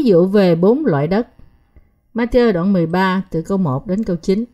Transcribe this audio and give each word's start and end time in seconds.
thí 0.00 0.08
dụ 0.08 0.26
về 0.26 0.54
bốn 0.54 0.86
loại 0.86 1.08
đất. 1.08 1.28
Matthew 2.14 2.52
đoạn 2.52 2.72
13 2.72 3.22
từ 3.30 3.42
câu 3.42 3.58
1 3.58 3.86
đến 3.86 4.04
câu 4.04 4.16
9. 4.16 4.44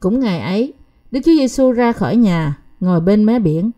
Cũng 0.00 0.20
ngày 0.20 0.40
ấy, 0.40 0.72
Đức 1.10 1.20
Chúa 1.24 1.32
Giêsu 1.32 1.72
ra 1.72 1.92
khỏi 1.92 2.16
nhà, 2.16 2.58
ngồi 2.80 3.00
bên 3.00 3.24
mé 3.24 3.38
biển. 3.38 3.70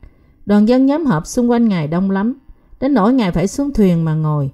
Đoàn 0.47 0.69
dân 0.69 0.87
nhóm 0.87 1.07
họp 1.07 1.27
xung 1.27 1.51
quanh 1.51 1.69
Ngài 1.69 1.89
đông 1.89 2.11
lắm, 2.11 2.35
đến 2.81 2.95
nỗi 2.95 3.13
Ngài 3.13 3.33
phải 3.33 3.47
xuống 3.49 3.73
thuyền 3.73 4.05
mà 4.05 4.15
ngồi. 4.15 4.51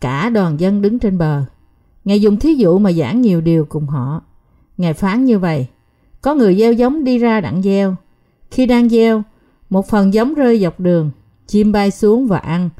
Cả 0.00 0.30
đoàn 0.30 0.60
dân 0.60 0.82
đứng 0.82 0.98
trên 0.98 1.18
bờ. 1.18 1.44
Ngài 2.04 2.20
dùng 2.20 2.36
thí 2.36 2.54
dụ 2.54 2.78
mà 2.78 2.92
giảng 2.92 3.20
nhiều 3.20 3.40
điều 3.40 3.64
cùng 3.64 3.86
họ. 3.86 4.22
Ngài 4.76 4.94
phán 4.94 5.24
như 5.24 5.38
vậy, 5.38 5.66
có 6.22 6.34
người 6.34 6.56
gieo 6.56 6.72
giống 6.72 7.04
đi 7.04 7.18
ra 7.18 7.40
đặng 7.40 7.62
gieo. 7.62 7.96
Khi 8.50 8.66
đang 8.66 8.88
gieo, 8.88 9.22
một 9.70 9.88
phần 9.88 10.14
giống 10.14 10.34
rơi 10.34 10.60
dọc 10.60 10.80
đường, 10.80 11.10
chim 11.46 11.72
bay 11.72 11.90
xuống 11.90 12.26
và 12.26 12.38
ăn. 12.38 12.70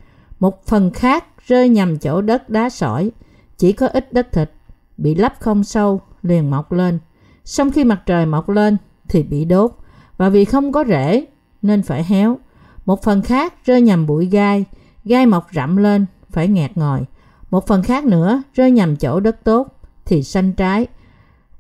Một 0.41 0.67
phần 0.67 0.91
khác 0.91 1.25
rơi 1.47 1.69
nhầm 1.69 1.99
chỗ 1.99 2.21
đất 2.21 2.51
đá 2.51 2.71
sỏi, 2.71 3.11
chỉ 3.57 3.73
có 3.73 3.87
ít 3.87 4.13
đất 4.13 4.33
thịt, 4.33 4.51
bị 4.97 5.15
lấp 5.15 5.35
không 5.41 5.65
sâu, 5.65 6.01
liền 6.23 6.51
mọc 6.51 6.73
lên. 6.73 6.99
Xong 7.45 7.71
khi 7.71 7.85
mặt 7.85 8.03
trời 8.07 8.27
mọc 8.27 8.49
lên 8.49 8.77
thì 9.09 9.23
bị 9.23 9.45
đốt, 9.45 9.73
và 10.17 10.29
vì 10.29 10.45
không 10.45 10.73
có 10.73 10.85
rễ 10.89 11.27
nên 11.63 11.83
phải 11.83 12.05
héo. 12.05 12.39
Một 12.87 13.03
phần 13.03 13.23
khác 13.23 13.55
rơi 13.65 13.83
nhầm 13.83 14.07
bụi 14.07 14.27
gai, 14.27 14.65
gai 15.05 15.27
mọc 15.27 15.47
rậm 15.53 15.77
lên, 15.77 16.07
phải 16.31 16.49
nghẹt 16.49 16.77
ngòi. 16.77 17.05
Một 17.51 17.67
phần 17.67 17.83
khác 17.83 18.05
nữa 18.05 18.43
rơi 18.55 18.71
nhầm 18.71 18.97
chỗ 18.97 19.21
đất 19.21 19.45
tốt 19.45 19.69
thì 20.05 20.23
xanh 20.23 20.53
trái, 20.53 20.87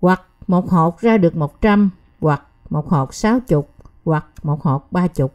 hoặc 0.01 0.23
một 0.47 0.71
hột 0.71 1.01
ra 1.01 1.17
được 1.17 1.37
một 1.37 1.61
trăm, 1.61 1.91
hoặc 2.21 2.43
một 2.71 2.89
hột 2.89 3.15
sáu 3.15 3.41
chục, 3.41 3.71
hoặc 4.05 4.27
một 4.43 4.63
hột 4.63 4.93
ba 4.93 5.07
chục. 5.07 5.35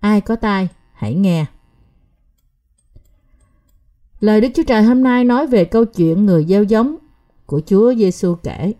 Ai 0.00 0.20
có 0.20 0.36
tai, 0.36 0.68
hãy 0.92 1.14
nghe. 1.14 1.46
Lời 4.20 4.40
Đức 4.40 4.48
Chúa 4.54 4.62
Trời 4.62 4.82
hôm 4.82 5.02
nay 5.02 5.24
nói 5.24 5.46
về 5.46 5.64
câu 5.64 5.84
chuyện 5.84 6.26
người 6.26 6.44
gieo 6.44 6.62
giống 6.62 6.96
của 7.46 7.60
Chúa 7.66 7.94
Giêsu 7.94 8.34
kể. 8.34 8.72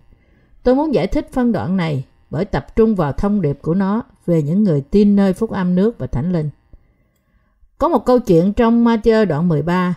Tôi 0.63 0.75
muốn 0.75 0.95
giải 0.95 1.07
thích 1.07 1.29
phân 1.33 1.53
đoạn 1.53 1.77
này 1.77 2.05
bởi 2.31 2.45
tập 2.45 2.77
trung 2.77 2.95
vào 2.95 3.13
thông 3.13 3.43
điệp 3.43 3.59
của 3.63 3.75
nó 3.75 4.03
về 4.27 4.43
những 4.43 4.65
người 4.65 4.81
tin 4.81 5.17
nơi 5.17 5.33
phúc 5.33 5.51
âm 5.51 5.75
nước 5.75 5.99
và 5.99 6.07
thánh 6.07 6.33
linh. 6.33 6.51
Có 7.79 7.89
một 7.89 8.05
câu 8.05 8.19
chuyện 8.19 8.53
trong 8.53 8.85
Matthew 8.85 9.27
đoạn 9.27 9.49
13, 9.49 9.95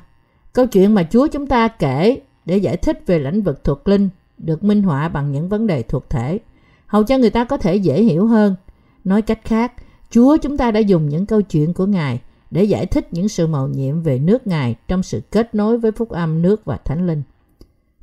câu 0.54 0.66
chuyện 0.66 0.96
mà 0.96 1.08
Chúa 1.12 1.28
chúng 1.28 1.48
ta 1.48 1.68
kể 1.68 2.22
để 2.46 2.58
giải 2.58 2.78
thích 2.78 3.04
về 3.06 3.20
lĩnh 3.20 3.42
vực 3.42 3.64
thuộc 3.64 3.88
linh 3.88 4.10
được 4.38 4.64
minh 4.64 4.84
họa 4.84 5.10
bằng 5.10 5.32
những 5.32 5.50
vấn 5.50 5.68
đề 5.68 5.84
thuộc 5.84 6.10
thể, 6.10 6.40
hầu 6.88 7.04
cho 7.04 7.18
người 7.18 7.30
ta 7.30 7.44
có 7.44 7.58
thể 7.58 7.76
dễ 7.76 8.04
hiểu 8.04 8.28
hơn. 8.28 8.56
Nói 9.04 9.22
cách 9.22 9.40
khác, 9.44 9.74
Chúa 10.10 10.38
chúng 10.38 10.58
ta 10.58 10.72
đã 10.72 10.80
dùng 10.80 11.10
những 11.10 11.26
câu 11.26 11.42
chuyện 11.42 11.74
của 11.74 11.86
Ngài 11.86 12.20
để 12.54 12.64
giải 12.64 12.86
thích 12.86 13.14
những 13.14 13.30
sự 13.30 13.48
màu 13.48 13.68
nhiệm 13.68 14.02
về 14.02 14.20
nước 14.20 14.48
Ngài 14.48 14.76
trong 14.88 15.04
sự 15.04 15.22
kết 15.32 15.56
nối 15.56 15.78
với 15.78 15.92
phúc 15.92 16.10
âm 16.10 16.42
nước 16.42 16.66
và 16.66 16.78
thánh 16.78 17.08
linh. 17.08 17.22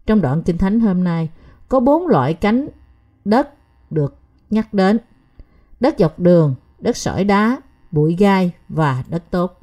Trong 0.07 0.21
đoạn 0.21 0.43
Kinh 0.43 0.59
Thánh 0.59 0.81
hôm 0.81 1.05
nay, 1.05 1.29
có 1.69 1.81
bốn 1.81 2.07
loại 2.07 2.35
cánh 2.35 2.69
đất 3.25 3.49
được 3.91 4.19
nhắc 4.51 4.75
đến. 4.75 4.99
Đất 5.81 5.95
dọc 5.99 6.19
đường, 6.19 6.55
đất 6.79 6.97
sỏi 6.97 7.25
đá, 7.25 7.61
bụi 7.91 8.17
gai 8.19 8.53
và 8.69 9.05
đất 9.09 9.23
tốt. 9.31 9.61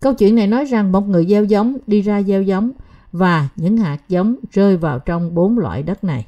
Câu 0.00 0.14
chuyện 0.14 0.34
này 0.34 0.46
nói 0.46 0.64
rằng 0.64 0.92
một 0.92 1.08
người 1.08 1.26
gieo 1.26 1.44
giống 1.44 1.76
đi 1.86 2.00
ra 2.00 2.22
gieo 2.22 2.42
giống 2.42 2.70
và 3.12 3.48
những 3.56 3.76
hạt 3.76 3.98
giống 4.08 4.36
rơi 4.52 4.76
vào 4.76 4.98
trong 4.98 5.34
bốn 5.34 5.58
loại 5.58 5.82
đất 5.82 6.04
này. 6.04 6.26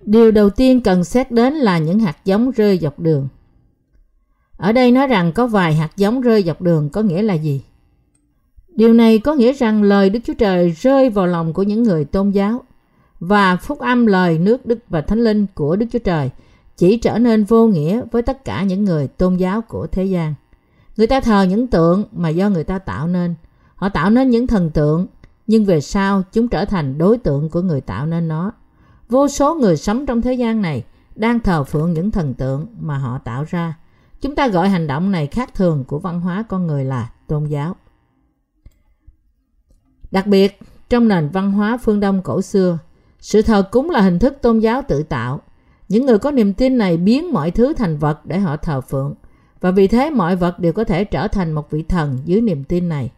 Điều 0.00 0.30
đầu 0.30 0.50
tiên 0.50 0.80
cần 0.82 1.04
xét 1.04 1.30
đến 1.30 1.54
là 1.54 1.78
những 1.78 1.98
hạt 1.98 2.16
giống 2.24 2.50
rơi 2.50 2.78
dọc 2.78 3.00
đường. 3.00 3.28
Ở 4.58 4.72
đây 4.72 4.90
nói 4.92 5.06
rằng 5.06 5.32
có 5.32 5.46
vài 5.46 5.74
hạt 5.74 5.96
giống 5.96 6.20
rơi 6.20 6.42
dọc 6.42 6.62
đường 6.62 6.90
có 6.90 7.02
nghĩa 7.02 7.22
là 7.22 7.34
gì? 7.34 7.62
Điều 8.68 8.92
này 8.92 9.18
có 9.18 9.34
nghĩa 9.34 9.52
rằng 9.52 9.82
lời 9.82 10.10
Đức 10.10 10.20
Chúa 10.24 10.34
Trời 10.34 10.70
rơi 10.70 11.10
vào 11.10 11.26
lòng 11.26 11.52
của 11.52 11.62
những 11.62 11.82
người 11.82 12.04
tôn 12.04 12.30
giáo 12.30 12.62
và 13.20 13.56
phúc 13.56 13.78
âm 13.78 14.06
lời 14.06 14.38
nước 14.38 14.66
Đức 14.66 14.78
và 14.88 15.00
Thánh 15.00 15.24
Linh 15.24 15.46
của 15.54 15.76
Đức 15.76 15.86
Chúa 15.92 15.98
Trời 15.98 16.30
chỉ 16.76 16.96
trở 16.96 17.18
nên 17.18 17.44
vô 17.44 17.66
nghĩa 17.66 18.02
với 18.12 18.22
tất 18.22 18.44
cả 18.44 18.62
những 18.62 18.84
người 18.84 19.08
tôn 19.08 19.36
giáo 19.36 19.60
của 19.60 19.86
thế 19.86 20.04
gian. 20.04 20.34
Người 20.96 21.06
ta 21.06 21.20
thờ 21.20 21.42
những 21.42 21.66
tượng 21.66 22.04
mà 22.12 22.28
do 22.28 22.48
người 22.48 22.64
ta 22.64 22.78
tạo 22.78 23.08
nên. 23.08 23.34
Họ 23.74 23.88
tạo 23.88 24.10
nên 24.10 24.30
những 24.30 24.46
thần 24.46 24.70
tượng, 24.70 25.06
nhưng 25.46 25.64
về 25.64 25.80
sau 25.80 26.22
chúng 26.32 26.48
trở 26.48 26.64
thành 26.64 26.98
đối 26.98 27.18
tượng 27.18 27.48
của 27.50 27.60
người 27.60 27.80
tạo 27.80 28.06
nên 28.06 28.28
nó. 28.28 28.52
Vô 29.08 29.28
số 29.28 29.54
người 29.54 29.76
sống 29.76 30.06
trong 30.06 30.22
thế 30.22 30.34
gian 30.34 30.62
này 30.62 30.84
đang 31.14 31.40
thờ 31.40 31.64
phượng 31.64 31.92
những 31.92 32.10
thần 32.10 32.34
tượng 32.34 32.66
mà 32.80 32.98
họ 32.98 33.18
tạo 33.18 33.44
ra. 33.50 33.74
Chúng 34.20 34.34
ta 34.34 34.48
gọi 34.48 34.68
hành 34.68 34.86
động 34.86 35.12
này 35.12 35.26
khác 35.26 35.54
thường 35.54 35.84
của 35.84 35.98
văn 35.98 36.20
hóa 36.20 36.44
con 36.48 36.66
người 36.66 36.84
là 36.84 37.10
tôn 37.26 37.44
giáo. 37.44 37.76
Đặc 40.10 40.26
biệt, 40.26 40.60
trong 40.88 41.08
nền 41.08 41.28
văn 41.28 41.52
hóa 41.52 41.78
phương 41.82 42.00
Đông 42.00 42.22
cổ 42.22 42.42
xưa, 42.42 42.78
sự 43.20 43.42
thờ 43.42 43.62
cúng 43.70 43.90
là 43.90 44.00
hình 44.00 44.18
thức 44.18 44.38
tôn 44.42 44.58
giáo 44.58 44.82
tự 44.88 45.02
tạo. 45.02 45.40
Những 45.88 46.06
người 46.06 46.18
có 46.18 46.30
niềm 46.30 46.54
tin 46.54 46.78
này 46.78 46.96
biến 46.96 47.32
mọi 47.32 47.50
thứ 47.50 47.72
thành 47.72 47.98
vật 47.98 48.26
để 48.26 48.38
họ 48.38 48.56
thờ 48.56 48.80
phượng, 48.80 49.14
và 49.60 49.70
vì 49.70 49.86
thế 49.86 50.10
mọi 50.10 50.36
vật 50.36 50.58
đều 50.58 50.72
có 50.72 50.84
thể 50.84 51.04
trở 51.04 51.28
thành 51.28 51.52
một 51.52 51.70
vị 51.70 51.82
thần 51.82 52.18
dưới 52.24 52.40
niềm 52.40 52.64
tin 52.64 52.88
này. 52.88 53.10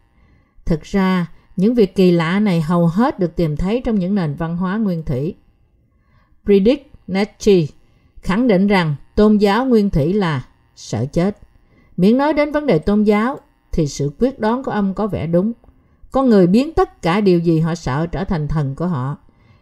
Thực 0.65 0.81
ra, 0.81 1.27
những 1.55 1.73
việc 1.73 1.95
kỳ 1.95 2.11
lạ 2.11 2.39
này 2.39 2.61
hầu 2.61 2.87
hết 2.87 3.19
được 3.19 3.35
tìm 3.35 3.57
thấy 3.57 3.81
trong 3.85 3.99
những 3.99 4.15
nền 4.15 4.35
văn 4.35 4.57
hóa 4.57 4.77
nguyên 4.77 5.03
thủy. 5.03 5.35
Friedrich 6.45 6.77
Nietzsche 7.07 7.65
khẳng 8.21 8.47
định 8.47 8.67
rằng 8.67 8.95
tôn 9.15 9.37
giáo 9.37 9.65
nguyên 9.65 9.89
thủy 9.89 10.13
là 10.13 10.45
sợ 10.75 11.05
chết. 11.05 11.37
Miễn 11.97 12.17
nói 12.17 12.33
đến 12.33 12.51
vấn 12.51 12.65
đề 12.65 12.79
tôn 12.79 13.03
giáo 13.03 13.39
thì 13.71 13.87
sự 13.87 14.11
quyết 14.19 14.39
đoán 14.39 14.63
của 14.63 14.71
ông 14.71 14.93
có 14.93 15.07
vẻ 15.07 15.27
đúng. 15.27 15.53
Con 16.11 16.29
người 16.29 16.47
biến 16.47 16.73
tất 16.73 17.01
cả 17.01 17.21
điều 17.21 17.39
gì 17.39 17.59
họ 17.59 17.75
sợ 17.75 18.07
trở 18.07 18.23
thành 18.23 18.47
thần 18.47 18.75
của 18.75 18.87
họ. 18.87 19.17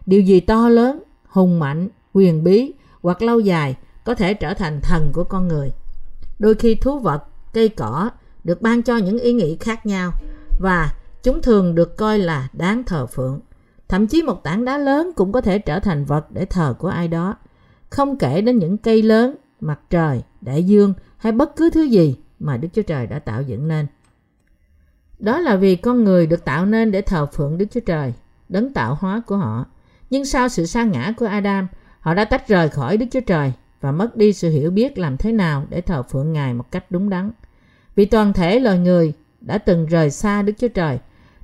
Điều 0.06 0.20
gì 0.20 0.40
to 0.40 0.68
lớn, 0.68 1.02
hùng 1.28 1.58
mạnh, 1.58 1.88
quyền 2.12 2.44
bí 2.44 2.72
hoặc 3.02 3.22
lâu 3.22 3.40
dài 3.40 3.76
có 4.04 4.14
thể 4.14 4.34
trở 4.34 4.54
thành 4.54 4.80
thần 4.80 5.10
của 5.12 5.24
con 5.24 5.48
người. 5.48 5.72
Đôi 6.38 6.54
khi 6.54 6.74
thú 6.74 6.98
vật, 6.98 7.24
cây 7.52 7.68
cỏ 7.68 8.10
được 8.44 8.62
ban 8.62 8.82
cho 8.82 8.96
những 8.96 9.18
ý 9.18 9.32
nghĩ 9.32 9.56
khác 9.60 9.86
nhau 9.86 10.12
và 10.60 10.94
chúng 11.22 11.42
thường 11.42 11.74
được 11.74 11.96
coi 11.96 12.18
là 12.18 12.48
đáng 12.52 12.84
thờ 12.84 13.06
phượng. 13.06 13.40
Thậm 13.88 14.06
chí 14.06 14.22
một 14.22 14.42
tảng 14.44 14.64
đá 14.64 14.78
lớn 14.78 15.10
cũng 15.16 15.32
có 15.32 15.40
thể 15.40 15.58
trở 15.58 15.80
thành 15.80 16.04
vật 16.04 16.30
để 16.30 16.44
thờ 16.44 16.74
của 16.78 16.88
ai 16.88 17.08
đó. 17.08 17.36
Không 17.90 18.18
kể 18.18 18.40
đến 18.40 18.58
những 18.58 18.78
cây 18.78 19.02
lớn, 19.02 19.36
mặt 19.60 19.80
trời, 19.90 20.22
đại 20.40 20.64
dương 20.64 20.94
hay 21.16 21.32
bất 21.32 21.56
cứ 21.56 21.70
thứ 21.70 21.82
gì 21.82 22.16
mà 22.38 22.56
Đức 22.56 22.68
Chúa 22.72 22.82
Trời 22.82 23.06
đã 23.06 23.18
tạo 23.18 23.42
dựng 23.42 23.68
nên. 23.68 23.86
Đó 25.18 25.38
là 25.38 25.56
vì 25.56 25.76
con 25.76 26.04
người 26.04 26.26
được 26.26 26.44
tạo 26.44 26.66
nên 26.66 26.90
để 26.90 27.02
thờ 27.02 27.26
phượng 27.26 27.58
Đức 27.58 27.66
Chúa 27.70 27.80
Trời, 27.80 28.14
đấng 28.48 28.72
tạo 28.72 28.96
hóa 29.00 29.22
của 29.26 29.36
họ. 29.36 29.64
Nhưng 30.10 30.24
sau 30.24 30.48
sự 30.48 30.66
sa 30.66 30.84
ngã 30.84 31.12
của 31.16 31.26
Adam, 31.26 31.68
họ 32.00 32.14
đã 32.14 32.24
tách 32.24 32.48
rời 32.48 32.68
khỏi 32.68 32.96
Đức 32.96 33.06
Chúa 33.10 33.20
Trời 33.20 33.52
và 33.80 33.92
mất 33.92 34.16
đi 34.16 34.32
sự 34.32 34.50
hiểu 34.50 34.70
biết 34.70 34.98
làm 34.98 35.16
thế 35.16 35.32
nào 35.32 35.66
để 35.70 35.80
thờ 35.80 36.02
phượng 36.02 36.32
Ngài 36.32 36.54
một 36.54 36.70
cách 36.70 36.90
đúng 36.90 37.10
đắn. 37.10 37.30
Vì 37.96 38.04
toàn 38.04 38.32
thể 38.32 38.60
loài 38.60 38.78
người 38.78 39.12
đã 39.40 39.58
từng 39.58 39.86
rời 39.86 40.10
xa 40.10 40.42
Đức 40.42 40.52
Chúa 40.58 40.68
Trời, 40.68 40.98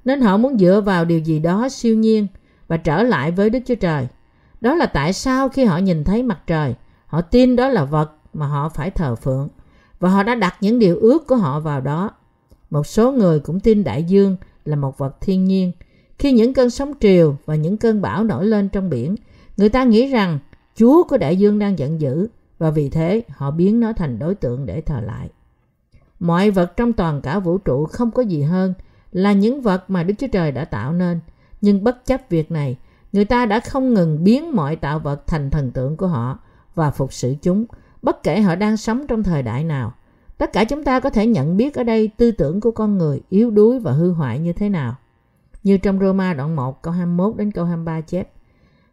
nên 0.05 0.21
họ 0.21 0.37
muốn 0.37 0.59
dựa 0.59 0.81
vào 0.81 1.05
điều 1.05 1.19
gì 1.19 1.39
đó 1.39 1.69
siêu 1.69 1.97
nhiên 1.97 2.27
và 2.69 2.77
trở 2.77 3.03
lại 3.03 3.31
với 3.31 3.51
Đức 3.51 3.59
Chúa 3.67 3.75
Trời. 3.75 4.07
Đó 4.61 4.75
là 4.75 4.87
tại 4.87 5.13
sao 5.13 5.49
khi 5.49 5.65
họ 5.65 5.79
nhìn 5.79 6.05
thấy 6.05 6.23
mặt 6.23 6.39
trời, 6.47 6.75
họ 7.07 7.21
tin 7.21 7.57
đó 7.57 7.69
là 7.69 7.85
vật 7.85 8.16
mà 8.37 8.47
họ 8.47 8.69
phải 8.69 8.91
thờ 8.91 9.15
phượng 9.15 9.49
và 10.01 10.11
họ 10.11 10.23
đã 10.23 10.35
đặt 10.35 10.57
những 10.61 10.79
điều 10.79 10.99
ước 10.99 11.27
của 11.27 11.37
họ 11.37 11.61
vào 11.61 11.81
đó. 11.81 12.11
Một 12.71 12.87
số 12.87 13.13
người 13.13 13.41
cũng 13.41 13.61
tin 13.61 13.85
đại 13.85 14.05
dương 14.05 14.37
là 14.65 14.77
một 14.77 14.99
vật 14.99 15.17
thiên 15.21 15.45
nhiên. 15.45 15.73
Khi 16.19 16.33
những 16.33 16.55
cơn 16.55 16.71
sóng 16.71 16.93
triều 17.01 17.37
và 17.45 17.55
những 17.55 17.77
cơn 17.77 18.03
bão 18.03 18.25
nổi 18.25 18.47
lên 18.47 18.69
trong 18.69 18.91
biển, 18.91 19.15
người 19.57 19.69
ta 19.69 19.85
nghĩ 19.85 20.07
rằng 20.07 20.39
Chúa 20.75 21.03
của 21.05 21.17
đại 21.17 21.37
dương 21.37 21.59
đang 21.59 21.79
giận 21.79 22.01
dữ 22.01 22.29
và 22.59 22.71
vì 22.71 22.89
thế 22.89 23.23
họ 23.29 23.51
biến 23.51 23.81
nó 23.81 23.93
thành 23.93 24.19
đối 24.19 24.35
tượng 24.35 24.67
để 24.67 24.81
thờ 24.81 25.01
lại. 25.01 25.29
Mọi 26.21 26.51
vật 26.51 26.77
trong 26.77 26.93
toàn 26.93 27.21
cả 27.21 27.39
vũ 27.39 27.59
trụ 27.59 27.87
không 27.87 28.11
có 28.11 28.23
gì 28.23 28.43
hơn 28.43 28.75
là 29.13 29.33
những 29.33 29.61
vật 29.61 29.85
mà 29.89 30.03
Đức 30.03 30.15
Chúa 30.19 30.27
Trời 30.33 30.53
đã 30.53 30.65
tạo 30.65 30.93
nên. 30.93 31.21
Nhưng 31.61 31.85
bất 31.85 32.07
chấp 32.07 32.21
việc 32.29 32.51
này, 32.51 32.77
người 33.13 33.25
ta 33.25 33.47
đã 33.47 33.61
không 33.61 33.95
ngừng 33.95 34.25
biến 34.25 34.57
mọi 34.57 34.77
tạo 34.77 34.99
vật 34.99 35.27
thành 35.27 35.51
thần 35.51 35.71
tượng 35.71 35.97
của 35.97 36.07
họ 36.07 36.39
và 36.75 36.91
phục 36.91 37.13
sự 37.13 37.35
chúng, 37.43 37.65
bất 38.07 38.23
kể 38.23 38.41
họ 38.41 38.55
đang 38.55 38.77
sống 38.77 39.07
trong 39.07 39.23
thời 39.23 39.43
đại 39.43 39.65
nào. 39.65 39.93
Tất 40.39 40.53
cả 40.53 40.65
chúng 40.65 40.85
ta 40.85 41.01
có 41.01 41.11
thể 41.11 41.27
nhận 41.27 41.57
biết 41.57 41.75
ở 41.75 41.85
đây 41.85 42.11
tư 42.17 42.31
tưởng 42.31 42.61
của 42.61 42.71
con 42.71 42.99
người 42.99 43.21
yếu 43.29 43.51
đuối 43.51 43.79
và 43.79 43.93
hư 43.93 44.13
hoại 44.13 44.39
như 44.39 44.53
thế 44.53 44.69
nào. 44.69 44.95
Như 45.63 45.79
trong 45.79 46.01
Roma 46.01 46.35
đoạn 46.35 46.57
1 46.57 46.83
câu 46.83 46.93
21 46.93 47.37
đến 47.37 47.51
câu 47.51 47.65
23 47.65 48.01
chép. 48.01 48.33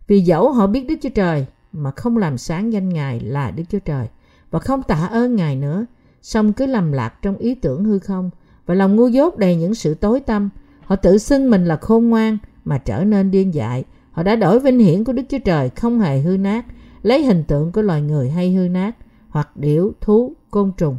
Vì 0.07 0.19
dẫu 0.19 0.51
họ 0.51 0.68
biết 0.68 0.86
Đức 0.88 0.95
Chúa 1.01 1.10
Trời 1.10 1.45
mà 1.71 1.92
không 1.92 2.18
làm 2.18 2.38
sáng 2.38 2.74
danh 2.74 2.89
Ngài 2.89 3.19
là 3.19 3.51
Đức 3.51 3.63
Chúa 3.69 3.80
Trời 3.80 4.07
và 4.51 4.60
không 4.60 4.83
tạ 4.83 5.07
ơn 5.12 5.36
Ngài 5.36 5.56
nữa, 5.56 5.86
song 6.21 6.54
cứ 6.54 6.66
lầm 6.66 6.92
lạc 6.92 7.21
trong 7.21 7.38
ý 7.38 7.56
tưởng 7.56 7.86
hư 7.86 8.00
không 8.00 8.30
và 8.66 8.75
lòng 8.75 8.95
ngu 8.95 9.07
dốt 9.07 9.38
đầy 9.38 9.56
những 9.56 9.75
sự 9.75 9.94
tối 9.94 10.19
tâm. 10.19 10.50
Họ 10.86 10.95
tự 10.95 11.18
xưng 11.18 11.50
mình 11.50 11.66
là 11.66 11.75
khôn 11.75 12.09
ngoan 12.09 12.38
mà 12.66 12.77
trở 12.77 13.04
nên 13.04 13.31
điên 13.31 13.54
dại. 13.54 13.83
Họ 14.12 14.24
đã 14.24 14.36
đổi 14.36 14.59
vinh 14.59 14.80
hiển 14.80 15.04
của 15.04 15.13
Đức 15.13 15.24
Chúa 15.30 15.39
Trời 15.45 15.69
không 15.69 16.00
hề 16.00 16.19
hư 16.19 16.38
nát, 16.38 16.66
lấy 17.04 17.25
hình 17.25 17.44
tượng 17.44 17.71
của 17.71 17.81
loài 17.81 18.01
người 18.01 18.30
hay 18.30 18.54
hư 18.54 18.68
nát, 18.68 18.95
hoặc 19.33 19.57
điểu, 19.57 19.94
thú, 20.01 20.33
côn 20.51 20.71
trùng. 20.77 20.97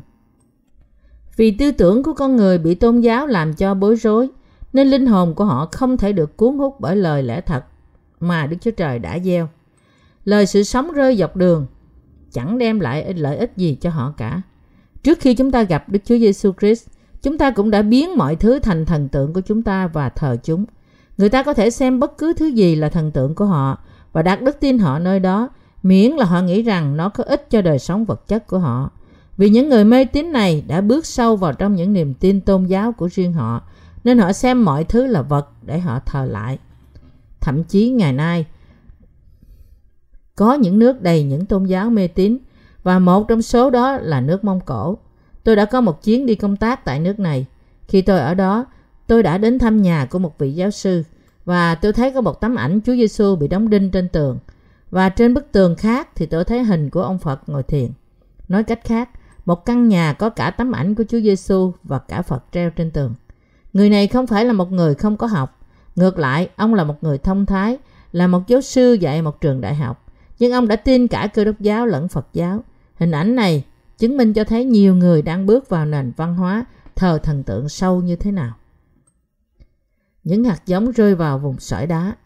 Vì 1.36 1.50
tư 1.50 1.70
tưởng 1.70 2.02
của 2.02 2.12
con 2.12 2.36
người 2.36 2.58
bị 2.58 2.74
tôn 2.74 3.00
giáo 3.00 3.26
làm 3.26 3.54
cho 3.54 3.74
bối 3.74 3.96
rối, 3.96 4.28
nên 4.72 4.88
linh 4.88 5.06
hồn 5.06 5.34
của 5.34 5.44
họ 5.44 5.68
không 5.72 5.96
thể 5.96 6.12
được 6.12 6.36
cuốn 6.36 6.58
hút 6.58 6.76
bởi 6.80 6.96
lời 6.96 7.22
lẽ 7.22 7.40
thật 7.40 7.64
mà 8.20 8.46
Đức 8.46 8.56
Chúa 8.60 8.70
Trời 8.70 8.98
đã 8.98 9.18
gieo. 9.18 9.48
Lời 10.24 10.46
sự 10.46 10.62
sống 10.62 10.92
rơi 10.92 11.16
dọc 11.16 11.36
đường 11.36 11.66
chẳng 12.32 12.58
đem 12.58 12.80
lại 12.80 13.14
lợi 13.14 13.36
ích 13.36 13.52
gì 13.56 13.78
cho 13.80 13.90
họ 13.90 14.14
cả. 14.16 14.42
Trước 15.02 15.18
khi 15.20 15.34
chúng 15.34 15.50
ta 15.50 15.62
gặp 15.62 15.88
Đức 15.88 15.98
Chúa 16.04 16.18
Giêsu 16.18 16.52
Christ, 16.60 16.88
chúng 17.22 17.38
ta 17.38 17.50
cũng 17.50 17.70
đã 17.70 17.82
biến 17.82 18.16
mọi 18.16 18.36
thứ 18.36 18.58
thành 18.58 18.86
thần 18.86 19.08
tượng 19.08 19.32
của 19.32 19.40
chúng 19.40 19.62
ta 19.62 19.86
và 19.86 20.08
thờ 20.08 20.36
chúng. 20.42 20.64
Người 21.18 21.28
ta 21.28 21.42
có 21.42 21.54
thể 21.54 21.70
xem 21.70 22.00
bất 22.00 22.18
cứ 22.18 22.32
thứ 22.32 22.46
gì 22.46 22.76
là 22.76 22.88
thần 22.88 23.10
tượng 23.10 23.34
của 23.34 23.44
họ 23.44 23.78
và 24.12 24.22
đặt 24.22 24.42
đức 24.42 24.60
tin 24.60 24.78
họ 24.78 24.98
nơi 24.98 25.20
đó, 25.20 25.48
miễn 25.84 26.12
là 26.12 26.24
họ 26.24 26.40
nghĩ 26.40 26.62
rằng 26.62 26.96
nó 26.96 27.08
có 27.08 27.24
ích 27.24 27.50
cho 27.50 27.62
đời 27.62 27.78
sống 27.78 28.04
vật 28.04 28.28
chất 28.28 28.46
của 28.46 28.58
họ. 28.58 28.90
Vì 29.36 29.48
những 29.48 29.68
người 29.68 29.84
mê 29.84 30.04
tín 30.04 30.32
này 30.32 30.64
đã 30.66 30.80
bước 30.80 31.06
sâu 31.06 31.36
vào 31.36 31.52
trong 31.52 31.74
những 31.74 31.92
niềm 31.92 32.14
tin 32.14 32.40
tôn 32.40 32.64
giáo 32.64 32.92
của 32.92 33.08
riêng 33.12 33.32
họ, 33.32 33.62
nên 34.04 34.18
họ 34.18 34.32
xem 34.32 34.64
mọi 34.64 34.84
thứ 34.84 35.06
là 35.06 35.22
vật 35.22 35.48
để 35.62 35.80
họ 35.80 36.00
thờ 36.06 36.24
lại. 36.24 36.58
Thậm 37.40 37.64
chí 37.64 37.88
ngày 37.88 38.12
nay, 38.12 38.46
có 40.36 40.54
những 40.54 40.78
nước 40.78 41.02
đầy 41.02 41.22
những 41.22 41.46
tôn 41.46 41.64
giáo 41.64 41.90
mê 41.90 42.08
tín 42.08 42.38
và 42.82 42.98
một 42.98 43.28
trong 43.28 43.42
số 43.42 43.70
đó 43.70 43.96
là 43.96 44.20
nước 44.20 44.44
Mông 44.44 44.60
Cổ. 44.60 44.98
Tôi 45.44 45.56
đã 45.56 45.64
có 45.64 45.80
một 45.80 46.02
chuyến 46.02 46.26
đi 46.26 46.34
công 46.34 46.56
tác 46.56 46.84
tại 46.84 47.00
nước 47.00 47.18
này. 47.18 47.46
Khi 47.88 48.02
tôi 48.02 48.18
ở 48.18 48.34
đó, 48.34 48.66
tôi 49.06 49.22
đã 49.22 49.38
đến 49.38 49.58
thăm 49.58 49.82
nhà 49.82 50.06
của 50.10 50.18
một 50.18 50.38
vị 50.38 50.52
giáo 50.52 50.70
sư 50.70 51.02
và 51.44 51.74
tôi 51.74 51.92
thấy 51.92 52.10
có 52.10 52.20
một 52.20 52.40
tấm 52.40 52.54
ảnh 52.54 52.80
Chúa 52.86 52.94
Giêsu 52.94 53.36
bị 53.36 53.48
đóng 53.48 53.70
đinh 53.70 53.90
trên 53.90 54.08
tường. 54.08 54.38
Và 54.94 55.08
trên 55.08 55.34
bức 55.34 55.52
tường 55.52 55.76
khác 55.76 56.08
thì 56.14 56.26
tôi 56.26 56.44
thấy 56.44 56.64
hình 56.64 56.90
của 56.90 57.02
ông 57.02 57.18
Phật 57.18 57.48
ngồi 57.48 57.62
thiền. 57.62 57.90
Nói 58.48 58.64
cách 58.64 58.80
khác, 58.84 59.10
một 59.44 59.64
căn 59.64 59.88
nhà 59.88 60.12
có 60.12 60.30
cả 60.30 60.50
tấm 60.50 60.72
ảnh 60.72 60.94
của 60.94 61.04
Chúa 61.08 61.20
Giêsu 61.20 61.72
và 61.82 61.98
cả 61.98 62.22
Phật 62.22 62.44
treo 62.52 62.70
trên 62.70 62.90
tường. 62.90 63.14
Người 63.72 63.90
này 63.90 64.06
không 64.06 64.26
phải 64.26 64.44
là 64.44 64.52
một 64.52 64.72
người 64.72 64.94
không 64.94 65.16
có 65.16 65.26
học. 65.26 65.60
Ngược 65.96 66.18
lại, 66.18 66.48
ông 66.56 66.74
là 66.74 66.84
một 66.84 66.94
người 67.04 67.18
thông 67.18 67.46
thái, 67.46 67.78
là 68.12 68.26
một 68.26 68.46
giáo 68.46 68.60
sư 68.60 68.92
dạy 68.92 69.22
một 69.22 69.40
trường 69.40 69.60
đại 69.60 69.74
học. 69.74 70.06
Nhưng 70.38 70.52
ông 70.52 70.68
đã 70.68 70.76
tin 70.76 71.08
cả 71.08 71.28
cơ 71.34 71.44
đốc 71.44 71.60
giáo 71.60 71.86
lẫn 71.86 72.08
Phật 72.08 72.26
giáo. 72.32 72.64
Hình 72.94 73.10
ảnh 73.10 73.34
này 73.36 73.64
chứng 73.98 74.16
minh 74.16 74.32
cho 74.32 74.44
thấy 74.44 74.64
nhiều 74.64 74.96
người 74.96 75.22
đang 75.22 75.46
bước 75.46 75.68
vào 75.68 75.86
nền 75.86 76.12
văn 76.16 76.34
hóa 76.34 76.64
thờ 76.94 77.18
thần 77.22 77.42
tượng 77.42 77.68
sâu 77.68 78.00
như 78.00 78.16
thế 78.16 78.32
nào. 78.32 78.54
Những 80.24 80.44
hạt 80.44 80.66
giống 80.66 80.90
rơi 80.90 81.14
vào 81.14 81.38
vùng 81.38 81.58
sỏi 81.58 81.86
đá. 81.86 82.16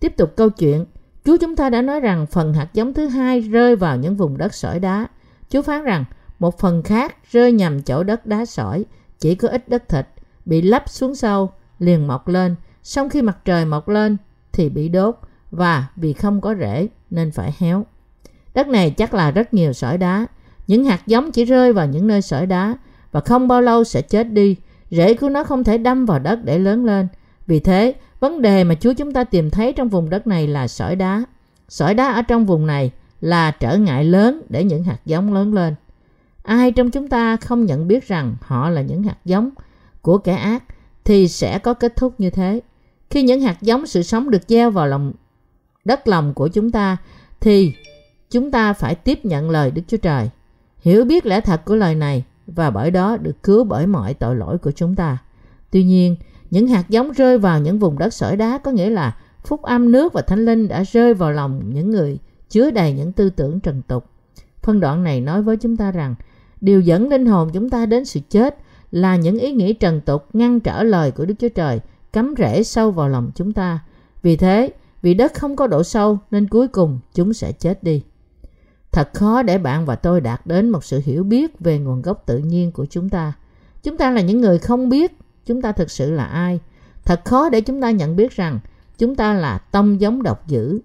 Tiếp 0.00 0.16
tục 0.16 0.32
câu 0.36 0.50
chuyện, 0.50 0.84
Chúa 1.24 1.36
chúng 1.36 1.56
ta 1.56 1.70
đã 1.70 1.82
nói 1.82 2.00
rằng 2.00 2.26
phần 2.26 2.54
hạt 2.54 2.68
giống 2.74 2.94
thứ 2.94 3.06
hai 3.06 3.40
rơi 3.40 3.76
vào 3.76 3.96
những 3.96 4.16
vùng 4.16 4.38
đất 4.38 4.54
sỏi 4.54 4.80
đá. 4.80 5.06
Chúa 5.48 5.62
phán 5.62 5.84
rằng 5.84 6.04
một 6.38 6.58
phần 6.58 6.82
khác 6.82 7.16
rơi 7.32 7.52
nhằm 7.52 7.82
chỗ 7.82 8.02
đất 8.02 8.26
đá 8.26 8.44
sỏi, 8.44 8.84
chỉ 9.18 9.34
có 9.34 9.48
ít 9.48 9.68
đất 9.68 9.88
thịt, 9.88 10.06
bị 10.44 10.62
lấp 10.62 10.88
xuống 10.88 11.14
sâu, 11.14 11.50
liền 11.78 12.06
mọc 12.06 12.28
lên. 12.28 12.54
Xong 12.82 13.08
khi 13.08 13.22
mặt 13.22 13.38
trời 13.44 13.64
mọc 13.64 13.88
lên 13.88 14.16
thì 14.52 14.68
bị 14.68 14.88
đốt 14.88 15.18
và 15.50 15.86
vì 15.96 16.12
không 16.12 16.40
có 16.40 16.54
rễ 16.60 16.88
nên 17.10 17.30
phải 17.30 17.54
héo. 17.58 17.86
Đất 18.54 18.68
này 18.68 18.90
chắc 18.90 19.14
là 19.14 19.30
rất 19.30 19.54
nhiều 19.54 19.72
sỏi 19.72 19.98
đá. 19.98 20.26
Những 20.66 20.84
hạt 20.84 21.06
giống 21.06 21.32
chỉ 21.32 21.44
rơi 21.44 21.72
vào 21.72 21.86
những 21.86 22.06
nơi 22.06 22.22
sỏi 22.22 22.46
đá 22.46 22.76
và 23.12 23.20
không 23.20 23.48
bao 23.48 23.62
lâu 23.62 23.84
sẽ 23.84 24.02
chết 24.02 24.24
đi. 24.24 24.56
Rễ 24.90 25.14
của 25.14 25.28
nó 25.28 25.44
không 25.44 25.64
thể 25.64 25.78
đâm 25.78 26.06
vào 26.06 26.18
đất 26.18 26.44
để 26.44 26.58
lớn 26.58 26.84
lên. 26.84 27.08
Vì 27.46 27.60
thế, 27.60 27.94
vấn 28.22 28.42
đề 28.42 28.64
mà 28.64 28.74
Chúa 28.74 28.92
chúng 28.92 29.12
ta 29.12 29.24
tìm 29.24 29.50
thấy 29.50 29.72
trong 29.72 29.88
vùng 29.88 30.10
đất 30.10 30.26
này 30.26 30.46
là 30.46 30.68
sỏi 30.68 30.96
đá. 30.96 31.24
Sỏi 31.68 31.94
đá 31.94 32.12
ở 32.12 32.22
trong 32.22 32.46
vùng 32.46 32.66
này 32.66 32.90
là 33.20 33.50
trở 33.50 33.76
ngại 33.76 34.04
lớn 34.04 34.42
để 34.48 34.64
những 34.64 34.84
hạt 34.84 34.98
giống 35.04 35.34
lớn 35.34 35.54
lên. 35.54 35.74
Ai 36.42 36.72
trong 36.72 36.90
chúng 36.90 37.08
ta 37.08 37.36
không 37.36 37.64
nhận 37.64 37.88
biết 37.88 38.08
rằng 38.08 38.36
họ 38.40 38.70
là 38.70 38.82
những 38.82 39.02
hạt 39.02 39.16
giống 39.24 39.50
của 40.02 40.18
kẻ 40.18 40.34
ác 40.34 40.64
thì 41.04 41.28
sẽ 41.28 41.58
có 41.58 41.74
kết 41.74 41.96
thúc 41.96 42.20
như 42.20 42.30
thế. 42.30 42.60
Khi 43.10 43.22
những 43.22 43.40
hạt 43.40 43.56
giống 43.60 43.86
sự 43.86 44.02
sống 44.02 44.30
được 44.30 44.42
gieo 44.48 44.70
vào 44.70 44.86
lòng 44.86 45.12
đất 45.84 46.08
lòng 46.08 46.34
của 46.34 46.48
chúng 46.48 46.70
ta 46.70 46.96
thì 47.40 47.74
chúng 48.30 48.50
ta 48.50 48.72
phải 48.72 48.94
tiếp 48.94 49.24
nhận 49.24 49.50
lời 49.50 49.70
Đức 49.70 49.82
Chúa 49.88 49.96
Trời, 49.96 50.30
hiểu 50.80 51.04
biết 51.04 51.26
lẽ 51.26 51.40
thật 51.40 51.64
của 51.64 51.76
lời 51.76 51.94
này 51.94 52.24
và 52.46 52.70
bởi 52.70 52.90
đó 52.90 53.16
được 53.16 53.42
cứu 53.42 53.64
bởi 53.64 53.86
mọi 53.86 54.14
tội 54.14 54.36
lỗi 54.36 54.58
của 54.58 54.70
chúng 54.70 54.94
ta. 54.94 55.18
Tuy 55.70 55.84
nhiên, 55.84 56.16
những 56.52 56.66
hạt 56.66 56.88
giống 56.88 57.12
rơi 57.12 57.38
vào 57.38 57.60
những 57.60 57.78
vùng 57.78 57.98
đất 57.98 58.14
sỏi 58.14 58.36
đá 58.36 58.58
có 58.58 58.70
nghĩa 58.70 58.90
là 58.90 59.16
phúc 59.44 59.62
âm 59.62 59.92
nước 59.92 60.12
và 60.12 60.22
thánh 60.22 60.44
linh 60.44 60.68
đã 60.68 60.82
rơi 60.82 61.14
vào 61.14 61.32
lòng 61.32 61.62
những 61.74 61.90
người 61.90 62.18
chứa 62.48 62.70
đầy 62.70 62.92
những 62.92 63.12
tư 63.12 63.30
tưởng 63.30 63.60
trần 63.60 63.82
tục. 63.82 64.04
Phân 64.62 64.80
đoạn 64.80 65.04
này 65.04 65.20
nói 65.20 65.42
với 65.42 65.56
chúng 65.56 65.76
ta 65.76 65.90
rằng 65.90 66.14
điều 66.60 66.80
dẫn 66.80 67.08
linh 67.08 67.26
hồn 67.26 67.50
chúng 67.52 67.70
ta 67.70 67.86
đến 67.86 68.04
sự 68.04 68.20
chết 68.30 68.58
là 68.90 69.16
những 69.16 69.38
ý 69.38 69.52
nghĩ 69.52 69.72
trần 69.72 70.00
tục 70.00 70.28
ngăn 70.32 70.60
trở 70.60 70.82
lời 70.82 71.10
của 71.10 71.24
Đức 71.24 71.34
Chúa 71.38 71.48
Trời 71.48 71.80
cắm 72.12 72.34
rễ 72.38 72.62
sâu 72.62 72.90
vào 72.90 73.08
lòng 73.08 73.30
chúng 73.34 73.52
ta. 73.52 73.78
Vì 74.22 74.36
thế, 74.36 74.72
vì 75.02 75.14
đất 75.14 75.34
không 75.34 75.56
có 75.56 75.66
độ 75.66 75.82
sâu 75.82 76.18
nên 76.30 76.48
cuối 76.48 76.68
cùng 76.68 77.00
chúng 77.14 77.32
sẽ 77.32 77.52
chết 77.52 77.82
đi. 77.82 78.02
Thật 78.92 79.10
khó 79.14 79.42
để 79.42 79.58
bạn 79.58 79.86
và 79.86 79.96
tôi 79.96 80.20
đạt 80.20 80.46
đến 80.46 80.70
một 80.70 80.84
sự 80.84 81.00
hiểu 81.04 81.24
biết 81.24 81.60
về 81.60 81.78
nguồn 81.78 82.02
gốc 82.02 82.22
tự 82.26 82.38
nhiên 82.38 82.72
của 82.72 82.86
chúng 82.86 83.08
ta. 83.08 83.32
Chúng 83.82 83.96
ta 83.96 84.10
là 84.10 84.20
những 84.20 84.40
người 84.40 84.58
không 84.58 84.88
biết 84.88 85.12
chúng 85.46 85.62
ta 85.62 85.72
thực 85.72 85.90
sự 85.90 86.10
là 86.10 86.24
ai. 86.24 86.60
Thật 87.04 87.24
khó 87.24 87.48
để 87.48 87.60
chúng 87.60 87.80
ta 87.80 87.90
nhận 87.90 88.16
biết 88.16 88.36
rằng 88.36 88.60
chúng 88.98 89.14
ta 89.14 89.34
là 89.34 89.58
tông 89.58 90.00
giống 90.00 90.22
độc 90.22 90.46
dữ. 90.46 90.80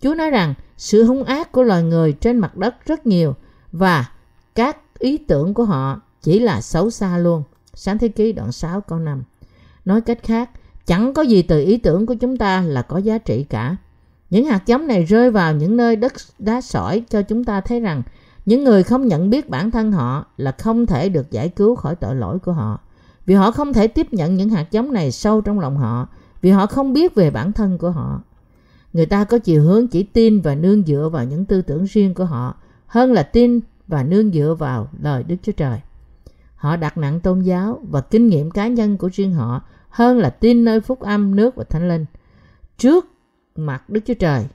Chúa 0.00 0.14
nói 0.14 0.30
rằng 0.30 0.54
sự 0.76 1.04
hung 1.04 1.24
ác 1.24 1.52
của 1.52 1.62
loài 1.62 1.82
người 1.82 2.12
trên 2.12 2.38
mặt 2.38 2.56
đất 2.56 2.86
rất 2.86 3.06
nhiều 3.06 3.34
và 3.72 4.06
các 4.54 4.76
ý 4.98 5.18
tưởng 5.18 5.54
của 5.54 5.64
họ 5.64 6.00
chỉ 6.22 6.38
là 6.38 6.60
xấu 6.60 6.90
xa 6.90 7.18
luôn. 7.18 7.42
Sáng 7.74 7.98
thế 7.98 8.08
ký 8.08 8.32
đoạn 8.32 8.52
6 8.52 8.80
câu 8.80 8.98
5. 8.98 9.22
Nói 9.84 10.00
cách 10.00 10.18
khác, 10.22 10.50
chẳng 10.86 11.14
có 11.14 11.22
gì 11.22 11.42
từ 11.42 11.64
ý 11.64 11.76
tưởng 11.76 12.06
của 12.06 12.14
chúng 12.14 12.36
ta 12.36 12.60
là 12.60 12.82
có 12.82 12.98
giá 12.98 13.18
trị 13.18 13.44
cả. 13.44 13.76
Những 14.30 14.44
hạt 14.44 14.66
giống 14.66 14.86
này 14.86 15.04
rơi 15.04 15.30
vào 15.30 15.54
những 15.54 15.76
nơi 15.76 15.96
đất 15.96 16.12
đá 16.38 16.60
sỏi 16.60 17.02
cho 17.10 17.22
chúng 17.22 17.44
ta 17.44 17.60
thấy 17.60 17.80
rằng 17.80 18.02
những 18.46 18.64
người 18.64 18.82
không 18.82 19.06
nhận 19.06 19.30
biết 19.30 19.48
bản 19.48 19.70
thân 19.70 19.92
họ 19.92 20.26
là 20.36 20.52
không 20.52 20.86
thể 20.86 21.08
được 21.08 21.30
giải 21.30 21.48
cứu 21.48 21.76
khỏi 21.76 21.96
tội 21.96 22.14
lỗi 22.14 22.38
của 22.38 22.52
họ. 22.52 22.80
Vì 23.28 23.34
họ 23.34 23.50
không 23.50 23.72
thể 23.72 23.88
tiếp 23.88 24.12
nhận 24.12 24.34
những 24.34 24.50
hạt 24.50 24.70
giống 24.70 24.92
này 24.92 25.12
sâu 25.12 25.40
trong 25.40 25.60
lòng 25.60 25.76
họ, 25.76 26.08
vì 26.40 26.50
họ 26.50 26.66
không 26.66 26.92
biết 26.92 27.14
về 27.14 27.30
bản 27.30 27.52
thân 27.52 27.78
của 27.78 27.90
họ. 27.90 28.22
Người 28.92 29.06
ta 29.06 29.24
có 29.24 29.38
chiều 29.38 29.62
hướng 29.62 29.88
chỉ 29.88 30.02
tin 30.02 30.40
và 30.40 30.54
nương 30.54 30.82
dựa 30.82 31.08
vào 31.12 31.24
những 31.24 31.44
tư 31.44 31.62
tưởng 31.62 31.84
riêng 31.84 32.14
của 32.14 32.24
họ 32.24 32.56
hơn 32.86 33.12
là 33.12 33.22
tin 33.22 33.60
và 33.86 34.02
nương 34.02 34.32
dựa 34.32 34.56
vào 34.58 34.88
lời 35.02 35.22
Đức 35.22 35.36
Chúa 35.42 35.52
Trời. 35.52 35.80
Họ 36.54 36.76
đặt 36.76 36.98
nặng 36.98 37.20
tôn 37.20 37.40
giáo 37.40 37.80
và 37.90 38.00
kinh 38.00 38.28
nghiệm 38.28 38.50
cá 38.50 38.68
nhân 38.68 38.96
của 38.96 39.10
riêng 39.12 39.34
họ 39.34 39.62
hơn 39.88 40.18
là 40.18 40.30
tin 40.30 40.64
nơi 40.64 40.80
phúc 40.80 41.00
âm, 41.00 41.36
nước 41.36 41.56
và 41.56 41.64
thánh 41.64 41.88
linh. 41.88 42.04
Trước 42.78 43.06
mặt 43.56 43.90
Đức 43.90 44.00
Chúa 44.06 44.14
Trời, 44.14 44.46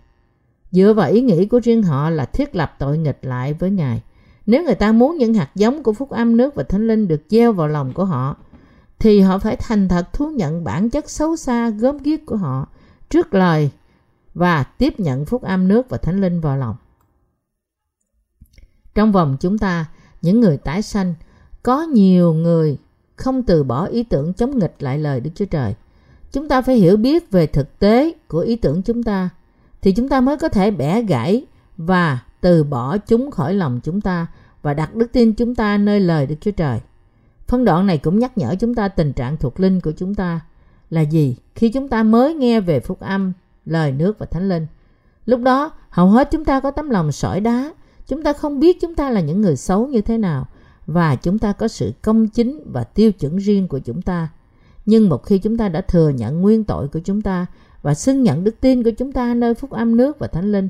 dựa 0.72 0.94
vào 0.94 1.10
ý 1.10 1.22
nghĩ 1.22 1.46
của 1.46 1.60
riêng 1.64 1.84
họ 1.84 2.10
là 2.10 2.26
thiết 2.26 2.56
lập 2.56 2.76
tội 2.80 2.98
nghịch 2.98 3.20
lại 3.22 3.54
với 3.54 3.70
Ngài. 3.70 4.02
Nếu 4.46 4.64
người 4.64 4.76
ta 4.76 4.92
muốn 4.92 5.18
những 5.18 5.34
hạt 5.34 5.50
giống 5.56 5.84
của 5.84 5.94
phúc 5.94 6.10
âm, 6.10 6.38
nước 6.38 6.56
và 6.56 6.64
thánh 6.64 6.88
linh 6.88 7.08
được 7.08 7.22
gieo 7.30 7.54
vào 7.54 7.68
lòng 7.68 7.94
của 7.94 8.06
họ, 8.06 8.38
thì 9.04 9.22
họ 9.22 9.40
phải 9.40 9.56
thành 9.56 9.88
thật 9.88 10.14
thú 10.14 10.30
nhận 10.30 10.64
bản 10.64 10.90
chất 10.90 11.10
xấu 11.10 11.36
xa 11.36 11.70
gớm 11.70 11.98
ghiếc 11.98 12.26
của 12.26 12.36
họ 12.36 12.68
trước 13.10 13.34
lời 13.34 13.70
và 14.34 14.64
tiếp 14.64 15.00
nhận 15.00 15.26
phúc 15.26 15.42
âm 15.42 15.68
nước 15.68 15.90
và 15.90 15.98
thánh 15.98 16.22
linh 16.22 16.42
vào 16.42 16.58
lòng. 16.58 16.76
Trong 18.96 19.12
vòng 19.12 19.38
chúng 19.40 19.58
ta, 19.58 19.86
những 20.22 20.40
người 20.40 20.58
tái 20.58 20.82
sanh, 20.82 21.14
có 21.64 21.82
nhiều 21.82 22.34
người 22.34 22.78
không 23.16 23.44
từ 23.44 23.64
bỏ 23.64 23.86
ý 23.86 24.04
tưởng 24.04 24.34
chống 24.34 24.60
nghịch 24.60 24.76
lại 24.80 25.00
lời 25.00 25.20
Đức 25.20 25.32
Chúa 25.36 25.46
Trời. 25.46 25.76
Chúng 26.32 26.50
ta 26.50 26.62
phải 26.62 26.76
hiểu 26.76 26.98
biết 26.98 27.32
về 27.32 27.48
thực 27.48 27.80
tế 27.80 28.14
của 28.28 28.40
ý 28.40 28.56
tưởng 28.56 28.82
chúng 28.82 29.04
ta, 29.04 29.30
thì 29.82 29.92
chúng 29.92 30.10
ta 30.10 30.22
mới 30.22 30.38
có 30.38 30.50
thể 30.50 30.72
bẻ 30.72 31.02
gãy 31.02 31.46
và 31.78 32.20
từ 32.42 32.64
bỏ 32.64 32.98
chúng 32.98 33.32
khỏi 33.32 33.54
lòng 33.54 33.80
chúng 33.84 34.02
ta 34.02 34.28
và 34.62 34.74
đặt 34.74 34.96
đức 34.96 35.12
tin 35.12 35.34
chúng 35.34 35.56
ta 35.56 35.78
nơi 35.78 36.00
lời 36.00 36.26
Đức 36.26 36.36
Chúa 36.42 36.52
Trời. 36.52 36.80
Phân 37.54 37.66
đoạn 37.66 37.88
này 37.88 37.98
cũng 37.98 38.20
nhắc 38.20 38.38
nhở 38.38 38.56
chúng 38.60 38.76
ta 38.76 38.88
tình 38.88 39.14
trạng 39.14 39.38
thuộc 39.38 39.60
linh 39.60 39.82
của 39.82 39.92
chúng 39.92 40.16
ta 40.16 40.40
là 40.90 41.02
gì 41.02 41.36
khi 41.56 41.70
chúng 41.70 41.88
ta 41.88 42.04
mới 42.04 42.34
nghe 42.36 42.60
về 42.60 42.80
phúc 42.80 43.00
âm, 43.00 43.34
lời 43.66 43.92
nước 43.92 44.20
và 44.20 44.26
thánh 44.26 44.50
linh. 44.50 44.68
Lúc 45.26 45.42
đó, 45.42 45.72
hầu 45.90 46.08
hết 46.08 46.30
chúng 46.32 46.46
ta 46.46 46.60
có 46.60 46.72
tấm 46.72 46.90
lòng 46.90 47.12
sỏi 47.12 47.40
đá. 47.40 47.74
Chúng 48.08 48.24
ta 48.24 48.34
không 48.34 48.60
biết 48.60 48.82
chúng 48.82 48.96
ta 48.96 49.10
là 49.10 49.22
những 49.22 49.42
người 49.42 49.56
xấu 49.56 49.88
như 49.88 50.02
thế 50.02 50.18
nào 50.18 50.48
và 50.88 51.16
chúng 51.16 51.40
ta 51.40 51.54
có 51.54 51.68
sự 51.68 51.94
công 52.02 52.28
chính 52.28 52.64
và 52.72 52.84
tiêu 52.84 53.12
chuẩn 53.12 53.38
riêng 53.38 53.68
của 53.68 53.80
chúng 53.80 54.02
ta. 54.02 54.30
Nhưng 54.86 55.10
một 55.10 55.26
khi 55.26 55.38
chúng 55.38 55.58
ta 55.58 55.70
đã 55.70 55.82
thừa 55.82 56.10
nhận 56.10 56.42
nguyên 56.42 56.64
tội 56.64 56.88
của 56.88 57.00
chúng 57.00 57.22
ta 57.22 57.46
và 57.82 57.94
xưng 57.94 58.24
nhận 58.24 58.44
đức 58.44 58.56
tin 58.62 58.84
của 58.84 58.92
chúng 58.98 59.12
ta 59.12 59.34
nơi 59.34 59.54
phúc 59.54 59.72
âm 59.72 59.98
nước 59.98 60.20
và 60.20 60.28
thánh 60.28 60.52
linh, 60.52 60.68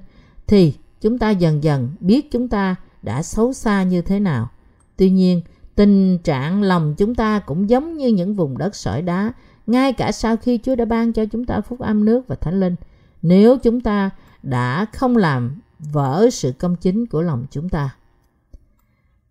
thì 0.48 0.74
chúng 1.02 1.20
ta 1.20 1.30
dần 1.30 1.64
dần 1.64 1.90
biết 2.00 2.32
chúng 2.32 2.48
ta 2.48 2.76
đã 3.02 3.24
xấu 3.24 3.54
xa 3.54 3.84
như 3.84 4.02
thế 4.02 4.20
nào. 4.20 4.50
Tuy 4.98 5.10
nhiên, 5.10 5.42
tình 5.76 6.18
trạng 6.18 6.62
lòng 6.62 6.96
chúng 6.98 7.16
ta 7.16 7.40
cũng 7.40 7.70
giống 7.70 7.98
như 7.98 8.08
những 8.08 8.36
vùng 8.36 8.58
đất 8.58 8.76
sỏi 8.76 9.02
đá, 9.02 9.34
ngay 9.68 9.94
cả 9.94 10.12
sau 10.12 10.38
khi 10.38 10.60
Chúa 10.64 10.76
đã 10.76 10.86
ban 10.86 11.14
cho 11.14 11.26
chúng 11.26 11.46
ta 11.46 11.62
phúc 11.62 11.80
âm 11.80 12.06
nước 12.06 12.28
và 12.28 12.36
thánh 12.36 12.60
linh. 12.60 12.76
Nếu 13.22 13.58
chúng 13.58 13.82
ta 13.82 14.10
đã 14.44 14.86
không 14.94 15.18
làm 15.18 15.60
vỡ 15.80 16.30
sự 16.32 16.52
công 16.60 16.76
chính 16.76 17.06
của 17.06 17.22
lòng 17.22 17.46
chúng 17.52 17.70
ta. 17.70 17.96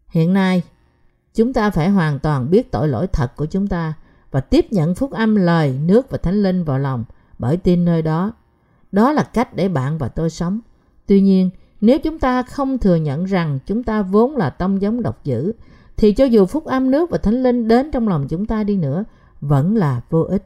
Hiện 0.09 0.33
nay, 0.33 0.63
chúng 1.35 1.53
ta 1.53 1.71
phải 1.71 1.89
hoàn 1.89 2.19
toàn 2.19 2.51
biết 2.51 2.71
tội 2.71 2.89
lỗi 2.89 3.07
thật 3.07 3.37
của 3.37 3.47
chúng 3.47 3.67
ta 3.67 3.95
và 4.31 4.41
tiếp 4.41 4.67
nhận 4.71 4.95
phúc 4.95 5.11
âm 5.11 5.37
lời, 5.37 5.79
nước 5.87 6.11
và 6.11 6.19
thánh 6.19 6.43
linh 6.43 6.65
vào 6.65 6.79
lòng 6.79 7.05
bởi 7.39 7.57
tin 7.57 7.85
nơi 7.85 8.03
đó. 8.03 8.33
Đó 8.93 9.13
là 9.13 9.23
cách 9.23 9.55
để 9.55 9.69
bạn 9.69 9.99
và 9.99 10.09
tôi 10.09 10.31
sống. 10.31 10.61
Tuy 11.07 11.21
nhiên, 11.21 11.51
nếu 11.81 11.99
chúng 11.99 12.19
ta 12.19 12.43
không 12.43 12.79
thừa 12.79 12.97
nhận 12.97 13.25
rằng 13.25 13.59
chúng 13.67 13.83
ta 13.83 14.03
vốn 14.03 14.37
là 14.37 14.51
tông 14.51 14.83
giống 14.83 15.03
độc 15.03 15.25
dữ, 15.25 15.53
thì 16.02 16.12
cho 16.12 16.25
dù 16.25 16.47
phúc 16.47 16.64
âm 16.64 16.90
nước 16.90 17.11
và 17.11 17.18
thánh 17.18 17.42
linh 17.42 17.68
đến 17.68 17.90
trong 17.90 18.09
lòng 18.09 18.28
chúng 18.28 18.47
ta 18.47 18.64
đi 18.64 18.76
nữa, 18.76 19.04
vẫn 19.40 19.76
là 19.76 20.00
vô 20.11 20.23
ích. 20.23 20.44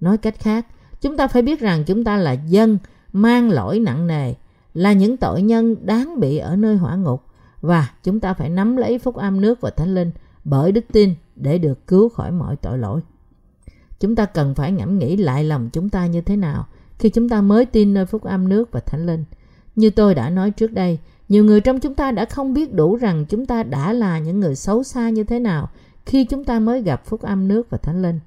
Nói 0.00 0.18
cách 0.18 0.34
khác, 0.38 0.66
chúng 1.00 1.16
ta 1.16 1.28
phải 1.28 1.42
biết 1.42 1.60
rằng 1.60 1.84
chúng 1.84 2.04
ta 2.04 2.16
là 2.16 2.32
dân 2.32 2.78
mang 3.12 3.50
lỗi 3.50 3.78
nặng 3.78 4.06
nề, 4.06 4.34
là 4.74 4.92
những 4.92 5.16
tội 5.16 5.42
nhân 5.42 5.76
đáng 5.86 6.20
bị 6.20 6.38
ở 6.38 6.56
nơi 6.56 6.76
hỏa 6.76 6.96
ngục 6.96 7.22
và 7.60 7.90
chúng 8.02 8.20
ta 8.20 8.34
phải 8.34 8.50
nắm 8.50 8.76
lấy 8.76 8.98
phúc 8.98 9.14
âm 9.14 9.40
nước 9.40 9.60
và 9.60 9.70
thánh 9.70 9.94
linh 9.94 10.10
bởi 10.44 10.72
đức 10.72 10.84
tin 10.92 11.14
để 11.36 11.58
được 11.58 11.86
cứu 11.86 12.08
khỏi 12.08 12.30
mọi 12.30 12.56
tội 12.56 12.78
lỗi. 12.78 13.00
Chúng 14.00 14.16
ta 14.16 14.26
cần 14.26 14.54
phải 14.54 14.72
ngẫm 14.72 14.98
nghĩ 14.98 15.16
lại 15.16 15.44
lòng 15.44 15.70
chúng 15.72 15.88
ta 15.88 16.06
như 16.06 16.20
thế 16.20 16.36
nào 16.36 16.66
khi 16.98 17.10
chúng 17.10 17.28
ta 17.28 17.40
mới 17.40 17.66
tin 17.66 17.94
nơi 17.94 18.06
phúc 18.06 18.22
âm 18.22 18.48
nước 18.48 18.72
và 18.72 18.80
thánh 18.80 19.06
linh. 19.06 19.24
Như 19.74 19.90
tôi 19.90 20.14
đã 20.14 20.30
nói 20.30 20.50
trước 20.50 20.72
đây, 20.72 20.98
nhiều 21.28 21.44
người 21.44 21.60
trong 21.60 21.80
chúng 21.80 21.94
ta 21.94 22.10
đã 22.10 22.24
không 22.24 22.54
biết 22.54 22.74
đủ 22.74 22.96
rằng 22.96 23.26
chúng 23.28 23.46
ta 23.46 23.62
đã 23.62 23.92
là 23.92 24.18
những 24.18 24.40
người 24.40 24.54
xấu 24.54 24.82
xa 24.82 25.10
như 25.10 25.24
thế 25.24 25.38
nào 25.38 25.68
khi 26.06 26.24
chúng 26.24 26.44
ta 26.44 26.60
mới 26.60 26.82
gặp 26.82 27.06
phúc 27.06 27.22
âm 27.22 27.48
nước 27.48 27.70
và 27.70 27.78
thánh 27.78 28.02
linh. 28.02 28.20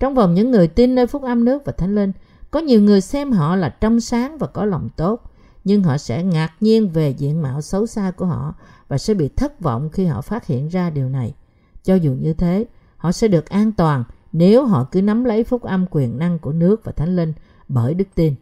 Trong 0.00 0.14
vòng 0.14 0.34
những 0.34 0.50
người 0.50 0.68
tin 0.68 0.94
nơi 0.94 1.06
phúc 1.06 1.22
âm 1.22 1.44
nước 1.44 1.62
và 1.64 1.72
thánh 1.72 1.94
linh, 1.94 2.12
có 2.50 2.60
nhiều 2.60 2.82
người 2.82 3.00
xem 3.00 3.32
họ 3.32 3.56
là 3.56 3.68
trong 3.68 4.00
sáng 4.00 4.38
và 4.38 4.46
có 4.46 4.64
lòng 4.64 4.88
tốt, 4.96 5.30
nhưng 5.64 5.82
họ 5.82 5.98
sẽ 5.98 6.22
ngạc 6.22 6.52
nhiên 6.60 6.88
về 6.88 7.10
diện 7.10 7.42
mạo 7.42 7.60
xấu 7.60 7.86
xa 7.86 8.10
của 8.10 8.26
họ 8.26 8.54
và 8.88 8.98
sẽ 8.98 9.14
bị 9.14 9.28
thất 9.28 9.60
vọng 9.60 9.90
khi 9.92 10.06
họ 10.06 10.20
phát 10.20 10.46
hiện 10.46 10.68
ra 10.68 10.90
điều 10.90 11.08
này. 11.08 11.34
Cho 11.84 11.94
dù 11.94 12.12
như 12.20 12.32
thế, 12.32 12.64
họ 12.96 13.12
sẽ 13.12 13.28
được 13.28 13.48
an 13.48 13.72
toàn 13.72 14.04
nếu 14.32 14.64
họ 14.64 14.88
cứ 14.92 15.02
nắm 15.02 15.24
lấy 15.24 15.44
phúc 15.44 15.62
âm 15.62 15.86
quyền 15.90 16.18
năng 16.18 16.38
của 16.38 16.52
nước 16.52 16.84
và 16.84 16.92
thánh 16.92 17.16
linh 17.16 17.32
bởi 17.68 17.94
đức 17.94 18.08
tin. 18.14 18.34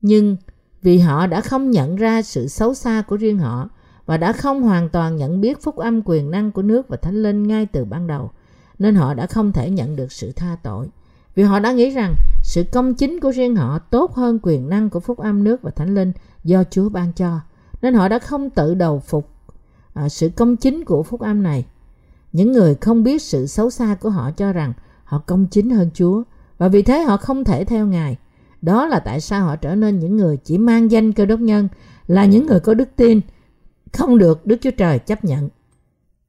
Nhưng 0.00 0.36
vì 0.82 0.98
họ 0.98 1.26
đã 1.26 1.40
không 1.40 1.70
nhận 1.70 1.96
ra 1.96 2.22
sự 2.22 2.48
xấu 2.48 2.74
xa 2.74 3.02
của 3.02 3.16
riêng 3.16 3.38
họ 3.38 3.68
và 4.06 4.16
đã 4.16 4.32
không 4.32 4.62
hoàn 4.62 4.88
toàn 4.88 5.16
nhận 5.16 5.40
biết 5.40 5.62
phúc 5.62 5.76
âm 5.76 6.02
quyền 6.04 6.30
năng 6.30 6.52
của 6.52 6.62
nước 6.62 6.88
và 6.88 6.96
thánh 6.96 7.22
linh 7.22 7.48
ngay 7.48 7.66
từ 7.66 7.84
ban 7.84 8.06
đầu, 8.06 8.30
nên 8.78 8.94
họ 8.94 9.14
đã 9.14 9.26
không 9.26 9.52
thể 9.52 9.70
nhận 9.70 9.96
được 9.96 10.12
sự 10.12 10.32
tha 10.32 10.56
tội. 10.62 10.88
Vì 11.34 11.42
họ 11.42 11.60
đã 11.60 11.72
nghĩ 11.72 11.90
rằng 11.90 12.14
sự 12.42 12.64
công 12.72 12.94
chính 12.94 13.20
của 13.20 13.30
riêng 13.30 13.56
họ 13.56 13.78
tốt 13.78 14.14
hơn 14.14 14.38
quyền 14.42 14.68
năng 14.68 14.90
của 14.90 15.00
phúc 15.00 15.18
âm 15.18 15.44
nước 15.44 15.62
và 15.62 15.70
thánh 15.70 15.94
linh 15.94 16.12
do 16.44 16.64
Chúa 16.70 16.88
ban 16.88 17.12
cho, 17.12 17.40
nên 17.82 17.94
họ 17.94 18.08
đã 18.08 18.18
không 18.18 18.50
tự 18.50 18.74
đầu 18.74 19.00
phục 19.00 19.28
à, 19.94 20.08
sự 20.08 20.28
công 20.36 20.56
chính 20.56 20.84
của 20.84 21.02
phúc 21.02 21.20
âm 21.20 21.42
này. 21.42 21.66
Những 22.32 22.52
người 22.52 22.74
không 22.74 23.02
biết 23.02 23.22
sự 23.22 23.46
xấu 23.46 23.70
xa 23.70 23.96
của 24.00 24.10
họ 24.10 24.30
cho 24.30 24.52
rằng 24.52 24.72
họ 25.04 25.18
công 25.18 25.46
chính 25.46 25.70
hơn 25.70 25.90
Chúa 25.94 26.22
và 26.58 26.68
vì 26.68 26.82
thế 26.82 27.02
họ 27.02 27.16
không 27.16 27.44
thể 27.44 27.64
theo 27.64 27.86
Ngài. 27.86 28.16
Đó 28.62 28.86
là 28.86 28.98
tại 28.98 29.20
sao 29.20 29.44
họ 29.44 29.56
trở 29.56 29.74
nên 29.74 29.98
những 29.98 30.16
người 30.16 30.36
chỉ 30.36 30.58
mang 30.58 30.90
danh 30.90 31.12
cơ 31.12 31.24
đốc 31.26 31.40
nhân, 31.40 31.68
là 32.06 32.24
những 32.24 32.46
người 32.46 32.60
có 32.60 32.74
đức 32.74 32.88
tin, 32.96 33.20
không 33.92 34.18
được 34.18 34.46
Đức 34.46 34.56
Chúa 34.60 34.70
Trời 34.70 34.98
chấp 34.98 35.24
nhận. 35.24 35.48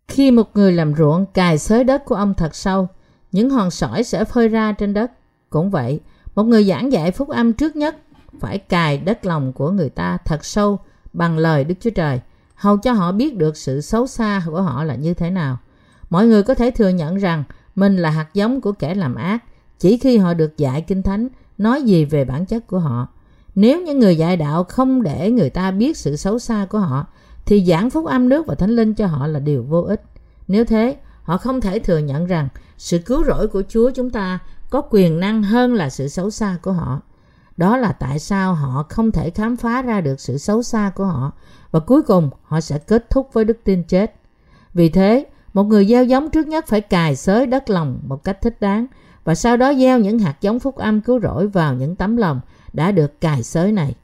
Khi 0.08 0.32
một 0.32 0.50
người 0.54 0.72
làm 0.72 0.96
ruộng 0.96 1.26
cài 1.26 1.58
xới 1.58 1.84
đất 1.84 2.06
của 2.06 2.16
ông 2.16 2.34
thật 2.34 2.56
sâu, 2.56 2.88
những 3.32 3.50
hòn 3.50 3.72
sỏi 3.72 4.04
sẽ 4.04 4.24
phơi 4.24 4.48
ra 4.48 4.72
trên 4.72 4.94
đất. 4.94 5.12
Cũng 5.50 5.70
vậy, 5.70 6.00
một 6.36 6.44
người 6.44 6.64
giảng 6.64 6.92
dạy 6.92 7.12
phúc 7.12 7.30
âm 7.30 7.54
trước 7.54 7.76
nhất 7.76 7.98
phải 8.40 8.58
cài 8.58 8.98
đất 8.98 9.26
lòng 9.26 9.54
của 9.54 9.72
người 9.72 9.90
ta 9.90 10.18
thật 10.26 10.46
sâu 10.46 10.80
bằng 11.14 11.38
lời 11.38 11.64
Đức 11.64 11.76
Chúa 11.80 11.90
Trời, 11.90 12.20
hầu 12.56 12.78
cho 12.78 12.94
họ 12.94 13.12
biết 13.12 13.38
được 13.38 13.58
sự 13.58 13.82
xấu 13.82 14.08
xa 14.08 14.42
của 14.46 14.62
họ 14.62 14.84
là 14.84 14.96
như 14.96 15.14
thế 15.14 15.30
nào. 15.30 15.58
Mọi 16.10 16.28
người 16.28 16.44
có 16.44 16.54
thể 16.54 16.72
thừa 16.72 16.90
nhận 16.90 17.18
rằng 17.18 17.44
mình 17.76 17.98
là 17.98 18.10
hạt 18.10 18.28
giống 18.34 18.62
của 18.62 18.72
kẻ 18.72 18.96
làm 18.96 19.16
ác 19.16 19.44
chỉ 19.80 19.98
khi 19.98 20.18
họ 20.18 20.34
được 20.34 20.58
dạy 20.58 20.82
kinh 20.82 21.04
thánh 21.04 21.28
nói 21.62 21.84
gì 21.84 22.06
về 22.06 22.26
bản 22.26 22.46
chất 22.46 22.68
của 22.68 22.80
họ. 22.80 23.08
Nếu 23.56 23.82
những 23.82 24.00
người 24.00 24.16
dạy 24.18 24.38
đạo 24.38 24.64
không 24.64 25.04
để 25.04 25.32
người 25.32 25.50
ta 25.50 25.72
biết 25.72 25.98
sự 25.98 26.16
xấu 26.16 26.40
xa 26.40 26.66
của 26.70 26.80
họ, 26.80 27.06
thì 27.46 27.66
giảng 27.66 27.90
phúc 27.90 28.06
âm 28.06 28.30
nước 28.30 28.48
và 28.48 28.56
thánh 28.56 28.70
linh 28.70 28.94
cho 28.94 29.08
họ 29.08 29.28
là 29.28 29.40
điều 29.40 29.64
vô 29.64 29.82
ích. 29.82 30.02
Nếu 30.48 30.66
thế, 30.66 30.98
họ 31.24 31.38
không 31.38 31.62
thể 31.62 31.80
thừa 31.80 31.98
nhận 31.98 32.26
rằng 32.26 32.48
sự 32.78 32.98
cứu 32.98 33.24
rỗi 33.24 33.48
của 33.48 33.64
Chúa 33.70 33.92
chúng 33.92 34.10
ta 34.10 34.40
có 34.70 34.82
quyền 34.90 35.20
năng 35.20 35.44
hơn 35.44 35.74
là 35.74 35.90
sự 35.90 36.08
xấu 36.08 36.30
xa 36.30 36.58
của 36.62 36.72
họ. 36.72 37.02
Đó 37.58 37.78
là 37.78 37.92
tại 37.92 38.20
sao 38.20 38.54
họ 38.54 38.86
không 38.90 39.12
thể 39.12 39.30
khám 39.30 39.58
phá 39.58 39.82
ra 39.82 40.02
được 40.02 40.20
sự 40.20 40.38
xấu 40.38 40.64
xa 40.64 40.92
của 40.96 41.06
họ 41.06 41.32
và 41.72 41.80
cuối 41.80 42.02
cùng 42.02 42.30
họ 42.44 42.62
sẽ 42.62 42.78
kết 42.78 43.10
thúc 43.10 43.30
với 43.34 43.46
đức 43.46 43.58
tin 43.64 43.84
chết. 43.84 44.16
Vì 44.74 44.90
thế, 44.90 45.26
một 45.54 45.64
người 45.64 45.86
gieo 45.86 46.04
giống 46.04 46.30
trước 46.30 46.48
nhất 46.48 46.68
phải 46.68 46.82
cài 46.82 47.16
xới 47.16 47.48
đất 47.48 47.70
lòng 47.70 48.00
một 48.08 48.24
cách 48.24 48.42
thích 48.42 48.58
đáng 48.60 48.88
và 49.24 49.36
sau 49.36 49.58
đó 49.58 49.74
gieo 49.74 50.00
những 50.00 50.20
hạt 50.20 50.36
giống 50.42 50.60
phúc 50.60 50.76
âm 50.76 51.02
cứu 51.02 51.20
rỗi 51.20 51.48
vào 51.48 51.74
những 51.74 51.96
tấm 51.96 52.18
lòng 52.18 52.42
đã 52.74 52.92
được 52.92 53.22
cài 53.22 53.44
xới 53.44 53.72
này. 53.72 53.96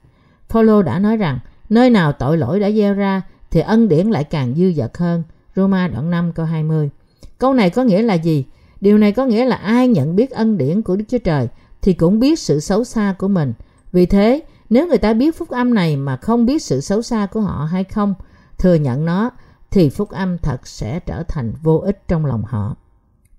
Phaolô 0.49 0.81
đã 0.81 0.99
nói 0.99 1.17
rằng 1.17 1.39
nơi 1.69 1.89
nào 1.89 2.11
tội 2.11 2.37
lỗi 2.37 2.59
đã 2.59 2.71
gieo 2.71 2.93
ra 2.93 3.21
thì 3.51 3.59
ân 3.59 3.87
điển 3.87 4.09
lại 4.09 4.23
càng 4.23 4.55
dư 4.55 4.71
dật 4.73 4.97
hơn. 4.97 5.23
Roma 5.55 5.87
đoạn 5.87 6.11
5 6.11 6.31
câu 6.31 6.45
20. 6.45 6.89
Câu 7.37 7.53
này 7.53 7.69
có 7.69 7.83
nghĩa 7.83 8.01
là 8.01 8.13
gì? 8.13 8.45
Điều 8.81 8.97
này 8.97 9.11
có 9.11 9.25
nghĩa 9.25 9.45
là 9.45 9.55
ai 9.55 9.87
nhận 9.87 10.15
biết 10.15 10.31
ân 10.31 10.57
điển 10.57 10.81
của 10.81 10.95
Đức 10.95 11.05
Chúa 11.07 11.17
Trời 11.17 11.47
thì 11.81 11.93
cũng 11.93 12.19
biết 12.19 12.39
sự 12.39 12.59
xấu 12.59 12.83
xa 12.83 13.15
của 13.17 13.27
mình. 13.27 13.53
Vì 13.91 14.05
thế, 14.05 14.41
nếu 14.69 14.87
người 14.87 14.97
ta 14.97 15.13
biết 15.13 15.37
phúc 15.37 15.49
âm 15.49 15.73
này 15.73 15.95
mà 15.95 16.17
không 16.17 16.45
biết 16.45 16.63
sự 16.63 16.81
xấu 16.81 17.01
xa 17.01 17.27
của 17.31 17.41
họ 17.41 17.67
hay 17.71 17.83
không, 17.83 18.13
thừa 18.57 18.75
nhận 18.75 19.05
nó, 19.05 19.31
thì 19.71 19.89
phúc 19.89 20.09
âm 20.09 20.37
thật 20.37 20.67
sẽ 20.67 20.99
trở 20.99 21.23
thành 21.23 21.53
vô 21.63 21.77
ích 21.77 22.07
trong 22.07 22.25
lòng 22.25 22.43
họ. 22.43 22.75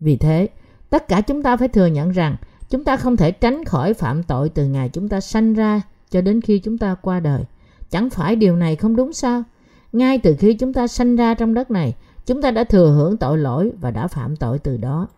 Vì 0.00 0.16
thế, 0.16 0.48
tất 0.90 1.08
cả 1.08 1.20
chúng 1.20 1.42
ta 1.42 1.56
phải 1.56 1.68
thừa 1.68 1.86
nhận 1.86 2.10
rằng 2.10 2.36
chúng 2.70 2.84
ta 2.84 2.96
không 2.96 3.16
thể 3.16 3.30
tránh 3.30 3.64
khỏi 3.64 3.94
phạm 3.94 4.22
tội 4.22 4.48
từ 4.48 4.66
ngày 4.66 4.88
chúng 4.88 5.08
ta 5.08 5.20
sanh 5.20 5.54
ra 5.54 5.82
cho 6.10 6.20
đến 6.20 6.40
khi 6.40 6.58
chúng 6.58 6.78
ta 6.78 6.94
qua 6.94 7.20
đời. 7.20 7.44
Chẳng 7.90 8.10
phải 8.10 8.36
điều 8.36 8.56
này 8.56 8.76
không 8.76 8.96
đúng 8.96 9.12
sao? 9.12 9.42
Ngay 9.92 10.18
từ 10.18 10.36
khi 10.38 10.54
chúng 10.54 10.72
ta 10.72 10.86
sanh 10.86 11.16
ra 11.16 11.34
trong 11.34 11.54
đất 11.54 11.70
này, 11.70 11.94
chúng 12.26 12.42
ta 12.42 12.50
đã 12.50 12.64
thừa 12.64 12.90
hưởng 12.90 13.16
tội 13.16 13.38
lỗi 13.38 13.72
và 13.80 13.90
đã 13.90 14.06
phạm 14.06 14.36
tội 14.36 14.58
từ 14.58 14.76
đó. 14.76 15.08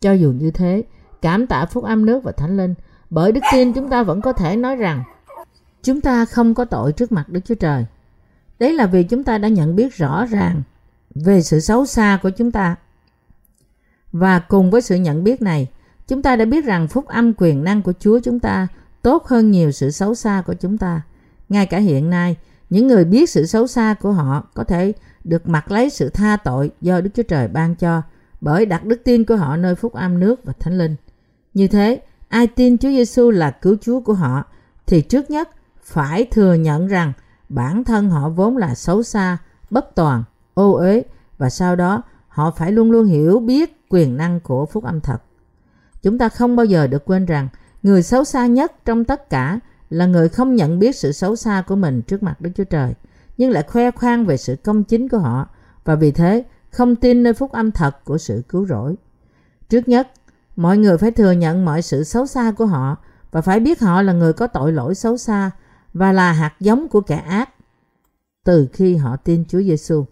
Cho 0.00 0.12
dù 0.12 0.32
như 0.32 0.50
thế, 0.50 0.82
cảm 1.22 1.46
tạ 1.46 1.66
phúc 1.66 1.84
âm 1.84 2.06
nước 2.06 2.24
và 2.24 2.32
thánh 2.32 2.56
linh, 2.56 2.74
bởi 3.10 3.32
đức 3.32 3.40
tin 3.52 3.72
chúng 3.72 3.88
ta 3.88 4.02
vẫn 4.02 4.20
có 4.20 4.32
thể 4.32 4.56
nói 4.56 4.76
rằng 4.76 5.02
chúng 5.82 6.00
ta 6.00 6.24
không 6.24 6.54
có 6.54 6.64
tội 6.64 6.92
trước 6.92 7.12
mặt 7.12 7.28
Đức 7.28 7.40
Chúa 7.44 7.54
Trời. 7.54 7.86
Đấy 8.58 8.72
là 8.72 8.86
vì 8.86 9.02
chúng 9.02 9.24
ta 9.24 9.38
đã 9.38 9.48
nhận 9.48 9.76
biết 9.76 9.94
rõ 9.94 10.26
ràng 10.26 10.62
về 11.14 11.42
sự 11.42 11.60
xấu 11.60 11.86
xa 11.86 12.18
của 12.22 12.30
chúng 12.30 12.50
ta. 12.50 12.76
Và 14.12 14.38
cùng 14.38 14.70
với 14.70 14.82
sự 14.82 14.96
nhận 14.96 15.24
biết 15.24 15.42
này, 15.42 15.68
chúng 16.08 16.22
ta 16.22 16.36
đã 16.36 16.44
biết 16.44 16.64
rằng 16.64 16.88
phúc 16.88 17.06
âm 17.06 17.32
quyền 17.36 17.64
năng 17.64 17.82
của 17.82 17.92
Chúa 18.00 18.20
chúng 18.20 18.40
ta 18.40 18.68
tốt 19.02 19.26
hơn 19.26 19.50
nhiều 19.50 19.72
sự 19.72 19.90
xấu 19.90 20.14
xa 20.14 20.42
của 20.46 20.54
chúng 20.54 20.78
ta. 20.78 21.02
Ngay 21.48 21.66
cả 21.66 21.78
hiện 21.78 22.10
nay, 22.10 22.36
những 22.70 22.86
người 22.86 23.04
biết 23.04 23.30
sự 23.30 23.46
xấu 23.46 23.66
xa 23.66 23.94
của 23.94 24.12
họ 24.12 24.46
có 24.54 24.64
thể 24.64 24.92
được 25.24 25.48
mặc 25.48 25.70
lấy 25.70 25.90
sự 25.90 26.08
tha 26.08 26.36
tội 26.36 26.70
do 26.80 27.00
Đức 27.00 27.10
Chúa 27.14 27.22
Trời 27.22 27.48
ban 27.48 27.74
cho 27.74 28.02
bởi 28.40 28.66
đặt 28.66 28.84
đức 28.84 29.00
tin 29.04 29.24
của 29.24 29.36
họ 29.36 29.56
nơi 29.56 29.74
phúc 29.74 29.92
âm 29.92 30.20
nước 30.20 30.44
và 30.44 30.52
thánh 30.60 30.78
linh. 30.78 30.96
Như 31.54 31.68
thế, 31.68 32.00
ai 32.28 32.46
tin 32.46 32.78
Chúa 32.78 32.88
Giêsu 32.88 33.30
là 33.30 33.50
cứu 33.50 33.76
Chúa 33.80 34.00
của 34.00 34.14
họ 34.14 34.44
thì 34.86 35.00
trước 35.00 35.30
nhất 35.30 35.48
phải 35.82 36.24
thừa 36.24 36.54
nhận 36.54 36.86
rằng 36.86 37.12
bản 37.48 37.84
thân 37.84 38.10
họ 38.10 38.28
vốn 38.28 38.56
là 38.56 38.74
xấu 38.74 39.02
xa, 39.02 39.38
bất 39.70 39.94
toàn, 39.94 40.24
ô 40.54 40.72
uế 40.72 41.02
và 41.38 41.50
sau 41.50 41.76
đó 41.76 42.02
họ 42.28 42.50
phải 42.50 42.72
luôn 42.72 42.90
luôn 42.90 43.06
hiểu 43.06 43.40
biết 43.40 43.81
quyền 43.92 44.16
năng 44.16 44.40
của 44.40 44.66
phúc 44.66 44.84
âm 44.84 45.00
thật. 45.00 45.18
Chúng 46.02 46.18
ta 46.18 46.28
không 46.28 46.56
bao 46.56 46.66
giờ 46.66 46.86
được 46.86 47.04
quên 47.04 47.26
rằng 47.26 47.48
người 47.82 48.02
xấu 48.02 48.24
xa 48.24 48.46
nhất 48.46 48.84
trong 48.84 49.04
tất 49.04 49.30
cả 49.30 49.60
là 49.90 50.06
người 50.06 50.28
không 50.28 50.56
nhận 50.56 50.78
biết 50.78 50.96
sự 50.96 51.12
xấu 51.12 51.36
xa 51.36 51.62
của 51.66 51.76
mình 51.76 52.02
trước 52.02 52.22
mặt 52.22 52.40
Đức 52.40 52.50
Chúa 52.54 52.64
Trời, 52.64 52.94
nhưng 53.38 53.50
lại 53.50 53.62
khoe 53.62 53.90
khoang 53.90 54.26
về 54.26 54.36
sự 54.36 54.56
công 54.56 54.84
chính 54.84 55.08
của 55.08 55.18
họ 55.18 55.48
và 55.84 55.94
vì 55.94 56.10
thế 56.12 56.44
không 56.70 56.96
tin 56.96 57.22
nơi 57.22 57.32
phúc 57.32 57.52
âm 57.52 57.70
thật 57.72 58.04
của 58.04 58.18
sự 58.18 58.42
cứu 58.48 58.66
rỗi. 58.66 58.96
Trước 59.68 59.88
nhất, 59.88 60.08
mọi 60.56 60.78
người 60.78 60.98
phải 60.98 61.10
thừa 61.10 61.32
nhận 61.32 61.64
mọi 61.64 61.82
sự 61.82 62.04
xấu 62.04 62.26
xa 62.26 62.52
của 62.52 62.66
họ 62.66 62.96
và 63.30 63.40
phải 63.40 63.60
biết 63.60 63.80
họ 63.80 64.02
là 64.02 64.12
người 64.12 64.32
có 64.32 64.46
tội 64.46 64.72
lỗi 64.72 64.94
xấu 64.94 65.16
xa 65.16 65.50
và 65.94 66.12
là 66.12 66.32
hạt 66.32 66.54
giống 66.60 66.88
của 66.88 67.00
kẻ 67.00 67.16
ác 67.16 67.50
từ 68.44 68.68
khi 68.72 68.96
họ 68.96 69.16
tin 69.16 69.44
Chúa 69.48 69.60
Giêsu. 69.60 70.04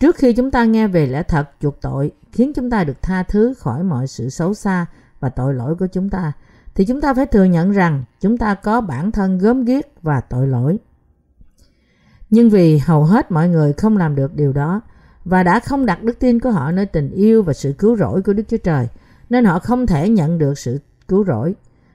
Trước 0.00 0.16
khi 0.16 0.32
chúng 0.32 0.50
ta 0.50 0.64
nghe 0.64 0.88
về 0.88 1.06
lẽ 1.06 1.22
thật 1.22 1.50
chuộc 1.60 1.80
tội 1.80 2.12
khiến 2.32 2.52
chúng 2.52 2.70
ta 2.70 2.84
được 2.84 3.02
tha 3.02 3.22
thứ 3.22 3.54
khỏi 3.58 3.84
mọi 3.84 4.06
sự 4.06 4.28
xấu 4.28 4.54
xa 4.54 4.86
và 5.20 5.28
tội 5.28 5.54
lỗi 5.54 5.74
của 5.74 5.86
chúng 5.86 6.10
ta, 6.10 6.32
thì 6.74 6.84
chúng 6.84 7.00
ta 7.00 7.14
phải 7.14 7.26
thừa 7.26 7.44
nhận 7.44 7.70
rằng 7.70 8.04
chúng 8.20 8.38
ta 8.38 8.54
có 8.54 8.80
bản 8.80 9.12
thân 9.12 9.38
gớm 9.38 9.64
ghiếc 9.64 9.84
và 10.02 10.20
tội 10.20 10.46
lỗi. 10.46 10.78
Nhưng 12.30 12.50
vì 12.50 12.78
hầu 12.78 13.04
hết 13.04 13.30
mọi 13.30 13.48
người 13.48 13.72
không 13.72 13.96
làm 13.96 14.14
được 14.14 14.34
điều 14.34 14.52
đó 14.52 14.80
và 15.24 15.42
đã 15.42 15.60
không 15.60 15.86
đặt 15.86 16.02
đức 16.02 16.18
tin 16.18 16.40
của 16.40 16.50
họ 16.50 16.72
nơi 16.72 16.86
tình 16.86 17.10
yêu 17.10 17.42
và 17.42 17.52
sự 17.52 17.72
cứu 17.78 17.96
rỗi 17.96 18.22
của 18.22 18.32
Đức 18.32 18.42
Chúa 18.48 18.56
Trời, 18.56 18.88
nên 19.30 19.44
họ 19.44 19.58
không 19.58 19.86
thể 19.86 20.08
nhận 20.08 20.38
được 20.38 20.58
sự 20.58 20.80
cứu 21.08 21.24
rỗi. 21.24 21.54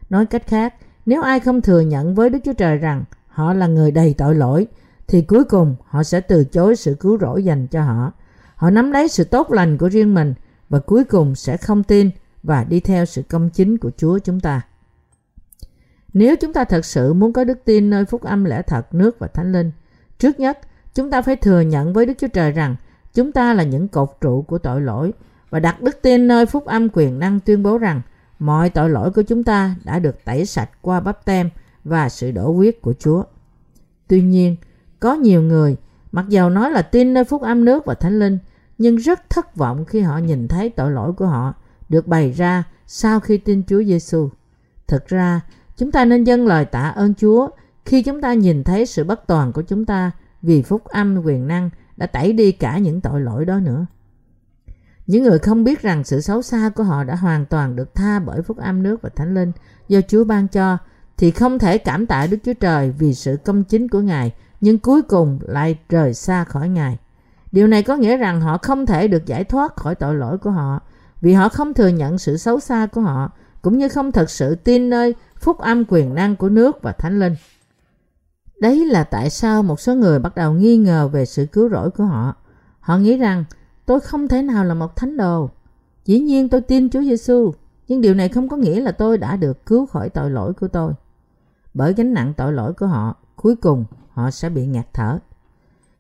Nói 0.10 0.26
cách 0.26 0.48
khác, 0.48 0.74
nếu 1.06 1.22
ai 1.22 1.40
không 1.40 1.62
thừa 1.62 1.80
nhận 1.80 2.16
với 2.16 2.30
Đức 2.30 2.40
Chúa 2.46 2.54
Trời 2.54 2.78
rằng 2.78 3.04
họ 3.28 3.54
là 3.54 3.68
người 3.68 3.92
đầy 3.92 4.16
tội 4.18 4.36
lỗi, 4.36 4.68
thì 5.14 5.22
cuối 5.22 5.44
cùng 5.44 5.76
họ 5.86 6.04
sẽ 6.04 6.22
từ 6.22 6.44
chối 6.44 6.76
sự 6.76 6.96
cứu 7.00 7.18
rỗi 7.18 7.44
dành 7.44 7.68
cho 7.68 7.82
họ. 7.84 8.12
Họ 8.56 8.70
nắm 8.70 8.92
lấy 8.92 9.08
sự 9.08 9.24
tốt 9.24 9.52
lành 9.52 9.78
của 9.78 9.90
riêng 9.90 10.14
mình 10.14 10.34
và 10.70 10.80
cuối 10.80 11.04
cùng 11.04 11.36
sẽ 11.36 11.58
không 11.58 11.84
tin 11.84 12.10
và 12.44 12.64
đi 12.64 12.80
theo 12.80 13.06
sự 13.06 13.22
công 13.30 13.50
chính 13.50 13.78
của 13.78 13.92
Chúa 13.98 14.20
chúng 14.20 14.40
ta. 14.40 14.62
Nếu 16.14 16.36
chúng 16.36 16.54
ta 16.54 16.64
thật 16.64 16.86
sự 16.86 17.14
muốn 17.14 17.34
có 17.34 17.44
đức 17.44 17.60
tin 17.66 17.90
nơi 17.90 18.06
phúc 18.06 18.22
âm 18.22 18.44
lẽ 18.44 18.62
thật, 18.62 18.94
nước 18.94 19.20
và 19.20 19.28
thánh 19.28 19.52
linh, 19.52 19.72
trước 20.20 20.40
nhất 20.40 20.60
chúng 20.94 21.12
ta 21.12 21.22
phải 21.22 21.36
thừa 21.36 21.62
nhận 21.62 21.94
với 21.94 22.06
Đức 22.06 22.14
Chúa 22.18 22.28
Trời 22.28 22.52
rằng 22.52 22.76
chúng 23.14 23.32
ta 23.32 23.54
là 23.54 23.64
những 23.64 23.88
cột 23.88 24.10
trụ 24.22 24.42
của 24.42 24.58
tội 24.58 24.82
lỗi 24.82 25.14
và 25.50 25.60
đặt 25.60 25.82
đức 25.82 26.02
tin 26.02 26.28
nơi 26.28 26.46
phúc 26.46 26.66
âm 26.66 26.88
quyền 26.94 27.20
năng 27.20 27.40
tuyên 27.40 27.64
bố 27.64 27.78
rằng 27.78 28.02
mọi 28.40 28.70
tội 28.70 28.90
lỗi 28.90 29.12
của 29.12 29.22
chúng 29.22 29.44
ta 29.44 29.76
đã 29.84 30.00
được 30.00 30.26
tẩy 30.26 30.46
sạch 30.46 30.70
qua 30.82 31.00
bắp 31.00 31.26
tem 31.26 31.50
và 31.84 32.10
sự 32.10 32.32
đổ 32.32 32.52
huyết 32.52 32.82
của 32.82 32.94
Chúa. 33.00 33.24
Tuy 34.08 34.22
nhiên, 34.22 34.56
có 35.04 35.14
nhiều 35.14 35.42
người 35.42 35.76
mặc 36.12 36.26
dầu 36.30 36.50
nói 36.50 36.72
là 36.72 36.82
tin 36.82 37.14
nơi 37.14 37.24
phúc 37.24 37.42
âm 37.42 37.66
nước 37.66 37.86
và 37.86 37.94
thánh 37.94 38.20
linh 38.20 38.38
nhưng 38.78 38.96
rất 38.96 39.30
thất 39.30 39.56
vọng 39.56 39.86
khi 39.86 40.02
họ 40.02 40.18
nhìn 40.18 40.48
thấy 40.48 40.70
tội 40.70 40.92
lỗi 40.92 41.14
của 41.14 41.26
họ 41.26 41.54
được 41.90 42.08
bày 42.08 42.32
ra 42.32 42.64
sau 42.88 43.20
khi 43.20 43.38
tin 43.38 43.64
Chúa 43.68 43.84
Giêsu. 43.84 44.30
Thực 44.88 45.08
ra, 45.08 45.42
chúng 45.78 45.92
ta 45.92 46.06
nên 46.06 46.24
dâng 46.24 46.48
lời 46.48 46.66
tạ 46.66 46.90
ơn 46.90 47.14
Chúa 47.14 47.50
khi 47.86 48.04
chúng 48.04 48.22
ta 48.22 48.34
nhìn 48.34 48.64
thấy 48.64 48.86
sự 48.86 49.04
bất 49.04 49.28
toàn 49.28 49.54
của 49.54 49.62
chúng 49.62 49.86
ta 49.86 50.12
vì 50.42 50.62
phúc 50.62 50.86
âm 50.86 51.18
quyền 51.26 51.48
năng 51.48 51.70
đã 51.98 52.06
tẩy 52.06 52.34
đi 52.34 52.52
cả 52.52 52.78
những 52.78 53.02
tội 53.02 53.22
lỗi 53.22 53.46
đó 53.46 53.60
nữa. 53.60 53.86
Những 55.08 55.24
người 55.24 55.40
không 55.40 55.64
biết 55.64 55.82
rằng 55.82 56.04
sự 56.04 56.22
xấu 56.22 56.42
xa 56.42 56.70
của 56.76 56.84
họ 56.84 57.04
đã 57.04 57.16
hoàn 57.16 57.46
toàn 57.46 57.76
được 57.76 57.96
tha 57.96 58.20
bởi 58.20 58.42
phúc 58.42 58.58
âm 58.58 58.84
nước 58.84 59.02
và 59.02 59.10
thánh 59.10 59.34
linh 59.34 59.52
do 59.88 60.02
Chúa 60.08 60.24
ban 60.24 60.48
cho 60.48 60.78
thì 61.18 61.32
không 61.32 61.60
thể 61.60 61.78
cảm 61.78 62.06
tạ 62.06 62.28
Đức 62.28 62.38
Chúa 62.44 62.54
Trời 62.54 62.92
vì 62.98 63.14
sự 63.14 63.38
công 63.46 63.64
chính 63.64 63.88
của 63.88 64.02
Ngài 64.02 64.32
nhưng 64.64 64.80
cuối 64.80 65.02
cùng 65.02 65.40
lại 65.42 65.80
rời 65.90 66.14
xa 66.14 66.44
khỏi 66.44 66.70
Ngài. 66.70 66.98
Điều 67.52 67.68
này 67.68 67.84
có 67.84 67.96
nghĩa 67.96 68.18
rằng 68.18 68.42
họ 68.42 68.58
không 68.58 68.86
thể 68.86 69.08
được 69.08 69.26
giải 69.26 69.44
thoát 69.44 69.76
khỏi 69.76 69.96
tội 69.96 70.16
lỗi 70.16 70.38
của 70.38 70.52
họ 70.52 70.80
vì 71.22 71.34
họ 71.34 71.50
không 71.50 71.74
thừa 71.74 71.88
nhận 71.88 72.18
sự 72.18 72.38
xấu 72.38 72.60
xa 72.60 72.86
của 72.86 73.02
họ 73.02 73.32
cũng 73.62 73.78
như 73.78 73.90
không 73.90 74.12
thật 74.12 74.30
sự 74.30 74.56
tin 74.56 74.90
nơi 74.90 75.16
phúc 75.40 75.58
âm 75.58 75.84
quyền 75.88 76.14
năng 76.14 76.36
của 76.36 76.50
nước 76.50 76.82
và 76.82 76.92
thánh 76.92 77.20
linh. 77.20 77.36
Đấy 78.60 78.86
là 78.86 79.04
tại 79.04 79.30
sao 79.30 79.64
một 79.64 79.80
số 79.80 79.96
người 79.96 80.20
bắt 80.20 80.36
đầu 80.36 80.54
nghi 80.54 80.78
ngờ 80.78 81.08
về 81.08 81.26
sự 81.26 81.46
cứu 81.46 81.70
rỗi 81.70 81.90
của 81.90 82.06
họ. 82.06 82.36
Họ 82.80 82.98
nghĩ 82.98 83.18
rằng 83.18 83.44
tôi 83.86 84.00
không 84.00 84.28
thể 84.28 84.42
nào 84.42 84.66
là 84.66 84.74
một 84.74 84.96
thánh 84.96 85.18
đồ. 85.18 85.50
Dĩ 86.06 86.20
nhiên 86.20 86.50
tôi 86.50 86.62
tin 86.62 86.90
Chúa 86.90 87.02
Giêsu, 87.02 87.54
nhưng 87.88 88.02
điều 88.02 88.14
này 88.14 88.30
không 88.30 88.50
có 88.50 88.58
nghĩa 88.58 88.82
là 88.82 88.92
tôi 88.92 89.18
đã 89.18 89.36
được 89.36 89.66
cứu 89.66 89.86
khỏi 89.86 90.10
tội 90.10 90.30
lỗi 90.32 90.54
của 90.54 90.68
tôi. 90.68 90.94
Bởi 91.74 91.94
gánh 91.94 92.14
nặng 92.14 92.34
tội 92.38 92.54
lỗi 92.54 92.74
của 92.74 92.88
họ, 92.88 93.16
cuối 93.36 93.56
cùng 93.56 93.86
họ 94.14 94.32
sẽ 94.32 94.50
bị 94.50 94.66
ngạt 94.66 94.88
thở. 94.94 95.20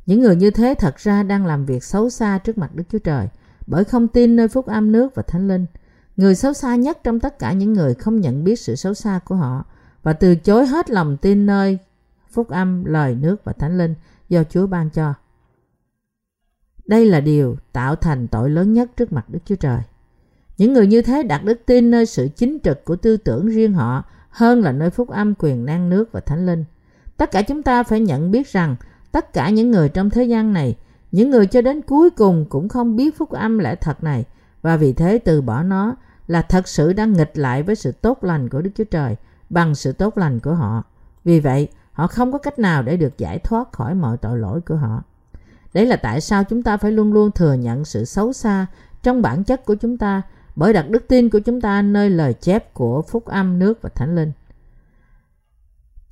Những 0.06 0.22
người 0.22 0.36
như 0.36 0.52
thế 0.52 0.76
thật 0.80 0.98
ra 0.98 1.24
đang 1.24 1.46
làm 1.46 1.66
việc 1.66 1.84
xấu 1.84 2.10
xa 2.10 2.38
trước 2.38 2.58
mặt 2.58 2.76
Đức 2.76 2.84
Chúa 2.90 3.00
Trời 3.00 3.28
bởi 3.68 3.84
không 3.84 4.08
tin 4.08 4.36
nơi 4.36 4.48
phúc 4.48 4.66
âm 4.66 4.92
nước 4.92 5.16
và 5.16 5.24
thánh 5.24 5.48
linh. 5.48 5.66
Người 6.18 6.36
xấu 6.36 6.54
xa 6.54 6.76
nhất 6.76 6.98
trong 7.04 7.20
tất 7.20 7.40
cả 7.40 7.54
những 7.54 7.74
người 7.74 7.94
không 7.94 8.22
nhận 8.22 8.44
biết 8.44 8.60
sự 8.60 8.76
xấu 8.76 8.94
xa 8.94 9.20
của 9.26 9.36
họ 9.36 9.66
và 10.04 10.14
từ 10.14 10.36
chối 10.36 10.66
hết 10.66 10.90
lòng 10.90 11.18
tin 11.18 11.46
nơi 11.46 11.78
phúc 12.32 12.50
âm, 12.50 12.86
lời 12.86 13.16
nước 13.16 13.44
và 13.44 13.54
thánh 13.54 13.78
linh 13.78 13.96
do 14.30 14.44
Chúa 14.44 14.68
ban 14.68 14.90
cho. 14.90 15.14
Đây 16.86 17.06
là 17.06 17.20
điều 17.20 17.56
tạo 17.72 17.96
thành 17.96 18.28
tội 18.28 18.50
lớn 18.50 18.74
nhất 18.74 18.92
trước 18.98 19.14
mặt 19.14 19.30
Đức 19.30 19.40
Chúa 19.46 19.56
Trời. 19.56 19.82
Những 20.58 20.74
người 20.74 20.88
như 20.88 21.02
thế 21.02 21.24
đặt 21.24 21.44
đức 21.44 21.62
tin 21.66 21.92
nơi 21.92 22.06
sự 22.06 22.30
chính 22.36 22.58
trực 22.64 22.86
của 22.86 22.96
tư 22.96 23.18
tưởng 23.18 23.48
riêng 23.48 23.74
họ 23.74 24.04
hơn 24.30 24.62
là 24.62 24.72
nơi 24.72 24.90
phúc 24.90 25.10
âm 25.10 25.34
quyền 25.40 25.66
năng 25.66 25.90
nước 25.90 26.12
và 26.12 26.20
thánh 26.20 26.46
linh. 26.46 26.66
Tất 27.18 27.32
cả 27.32 27.42
chúng 27.42 27.64
ta 27.64 27.84
phải 27.84 28.00
nhận 28.00 28.32
biết 28.32 28.48
rằng 28.52 28.76
tất 29.12 29.34
cả 29.34 29.50
những 29.50 29.72
người 29.72 29.90
trong 29.90 30.10
thế 30.10 30.24
gian 30.24 30.54
này, 30.54 30.78
những 31.12 31.30
người 31.30 31.48
cho 31.48 31.62
đến 31.62 31.82
cuối 31.82 32.10
cùng 32.10 32.46
cũng 32.50 32.70
không 32.70 32.96
biết 32.96 33.18
phúc 33.18 33.30
âm 33.30 33.60
lẽ 33.60 33.76
thật 33.76 34.04
này 34.04 34.26
và 34.62 34.78
vì 34.78 34.94
thế 34.94 35.18
từ 35.18 35.42
bỏ 35.42 35.64
nó 35.64 35.96
là 36.28 36.42
thật 36.42 36.68
sự 36.68 36.94
đang 36.94 37.14
nghịch 37.14 37.38
lại 37.38 37.64
với 37.64 37.76
sự 37.76 37.92
tốt 37.92 38.24
lành 38.24 38.50
của 38.50 38.62
Đức 38.62 38.72
Chúa 38.76 38.84
Trời 38.84 39.16
bằng 39.50 39.76
sự 39.76 39.92
tốt 39.92 40.18
lành 40.18 40.40
của 40.40 40.54
họ. 40.54 40.84
Vì 41.24 41.40
vậy, 41.40 41.68
họ 41.92 42.08
không 42.08 42.32
có 42.32 42.38
cách 42.38 42.60
nào 42.60 42.84
để 42.84 42.98
được 42.98 43.18
giải 43.18 43.40
thoát 43.40 43.72
khỏi 43.72 43.96
mọi 43.96 44.18
tội 44.18 44.38
lỗi 44.38 44.62
của 44.62 44.76
họ. 44.76 45.04
Đấy 45.74 45.86
là 45.86 45.96
tại 45.96 46.22
sao 46.22 46.44
chúng 46.44 46.64
ta 46.64 46.78
phải 46.78 46.92
luôn 46.92 47.14
luôn 47.14 47.32
thừa 47.32 47.54
nhận 47.54 47.86
sự 47.86 48.06
xấu 48.06 48.34
xa 48.34 48.66
trong 49.04 49.22
bản 49.22 49.44
chất 49.44 49.66
của 49.66 49.76
chúng 49.76 49.98
ta 49.98 50.22
bởi 50.56 50.74
đặt 50.74 50.90
đức 50.90 51.08
tin 51.08 51.30
của 51.30 51.40
chúng 51.40 51.62
ta 51.62 51.82
nơi 51.82 52.10
lời 52.10 52.34
chép 52.34 52.74
của 52.74 53.02
phúc 53.02 53.26
âm 53.26 53.60
nước 53.60 53.82
và 53.82 53.90
thánh 53.90 54.16
linh. 54.16 54.32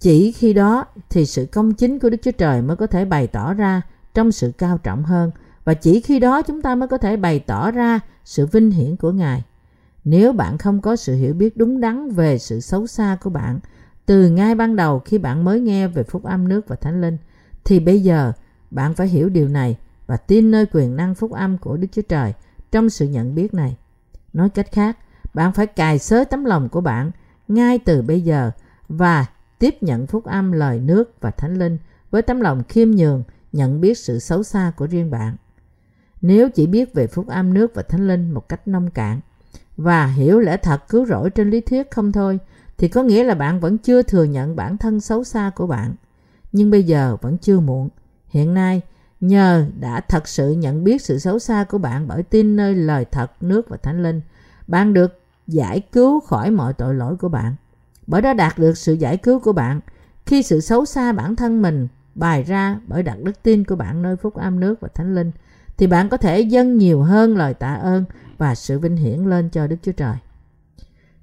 Chỉ 0.02 0.32
khi 0.32 0.54
đó 0.54 0.86
thì 1.10 1.26
sự 1.26 1.46
công 1.46 1.74
chính 1.74 2.00
của 2.00 2.10
Đức 2.10 2.18
Chúa 2.22 2.32
Trời 2.32 2.62
mới 2.62 2.78
có 2.78 2.88
thể 2.88 3.06
bày 3.06 3.28
tỏ 3.28 3.54
ra 3.54 3.82
trong 4.14 4.32
sự 4.32 4.52
cao 4.58 4.78
trọng 4.78 5.04
hơn 5.04 5.32
và 5.64 5.74
chỉ 5.74 6.02
khi 6.02 6.20
đó 6.20 6.42
chúng 6.42 6.62
ta 6.62 6.76
mới 6.76 6.88
có 6.88 6.98
thể 6.98 7.18
bày 7.18 7.40
tỏ 7.40 7.72
ra 7.72 8.00
sự 8.26 8.46
vinh 8.46 8.72
hiển 8.72 8.96
của 8.96 9.12
Ngài. 9.12 9.44
Nếu 10.04 10.34
bạn 10.34 10.58
không 10.58 10.82
có 10.82 10.96
sự 10.96 11.16
hiểu 11.16 11.34
biết 11.34 11.58
đúng 11.58 11.80
đắn 11.80 12.10
về 12.10 12.38
sự 12.38 12.60
xấu 12.60 12.88
xa 12.88 13.18
của 13.24 13.30
bạn 13.30 13.60
từ 14.06 14.30
ngay 14.30 14.56
ban 14.56 14.76
đầu 14.76 15.00
khi 15.00 15.18
bạn 15.18 15.44
mới 15.44 15.60
nghe 15.60 15.88
về 15.88 16.04
phúc 16.04 16.24
âm 16.24 16.48
nước 16.48 16.68
và 16.68 16.76
thánh 16.76 17.02
linh 17.02 17.18
thì 17.66 17.80
bây 17.80 18.02
giờ 18.02 18.32
bạn 18.72 18.94
phải 18.94 19.08
hiểu 19.08 19.30
điều 19.30 19.48
này 19.48 19.78
và 20.08 20.18
tin 20.18 20.52
nơi 20.52 20.66
quyền 20.74 20.96
năng 20.96 21.16
phúc 21.16 21.32
âm 21.32 21.58
của 21.58 21.78
Đức 21.78 21.88
Chúa 21.92 22.02
Trời 22.02 22.34
trong 22.72 22.90
sự 22.90 23.08
nhận 23.08 23.36
biết 23.36 23.54
này. 23.54 23.78
Nói 24.34 24.50
cách 24.50 24.72
khác, 24.72 24.98
bạn 25.34 25.54
phải 25.54 25.68
cài 25.68 26.00
xới 26.00 26.26
tấm 26.26 26.46
lòng 26.46 26.70
của 26.70 26.82
bạn 26.82 27.12
ngay 27.48 27.80
từ 27.80 28.02
bây 28.02 28.22
giờ 28.22 28.52
và 28.90 29.26
tiếp 29.62 29.84
nhận 29.84 30.08
phúc 30.08 30.26
âm 30.26 30.52
lời 30.52 30.80
nước 30.80 31.14
và 31.22 31.32
thánh 31.32 31.60
linh 31.60 31.78
với 32.12 32.22
tấm 32.22 32.42
lòng 32.42 32.64
khiêm 32.70 32.92
nhường 32.92 33.24
nhận 33.52 33.82
biết 33.82 33.98
sự 33.98 34.20
xấu 34.20 34.44
xa 34.44 34.72
của 34.78 34.88
riêng 34.88 35.12
bạn. 35.12 35.36
Nếu 36.22 36.50
chỉ 36.50 36.68
biết 36.68 36.94
về 36.94 37.08
phúc 37.08 37.28
âm 37.28 37.54
nước 37.54 37.72
và 37.76 37.82
thánh 37.82 38.08
linh 38.08 38.32
một 38.32 38.50
cách 38.50 38.68
nông 38.68 38.90
cạn 38.90 39.20
và 39.78 40.06
hiểu 40.06 40.40
lẽ 40.40 40.58
thật 40.58 40.90
cứu 40.90 41.06
rỗi 41.06 41.30
trên 41.30 41.50
lý 41.50 41.62
thuyết 41.62 41.92
không 41.92 42.12
thôi 42.12 42.40
thì 42.78 42.88
có 42.88 43.04
nghĩa 43.04 43.24
là 43.24 43.36
bạn 43.36 43.60
vẫn 43.60 43.78
chưa 43.78 44.02
thừa 44.02 44.24
nhận 44.24 44.56
bản 44.56 44.78
thân 44.78 45.02
xấu 45.02 45.24
xa 45.24 45.52
của 45.56 45.68
bạn. 45.68 45.96
Nhưng 46.52 46.72
bây 46.72 46.84
giờ 46.84 47.18
vẫn 47.22 47.38
chưa 47.38 47.60
muộn. 47.60 47.90
Hiện 48.28 48.54
nay, 48.54 48.82
nhờ 49.20 49.66
đã 49.80 50.02
thật 50.02 50.28
sự 50.28 50.52
nhận 50.52 50.84
biết 50.84 51.02
sự 51.02 51.20
xấu 51.20 51.40
xa 51.40 51.64
của 51.64 51.78
bạn 51.78 52.08
bởi 52.08 52.24
tin 52.24 52.56
nơi 52.56 52.76
lời 52.76 53.06
thật, 53.06 53.44
nước 53.44 53.70
và 53.70 53.78
thánh 53.78 54.04
linh, 54.04 54.22
bạn 54.68 54.94
được 54.94 55.20
giải 55.48 55.80
cứu 55.92 56.20
khỏi 56.20 56.52
mọi 56.52 56.74
tội 56.74 56.96
lỗi 56.96 57.16
của 57.16 57.30
bạn. 57.30 57.56
Bởi 58.08 58.22
đã 58.22 58.34
đạt 58.34 58.60
được 58.60 58.78
sự 58.78 58.94
giải 58.94 59.18
cứu 59.18 59.40
của 59.40 59.54
bạn, 59.54 59.80
khi 60.26 60.44
sự 60.44 60.62
xấu 60.62 60.86
xa 60.86 61.12
bản 61.12 61.36
thân 61.36 61.62
mình 61.62 61.88
bài 62.16 62.44
ra 62.44 62.80
bởi 62.88 63.04
đặt 63.04 63.20
đức 63.24 63.44
tin 63.44 63.64
của 63.64 63.76
bạn 63.76 64.02
nơi 64.02 64.16
phúc 64.16 64.36
âm 64.36 64.60
nước 64.60 64.80
và 64.82 64.88
thánh 64.96 65.16
linh, 65.16 65.32
thì 65.78 65.88
bạn 65.88 66.10
có 66.10 66.18
thể 66.18 66.40
dâng 66.40 66.78
nhiều 66.78 67.02
hơn 67.02 67.38
lời 67.38 67.54
tạ 67.54 67.74
ơn 67.74 68.06
và 68.38 68.56
sự 68.56 68.80
vinh 68.80 68.98
hiển 68.98 69.20
lên 69.20 69.50
cho 69.50 69.68
Đức 69.68 69.76
Chúa 69.82 69.92
Trời. 69.92 70.16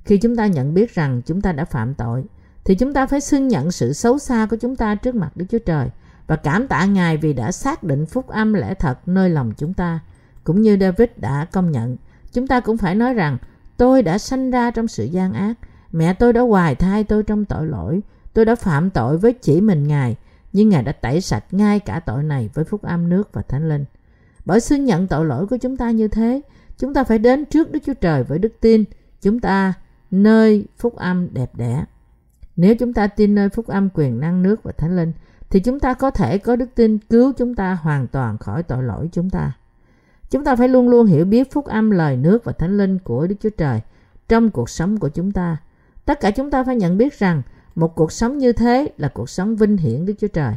Khi 0.05 0.19
chúng 0.19 0.37
ta 0.37 0.47
nhận 0.47 0.75
biết 0.75 0.95
rằng 0.95 1.23
chúng 1.27 1.41
ta 1.41 1.53
đã 1.53 1.64
phạm 1.64 1.95
tội, 1.95 2.25
thì 2.64 2.75
chúng 2.75 2.95
ta 2.95 3.07
phải 3.07 3.21
xưng 3.21 3.49
nhận 3.49 3.71
sự 3.71 3.93
xấu 3.93 4.19
xa 4.19 4.47
của 4.51 4.57
chúng 4.57 4.77
ta 4.77 4.95
trước 4.95 5.14
mặt 5.14 5.37
Đức 5.37 5.45
Chúa 5.51 5.59
Trời 5.59 5.88
và 6.27 6.37
cảm 6.37 6.69
tạ 6.69 6.85
Ngài 6.85 7.17
vì 7.17 7.33
đã 7.33 7.53
xác 7.53 7.83
định 7.83 8.07
phúc 8.07 8.29
âm 8.29 8.55
lẽ 8.55 8.75
thật 8.75 9.09
nơi 9.09 9.31
lòng 9.31 9.53
chúng 9.57 9.75
ta. 9.75 10.01
Cũng 10.45 10.62
như 10.62 10.77
David 10.81 11.09
đã 11.17 11.47
công 11.53 11.73
nhận, 11.73 11.97
chúng 12.33 12.47
ta 12.47 12.61
cũng 12.61 12.77
phải 12.77 12.95
nói 12.95 13.14
rằng 13.14 13.38
tôi 13.77 14.03
đã 14.03 14.19
sanh 14.19 14.51
ra 14.51 14.71
trong 14.71 14.88
sự 14.88 15.05
gian 15.05 15.33
ác, 15.33 15.55
mẹ 15.92 16.14
tôi 16.14 16.33
đã 16.33 16.40
hoài 16.40 16.74
thai 16.74 17.05
tôi 17.05 17.22
trong 17.22 17.44
tội 17.44 17.66
lỗi, 17.66 18.01
tôi 18.33 18.44
đã 18.44 18.55
phạm 18.55 18.90
tội 18.90 19.18
với 19.18 19.33
chỉ 19.33 19.61
mình 19.61 19.88
Ngài, 19.88 20.16
nhưng 20.53 20.68
Ngài 20.68 20.83
đã 20.83 20.92
tẩy 20.92 21.20
sạch 21.20 21.44
ngay 21.51 21.81
cả 21.81 22.01
tội 22.01 22.22
này 22.22 22.51
với 22.55 22.64
phúc 22.64 22.83
âm 22.83 23.09
nước 23.09 23.33
và 23.33 23.42
thánh 23.42 23.68
linh. 23.68 23.85
Bởi 24.44 24.61
xưng 24.61 24.85
nhận 24.85 25.07
tội 25.07 25.27
lỗi 25.27 25.46
của 25.46 25.57
chúng 25.57 25.77
ta 25.77 25.90
như 25.90 26.09
thế, 26.09 26.40
chúng 26.79 26.94
ta 26.94 27.05
phải 27.05 27.18
đến 27.18 27.44
trước 27.44 27.72
Đức 27.72 27.79
Chúa 27.87 27.94
Trời 27.94 28.24
với 28.24 28.38
đức 28.38 28.53
tin. 28.61 28.85
Chúng 29.22 29.40
ta 29.40 29.74
nơi 30.11 30.66
phúc 30.79 30.96
âm 30.96 31.35
đẹp 31.35 31.51
đẽ. 31.57 31.85
Nếu 32.57 32.74
chúng 32.74 32.92
ta 32.92 33.07
tin 33.07 33.35
nơi 33.35 33.48
phúc 33.48 33.66
âm 33.66 33.88
quyền 33.94 34.20
năng 34.20 34.42
nước 34.42 34.62
và 34.62 34.72
thánh 34.72 34.96
linh, 34.96 35.12
thì 35.51 35.61
chúng 35.61 35.81
ta 35.81 35.94
có 35.94 36.11
thể 36.11 36.38
có 36.38 36.57
đức 36.57 36.74
tin 36.74 36.98
cứu 36.98 37.33
chúng 37.33 37.55
ta 37.55 37.74
hoàn 37.74 38.07
toàn 38.07 38.38
khỏi 38.38 38.62
tội 38.62 38.83
lỗi 38.83 39.09
chúng 39.12 39.31
ta. 39.31 39.53
Chúng 40.31 40.44
ta 40.44 40.57
phải 40.57 40.68
luôn 40.68 40.88
luôn 40.88 41.07
hiểu 41.07 41.24
biết 41.24 41.53
phúc 41.53 41.64
âm 41.64 41.90
lời 41.90 42.16
nước 42.16 42.44
và 42.44 42.53
thánh 42.53 42.79
linh 42.79 42.98
của 42.98 43.27
Đức 43.27 43.35
Chúa 43.40 43.51
Trời 43.51 43.81
trong 44.29 44.51
cuộc 44.51 44.70
sống 44.70 44.98
của 44.98 45.09
chúng 45.09 45.33
ta. 45.33 45.57
Tất 46.09 46.21
cả 46.21 46.31
chúng 46.31 46.51
ta 46.51 46.64
phải 46.64 46.77
nhận 46.77 46.99
biết 46.99 47.18
rằng 47.18 47.42
một 47.75 47.94
cuộc 47.94 48.12
sống 48.12 48.38
như 48.38 48.53
thế 48.53 48.92
là 48.97 49.09
cuộc 49.09 49.31
sống 49.31 49.57
vinh 49.57 49.77
hiển 49.77 50.07
Đức 50.07 50.14
Chúa 50.18 50.29
Trời. 50.29 50.55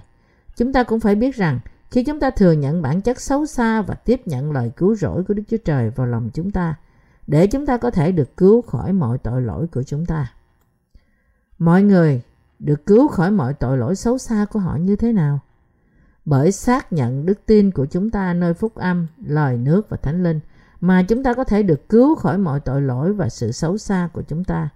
Chúng 0.56 0.74
ta 0.74 0.84
cũng 0.84 1.00
phải 1.00 1.16
biết 1.16 1.36
rằng 1.36 1.60
khi 1.90 2.04
chúng 2.04 2.20
ta 2.20 2.30
thừa 2.30 2.52
nhận 2.52 2.82
bản 2.82 3.02
chất 3.02 3.22
xấu 3.22 3.46
xa 3.46 3.82
và 3.82 3.96
tiếp 3.96 4.22
nhận 4.26 4.52
lời 4.52 4.72
cứu 4.78 4.96
rỗi 4.96 5.24
của 5.24 5.34
Đức 5.34 5.44
Chúa 5.50 5.58
Trời 5.58 5.90
vào 5.90 6.08
lòng 6.08 6.30
chúng 6.34 6.52
ta, 6.52 6.76
để 7.28 7.48
chúng 7.48 7.66
ta 7.66 7.78
có 7.78 7.92
thể 7.92 8.12
được 8.12 8.38
cứu 8.38 8.62
khỏi 8.62 8.94
mọi 8.94 9.18
tội 9.18 9.42
lỗi 9.42 9.68
của 9.68 9.84
chúng 9.84 10.06
ta. 10.06 10.34
Mọi 11.60 11.84
người 11.84 12.22
được 12.60 12.86
cứu 12.86 13.08
khỏi 13.08 13.32
mọi 13.32 13.54
tội 13.54 13.78
lỗi 13.78 13.96
xấu 13.96 14.18
xa 14.18 14.46
của 14.52 14.60
họ 14.60 14.76
như 14.76 14.96
thế 14.96 15.12
nào? 15.12 15.40
Bởi 16.26 16.52
xác 16.52 16.94
nhận 16.94 17.26
đức 17.26 17.46
tin 17.46 17.72
của 17.72 17.86
chúng 17.86 18.10
ta 18.10 18.34
nơi 18.34 18.54
phúc 18.54 18.76
âm, 18.76 19.08
lời 19.26 19.58
nước 19.58 19.90
và 19.90 19.98
thánh 19.98 20.24
linh 20.24 20.40
mà 20.82 21.04
chúng 21.04 21.24
ta 21.24 21.34
có 21.34 21.44
thể 21.44 21.64
được 21.64 21.90
cứu 21.90 22.16
khỏi 22.16 22.38
mọi 22.38 22.60
tội 22.60 22.82
lỗi 22.82 23.14
và 23.14 23.30
sự 23.30 23.52
xấu 23.52 23.78
xa 23.78 24.10
của 24.14 24.22
chúng 24.22 24.44
ta. 24.44 24.70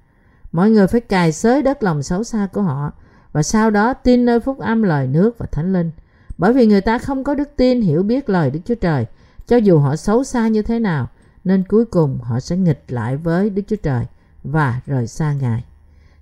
Mọi 0.56 0.70
người 0.70 0.88
phải 0.88 1.02
cài 1.02 1.32
xới 1.32 1.62
đất 1.62 1.84
lòng 1.84 2.04
xấu 2.04 2.24
xa 2.24 2.48
của 2.54 2.62
họ 2.62 2.92
và 3.32 3.44
sau 3.44 3.72
đó 3.72 3.94
tin 3.94 4.26
nơi 4.26 4.40
phúc 4.40 4.60
âm 4.60 4.84
lời 4.84 5.08
nước 5.08 5.38
và 5.38 5.46
thánh 5.52 5.74
linh. 5.74 5.92
Bởi 6.38 6.54
vì 6.54 6.68
người 6.68 6.82
ta 6.82 6.98
không 6.98 7.24
có 7.24 7.36
đức 7.36 7.50
tin 7.56 7.82
hiểu 7.82 8.04
biết 8.04 8.30
lời 8.30 8.52
Đức 8.52 8.60
Chúa 8.66 8.76
Trời, 8.76 9.06
cho 9.48 9.58
dù 9.58 9.80
họ 9.80 9.96
xấu 9.96 10.24
xa 10.24 10.48
như 10.48 10.62
thế 10.62 10.80
nào, 10.80 11.08
nên 11.44 11.64
cuối 11.64 11.86
cùng 11.86 12.20
họ 12.22 12.40
sẽ 12.40 12.58
nghịch 12.58 12.84
lại 12.88 13.18
với 13.18 13.50
Đức 13.50 13.62
Chúa 13.68 13.76
Trời 13.76 14.06
và 14.44 14.82
rời 14.86 15.08
xa 15.08 15.34
Ngài. 15.34 15.64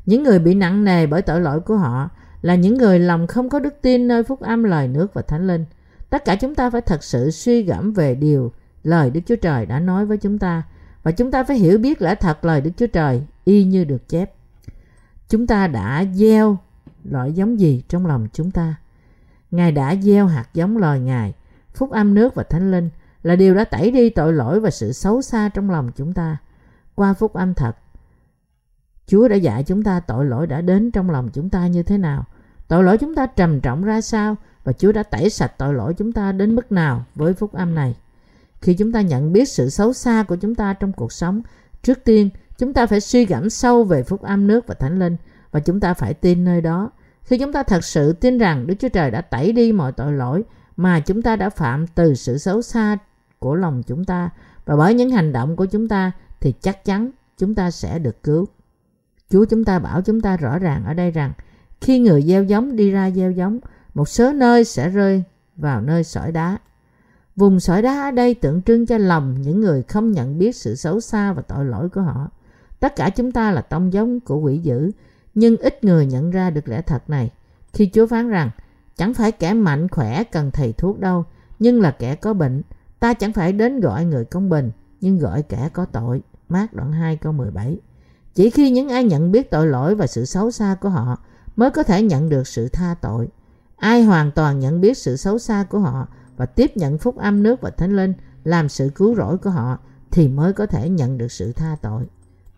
Những 0.06 0.24
người 0.24 0.39
bị 0.39 0.54
nặng 0.54 0.84
nề 0.84 1.06
bởi 1.08 1.22
tội 1.22 1.41
lỗi 1.41 1.60
của 1.60 1.76
họ 1.76 2.10
là 2.41 2.56
những 2.56 2.78
người 2.78 3.00
lòng 3.00 3.28
không 3.28 3.50
có 3.50 3.60
đức 3.60 3.74
tin 3.82 4.08
nơi 4.08 4.24
phúc 4.24 4.41
âm 4.41 4.63
lời 4.63 4.88
nước 4.88 5.13
và 5.13 5.22
thánh 5.22 5.48
linh. 5.48 5.65
Tất 6.10 6.26
cả 6.26 6.36
chúng 6.36 6.56
ta 6.56 6.69
phải 6.69 6.82
thật 6.82 7.04
sự 7.04 7.32
suy 7.32 7.62
gẫm 7.62 7.93
về 7.93 8.15
điều 8.15 8.52
lời 8.84 9.10
Đức 9.10 9.22
Chúa 9.26 9.36
Trời 9.36 9.65
đã 9.65 9.80
nói 9.80 10.06
với 10.06 10.17
chúng 10.17 10.39
ta 10.39 10.63
và 11.04 11.12
chúng 11.12 11.32
ta 11.32 11.43
phải 11.43 11.58
hiểu 11.58 11.78
biết 11.78 12.02
lẽ 12.02 12.15
thật 12.15 12.46
lời 12.46 12.62
Đức 12.62 12.72
Chúa 12.78 12.88
Trời 12.88 13.22
y 13.46 13.64
như 13.64 13.84
được 13.84 14.10
chép. 14.10 14.34
Chúng 15.30 15.48
ta 15.48 15.68
đã 15.68 16.06
gieo 16.14 16.58
loại 17.04 17.34
giống 17.34 17.60
gì 17.60 17.84
trong 17.88 18.06
lòng 18.06 18.28
chúng 18.34 18.52
ta? 18.52 18.76
Ngài 19.52 19.72
đã 19.72 19.96
gieo 19.96 20.28
hạt 20.28 20.46
giống 20.54 20.78
lời 20.78 21.00
Ngài, 21.00 21.34
phúc 21.74 21.92
âm 21.92 22.14
nước 22.14 22.36
và 22.36 22.44
thánh 22.44 22.72
linh 22.72 22.90
là 23.24 23.36
điều 23.36 23.56
đã 23.56 23.64
tẩy 23.64 23.92
đi 23.92 24.10
tội 24.10 24.34
lỗi 24.34 24.60
và 24.60 24.70
sự 24.70 24.92
xấu 24.92 25.22
xa 25.22 25.50
trong 25.50 25.70
lòng 25.70 25.92
chúng 25.96 26.14
ta. 26.14 26.38
Qua 26.96 27.14
phúc 27.14 27.34
âm 27.34 27.54
thật, 27.54 27.78
Chúa 29.08 29.28
đã 29.28 29.36
dạy 29.36 29.64
chúng 29.64 29.84
ta 29.84 30.00
tội 30.00 30.26
lỗi 30.26 30.48
đã 30.48 30.62
đến 30.62 30.92
trong 30.92 31.10
lòng 31.10 31.30
chúng 31.34 31.50
ta 31.50 31.68
như 31.68 31.84
thế 31.84 31.98
nào, 31.98 32.26
tội 32.68 32.84
lỗi 32.84 32.98
chúng 32.98 33.16
ta 33.16 33.26
trầm 33.26 33.62
trọng 33.62 33.84
ra 33.84 34.02
sao 34.02 34.36
và 34.64 34.74
Chúa 34.74 34.92
đã 34.92 35.04
tẩy 35.04 35.30
sạch 35.30 35.54
tội 35.58 35.74
lỗi 35.74 35.94
chúng 35.94 36.12
ta 36.12 36.32
đến 36.32 36.56
mức 36.56 36.72
nào 36.72 37.06
với 37.16 37.34
phúc 37.34 37.54
âm 37.54 37.76
này. 37.76 37.96
Khi 38.62 38.74
chúng 38.74 38.92
ta 38.92 39.02
nhận 39.02 39.34
biết 39.34 39.50
sự 39.50 39.70
xấu 39.70 39.94
xa 39.94 40.24
của 40.28 40.36
chúng 40.36 40.56
ta 40.56 40.74
trong 40.74 40.92
cuộc 40.94 41.12
sống, 41.12 41.42
trước 41.84 42.04
tiên 42.04 42.30
chúng 42.58 42.74
ta 42.74 42.86
phải 42.86 43.02
suy 43.02 43.26
gẫm 43.26 43.50
sâu 43.50 43.84
về 43.84 44.04
phúc 44.04 44.22
âm 44.22 44.48
nước 44.48 44.68
và 44.68 44.76
thánh 44.76 45.00
linh 45.00 45.18
và 45.52 45.60
chúng 45.60 45.80
ta 45.80 45.94
phải 45.94 46.13
tin 46.13 46.44
nơi 46.44 46.62
đó. 46.62 46.92
Khi 47.24 47.38
chúng 47.38 47.54
ta 47.54 47.63
thật 47.63 47.86
sự 47.86 48.13
tin 48.13 48.38
rằng 48.38 48.68
Đức 48.68 48.76
Chúa 48.80 48.89
Trời 48.89 49.12
đã 49.12 49.22
tẩy 49.22 49.52
đi 49.52 49.72
mọi 49.72 49.92
tội 49.92 50.13
lỗi 50.13 50.44
mà 50.78 51.00
chúng 51.00 51.22
ta 51.22 51.36
đã 51.36 51.50
phạm 51.50 51.88
từ 51.88 52.16
sự 52.16 52.38
xấu 52.38 52.62
xa 52.62 52.98
của 53.39 53.56
lòng 53.56 53.84
chúng 53.88 54.06
ta 54.06 54.30
và 54.66 54.76
bởi 54.76 54.94
những 54.94 55.10
hành 55.10 55.34
động 55.34 55.56
của 55.56 55.66
chúng 55.66 55.88
ta 55.88 56.12
thì 56.39 56.54
chắc 56.62 56.86
chắn 56.86 57.12
chúng 57.38 57.56
ta 57.56 57.72
sẽ 57.72 58.00
được 58.00 58.24
cứu. 58.24 58.46
Chúa 59.30 59.46
chúng 59.46 59.63
ta 59.63 59.80
bảo 59.80 60.02
chúng 60.02 60.22
ta 60.22 60.38
rõ 60.38 60.60
ràng 60.60 60.86
ở 60.86 60.94
đây 60.94 61.12
rằng 61.12 61.34
khi 61.82 62.00
người 62.00 62.22
gieo 62.22 62.44
giống 62.44 62.76
đi 62.76 62.92
ra 62.92 63.12
gieo 63.12 63.32
giống, 63.32 63.60
một 63.94 64.10
số 64.10 64.34
nơi 64.34 64.63
sẽ 64.63 64.89
rơi 64.89 65.24
vào 65.56 65.82
nơi 65.82 66.04
sỏi 66.04 66.32
đá. 66.32 66.58
Vùng 67.36 67.60
sỏi 67.60 67.82
đá 67.82 68.04
ở 68.04 68.12
đây 68.12 68.34
tượng 68.34 68.62
trưng 68.62 68.86
cho 68.86 68.98
lòng 68.98 69.42
những 69.42 69.62
người 69.62 69.84
không 69.84 70.12
nhận 70.12 70.38
biết 70.39 70.56
sự 70.56 70.76
xấu 70.76 71.00
xa 71.00 71.34
và 71.34 71.42
tội 71.42 71.66
lỗi 71.66 71.89
của 71.89 72.02
họ. 72.02 72.30
Tất 72.84 72.96
cả 72.96 73.10
chúng 73.10 73.32
ta 73.32 73.52
là 73.52 73.62
tông 73.62 73.93
giống 73.93 74.19
của 74.19 74.38
quỷ 74.38 74.58
dữ, 74.58 74.91
nhưng 75.36 75.58
ít 75.58 75.84
người 75.84 76.06
nhận 76.06 76.32
ra 76.32 76.50
được 76.50 76.67
lẽ 76.67 76.82
thật 76.82 77.10
này. 77.10 77.32
Khi 77.74 77.89
Chúa 77.93 78.08
phán 78.08 78.30
rằng, 78.30 78.50
chẳng 78.98 79.13
phải 79.13 79.32
kẻ 79.32 79.54
mạnh 79.54 79.88
khỏe 79.88 80.24
cần 80.24 80.52
thầy 80.52 80.74
thuốc 80.74 81.00
đâu, 81.00 81.26
nhưng 81.60 81.82
là 81.82 81.91
kẻ 81.91 82.15
có 82.15 82.34
bệnh. 82.34 82.62
Ta 83.00 83.13
chẳng 83.13 83.34
phải 83.34 83.54
đến 83.54 83.80
gọi 83.80 84.06
người 84.06 84.26
công 84.26 84.50
bình, 84.50 84.72
nhưng 85.02 85.19
gọi 85.19 85.43
kẻ 85.43 85.69
có 85.74 85.86
tội. 85.86 86.22
Mát 86.50 86.74
đoạn 86.74 86.91
2 86.91 87.17
câu 87.17 87.34
17 87.34 87.78
Chỉ 88.34 88.50
khi 88.50 88.72
những 88.72 88.89
ai 88.89 89.04
nhận 89.04 89.32
biết 89.32 89.52
tội 89.52 89.67
lỗi 89.67 89.96
và 89.96 90.08
sự 90.08 90.26
xấu 90.26 90.52
xa 90.52 90.76
của 90.82 90.89
họ 90.89 91.17
mới 91.56 91.72
có 91.72 91.84
thể 91.84 92.02
nhận 92.02 92.30
được 92.30 92.48
sự 92.48 92.67
tha 92.67 92.96
tội. 93.02 93.28
Ai 93.78 94.04
hoàn 94.04 94.32
toàn 94.32 94.60
nhận 94.60 94.82
biết 94.82 94.98
sự 94.98 95.17
xấu 95.17 95.39
xa 95.39 95.65
của 95.69 95.80
họ 95.80 96.08
và 96.38 96.46
tiếp 96.46 96.78
nhận 96.78 96.98
phúc 96.98 97.17
âm 97.17 97.43
nước 97.43 97.62
và 97.62 97.69
thánh 97.69 97.96
linh 97.96 98.13
làm 98.43 98.69
sự 98.69 98.91
cứu 98.96 99.15
rỗi 99.15 99.38
của 99.38 99.50
họ 99.50 99.78
thì 100.12 100.28
mới 100.28 100.54
có 100.54 100.65
thể 100.65 100.89
nhận 100.89 101.17
được 101.17 101.32
sự 101.32 101.52
tha 101.54 101.78
tội. 101.82 102.08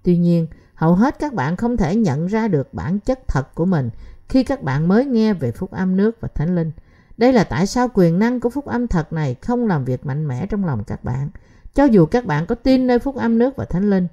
Tuy 0.05 0.17
nhiên, 0.17 0.47
hầu 0.73 0.95
hết 0.95 1.19
các 1.19 1.33
bạn 1.33 1.55
không 1.55 1.77
thể 1.77 1.95
nhận 1.95 2.27
ra 2.27 2.47
được 2.47 2.73
bản 2.73 2.99
chất 2.99 3.27
thật 3.27 3.55
của 3.55 3.65
mình 3.65 3.89
khi 4.29 4.43
các 4.43 4.63
bạn 4.63 4.87
mới 4.87 5.05
nghe 5.05 5.33
về 5.33 5.51
phúc 5.51 5.71
âm 5.71 5.97
nước 5.97 6.21
và 6.21 6.27
thánh 6.27 6.55
linh. 6.55 6.71
Đây 7.17 7.33
là 7.33 7.43
tại 7.43 7.67
sao 7.67 7.89
quyền 7.93 8.19
năng 8.19 8.39
của 8.39 8.49
phúc 8.49 8.65
âm 8.65 8.87
thật 8.87 9.13
này 9.13 9.35
không 9.41 9.67
làm 9.67 9.85
việc 9.85 10.05
mạnh 10.05 10.27
mẽ 10.27 10.45
trong 10.45 10.65
lòng 10.65 10.83
các 10.83 11.03
bạn, 11.03 11.29
cho 11.73 11.83
dù 11.83 12.05
các 12.05 12.25
bạn 12.25 12.45
có 12.45 12.55
tin 12.55 12.87
nơi 12.87 12.99
phúc 12.99 13.15
âm 13.15 13.39
nước 13.39 13.55
và 13.55 13.65
thánh 13.65 13.89
linh. 13.89 14.07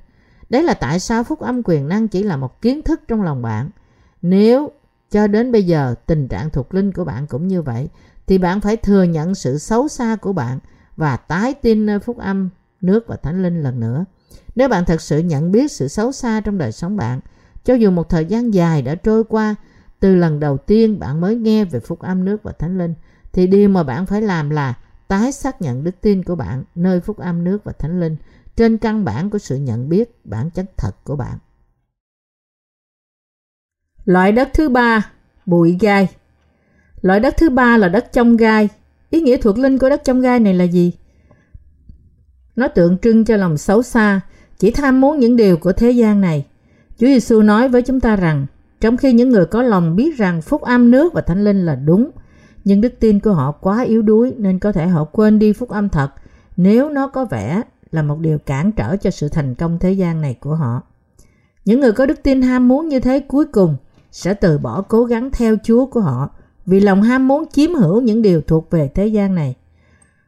Đấy 0.50 0.62
là 0.62 0.74
tại 0.74 1.00
sao 1.00 1.24
phúc 1.24 1.40
âm 1.40 1.62
quyền 1.64 1.88
năng 1.88 2.08
chỉ 2.08 2.22
là 2.22 2.36
một 2.36 2.62
kiến 2.62 2.82
thức 2.82 3.00
trong 3.08 3.22
lòng 3.22 3.42
bạn. 3.42 3.70
Nếu 4.22 4.70
cho 5.10 5.26
đến 5.26 5.52
bây 5.52 5.62
giờ 5.62 5.94
tình 6.06 6.28
trạng 6.28 6.50
thuộc 6.50 6.74
linh 6.74 6.92
của 6.92 7.04
bạn 7.04 7.26
cũng 7.26 7.48
như 7.48 7.62
vậy, 7.62 7.88
thì 8.26 8.38
bạn 8.38 8.60
phải 8.60 8.76
thừa 8.76 9.02
nhận 9.02 9.34
sự 9.34 9.58
xấu 9.58 9.88
xa 9.88 10.16
của 10.16 10.32
bạn 10.32 10.58
và 10.96 11.16
tái 11.16 11.54
tin 11.54 11.86
nơi 11.86 11.98
phúc 11.98 12.18
âm, 12.18 12.50
nước 12.80 13.06
và 13.06 13.16
thánh 13.16 13.42
linh 13.42 13.62
lần 13.62 13.80
nữa. 13.80 14.04
Nếu 14.54 14.68
bạn 14.68 14.84
thật 14.84 15.00
sự 15.00 15.18
nhận 15.18 15.52
biết 15.52 15.72
sự 15.72 15.88
xấu 15.88 16.12
xa 16.12 16.40
trong 16.40 16.58
đời 16.58 16.72
sống 16.72 16.96
bạn, 16.96 17.20
cho 17.64 17.74
dù 17.74 17.90
một 17.90 18.08
thời 18.08 18.24
gian 18.24 18.54
dài 18.54 18.82
đã 18.82 18.94
trôi 18.94 19.24
qua 19.24 19.54
từ 20.00 20.14
lần 20.14 20.40
đầu 20.40 20.58
tiên 20.58 20.98
bạn 20.98 21.20
mới 21.20 21.36
nghe 21.36 21.64
về 21.64 21.80
phúc 21.80 22.00
âm 22.00 22.24
nước 22.24 22.42
và 22.42 22.52
thánh 22.52 22.78
linh, 22.78 22.94
thì 23.32 23.46
điều 23.46 23.68
mà 23.68 23.82
bạn 23.82 24.06
phải 24.06 24.22
làm 24.22 24.50
là 24.50 24.74
tái 25.08 25.32
xác 25.32 25.62
nhận 25.62 25.84
đức 25.84 26.00
tin 26.00 26.24
của 26.24 26.34
bạn 26.34 26.64
nơi 26.74 27.00
phúc 27.00 27.18
âm 27.18 27.44
nước 27.44 27.64
và 27.64 27.72
thánh 27.72 28.00
linh 28.00 28.16
trên 28.56 28.78
căn 28.78 29.04
bản 29.04 29.30
của 29.30 29.38
sự 29.38 29.56
nhận 29.56 29.88
biết 29.88 30.20
bản 30.24 30.50
chất 30.50 30.66
thật 30.76 31.04
của 31.04 31.16
bạn. 31.16 31.38
Loại 34.04 34.32
đất 34.32 34.48
thứ 34.54 34.68
ba, 34.68 35.10
bụi 35.46 35.76
gai. 35.80 36.08
Loại 37.02 37.20
đất 37.20 37.34
thứ 37.36 37.50
ba 37.50 37.76
là 37.76 37.88
đất 37.88 38.12
trong 38.12 38.36
gai. 38.36 38.68
Ý 39.10 39.20
nghĩa 39.20 39.36
thuộc 39.36 39.58
linh 39.58 39.78
của 39.78 39.88
đất 39.88 40.04
trong 40.04 40.20
gai 40.20 40.40
này 40.40 40.54
là 40.54 40.64
gì? 40.64 40.92
Nó 42.56 42.68
tượng 42.68 42.98
trưng 42.98 43.24
cho 43.24 43.36
lòng 43.36 43.56
xấu 43.56 43.82
xa, 43.82 44.20
chỉ 44.58 44.70
tham 44.70 45.00
muốn 45.00 45.18
những 45.18 45.36
điều 45.36 45.56
của 45.56 45.72
thế 45.72 45.90
gian 45.90 46.20
này. 46.20 46.46
Chúa 46.98 47.06
Giêsu 47.06 47.42
nói 47.42 47.68
với 47.68 47.82
chúng 47.82 48.00
ta 48.00 48.16
rằng, 48.16 48.46
trong 48.80 48.96
khi 48.96 49.12
những 49.12 49.28
người 49.28 49.46
có 49.46 49.62
lòng 49.62 49.96
biết 49.96 50.16
rằng 50.16 50.42
phúc 50.42 50.62
âm 50.62 50.90
nước 50.90 51.12
và 51.12 51.20
thánh 51.20 51.44
linh 51.44 51.66
là 51.66 51.74
đúng, 51.74 52.10
nhưng 52.64 52.80
đức 52.80 52.92
tin 53.00 53.20
của 53.20 53.32
họ 53.32 53.52
quá 53.52 53.82
yếu 53.82 54.02
đuối 54.02 54.34
nên 54.38 54.58
có 54.58 54.72
thể 54.72 54.86
họ 54.86 55.04
quên 55.04 55.38
đi 55.38 55.52
phúc 55.52 55.68
âm 55.68 55.88
thật 55.88 56.10
nếu 56.56 56.88
nó 56.88 57.08
có 57.08 57.24
vẻ 57.24 57.62
là 57.90 58.02
một 58.02 58.18
điều 58.20 58.38
cản 58.38 58.72
trở 58.72 58.96
cho 58.96 59.10
sự 59.10 59.28
thành 59.28 59.54
công 59.54 59.78
thế 59.78 59.92
gian 59.92 60.20
này 60.20 60.36
của 60.40 60.54
họ. 60.54 60.82
Những 61.64 61.80
người 61.80 61.92
có 61.92 62.06
đức 62.06 62.22
tin 62.22 62.42
ham 62.42 62.68
muốn 62.68 62.88
như 62.88 63.00
thế 63.00 63.20
cuối 63.20 63.44
cùng 63.44 63.76
sẽ 64.12 64.34
từ 64.34 64.58
bỏ 64.58 64.82
cố 64.82 65.04
gắng 65.04 65.30
theo 65.32 65.56
Chúa 65.64 65.86
của 65.86 66.00
họ 66.00 66.30
vì 66.66 66.80
lòng 66.80 67.02
ham 67.02 67.28
muốn 67.28 67.44
chiếm 67.52 67.74
hữu 67.74 68.00
những 68.00 68.22
điều 68.22 68.40
thuộc 68.40 68.70
về 68.70 68.88
thế 68.94 69.06
gian 69.06 69.34
này. 69.34 69.54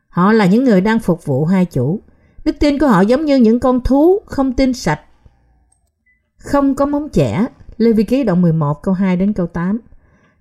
Họ 0.08 0.32
là 0.32 0.46
những 0.46 0.64
người 0.64 0.80
đang 0.80 0.98
phục 0.98 1.24
vụ 1.24 1.44
hai 1.44 1.64
chủ. 1.64 2.00
Đức 2.44 2.56
tin 2.60 2.78
của 2.78 2.86
họ 2.86 3.00
giống 3.00 3.24
như 3.24 3.36
những 3.36 3.60
con 3.60 3.80
thú 3.80 4.20
không 4.26 4.52
tin 4.52 4.74
sạch, 4.74 5.00
không 6.38 6.74
có 6.74 6.86
móng 6.86 7.08
chẻ. 7.12 7.46
Lê 7.76 7.92
Vi 7.92 8.04
Ký 8.04 8.24
đoạn 8.24 8.42
11 8.42 8.82
câu 8.82 8.94
2 8.94 9.16
đến 9.16 9.32
câu 9.32 9.46
8. 9.46 9.80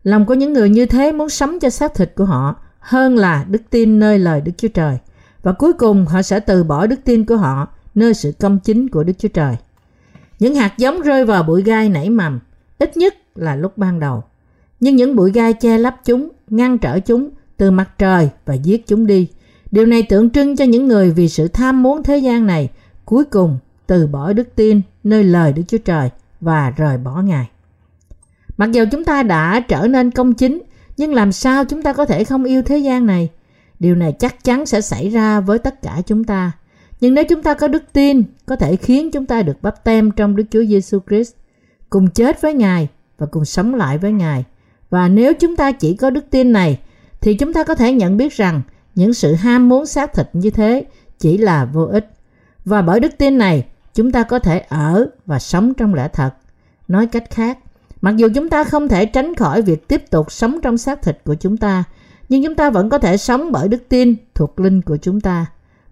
Lòng 0.04 0.26
của 0.26 0.34
những 0.34 0.54
người 0.54 0.70
như 0.70 0.86
thế 0.86 1.12
muốn 1.12 1.30
sống 1.30 1.60
cho 1.60 1.70
xác 1.70 1.94
thịt 1.94 2.12
của 2.16 2.26
họ 2.26 2.56
hơn 2.80 3.18
là 3.18 3.46
đức 3.50 3.62
tin 3.70 4.00
nơi 4.00 4.20
lời 4.20 4.42
Đức 4.42 4.52
Chúa 4.58 4.68
Trời. 4.68 4.98
Và 5.44 5.52
cuối 5.52 5.74
cùng 5.74 6.06
họ 6.06 6.22
sẽ 6.22 6.40
từ 6.40 6.64
bỏ 6.64 6.88
đức 6.88 7.00
tin 7.04 7.26
của 7.26 7.38
họ 7.38 7.68
nơi 7.96 8.14
sự 8.14 8.32
công 8.40 8.60
chính 8.60 8.90
của 8.90 9.04
Đức 9.04 9.14
Chúa 9.18 9.28
Trời. 9.28 9.56
Những 10.40 10.56
hạt 10.56 10.74
giống 10.78 11.02
rơi 11.02 11.26
vào 11.26 11.44
bụi 11.44 11.64
gai 11.64 11.90
nảy 11.90 12.10
mầm, 12.10 12.40
ít 12.80 12.98
nhất 12.98 13.16
là 13.36 13.56
lúc 13.56 13.78
ban 13.78 14.00
đầu. 14.00 14.24
Nhưng 14.80 14.96
những 14.96 15.16
bụi 15.16 15.32
gai 15.32 15.54
che 15.54 15.78
lấp 15.78 15.96
chúng, 16.06 16.30
ngăn 16.50 16.78
trở 16.78 17.00
chúng 17.00 17.30
từ 17.58 17.72
mặt 17.72 17.90
trời 17.98 18.30
và 18.46 18.54
giết 18.54 18.88
chúng 18.88 19.08
đi. 19.08 19.28
Điều 19.74 19.86
này 19.86 20.04
tượng 20.04 20.30
trưng 20.30 20.56
cho 20.56 20.66
những 20.66 20.88
người 20.88 21.12
vì 21.12 21.30
sự 21.30 21.48
tham 21.48 21.84
muốn 21.84 22.04
thế 22.04 22.18
gian 22.18 22.48
này 22.48 22.70
cuối 23.06 23.26
cùng 23.26 23.58
từ 23.88 24.08
bỏ 24.08 24.34
đức 24.34 24.56
tin 24.56 24.82
nơi 25.04 25.24
lời 25.24 25.54
Đức 25.54 25.62
Chúa 25.68 25.78
Trời 25.78 26.10
và 26.42 26.70
rời 26.70 26.98
bỏ 26.98 27.22
Ngài. 27.22 27.50
Mặc 28.58 28.72
dù 28.72 28.86
chúng 28.92 29.06
ta 29.06 29.24
đã 29.24 29.60
trở 29.60 29.88
nên 29.88 30.12
công 30.12 30.34
chính, 30.34 30.62
nhưng 30.98 31.14
làm 31.14 31.32
sao 31.32 31.66
chúng 31.66 31.82
ta 31.82 31.94
có 31.94 32.06
thể 32.06 32.24
không 32.24 32.44
yêu 32.44 32.62
thế 32.62 32.78
gian 32.78 33.06
này? 33.06 33.30
Điều 33.80 33.96
này 33.96 34.14
chắc 34.20 34.44
chắn 34.44 34.66
sẽ 34.66 34.82
xảy 34.82 35.10
ra 35.10 35.40
với 35.40 35.60
tất 35.60 35.82
cả 35.82 36.02
chúng 36.06 36.24
ta. 36.24 36.52
Nhưng 37.02 37.14
nếu 37.14 37.24
chúng 37.30 37.44
ta 37.44 37.54
có 37.54 37.68
đức 37.68 37.84
tin, 37.94 38.24
có 38.46 38.56
thể 38.56 38.76
khiến 38.76 39.12
chúng 39.12 39.26
ta 39.26 39.42
được 39.42 39.62
bắp 39.62 39.84
tem 39.84 40.12
trong 40.12 40.36
Đức 40.36 40.44
Chúa 40.52 40.64
Giêsu 40.66 41.00
Christ, 41.08 41.34
cùng 41.90 42.10
chết 42.10 42.42
với 42.42 42.54
Ngài 42.54 42.88
và 43.18 43.26
cùng 43.26 43.46
sống 43.46 43.76
lại 43.76 43.98
với 43.98 44.12
Ngài. 44.12 44.44
Và 44.90 45.08
nếu 45.08 45.34
chúng 45.34 45.56
ta 45.56 45.72
chỉ 45.72 45.96
có 45.96 46.10
đức 46.10 46.26
tin 46.30 46.52
này, 46.52 46.80
thì 47.22 47.34
chúng 47.34 47.54
ta 47.54 47.64
có 47.64 47.76
thể 47.76 47.94
nhận 47.94 48.18
biết 48.18 48.34
rằng 48.34 48.62
những 48.96 49.14
sự 49.14 49.34
ham 49.34 49.70
muốn 49.70 49.86
xác 49.86 50.14
thịt 50.14 50.30
như 50.34 50.50
thế 50.50 50.86
chỉ 51.20 51.38
là 51.38 51.66
vô 51.66 51.84
ích. 51.86 52.10
Và 52.66 52.82
bởi 52.82 53.00
đức 53.00 53.12
tin 53.18 53.38
này, 53.38 53.66
chúng 53.94 54.12
ta 54.12 54.24
có 54.24 54.40
thể 54.40 54.60
ở 54.60 55.08
và 55.26 55.40
sống 55.40 55.74
trong 55.74 55.94
lẽ 55.94 56.08
thật. 56.14 56.34
Nói 56.88 57.08
cách 57.08 57.30
khác, 57.30 57.60
mặc 58.02 58.16
dù 58.16 58.28
chúng 58.36 58.50
ta 58.50 58.64
không 58.64 58.88
thể 58.88 59.06
tránh 59.06 59.36
khỏi 59.36 59.62
việc 59.62 59.88
tiếp 59.88 60.10
tục 60.10 60.32
sống 60.32 60.62
trong 60.62 60.78
xác 60.78 61.02
thịt 61.02 61.22
của 61.26 61.36
chúng 61.36 61.58
ta, 61.58 61.84
nhưng 62.30 62.44
chúng 62.44 62.56
ta 62.56 62.70
vẫn 62.70 62.90
có 62.90 62.98
thể 62.98 63.18
sống 63.18 63.52
bởi 63.52 63.68
đức 63.68 63.90
tin 63.90 64.16
thuộc 64.36 64.60
linh 64.60 64.82
của 64.82 64.98
chúng 64.98 65.22
ta. 65.22 65.46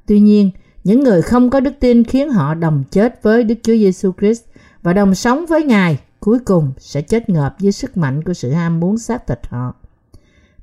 Tuy 0.05 0.19
nhiên, 0.19 0.51
những 0.83 1.03
người 1.03 1.21
không 1.21 1.49
có 1.49 1.59
đức 1.59 1.73
tin 1.79 2.03
khiến 2.03 2.29
họ 2.29 2.53
đồng 2.53 2.83
chết 2.91 3.23
với 3.23 3.43
Đức 3.43 3.55
Chúa 3.63 3.73
Giêsu 3.73 4.11
Christ 4.19 4.43
và 4.83 4.93
đồng 4.93 5.15
sống 5.15 5.45
với 5.45 5.63
Ngài 5.63 5.99
cuối 6.19 6.39
cùng 6.39 6.73
sẽ 6.77 7.01
chết 7.01 7.29
ngợp 7.29 7.59
dưới 7.59 7.71
sức 7.71 7.97
mạnh 7.97 8.23
của 8.23 8.33
sự 8.33 8.51
ham 8.51 8.79
muốn 8.79 8.97
xác 8.97 9.27
thịt 9.27 9.39
họ. 9.49 9.73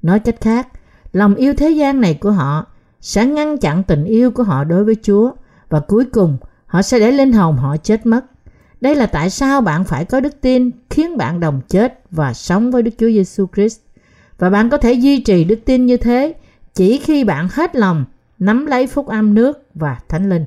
Nói 0.02 0.18
cách 0.18 0.36
khác, 0.40 0.68
lòng 1.12 1.34
yêu 1.34 1.54
thế 1.54 1.70
gian 1.70 2.00
này 2.00 2.14
của 2.14 2.30
họ 2.30 2.66
sẽ 3.00 3.26
ngăn 3.26 3.58
chặn 3.58 3.82
tình 3.82 4.04
yêu 4.04 4.30
của 4.30 4.42
họ 4.42 4.64
đối 4.64 4.84
với 4.84 4.96
Chúa 5.02 5.32
và 5.68 5.80
cuối 5.80 6.04
cùng 6.04 6.38
họ 6.66 6.82
sẽ 6.82 6.98
để 6.98 7.12
linh 7.12 7.32
hồn 7.32 7.56
họ 7.56 7.76
chết 7.76 8.06
mất. 8.06 8.24
Đây 8.80 8.94
là 8.94 9.06
tại 9.06 9.30
sao 9.30 9.60
bạn 9.60 9.84
phải 9.84 10.04
có 10.04 10.20
đức 10.20 10.40
tin 10.40 10.70
khiến 10.90 11.16
bạn 11.16 11.40
đồng 11.40 11.60
chết 11.68 12.00
và 12.10 12.34
sống 12.34 12.70
với 12.70 12.82
Đức 12.82 12.90
Chúa 12.98 13.08
Giêsu 13.08 13.46
Christ. 13.54 13.80
Và 14.38 14.50
bạn 14.50 14.70
có 14.70 14.76
thể 14.76 14.92
duy 14.92 15.20
trì 15.20 15.44
đức 15.44 15.58
tin 15.64 15.86
như 15.86 15.96
thế 15.96 16.34
chỉ 16.74 16.98
khi 16.98 17.24
bạn 17.24 17.48
hết 17.52 17.76
lòng 17.76 18.04
nắm 18.38 18.66
lấy 18.66 18.86
phúc 18.86 19.06
âm 19.06 19.34
nước 19.34 19.66
và 19.74 19.98
thánh 20.08 20.28
linh. 20.28 20.44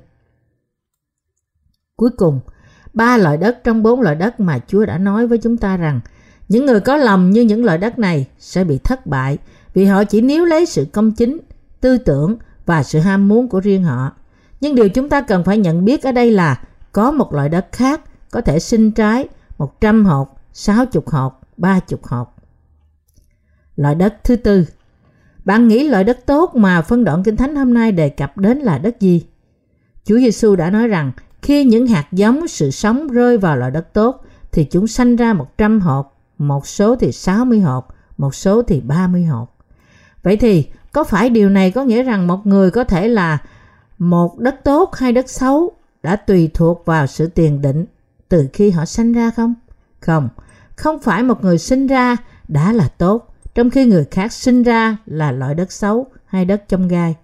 Cuối 1.95 2.09
cùng, 2.17 2.39
ba 2.93 3.17
loại 3.17 3.37
đất 3.37 3.63
trong 3.63 3.83
bốn 3.83 4.01
loại 4.01 4.15
đất 4.15 4.39
mà 4.39 4.59
Chúa 4.67 4.85
đã 4.85 4.97
nói 4.97 5.27
với 5.27 5.37
chúng 5.37 5.57
ta 5.57 5.77
rằng 5.77 5.99
những 6.49 6.65
người 6.65 6.79
có 6.79 6.97
lòng 6.97 7.31
như 7.31 7.41
những 7.41 7.65
loại 7.65 7.77
đất 7.77 7.99
này 7.99 8.27
sẽ 8.39 8.63
bị 8.63 8.77
thất 8.77 9.07
bại 9.07 9.37
vì 9.73 9.85
họ 9.85 10.03
chỉ 10.03 10.21
níu 10.21 10.45
lấy 10.45 10.65
sự 10.65 10.87
công 10.93 11.11
chính, 11.11 11.37
tư 11.81 11.97
tưởng 11.97 12.37
và 12.65 12.83
sự 12.83 12.99
ham 12.99 13.27
muốn 13.27 13.47
của 13.47 13.59
riêng 13.59 13.83
họ. 13.83 14.11
Nhưng 14.61 14.75
điều 14.75 14.89
chúng 14.89 15.09
ta 15.09 15.21
cần 15.21 15.43
phải 15.43 15.57
nhận 15.57 15.85
biết 15.85 16.03
ở 16.03 16.11
đây 16.11 16.31
là 16.31 16.61
có 16.91 17.11
một 17.11 17.33
loại 17.33 17.49
đất 17.49 17.67
khác 17.71 18.01
có 18.31 18.41
thể 18.41 18.59
sinh 18.59 18.91
trái 18.91 19.27
100 19.57 20.05
hột, 20.05 20.27
60 20.53 21.03
hột, 21.05 21.33
30 21.57 21.99
hột. 22.03 22.27
Loại 23.75 23.95
đất 23.95 24.15
thứ 24.23 24.35
tư 24.35 24.65
Bạn 25.45 25.67
nghĩ 25.67 25.87
loại 25.87 26.03
đất 26.03 26.25
tốt 26.25 26.55
mà 26.55 26.81
phân 26.81 27.03
đoạn 27.03 27.23
Kinh 27.23 27.37
Thánh 27.37 27.55
hôm 27.55 27.73
nay 27.73 27.91
đề 27.91 28.09
cập 28.09 28.37
đến 28.37 28.57
là 28.57 28.77
đất 28.77 28.99
gì? 28.99 29.25
Chúa 30.05 30.17
Giêsu 30.19 30.55
đã 30.55 30.69
nói 30.69 30.87
rằng 30.87 31.11
khi 31.41 31.63
những 31.63 31.87
hạt 31.87 32.07
giống 32.11 32.47
sự 32.47 32.71
sống 32.71 33.07
rơi 33.07 33.37
vào 33.37 33.57
loại 33.57 33.71
đất 33.71 33.93
tốt 33.93 34.25
thì 34.51 34.63
chúng 34.63 34.87
sanh 34.87 35.15
ra 35.15 35.33
100 35.33 35.81
hột, 35.81 36.13
một 36.37 36.67
số 36.67 36.95
thì 36.95 37.11
60 37.11 37.59
hột, 37.59 37.87
một 38.17 38.35
số 38.35 38.61
thì 38.61 38.81
30 38.81 39.25
hột. 39.25 39.49
Vậy 40.23 40.37
thì 40.37 40.67
có 40.91 41.03
phải 41.03 41.29
điều 41.29 41.49
này 41.49 41.71
có 41.71 41.83
nghĩa 41.83 42.03
rằng 42.03 42.27
một 42.27 42.47
người 42.47 42.71
có 42.71 42.83
thể 42.83 43.07
là 43.07 43.37
một 43.97 44.39
đất 44.39 44.55
tốt 44.63 44.95
hay 44.95 45.11
đất 45.11 45.29
xấu 45.29 45.71
đã 46.03 46.15
tùy 46.15 46.49
thuộc 46.53 46.85
vào 46.85 47.07
sự 47.07 47.27
tiền 47.27 47.61
định 47.61 47.85
từ 48.29 48.47
khi 48.53 48.71
họ 48.71 48.85
sinh 48.85 49.13
ra 49.13 49.31
không? 49.31 49.53
Không, 49.99 50.29
không 50.75 50.99
phải 50.99 51.23
một 51.23 51.43
người 51.43 51.57
sinh 51.57 51.87
ra 51.87 52.17
đã 52.47 52.73
là 52.73 52.87
tốt, 52.87 53.35
trong 53.55 53.69
khi 53.69 53.85
người 53.85 54.05
khác 54.11 54.33
sinh 54.33 54.63
ra 54.63 54.97
là 55.05 55.31
loại 55.31 55.55
đất 55.55 55.71
xấu 55.71 56.05
hay 56.25 56.45
đất 56.45 56.63
trong 56.67 56.87
gai. 56.87 57.15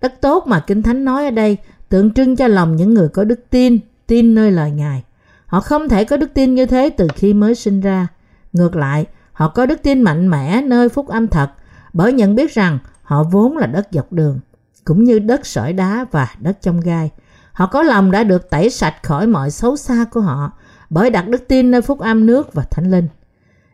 Đất 0.00 0.20
tốt 0.20 0.46
mà 0.46 0.60
Kinh 0.60 0.82
Thánh 0.82 1.04
nói 1.04 1.24
ở 1.24 1.30
đây 1.30 1.56
tượng 1.88 2.14
trưng 2.14 2.36
cho 2.36 2.46
lòng 2.46 2.76
những 2.76 2.94
người 2.94 3.08
có 3.08 3.24
đức 3.24 3.40
tin, 3.50 3.78
tin 4.06 4.34
nơi 4.34 4.50
lời 4.50 4.70
Ngài. 4.70 5.04
Họ 5.46 5.60
không 5.60 5.88
thể 5.88 6.04
có 6.04 6.16
đức 6.16 6.34
tin 6.34 6.54
như 6.54 6.66
thế 6.66 6.90
từ 6.90 7.08
khi 7.14 7.34
mới 7.34 7.54
sinh 7.54 7.80
ra. 7.80 8.06
Ngược 8.52 8.76
lại, 8.76 9.06
họ 9.32 9.48
có 9.48 9.66
đức 9.66 9.82
tin 9.82 10.02
mạnh 10.02 10.28
mẽ 10.28 10.62
nơi 10.62 10.88
phúc 10.88 11.08
âm 11.08 11.28
thật 11.28 11.50
bởi 11.92 12.12
nhận 12.12 12.34
biết 12.34 12.54
rằng 12.54 12.78
họ 13.02 13.24
vốn 13.24 13.56
là 13.56 13.66
đất 13.66 13.88
dọc 13.90 14.12
đường, 14.12 14.40
cũng 14.84 15.04
như 15.04 15.18
đất 15.18 15.46
sỏi 15.46 15.72
đá 15.72 16.06
và 16.10 16.28
đất 16.40 16.58
trong 16.62 16.80
gai. 16.80 17.10
Họ 17.52 17.66
có 17.66 17.82
lòng 17.82 18.10
đã 18.10 18.24
được 18.24 18.50
tẩy 18.50 18.70
sạch 18.70 19.02
khỏi 19.02 19.26
mọi 19.26 19.50
xấu 19.50 19.76
xa 19.76 20.04
của 20.10 20.20
họ 20.20 20.52
bởi 20.90 21.10
đặt 21.10 21.28
đức 21.28 21.48
tin 21.48 21.70
nơi 21.70 21.82
phúc 21.82 21.98
âm 21.98 22.26
nước 22.26 22.54
và 22.54 22.62
thánh 22.62 22.90
linh. 22.90 23.08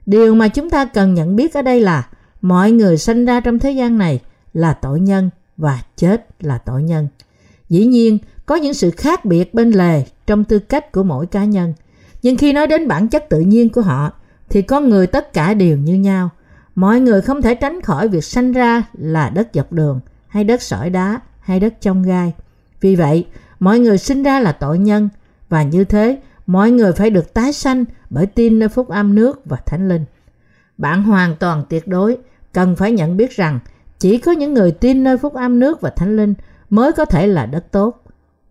Điều 0.06 0.34
mà 0.34 0.48
chúng 0.48 0.70
ta 0.70 0.84
cần 0.84 1.14
nhận 1.14 1.36
biết 1.36 1.54
ở 1.54 1.62
đây 1.62 1.80
là 1.80 2.08
mọi 2.40 2.70
người 2.70 2.98
sinh 2.98 3.24
ra 3.24 3.40
trong 3.40 3.58
thế 3.58 3.70
gian 3.70 3.98
này 3.98 4.20
là 4.54 4.72
tội 4.72 5.00
nhân 5.00 5.30
và 5.56 5.82
chết 5.96 6.26
là 6.40 6.58
tội 6.58 6.82
nhân. 6.82 7.08
Dĩ 7.68 7.86
nhiên, 7.86 8.18
có 8.46 8.54
những 8.54 8.74
sự 8.74 8.90
khác 8.90 9.24
biệt 9.24 9.54
bên 9.54 9.70
lề 9.70 10.04
trong 10.26 10.44
tư 10.44 10.58
cách 10.58 10.92
của 10.92 11.02
mỗi 11.02 11.26
cá 11.26 11.44
nhân. 11.44 11.74
Nhưng 12.22 12.36
khi 12.36 12.52
nói 12.52 12.66
đến 12.66 12.88
bản 12.88 13.08
chất 13.08 13.28
tự 13.30 13.40
nhiên 13.40 13.68
của 13.68 13.80
họ, 13.80 14.12
thì 14.48 14.62
con 14.62 14.88
người 14.88 15.06
tất 15.06 15.32
cả 15.32 15.54
đều 15.54 15.76
như 15.76 15.94
nhau. 15.94 16.30
Mọi 16.74 17.00
người 17.00 17.20
không 17.20 17.42
thể 17.42 17.54
tránh 17.54 17.80
khỏi 17.80 18.08
việc 18.08 18.24
sanh 18.24 18.52
ra 18.52 18.82
là 18.92 19.30
đất 19.30 19.48
dọc 19.54 19.72
đường, 19.72 20.00
hay 20.28 20.44
đất 20.44 20.62
sỏi 20.62 20.90
đá, 20.90 21.20
hay 21.40 21.60
đất 21.60 21.74
trong 21.80 22.02
gai. 22.02 22.32
Vì 22.80 22.96
vậy, 22.96 23.26
mọi 23.60 23.78
người 23.78 23.98
sinh 23.98 24.22
ra 24.22 24.40
là 24.40 24.52
tội 24.52 24.78
nhân, 24.78 25.08
và 25.48 25.62
như 25.62 25.84
thế, 25.84 26.20
mọi 26.46 26.70
người 26.70 26.92
phải 26.92 27.10
được 27.10 27.34
tái 27.34 27.52
sanh 27.52 27.84
bởi 28.10 28.26
tin 28.26 28.58
nơi 28.58 28.68
phúc 28.68 28.88
âm 28.88 29.14
nước 29.14 29.40
và 29.44 29.56
thánh 29.56 29.88
linh. 29.88 30.04
Bạn 30.78 31.02
hoàn 31.02 31.36
toàn 31.36 31.64
tuyệt 31.68 31.88
đối 31.88 32.18
cần 32.52 32.76
phải 32.76 32.92
nhận 32.92 33.16
biết 33.16 33.30
rằng 33.30 33.58
chỉ 33.98 34.18
có 34.18 34.32
những 34.32 34.54
người 34.54 34.70
tin 34.70 35.04
nơi 35.04 35.18
phúc 35.18 35.34
âm 35.34 35.60
nước 35.60 35.80
và 35.80 35.90
thánh 35.90 36.16
linh 36.16 36.34
mới 36.70 36.92
có 36.92 37.04
thể 37.04 37.26
là 37.26 37.46
đất 37.46 37.64
tốt. 37.70 38.02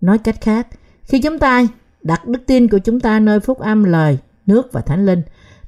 Nói 0.01 0.17
cách 0.17 0.41
khác, 0.41 0.67
khi 1.03 1.21
chúng 1.21 1.39
ta 1.39 1.63
đặt 2.01 2.27
đức 2.27 2.39
tin 2.47 2.67
của 2.67 2.77
chúng 2.77 2.99
ta 2.99 3.19
nơi 3.19 3.39
phúc 3.39 3.59
âm 3.59 3.83
lời, 3.83 4.17
nước 4.45 4.71
và 4.71 4.81
thánh 4.81 5.05
linh, 5.05 5.21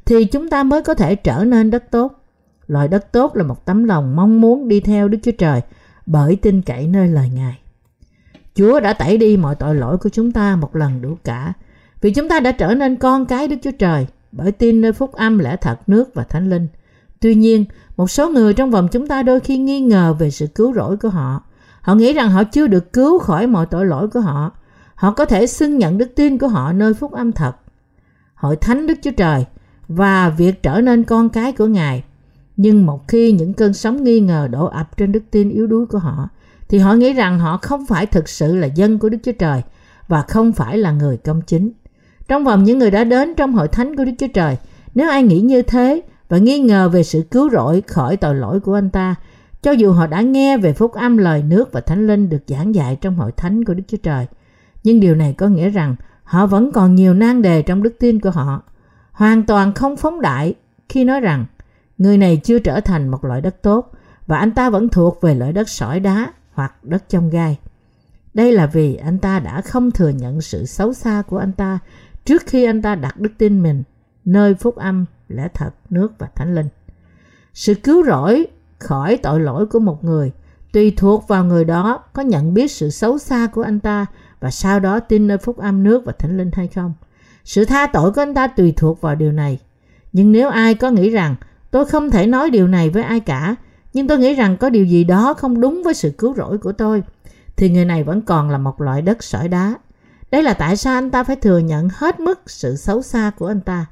thì 0.06 0.26
chúng 0.26 0.50
ta 0.50 0.64
mới 0.64 0.82
có 0.82 0.94
thể 0.94 1.16
trở 1.16 1.44
nên 1.44 1.72
đất 1.72 1.92
tốt. 1.92 2.25
Loại 2.68 2.88
đất 2.88 3.12
tốt 3.12 3.36
là 3.36 3.44
một 3.44 3.66
tấm 3.66 3.84
lòng 3.84 4.16
mong 4.16 4.42
muốn 4.42 4.68
đi 4.68 4.80
theo 4.80 5.08
Đức 5.08 5.18
Chúa 5.24 5.32
Trời 5.32 5.62
bởi 6.06 6.36
tin 6.36 6.62
cậy 6.62 6.88
nơi 6.88 7.08
lời 7.08 7.30
Ngài. 7.34 7.60
Chúa 8.56 8.80
đã 8.80 8.94
tẩy 8.94 9.18
đi 9.18 9.38
mọi 9.38 9.56
tội 9.56 9.76
lỗi 9.76 9.98
của 9.98 10.10
chúng 10.10 10.32
ta 10.32 10.56
một 10.56 10.76
lần 10.76 11.02
đủ 11.02 11.18
cả, 11.24 11.54
vì 12.02 12.14
chúng 12.14 12.30
ta 12.30 12.40
đã 12.40 12.52
trở 12.52 12.74
nên 12.74 12.96
con 12.96 13.26
cái 13.26 13.48
Đức 13.48 13.58
Chúa 13.64 13.72
Trời 13.80 14.08
bởi 14.32 14.52
tin 14.52 14.82
nơi 14.82 14.94
phúc 14.94 15.14
âm 15.14 15.40
lẽ 15.40 15.56
thật 15.62 15.80
nước 15.88 16.14
và 16.14 16.24
thánh 16.24 16.50
linh. 16.50 16.68
Tuy 17.20 17.36
nhiên, 17.36 17.66
một 17.98 18.12
số 18.12 18.30
người 18.30 18.54
trong 18.54 18.72
vòng 18.72 18.88
chúng 18.92 19.08
ta 19.08 19.24
đôi 19.24 19.40
khi 19.40 19.58
nghi 19.58 19.80
ngờ 19.80 20.16
về 20.20 20.32
sự 20.32 20.48
cứu 20.48 20.74
rỗi 20.74 20.98
của 20.98 21.10
họ 21.10 21.44
Họ 21.86 21.96
nghĩ 21.96 22.14
rằng 22.14 22.32
họ 22.32 22.44
chưa 22.44 22.68
được 22.68 22.94
cứu 22.94 23.20
khỏi 23.20 23.48
mọi 23.48 23.66
tội 23.66 23.86
lỗi 23.86 24.08
của 24.08 24.20
họ. 24.20 24.52
Họ 24.96 25.12
có 25.12 25.26
thể 25.26 25.48
xưng 25.48 25.78
nhận 25.78 25.98
đức 25.98 26.16
tin 26.16 26.38
của 26.38 26.48
họ 26.48 26.74
nơi 26.74 26.94
phúc 26.94 27.12
âm 27.12 27.32
thật. 27.32 27.52
Hội 28.36 28.56
thánh 28.56 28.88
Đức 28.88 28.94
Chúa 29.04 29.12
Trời 29.12 29.46
và 29.88 30.30
việc 30.30 30.64
trở 30.64 30.82
nên 30.82 31.04
con 31.04 31.30
cái 31.30 31.52
của 31.52 31.66
Ngài. 31.66 32.04
Nhưng 32.58 32.86
một 32.86 33.08
khi 33.08 33.32
những 33.32 33.54
cơn 33.54 33.74
sóng 33.74 34.04
nghi 34.04 34.20
ngờ 34.20 34.48
đổ 34.52 34.66
ập 34.66 34.98
trên 34.98 35.12
đức 35.12 35.24
tin 35.32 35.50
yếu 35.50 35.68
đuối 35.68 35.86
của 35.86 35.98
họ, 35.98 36.30
thì 36.70 36.78
họ 36.78 36.94
nghĩ 36.94 37.14
rằng 37.14 37.40
họ 37.40 37.58
không 37.62 37.86
phải 37.86 38.06
thực 38.06 38.30
sự 38.30 38.56
là 38.56 38.68
dân 38.68 39.00
của 39.00 39.10
Đức 39.10 39.18
Chúa 39.24 39.32
Trời 39.32 39.62
và 40.08 40.22
không 40.22 40.52
phải 40.52 40.78
là 40.78 40.92
người 40.92 41.18
công 41.18 41.42
chính. 41.42 41.72
Trong 42.28 42.44
vòng 42.44 42.64
những 42.64 42.80
người 42.80 42.92
đã 42.92 43.04
đến 43.04 43.36
trong 43.36 43.54
hội 43.54 43.68
thánh 43.68 43.96
của 43.96 44.06
Đức 44.06 44.12
Chúa 44.20 44.28
Trời, 44.34 44.58
nếu 44.96 45.10
ai 45.10 45.24
nghĩ 45.24 45.40
như 45.40 45.62
thế 45.62 46.02
và 46.30 46.38
nghi 46.38 46.60
ngờ 46.60 46.90
về 46.90 47.04
sự 47.04 47.22
cứu 47.32 47.50
rỗi 47.50 47.82
khỏi 47.88 48.18
tội 48.18 48.36
lỗi 48.36 48.60
của 48.60 48.74
anh 48.74 48.90
ta, 48.90 49.16
cho 49.62 49.72
dù 49.72 49.92
họ 49.92 50.08
đã 50.08 50.22
nghe 50.22 50.58
về 50.58 50.74
phúc 50.74 50.94
âm 50.94 51.18
lời 51.18 51.44
nước 51.44 51.72
và 51.72 51.82
thánh 51.82 52.08
linh 52.08 52.30
được 52.30 52.44
giảng 52.48 52.76
dạy 52.76 52.98
trong 53.02 53.16
hội 53.16 53.32
thánh 53.32 53.66
của 53.66 53.74
Đức 53.74 53.84
Chúa 53.88 53.98
Trời, 53.98 54.26
nhưng 54.84 55.00
điều 55.00 55.16
này 55.16 55.34
có 55.34 55.48
nghĩa 55.48 55.70
rằng 55.70 55.96
họ 56.24 56.48
vẫn 56.48 56.72
còn 56.72 56.96
nhiều 56.96 57.14
nan 57.14 57.42
đề 57.42 57.62
trong 57.62 57.84
đức 57.84 57.96
tin 58.00 58.20
của 58.20 58.30
họ. 58.30 58.64
Hoàn 59.12 59.44
toàn 59.44 59.74
không 59.74 59.98
phóng 59.98 60.22
đại 60.22 60.54
khi 60.90 61.04
nói 61.04 61.20
rằng 61.20 61.46
người 61.98 62.18
này 62.18 62.42
chưa 62.44 62.60
trở 62.60 62.80
thành 62.80 63.08
một 63.08 63.26
loại 63.26 63.42
đất 63.42 63.62
tốt 63.62 63.92
và 64.28 64.38
anh 64.38 64.52
ta 64.52 64.70
vẫn 64.70 64.90
thuộc 64.90 65.22
về 65.22 65.36
loại 65.36 65.54
đất 65.54 65.70
sỏi 65.70 66.00
đá 66.00 66.34
hoặc 66.54 66.84
đất 66.84 67.10
trong 67.10 67.30
gai. 67.30 67.60
Đây 68.34 68.52
là 68.52 68.66
vì 68.66 68.96
anh 68.96 69.18
ta 69.18 69.40
đã 69.40 69.62
không 69.62 69.92
thừa 69.92 70.10
nhận 70.10 70.42
sự 70.42 70.66
xấu 70.66 70.94
xa 70.94 71.24
của 71.28 71.38
anh 71.38 71.52
ta 71.52 71.80
trước 72.26 72.44
khi 72.46 72.64
anh 72.66 72.82
ta 72.82 72.96
đặt 72.96 73.20
đức 73.20 73.32
tin 73.38 73.64
mình 73.64 73.84
nơi 74.26 74.54
phúc 74.54 74.76
âm, 74.76 75.06
lẽ 75.28 75.48
thật, 75.54 75.70
nước 75.90 76.12
và 76.20 76.28
thánh 76.36 76.56
linh. 76.56 76.68
Sự 77.54 77.74
cứu 77.74 78.06
rỗi 78.06 78.48
khỏi 78.80 79.18
tội 79.24 79.40
lỗi 79.40 79.66
của 79.66 79.80
một 79.80 80.04
người 80.04 80.32
tùy 80.74 80.94
thuộc 80.98 81.28
vào 81.28 81.44
người 81.46 81.66
đó 81.66 82.04
có 82.14 82.22
nhận 82.22 82.54
biết 82.54 82.72
sự 82.72 82.90
xấu 82.90 83.18
xa 83.18 83.48
của 83.48 83.62
anh 83.62 83.80
ta 83.80 84.06
và 84.40 84.52
sau 84.52 84.80
đó 84.80 85.00
tin 85.00 85.28
nơi 85.28 85.38
phúc 85.38 85.58
âm 85.58 85.84
nước 85.84 86.06
và 86.06 86.14
thánh 86.20 86.38
linh 86.38 86.52
hay 86.54 86.68
không. 86.68 86.94
Sự 87.44 87.66
tha 87.66 87.88
tội 87.88 88.12
của 88.12 88.22
anh 88.22 88.34
ta 88.34 88.48
tùy 88.48 88.74
thuộc 88.78 89.02
vào 89.02 89.16
điều 89.16 89.32
này. 89.32 89.60
Nhưng 90.14 90.32
nếu 90.32 90.50
ai 90.50 90.76
có 90.76 90.92
nghĩ 90.92 91.10
rằng 91.10 91.36
tôi 91.72 91.86
không 91.86 92.10
thể 92.10 92.28
nói 92.28 92.50
điều 92.50 92.68
này 92.68 92.90
với 92.90 93.04
ai 93.04 93.20
cả, 93.20 93.56
nhưng 93.94 94.08
tôi 94.08 94.18
nghĩ 94.18 94.34
rằng 94.34 94.58
có 94.58 94.70
điều 94.70 94.86
gì 94.86 95.04
đó 95.04 95.34
không 95.34 95.62
đúng 95.62 95.82
với 95.84 95.94
sự 95.94 96.12
cứu 96.18 96.34
rỗi 96.34 96.58
của 96.58 96.72
tôi, 96.72 97.04
thì 97.56 97.70
người 97.70 97.86
này 97.86 98.04
vẫn 98.04 98.22
còn 98.22 98.50
là 98.50 98.58
một 98.58 98.82
loại 98.82 99.02
đất 99.02 99.24
sỏi 99.24 99.48
đá. 99.48 99.74
Đây 100.32 100.44
là 100.44 100.54
tại 100.54 100.78
sao 100.78 100.94
anh 100.94 101.12
ta 101.12 101.24
phải 101.24 101.36
thừa 101.36 101.58
nhận 101.58 101.90
hết 101.94 102.20
mức 102.20 102.40
sự 102.46 102.76
xấu 102.76 103.02
xa 103.02 103.32
của 103.38 103.48
anh 103.48 103.62
ta. 103.62 103.86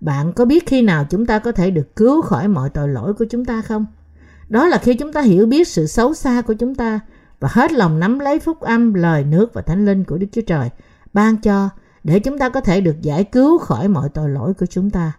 Bạn 0.00 0.32
có 0.32 0.44
biết 0.44 0.66
khi 0.66 0.82
nào 0.82 1.06
chúng 1.10 1.26
ta 1.26 1.38
có 1.38 1.52
thể 1.52 1.70
được 1.70 1.96
cứu 1.96 2.22
khỏi 2.22 2.48
mọi 2.48 2.70
tội 2.70 2.88
lỗi 2.88 3.14
của 3.14 3.24
chúng 3.30 3.44
ta 3.44 3.62
không? 3.62 3.86
Đó 4.48 4.66
là 4.66 4.78
khi 4.78 4.94
chúng 4.94 5.12
ta 5.12 5.20
hiểu 5.20 5.46
biết 5.46 5.68
sự 5.68 5.86
xấu 5.86 6.14
xa 6.14 6.42
của 6.42 6.54
chúng 6.54 6.74
ta 6.74 7.00
và 7.40 7.48
hết 7.52 7.72
lòng 7.72 8.00
nắm 8.00 8.18
lấy 8.18 8.38
phúc 8.38 8.60
âm, 8.60 8.94
lời 8.94 9.24
nước 9.24 9.54
và 9.54 9.62
thánh 9.62 9.86
linh 9.86 10.04
của 10.04 10.18
Đức 10.18 10.26
Chúa 10.32 10.42
Trời 10.46 10.70
ban 11.12 11.36
cho 11.36 11.68
để 12.04 12.20
chúng 12.20 12.38
ta 12.38 12.48
có 12.48 12.60
thể 12.60 12.80
được 12.80 13.02
giải 13.02 13.24
cứu 13.24 13.58
khỏi 13.58 13.88
mọi 13.88 14.08
tội 14.08 14.28
lỗi 14.28 14.54
của 14.54 14.66
chúng 14.66 14.90
ta. 14.90 15.12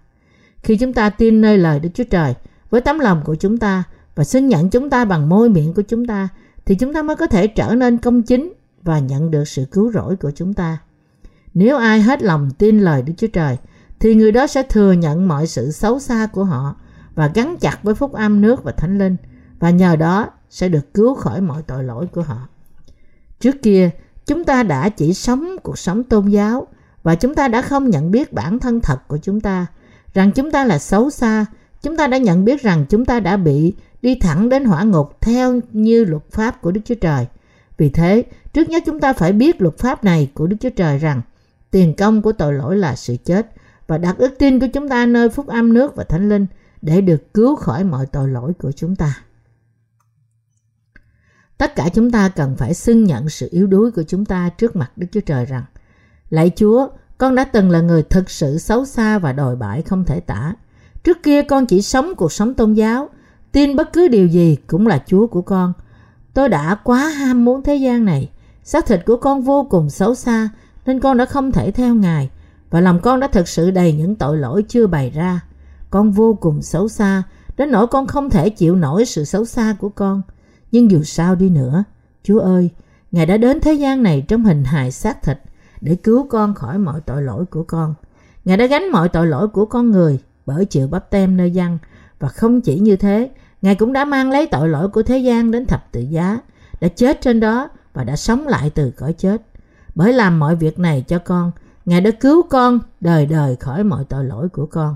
Khi 0.64 0.78
chúng 0.78 0.94
ta 0.94 1.10
tin 1.10 1.42
nơi 1.42 1.58
lời 1.58 1.80
Đức 1.80 1.90
Chúa 1.94 2.04
Trời 2.04 2.34
với 2.70 2.82
tấm 2.82 3.00
lòng 3.00 3.22
của 3.26 3.36
chúng 3.36 3.58
ta 3.58 3.84
và 4.16 4.24
xin 4.24 4.48
nhận 4.48 4.70
chúng 4.70 4.90
ta 4.90 5.06
bằng 5.06 5.30
môi 5.30 5.50
miệng 5.50 5.74
của 5.74 5.82
chúng 5.82 6.06
ta 6.06 6.28
thì 6.66 6.76
chúng 6.76 6.94
ta 6.94 7.02
mới 7.02 7.16
có 7.16 7.28
thể 7.28 7.48
trở 7.48 7.76
nên 7.76 7.98
công 7.98 8.24
chính 8.24 8.54
và 8.84 9.00
nhận 9.00 9.32
được 9.32 9.48
sự 9.48 9.66
cứu 9.72 9.92
rỗi 9.92 10.16
của 10.16 10.32
chúng 10.36 10.54
ta. 10.54 10.78
Nếu 11.54 11.78
ai 11.78 12.02
hết 12.02 12.24
lòng 12.24 12.50
tin 12.58 12.80
lời 12.80 13.02
Đức 13.02 13.14
Chúa 13.18 13.28
Trời 13.28 13.58
thì 14.00 14.16
người 14.16 14.32
đó 14.32 14.48
sẽ 14.48 14.64
thừa 14.64 14.92
nhận 14.92 15.28
mọi 15.28 15.48
sự 15.48 15.72
xấu 15.72 16.00
xa 16.00 16.28
của 16.32 16.44
họ 16.44 16.76
và 17.16 17.32
gắn 17.36 17.58
chặt 17.58 17.84
với 17.84 17.96
phúc 17.96 18.14
âm 18.14 18.42
nước 18.42 18.64
và 18.64 18.72
thánh 18.72 18.98
linh 18.98 19.16
và 19.60 19.70
nhờ 19.70 19.96
đó 19.96 20.28
sẽ 20.50 20.70
được 20.70 20.94
cứu 20.94 21.16
khỏi 21.16 21.42
mọi 21.42 21.62
tội 21.62 21.84
lỗi 21.84 22.08
của 22.12 22.22
họ. 22.22 22.48
Trước 23.40 23.56
kia, 23.62 23.90
chúng 24.26 24.44
ta 24.44 24.64
đã 24.64 24.90
chỉ 24.90 25.14
sống 25.14 25.56
cuộc 25.64 25.78
sống 25.78 26.04
tôn 26.04 26.28
giáo 26.28 26.68
và 27.04 27.16
chúng 27.16 27.36
ta 27.36 27.48
đã 27.48 27.62
không 27.62 27.90
nhận 27.90 28.12
biết 28.12 28.34
bản 28.34 28.60
thân 28.60 28.82
thật 28.82 29.08
của 29.08 29.18
chúng 29.18 29.42
ta, 29.42 29.66
rằng 30.14 30.32
chúng 30.32 30.52
ta 30.52 30.66
là 30.66 30.80
xấu 30.80 31.10
xa. 31.10 31.46
Chúng 31.82 31.98
ta 31.98 32.08
đã 32.08 32.18
nhận 32.18 32.46
biết 32.46 32.62
rằng 32.62 32.86
chúng 32.90 33.06
ta 33.06 33.20
đã 33.20 33.38
bị 33.38 33.74
đi 34.02 34.16
thẳng 34.16 34.50
đến 34.50 34.66
hỏa 34.66 34.84
ngục 34.84 35.22
theo 35.22 35.60
như 35.72 36.04
luật 36.06 36.24
pháp 36.32 36.62
của 36.62 36.72
Đức 36.72 36.82
Chúa 36.86 36.96
Trời. 36.96 37.26
Vì 37.78 37.90
thế, 37.90 38.24
trước 38.54 38.70
nhất 38.70 38.84
chúng 38.86 39.00
ta 39.00 39.14
phải 39.14 39.34
biết 39.34 39.62
luật 39.62 39.78
pháp 39.78 40.04
này 40.04 40.32
của 40.34 40.48
Đức 40.48 40.58
Chúa 40.60 40.70
Trời 40.70 40.98
rằng 40.98 41.22
tiền 41.72 41.94
công 41.94 42.22
của 42.22 42.32
tội 42.32 42.54
lỗi 42.54 42.78
là 42.78 42.96
sự 42.96 43.16
chết 43.26 43.52
và 43.88 43.98
đặt 43.98 44.18
ước 44.18 44.36
tin 44.40 44.60
của 44.60 44.68
chúng 44.74 44.90
ta 44.90 45.06
nơi 45.06 45.30
phúc 45.30 45.48
âm 45.48 45.74
nước 45.74 45.96
và 45.96 46.04
thánh 46.04 46.30
linh 46.30 46.46
để 46.82 47.02
được 47.02 47.34
cứu 47.34 47.56
khỏi 47.56 47.84
mọi 47.84 48.06
tội 48.06 48.30
lỗi 48.30 48.54
của 48.54 48.72
chúng 48.72 48.96
ta. 48.96 49.24
Tất 51.58 51.76
cả 51.76 51.90
chúng 51.94 52.12
ta 52.12 52.30
cần 52.30 52.56
phải 52.56 52.74
xưng 52.74 53.04
nhận 53.04 53.30
sự 53.30 53.48
yếu 53.52 53.68
đuối 53.68 53.92
của 53.92 54.04
chúng 54.04 54.26
ta 54.26 54.50
trước 54.58 54.76
mặt 54.76 54.92
Đức 54.96 55.08
Chúa 55.12 55.22
Trời 55.22 55.46
rằng 55.46 55.64
Lạy 56.30 56.52
Chúa, 56.56 56.88
con 57.20 57.36
đã 57.36 57.44
từng 57.44 57.70
là 57.70 57.82
người 57.82 58.04
thực 58.04 58.30
sự 58.30 58.58
xấu 58.58 58.86
xa 58.86 59.20
và 59.20 59.34
đồi 59.34 59.56
bại 59.56 59.82
không 59.82 60.06
thể 60.06 60.20
tả. 60.20 60.54
Trước 61.04 61.24
kia 61.24 61.44
con 61.44 61.66
chỉ 61.66 61.82
sống 61.82 62.14
cuộc 62.18 62.32
sống 62.32 62.54
tôn 62.54 62.74
giáo, 62.74 63.10
tin 63.52 63.76
bất 63.76 63.94
cứ 63.94 64.08
điều 64.08 64.28
gì 64.28 64.58
cũng 64.68 64.88
là 64.88 65.04
Chúa 65.08 65.28
của 65.28 65.42
con. 65.42 65.74
Tôi 66.34 66.50
đã 66.50 66.76
quá 66.84 67.08
ham 67.08 67.46
muốn 67.46 67.64
thế 67.64 67.76
gian 67.76 68.06
này. 68.06 68.30
Xác 68.64 68.86
thịt 68.86 69.06
của 69.06 69.18
con 69.18 69.42
vô 69.42 69.68
cùng 69.70 69.90
xấu 69.90 70.16
xa 70.16 70.50
nên 70.86 71.00
con 71.00 71.18
đã 71.18 71.26
không 71.26 71.52
thể 71.52 71.72
theo 71.72 71.96
Ngài 71.96 72.30
và 72.70 72.82
lòng 72.82 73.00
con 73.00 73.20
đã 73.20 73.28
thực 73.28 73.48
sự 73.48 73.72
đầy 73.72 73.94
những 73.94 74.16
tội 74.16 74.38
lỗi 74.38 74.64
chưa 74.68 74.88
bày 74.88 75.10
ra. 75.10 75.40
Con 75.90 76.12
vô 76.12 76.38
cùng 76.42 76.62
xấu 76.62 76.88
xa 76.88 77.24
đến 77.58 77.72
nỗi 77.72 77.88
con 77.88 78.08
không 78.08 78.30
thể 78.30 78.50
chịu 78.50 78.76
nổi 78.76 79.06
sự 79.06 79.26
xấu 79.26 79.46
xa 79.46 79.76
của 79.80 79.90
con. 79.90 80.22
Nhưng 80.72 80.92
dù 80.92 81.04
sao 81.04 81.36
đi 81.36 81.50
nữa, 81.50 81.84
Chúa 82.24 82.40
ơi, 82.40 82.70
Ngài 83.12 83.26
đã 83.26 83.38
đến 83.38 83.60
thế 83.62 83.74
gian 83.74 84.04
này 84.04 84.26
trong 84.28 84.46
hình 84.46 84.64
hài 84.64 84.92
xác 84.92 85.24
thịt 85.24 85.38
để 85.82 85.96
cứu 85.96 86.28
con 86.30 86.54
khỏi 86.54 86.78
mọi 86.78 87.02
tội 87.02 87.22
lỗi 87.22 87.46
của 87.46 87.64
con. 87.64 87.94
Ngài 88.46 88.58
đã 88.58 88.66
gánh 88.66 88.92
mọi 88.92 89.10
tội 89.10 89.28
lỗi 89.28 89.48
của 89.48 89.66
con 89.66 89.92
người 89.92 90.20
bởi 90.46 90.66
chịu 90.66 90.88
bắp 90.88 91.10
tem 91.10 91.38
nơi 91.38 91.52
dân 91.52 91.78
và 92.20 92.28
không 92.28 92.62
chỉ 92.62 92.80
như 92.80 92.96
thế, 92.96 93.30
Ngài 93.62 93.76
cũng 93.76 93.94
đã 93.94 94.06
mang 94.06 94.32
lấy 94.32 94.48
tội 94.48 94.70
lỗi 94.70 94.90
của 94.90 95.04
thế 95.04 95.18
gian 95.18 95.52
đến 95.52 95.66
thập 95.66 95.92
tự 95.92 96.02
giá, 96.02 96.40
đã 96.82 96.88
chết 96.88 97.22
trên 97.22 97.40
đó 97.40 97.70
và 97.94 98.04
đã 98.04 98.16
sống 98.16 98.48
lại 98.48 98.70
từ 98.70 98.92
cõi 98.92 99.14
chết. 99.14 99.42
Bởi 99.96 100.14
làm 100.14 100.40
mọi 100.40 100.56
việc 100.56 100.80
này 100.80 101.06
cho 101.08 101.20
con, 101.20 101.52
Ngài 101.86 102.02
đã 102.02 102.12
cứu 102.12 102.42
con 102.50 102.80
đời 103.02 103.26
đời 103.26 103.56
khỏi 103.56 103.84
mọi 103.84 104.04
tội 104.04 104.26
lỗi 104.26 104.50
của 104.50 104.66
con. 104.66 104.96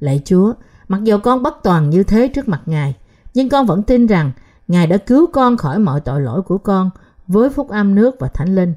Lạy 0.00 0.22
Chúa, 0.24 0.52
mặc 0.88 1.04
dù 1.04 1.18
con 1.18 1.42
bất 1.42 1.56
toàn 1.62 1.90
như 1.90 2.02
thế 2.02 2.28
trước 2.28 2.48
mặt 2.48 2.60
Ngài, 2.66 2.94
nhưng 3.34 3.48
con 3.48 3.66
vẫn 3.66 3.82
tin 3.82 4.06
rằng 4.06 4.32
Ngài 4.68 4.86
đã 4.86 4.96
cứu 4.96 5.26
con 5.26 5.56
khỏi 5.56 5.78
mọi 5.78 6.00
tội 6.00 6.20
lỗi 6.20 6.42
của 6.42 6.58
con 6.58 6.90
với 7.26 7.50
phúc 7.50 7.68
âm 7.68 7.94
nước 7.94 8.16
và 8.20 8.28
thánh 8.28 8.54
linh. 8.54 8.74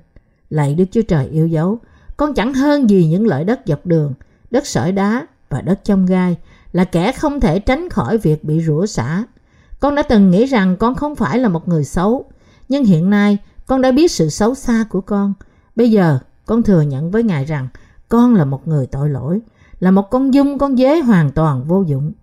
Lạy 0.49 0.75
Đức 0.75 0.85
Chúa 0.91 1.01
Trời 1.01 1.27
yêu 1.27 1.47
dấu, 1.47 1.79
con 2.17 2.33
chẳng 2.33 2.53
hơn 2.53 2.89
gì 2.89 3.07
những 3.07 3.27
loại 3.27 3.43
đất 3.43 3.59
dọc 3.65 3.85
đường, 3.85 4.13
đất 4.51 4.67
sỏi 4.67 4.91
đá 4.91 5.27
và 5.49 5.61
đất 5.61 5.79
trong 5.83 6.05
gai, 6.05 6.37
là 6.71 6.83
kẻ 6.83 7.11
không 7.11 7.39
thể 7.39 7.59
tránh 7.59 7.89
khỏi 7.89 8.17
việc 8.17 8.43
bị 8.43 8.61
rủa 8.61 8.85
xả. 8.85 9.23
Con 9.79 9.95
đã 9.95 10.03
từng 10.03 10.31
nghĩ 10.31 10.45
rằng 10.45 10.77
con 10.77 10.95
không 10.95 11.15
phải 11.15 11.37
là 11.37 11.49
một 11.49 11.67
người 11.67 11.83
xấu, 11.83 12.25
nhưng 12.69 12.85
hiện 12.85 13.09
nay 13.09 13.37
con 13.67 13.81
đã 13.81 13.91
biết 13.91 14.11
sự 14.11 14.29
xấu 14.29 14.55
xa 14.55 14.85
của 14.89 15.01
con. 15.01 15.33
Bây 15.75 15.91
giờ 15.91 16.19
con 16.45 16.63
thừa 16.63 16.81
nhận 16.81 17.11
với 17.11 17.23
Ngài 17.23 17.45
rằng 17.45 17.67
con 18.09 18.35
là 18.35 18.45
một 18.45 18.67
người 18.67 18.87
tội 18.87 19.09
lỗi, 19.09 19.41
là 19.79 19.91
một 19.91 20.09
con 20.09 20.33
dung 20.33 20.57
con 20.57 20.77
dế 20.77 20.99
hoàn 20.99 21.31
toàn 21.31 21.63
vô 21.63 21.83
dụng. 21.87 22.13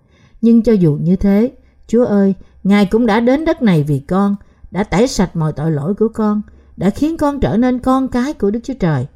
Nhưng 0.41 0.63
cho 0.63 0.73
dù 0.73 0.99
như 1.01 1.17
thế, 1.17 1.53
Chúa 1.87 2.05
ơi, 2.05 2.35
Ngài 2.65 2.87
cũng 2.87 3.07
đã 3.07 3.21
đến 3.21 3.45
đất 3.45 3.63
này 3.63 3.83
vì 3.83 3.99
con, 3.99 4.37
đã 4.71 4.85
tẩy 4.85 5.09
sạch 5.09 5.37
mọi 5.37 5.53
tội 5.53 5.71
lỗi 5.71 5.95
của 5.95 6.09
con, 6.09 6.43
đã 6.77 6.91
khiến 6.91 7.17
con 7.17 7.41
trở 7.41 7.57
nên 7.57 7.79
con 7.79 8.09
cái 8.09 8.33
của 8.33 8.51
Đức 8.51 8.61
Chúa 8.63 8.75
Trời. 8.81 9.07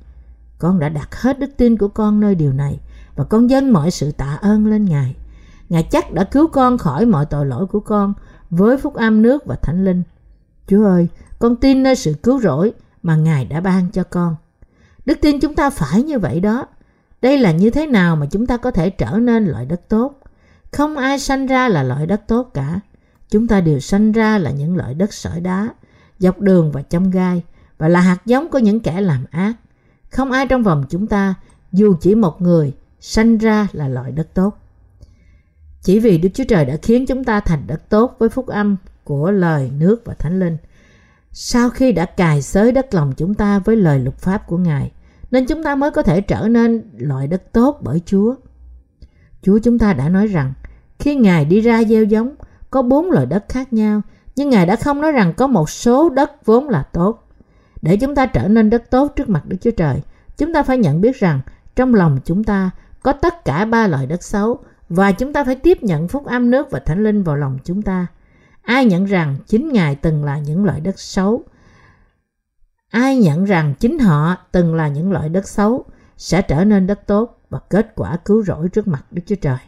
Con 0.59 0.79
đã 0.79 0.89
đặt 0.89 1.15
hết 1.15 1.39
đức 1.39 1.51
tin 1.57 1.77
của 1.77 1.89
con 1.89 2.21
nơi 2.21 2.35
điều 2.35 2.53
này 2.53 2.79
và 3.17 3.25
con 3.25 3.51
dâng 3.51 3.73
mọi 3.73 3.91
sự 3.91 4.13
tạ 4.13 4.39
ơn 4.43 4.67
lên 4.67 4.85
Ngài. 4.85 5.17
Ngài 5.69 5.83
chắc 5.83 6.13
đã 6.13 6.25
cứu 6.25 6.47
con 6.47 6.79
khỏi 6.79 7.07
mọi 7.07 7.27
tội 7.27 7.47
lỗi 7.47 7.67
của 7.67 7.81
con 7.81 8.15
với 8.51 8.79
phúc 8.79 8.95
âm 8.95 9.23
nước 9.23 9.47
và 9.47 9.57
thánh 9.57 9.85
linh. 9.85 10.03
Chúa 10.67 10.87
ơi, 10.87 11.09
con 11.39 11.57
tin 11.57 11.83
nơi 11.83 11.97
sự 11.97 12.15
cứu 12.23 12.41
rỗi 12.41 12.73
mà 13.03 13.17
Ngài 13.17 13.45
đã 13.45 13.61
ban 13.61 13.91
cho 13.91 14.05
con. 14.05 14.37
Đức 15.07 15.19
tin 15.21 15.41
chúng 15.41 15.55
ta 15.55 15.71
phải 15.71 16.03
như 16.03 16.19
vậy 16.19 16.41
đó. 16.41 16.67
Đây 17.23 17.39
là 17.39 17.53
như 17.53 17.71
thế 17.71 17.87
nào 17.87 18.17
mà 18.17 18.27
chúng 18.31 18.47
ta 18.47 18.57
có 18.57 18.71
thể 18.71 18.91
trở 18.91 19.11
nên 19.11 19.45
loại 19.45 19.67
đất 19.67 19.89
tốt? 19.89 20.21
Không 20.73 20.97
ai 20.97 21.19
sanh 21.19 21.47
ra 21.47 21.69
là 21.69 21.83
loại 21.83 22.07
đất 22.07 22.23
tốt 22.27 22.51
cả. 22.55 22.81
Chúng 23.31 23.47
ta 23.47 23.61
đều 23.61 23.81
sanh 23.81 24.13
ra 24.13 24.39
là 24.39 24.51
những 24.51 24.77
loại 24.77 24.95
đất 24.95 25.13
sỏi 25.13 25.41
đá, 25.41 25.69
dọc 26.21 26.41
đường 26.41 26.73
và 26.73 26.83
trong 26.83 27.11
gai, 27.11 27.43
và 27.79 27.89
là 27.89 28.01
hạt 28.01 28.19
giống 28.27 28.49
của 28.49 28.59
những 28.59 28.81
kẻ 28.81 29.01
làm 29.01 29.25
ác. 29.31 29.55
Không 30.11 30.33
ai 30.33 30.47
trong 30.47 30.63
vòng 30.63 30.85
chúng 30.91 31.07
ta, 31.07 31.35
dù 31.73 31.95
chỉ 32.01 32.15
một 32.15 32.43
người, 32.43 32.73
sanh 33.01 33.39
ra 33.39 33.67
là 33.73 33.89
loại 33.89 34.13
đất 34.13 34.35
tốt. 34.35 34.57
Chỉ 35.83 35.99
vì 35.99 36.19
Đức 36.19 36.29
Chúa 36.35 36.45
Trời 36.45 36.65
đã 36.65 36.77
khiến 36.83 37.07
chúng 37.07 37.25
ta 37.25 37.41
thành 37.41 37.67
đất 37.67 37.89
tốt 37.89 38.17
với 38.19 38.29
phúc 38.29 38.47
âm 38.47 38.77
của 39.05 39.31
lời, 39.31 39.71
nước 39.79 40.03
và 40.05 40.15
thánh 40.15 40.41
linh. 40.41 40.57
Sau 41.33 41.71
khi 41.71 41.93
đã 41.93 42.05
cài 42.05 42.43
xới 42.43 42.73
đất 42.73 42.95
lòng 42.95 43.13
chúng 43.17 43.35
ta 43.35 43.59
với 43.59 43.77
lời 43.77 43.99
luật 43.99 44.17
pháp 44.17 44.47
của 44.47 44.59
Ngài, 44.59 44.93
nên 45.31 45.47
chúng 45.47 45.65
ta 45.65 45.75
mới 45.75 45.91
có 45.91 46.03
thể 46.03 46.21
trở 46.21 46.49
nên 46.49 46.83
loại 46.99 47.27
đất 47.27 47.53
tốt 47.53 47.79
bởi 47.83 48.01
Chúa. 48.07 48.35
Chúa 49.43 49.59
chúng 49.59 49.79
ta 49.79 49.93
đã 49.93 50.09
nói 50.09 50.27
rằng, 50.27 50.53
khi 50.99 51.15
Ngài 51.15 51.45
đi 51.45 51.61
ra 51.61 51.85
gieo 51.85 52.05
giống, 52.05 52.35
có 52.71 52.83
bốn 52.83 53.11
loại 53.11 53.27
đất 53.27 53.45
khác 53.49 53.73
nhau, 53.73 54.03
nhưng 54.41 54.51
Ngài 54.51 54.67
đã 54.67 54.77
không 54.77 55.01
nói 55.01 55.13
rằng 55.13 55.33
có 55.37 55.47
một 55.47 55.71
số 55.71 56.11
đất 56.11 56.47
vốn 56.47 56.69
là 56.69 56.83
tốt. 56.83 57.29
Để 57.83 57.97
chúng 57.97 58.15
ta 58.15 58.27
trở 58.27 58.49
nên 58.49 58.71
đất 58.71 58.91
tốt 58.91 59.13
trước 59.17 59.29
mặt 59.29 59.43
Đức 59.47 59.57
Chúa 59.61 59.71
Trời, 59.71 60.03
chúng 60.37 60.53
ta 60.53 60.63
phải 60.63 60.79
nhận 60.79 61.01
biết 61.01 61.17
rằng 61.17 61.41
trong 61.77 61.95
lòng 61.95 62.19
chúng 62.25 62.45
ta 62.45 62.71
có 63.03 63.13
tất 63.13 63.45
cả 63.45 63.65
ba 63.65 63.87
loại 63.87 64.07
đất 64.07 64.23
xấu 64.23 64.59
và 64.89 65.13
chúng 65.13 65.33
ta 65.33 65.45
phải 65.45 65.55
tiếp 65.55 65.83
nhận 65.83 66.09
phúc 66.09 66.27
âm 66.27 66.51
nước 66.51 66.71
và 66.71 66.79
thánh 66.79 67.05
linh 67.05 67.23
vào 67.23 67.37
lòng 67.37 67.59
chúng 67.65 67.83
ta. 67.83 68.07
Ai 68.63 68.85
nhận 68.85 69.05
rằng 69.05 69.37
chính 69.47 69.73
Ngài 69.73 69.95
từng 69.95 70.25
là 70.25 70.39
những 70.39 70.65
loại 70.65 70.81
đất 70.81 71.01
xấu, 71.01 71.43
ai 72.91 73.17
nhận 73.17 73.45
rằng 73.45 73.75
chính 73.81 73.99
họ 73.99 74.37
từng 74.53 74.75
là 74.75 74.89
những 74.89 75.13
loại 75.13 75.29
đất 75.29 75.49
xấu 75.49 75.85
sẽ 76.17 76.43
trở 76.43 76.65
nên 76.65 76.87
đất 76.87 77.07
tốt 77.07 77.41
và 77.51 77.59
kết 77.71 77.93
quả 77.95 78.17
cứu 78.25 78.43
rỗi 78.43 78.69
trước 78.69 78.89
mặt 78.89 79.05
Đức 79.11 79.23
Chúa 79.27 79.37
Trời. 79.37 79.59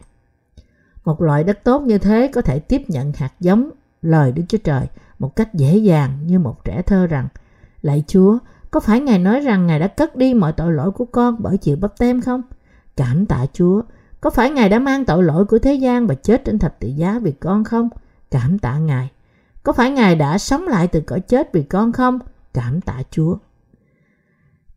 Một 1.05 1.23
loại 1.23 1.45
đất 1.45 1.65
tốt 1.65 1.83
như 1.83 1.99
thế 1.99 2.31
có 2.35 2.41
thể 2.41 2.59
tiếp 2.59 2.83
nhận 2.89 3.13
hạt 3.13 3.33
giống 3.41 3.71
lời 4.03 4.33
Đức 4.33 4.43
Chúa 4.49 4.59
Trời 4.59 4.87
một 5.19 5.37
cách 5.37 5.55
dễ 5.55 5.77
dàng 5.77 6.19
như 6.27 6.39
một 6.39 6.65
trẻ 6.65 6.83
thơ 6.83 7.07
rằng 7.07 7.29
Lạy 7.83 8.05
Chúa, 8.07 8.39
có 8.71 8.81
phải 8.81 9.01
Ngài 9.01 9.19
nói 9.19 9.41
rằng 9.41 9.67
Ngài 9.67 9.79
đã 9.79 9.87
cất 9.87 10.17
đi 10.17 10.35
mọi 10.35 10.53
tội 10.53 10.73
lỗi 10.73 10.91
của 10.91 11.05
con 11.05 11.37
bởi 11.39 11.57
chịu 11.57 11.77
bắp 11.77 11.99
tem 11.99 12.21
không? 12.21 12.43
Cảm 12.97 13.27
tạ 13.27 13.47
Chúa, 13.53 13.83
có 14.21 14.31
phải 14.31 14.51
Ngài 14.51 14.69
đã 14.69 14.79
mang 14.79 15.05
tội 15.05 15.23
lỗi 15.23 15.45
của 15.45 15.59
thế 15.59 15.75
gian 15.75 16.07
và 16.07 16.15
chết 16.15 16.45
trên 16.45 16.59
thập 16.59 16.81
tự 16.81 16.89
giá 16.89 17.19
vì 17.19 17.33
con 17.33 17.65
không? 17.65 17.89
Cảm 18.31 18.59
tạ 18.59 18.79
Ngài. 18.79 19.11
Có 19.63 19.73
phải 19.73 19.91
Ngài 19.91 20.17
đã 20.17 20.39
sống 20.39 20.69
lại 20.69 20.87
từ 20.87 21.01
cõi 21.01 21.21
chết 21.21 21.53
vì 21.53 21.63
con 21.63 21.93
không? 21.93 22.19
Cảm 22.55 22.81
tạ 22.81 23.03
Chúa. 23.11 23.37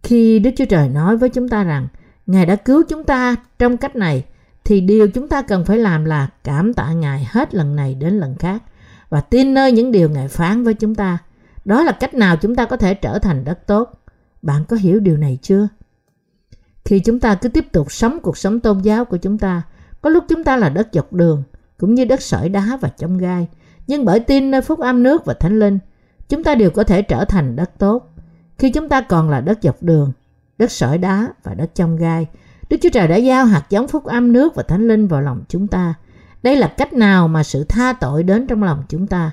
Khi 0.03 0.39
Đức 0.39 0.51
Chúa 0.57 0.65
Trời 0.65 0.89
nói 0.89 1.17
với 1.17 1.29
chúng 1.29 1.49
ta 1.49 1.63
rằng 1.63 1.87
Ngài 2.25 2.45
đã 2.45 2.55
cứu 2.55 2.83
chúng 2.89 3.03
ta 3.03 3.35
trong 3.59 3.77
cách 3.77 3.95
này 3.95 4.25
thì 4.63 4.81
điều 4.81 5.07
chúng 5.07 5.27
ta 5.27 5.41
cần 5.41 5.65
phải 5.65 5.77
làm 5.77 6.05
là 6.05 6.29
cảm 6.43 6.73
tạ 6.73 6.93
Ngài 6.93 7.27
hết 7.31 7.55
lần 7.55 7.75
này 7.75 7.95
đến 7.95 8.13
lần 8.19 8.35
khác 8.35 8.63
và 9.15 9.21
tin 9.21 9.53
nơi 9.53 9.71
những 9.71 9.91
điều 9.91 10.09
Ngài 10.09 10.27
phán 10.27 10.63
với 10.63 10.73
chúng 10.73 10.95
ta. 10.95 11.17
Đó 11.65 11.83
là 11.83 11.91
cách 11.91 12.13
nào 12.13 12.35
chúng 12.37 12.55
ta 12.55 12.65
có 12.65 12.77
thể 12.77 12.93
trở 12.93 13.19
thành 13.19 13.43
đất 13.43 13.67
tốt. 13.67 14.01
Bạn 14.41 14.65
có 14.65 14.75
hiểu 14.75 14.99
điều 14.99 15.17
này 15.17 15.37
chưa? 15.41 15.67
Khi 16.85 16.99
chúng 16.99 17.19
ta 17.19 17.35
cứ 17.35 17.49
tiếp 17.49 17.65
tục 17.71 17.91
sống 17.91 18.19
cuộc 18.19 18.37
sống 18.37 18.59
tôn 18.59 18.79
giáo 18.79 19.05
của 19.05 19.17
chúng 19.17 19.37
ta, 19.37 19.61
có 20.01 20.09
lúc 20.09 20.23
chúng 20.27 20.43
ta 20.43 20.57
là 20.57 20.69
đất 20.69 20.87
dọc 20.93 21.13
đường, 21.13 21.43
cũng 21.77 21.95
như 21.95 22.05
đất 22.05 22.21
sỏi 22.21 22.49
đá 22.49 22.77
và 22.81 22.89
trong 22.89 23.17
gai. 23.17 23.47
Nhưng 23.87 24.05
bởi 24.05 24.19
tin 24.19 24.51
nơi 24.51 24.61
phúc 24.61 24.79
âm 24.79 25.03
nước 25.03 25.25
và 25.25 25.33
thánh 25.33 25.59
linh, 25.59 25.79
chúng 26.29 26.43
ta 26.43 26.55
đều 26.55 26.69
có 26.69 26.83
thể 26.83 27.01
trở 27.01 27.25
thành 27.25 27.55
đất 27.55 27.71
tốt. 27.77 28.13
Khi 28.57 28.71
chúng 28.71 28.89
ta 28.89 29.01
còn 29.01 29.29
là 29.29 29.41
đất 29.41 29.59
dọc 29.61 29.83
đường, 29.83 30.11
đất 30.57 30.71
sỏi 30.71 30.97
đá 30.97 31.27
và 31.43 31.53
đất 31.53 31.75
trong 31.75 31.97
gai, 31.97 32.27
Đức 32.69 32.77
Chúa 32.81 32.89
Trời 32.89 33.07
đã 33.07 33.15
giao 33.15 33.45
hạt 33.45 33.63
giống 33.69 33.87
phúc 33.87 34.05
âm 34.05 34.33
nước 34.33 34.55
và 34.55 34.63
thánh 34.63 34.87
linh 34.87 35.07
vào 35.07 35.21
lòng 35.21 35.43
chúng 35.49 35.67
ta. 35.67 35.93
Đây 36.45 36.55
là 36.55 36.67
cách 36.67 36.93
nào 36.93 37.27
mà 37.27 37.43
sự 37.43 37.63
tha 37.63 37.93
tội 37.93 38.23
đến 38.23 38.47
trong 38.47 38.63
lòng 38.63 38.83
chúng 38.89 39.07
ta. 39.07 39.31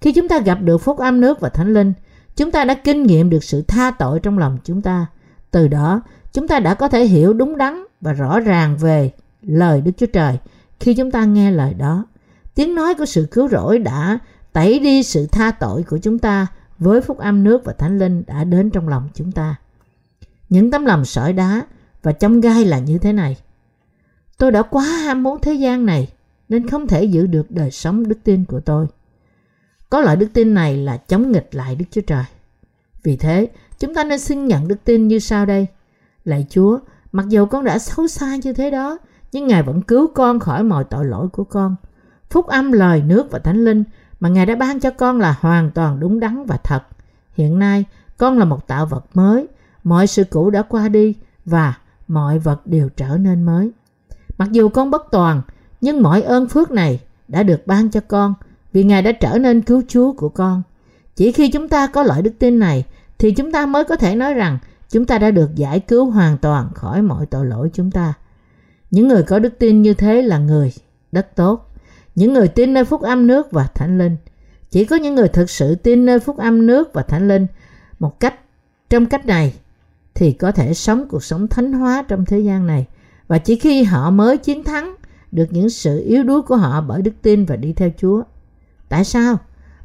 Khi 0.00 0.12
chúng 0.12 0.28
ta 0.28 0.38
gặp 0.38 0.58
được 0.62 0.78
phúc 0.78 0.98
âm 0.98 1.20
nước 1.20 1.40
và 1.40 1.48
thánh 1.48 1.74
linh, 1.74 1.92
chúng 2.36 2.50
ta 2.50 2.64
đã 2.64 2.74
kinh 2.74 3.02
nghiệm 3.02 3.30
được 3.30 3.44
sự 3.44 3.62
tha 3.62 3.90
tội 3.90 4.20
trong 4.20 4.38
lòng 4.38 4.58
chúng 4.64 4.82
ta. 4.82 5.06
Từ 5.50 5.68
đó, 5.68 6.02
chúng 6.32 6.48
ta 6.48 6.60
đã 6.60 6.74
có 6.74 6.88
thể 6.88 7.04
hiểu 7.04 7.32
đúng 7.32 7.56
đắn 7.56 7.84
và 8.00 8.12
rõ 8.12 8.40
ràng 8.40 8.76
về 8.76 9.10
lời 9.42 9.80
Đức 9.80 9.90
Chúa 9.96 10.06
Trời 10.06 10.38
khi 10.80 10.94
chúng 10.94 11.10
ta 11.10 11.24
nghe 11.24 11.50
lời 11.50 11.74
đó. 11.74 12.04
Tiếng 12.54 12.74
nói 12.74 12.94
của 12.94 13.04
sự 13.06 13.28
cứu 13.30 13.48
rỗi 13.48 13.78
đã 13.78 14.18
tẩy 14.52 14.78
đi 14.78 15.02
sự 15.02 15.26
tha 15.26 15.50
tội 15.50 15.82
của 15.82 15.98
chúng 15.98 16.18
ta 16.18 16.46
với 16.78 17.00
phúc 17.00 17.18
âm 17.18 17.44
nước 17.44 17.64
và 17.64 17.72
thánh 17.72 17.98
linh 17.98 18.22
đã 18.26 18.44
đến 18.44 18.70
trong 18.70 18.88
lòng 18.88 19.08
chúng 19.14 19.32
ta. 19.32 19.54
Những 20.48 20.70
tấm 20.70 20.84
lòng 20.84 21.04
sỏi 21.04 21.32
đá 21.32 21.62
và 22.02 22.12
chông 22.12 22.40
gai 22.40 22.64
là 22.64 22.78
như 22.78 22.98
thế 22.98 23.12
này. 23.12 23.36
Tôi 24.38 24.52
đã 24.52 24.62
quá 24.62 24.84
ham 24.84 25.22
muốn 25.22 25.40
thế 25.40 25.52
gian 25.52 25.86
này 25.86 26.08
nên 26.50 26.68
không 26.68 26.86
thể 26.86 27.04
giữ 27.04 27.26
được 27.26 27.50
đời 27.50 27.70
sống 27.70 28.08
đức 28.08 28.18
tin 28.24 28.44
của 28.44 28.60
tôi. 28.60 28.86
Có 29.90 30.00
loại 30.00 30.16
đức 30.16 30.28
tin 30.32 30.54
này 30.54 30.76
là 30.76 30.96
chống 30.96 31.32
nghịch 31.32 31.48
lại 31.52 31.74
Đức 31.76 31.84
Chúa 31.90 32.00
Trời. 32.00 32.24
Vì 33.02 33.16
thế, 33.16 33.48
chúng 33.78 33.94
ta 33.94 34.04
nên 34.04 34.18
xin 34.18 34.46
nhận 34.46 34.68
đức 34.68 34.84
tin 34.84 35.08
như 35.08 35.18
sau 35.18 35.46
đây. 35.46 35.66
Lạy 36.24 36.46
Chúa, 36.50 36.78
mặc 37.12 37.28
dù 37.28 37.46
con 37.46 37.64
đã 37.64 37.78
xấu 37.78 38.08
xa 38.08 38.36
như 38.36 38.52
thế 38.52 38.70
đó, 38.70 38.98
nhưng 39.32 39.46
Ngài 39.46 39.62
vẫn 39.62 39.82
cứu 39.82 40.06
con 40.14 40.40
khỏi 40.40 40.62
mọi 40.62 40.84
tội 40.84 41.04
lỗi 41.04 41.28
của 41.28 41.44
con. 41.44 41.76
Phúc 42.30 42.46
âm 42.46 42.72
lời 42.72 43.02
nước 43.02 43.30
và 43.30 43.38
thánh 43.38 43.64
linh 43.64 43.84
mà 44.20 44.28
Ngài 44.28 44.46
đã 44.46 44.54
ban 44.54 44.80
cho 44.80 44.90
con 44.90 45.20
là 45.20 45.36
hoàn 45.40 45.70
toàn 45.70 46.00
đúng 46.00 46.20
đắn 46.20 46.44
và 46.44 46.56
thật. 46.56 46.82
Hiện 47.34 47.58
nay, 47.58 47.84
con 48.18 48.38
là 48.38 48.44
một 48.44 48.66
tạo 48.66 48.86
vật 48.86 49.04
mới, 49.14 49.46
mọi 49.84 50.06
sự 50.06 50.24
cũ 50.24 50.50
đã 50.50 50.62
qua 50.62 50.88
đi 50.88 51.14
và 51.44 51.74
mọi 52.08 52.38
vật 52.38 52.66
đều 52.66 52.88
trở 52.88 53.16
nên 53.16 53.42
mới. 53.42 53.70
Mặc 54.38 54.52
dù 54.52 54.68
con 54.68 54.90
bất 54.90 55.02
toàn, 55.10 55.42
nhưng 55.80 56.02
mọi 56.02 56.22
ơn 56.22 56.48
phước 56.48 56.70
này 56.70 57.00
đã 57.28 57.42
được 57.42 57.66
ban 57.66 57.90
cho 57.90 58.00
con, 58.08 58.34
vì 58.72 58.84
Ngài 58.84 59.02
đã 59.02 59.12
trở 59.12 59.38
nên 59.38 59.60
cứu 59.60 59.82
Chúa 59.88 60.12
của 60.12 60.28
con. 60.28 60.62
Chỉ 61.16 61.32
khi 61.32 61.50
chúng 61.50 61.68
ta 61.68 61.86
có 61.86 62.02
loại 62.02 62.22
đức 62.22 62.32
tin 62.38 62.58
này, 62.58 62.84
thì 63.18 63.32
chúng 63.32 63.52
ta 63.52 63.66
mới 63.66 63.84
có 63.84 63.96
thể 63.96 64.14
nói 64.14 64.34
rằng 64.34 64.58
chúng 64.90 65.06
ta 65.06 65.18
đã 65.18 65.30
được 65.30 65.54
giải 65.54 65.80
cứu 65.80 66.10
hoàn 66.10 66.38
toàn 66.38 66.68
khỏi 66.74 67.02
mọi 67.02 67.26
tội 67.26 67.46
lỗi 67.46 67.70
chúng 67.72 67.90
ta. 67.90 68.14
Những 68.90 69.08
người 69.08 69.22
có 69.22 69.38
đức 69.38 69.58
tin 69.58 69.82
như 69.82 69.94
thế 69.94 70.22
là 70.22 70.38
người 70.38 70.72
đất 71.12 71.36
tốt. 71.36 71.70
Những 72.14 72.32
người 72.32 72.48
tin 72.48 72.74
nơi 72.74 72.84
phúc 72.84 73.02
âm 73.02 73.26
nước 73.26 73.52
và 73.52 73.66
thánh 73.74 73.98
linh. 73.98 74.16
Chỉ 74.70 74.84
có 74.84 74.96
những 74.96 75.14
người 75.14 75.28
thực 75.28 75.50
sự 75.50 75.74
tin 75.74 76.06
nơi 76.06 76.18
phúc 76.18 76.36
âm 76.36 76.66
nước 76.66 76.92
và 76.92 77.02
thánh 77.02 77.28
linh 77.28 77.46
một 77.98 78.20
cách, 78.20 78.34
trong 78.90 79.06
cách 79.06 79.26
này 79.26 79.54
thì 80.14 80.32
có 80.32 80.52
thể 80.52 80.74
sống 80.74 81.08
cuộc 81.08 81.24
sống 81.24 81.48
thánh 81.48 81.72
hóa 81.72 82.04
trong 82.08 82.24
thế 82.24 82.38
gian 82.38 82.66
này. 82.66 82.86
Và 83.28 83.38
chỉ 83.38 83.56
khi 83.56 83.82
họ 83.82 84.10
mới 84.10 84.38
chiến 84.38 84.64
thắng 84.64 84.94
được 85.32 85.46
những 85.50 85.70
sự 85.70 86.02
yếu 86.04 86.22
đuối 86.22 86.42
của 86.42 86.56
họ 86.56 86.80
bởi 86.80 87.02
đức 87.02 87.14
tin 87.22 87.44
và 87.44 87.56
đi 87.56 87.72
theo 87.72 87.90
Chúa. 87.96 88.22
Tại 88.88 89.04
sao? 89.04 89.38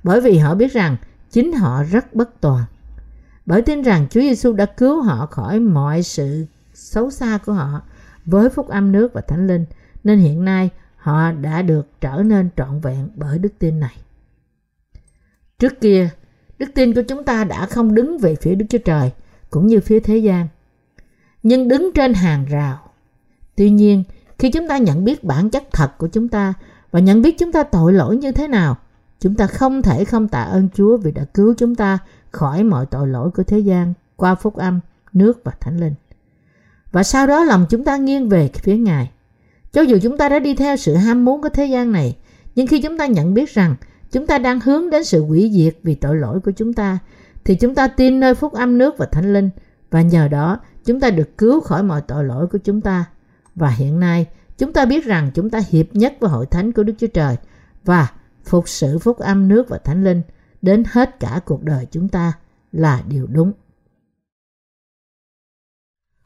Bởi 0.03 0.21
vì 0.21 0.37
họ 0.37 0.55
biết 0.55 0.73
rằng 0.73 0.97
chính 1.31 1.53
họ 1.53 1.83
rất 1.83 2.13
bất 2.13 2.41
toàn. 2.41 2.63
Bởi 3.45 3.61
tin 3.61 3.81
rằng 3.81 4.07
Chúa 4.09 4.21
Giêsu 4.21 4.53
đã 4.53 4.65
cứu 4.65 5.01
họ 5.01 5.25
khỏi 5.25 5.59
mọi 5.59 6.03
sự 6.03 6.45
xấu 6.73 7.11
xa 7.11 7.37
của 7.45 7.53
họ 7.53 7.81
với 8.25 8.49
phúc 8.49 8.67
âm 8.67 8.91
nước 8.91 9.13
và 9.13 9.21
thánh 9.21 9.47
linh, 9.47 9.65
nên 10.03 10.19
hiện 10.19 10.45
nay 10.45 10.69
họ 10.97 11.31
đã 11.31 11.61
được 11.61 11.87
trở 12.01 12.23
nên 12.25 12.49
trọn 12.57 12.79
vẹn 12.79 13.09
bởi 13.15 13.39
đức 13.39 13.53
tin 13.59 13.79
này. 13.79 13.95
Trước 15.59 15.81
kia, 15.81 16.09
đức 16.59 16.69
tin 16.75 16.93
của 16.93 17.01
chúng 17.07 17.23
ta 17.23 17.43
đã 17.43 17.65
không 17.65 17.95
đứng 17.95 18.17
về 18.17 18.35
phía 18.35 18.55
Đức 18.55 18.65
Chúa 18.69 18.77
Trời 18.77 19.11
cũng 19.49 19.67
như 19.67 19.79
phía 19.79 19.99
thế 19.99 20.17
gian, 20.17 20.47
nhưng 21.43 21.67
đứng 21.67 21.91
trên 21.95 22.13
hàng 22.13 22.45
rào. 22.45 22.89
Tuy 23.55 23.69
nhiên, 23.69 24.03
khi 24.39 24.51
chúng 24.51 24.67
ta 24.67 24.77
nhận 24.77 25.03
biết 25.03 25.23
bản 25.23 25.49
chất 25.49 25.63
thật 25.71 25.97
của 25.97 26.07
chúng 26.07 26.27
ta 26.27 26.53
và 26.91 26.99
nhận 26.99 27.21
biết 27.21 27.38
chúng 27.39 27.51
ta 27.51 27.63
tội 27.63 27.93
lỗi 27.93 28.17
như 28.17 28.31
thế 28.31 28.47
nào, 28.47 28.77
chúng 29.19 29.36
ta 29.36 29.47
không 29.47 29.81
thể 29.81 30.05
không 30.05 30.27
tạ 30.27 30.41
ơn 30.41 30.69
Chúa 30.73 30.97
vì 30.97 31.11
đã 31.11 31.23
cứu 31.23 31.53
chúng 31.57 31.75
ta 31.75 31.99
khỏi 32.31 32.63
mọi 32.63 32.86
tội 32.86 33.07
lỗi 33.07 33.31
của 33.31 33.43
thế 33.43 33.59
gian 33.59 33.93
qua 34.15 34.36
phúc 34.36 34.55
âm, 34.55 34.79
nước 35.13 35.43
và 35.43 35.51
thánh 35.59 35.77
linh. 35.79 35.93
Và 36.91 37.03
sau 37.03 37.27
đó 37.27 37.43
lòng 37.43 37.65
chúng 37.69 37.83
ta 37.83 37.97
nghiêng 37.97 38.29
về 38.29 38.49
phía 38.53 38.77
Ngài. 38.77 39.11
Cho 39.73 39.81
dù 39.81 39.97
chúng 40.01 40.17
ta 40.17 40.29
đã 40.29 40.39
đi 40.39 40.55
theo 40.55 40.77
sự 40.77 40.95
ham 40.95 41.25
muốn 41.25 41.41
của 41.41 41.49
thế 41.49 41.65
gian 41.65 41.91
này, 41.91 42.17
nhưng 42.55 42.67
khi 42.67 42.81
chúng 42.81 42.97
ta 42.97 43.05
nhận 43.05 43.33
biết 43.33 43.53
rằng 43.53 43.75
chúng 44.11 44.27
ta 44.27 44.38
đang 44.38 44.59
hướng 44.59 44.89
đến 44.89 45.03
sự 45.03 45.25
hủy 45.25 45.51
diệt 45.53 45.77
vì 45.83 45.95
tội 45.95 46.15
lỗi 46.15 46.39
của 46.39 46.51
chúng 46.51 46.73
ta, 46.73 46.99
thì 47.45 47.55
chúng 47.55 47.75
ta 47.75 47.88
tin 47.88 48.19
nơi 48.19 48.36
phúc 48.36 48.53
âm 48.53 48.77
nước 48.77 48.97
và 48.97 49.05
thánh 49.05 49.33
linh 49.33 49.49
và 49.91 50.01
nhờ 50.01 50.27
đó 50.27 50.59
chúng 50.86 50.99
ta 50.99 51.09
được 51.09 51.38
cứu 51.38 51.61
khỏi 51.61 51.83
mọi 51.83 52.01
tội 52.01 52.23
lỗi 52.23 52.47
của 52.47 52.57
chúng 52.57 52.81
ta. 52.81 53.05
Và 53.56 53.70
hiện 53.70 53.99
nay 53.99 54.28
chúng 54.58 54.74
ta 54.74 54.86
biết 54.86 55.06
rằng 55.06 55.32
chúng 55.34 55.49
ta 55.49 55.60
hiệp 55.70 55.95
nhất 55.95 56.14
với 56.20 56.30
hội 56.30 56.45
thánh 56.45 56.72
của 56.72 56.84
Đức 56.84 56.93
Chúa 56.97 57.08
Trời 57.08 57.38
và 57.84 58.12
phục 58.45 58.70
sự 58.70 58.99
phúc 58.99 59.18
âm 59.18 59.47
nước 59.47 59.70
và 59.70 59.78
thánh 59.78 60.03
linh 60.03 60.22
đến 60.62 60.84
hết 60.91 61.20
cả 61.20 61.39
cuộc 61.45 61.64
đời 61.64 61.88
chúng 61.91 62.10
ta 62.10 62.34
là 62.72 63.03
điều 63.08 63.28
đúng. 63.28 63.51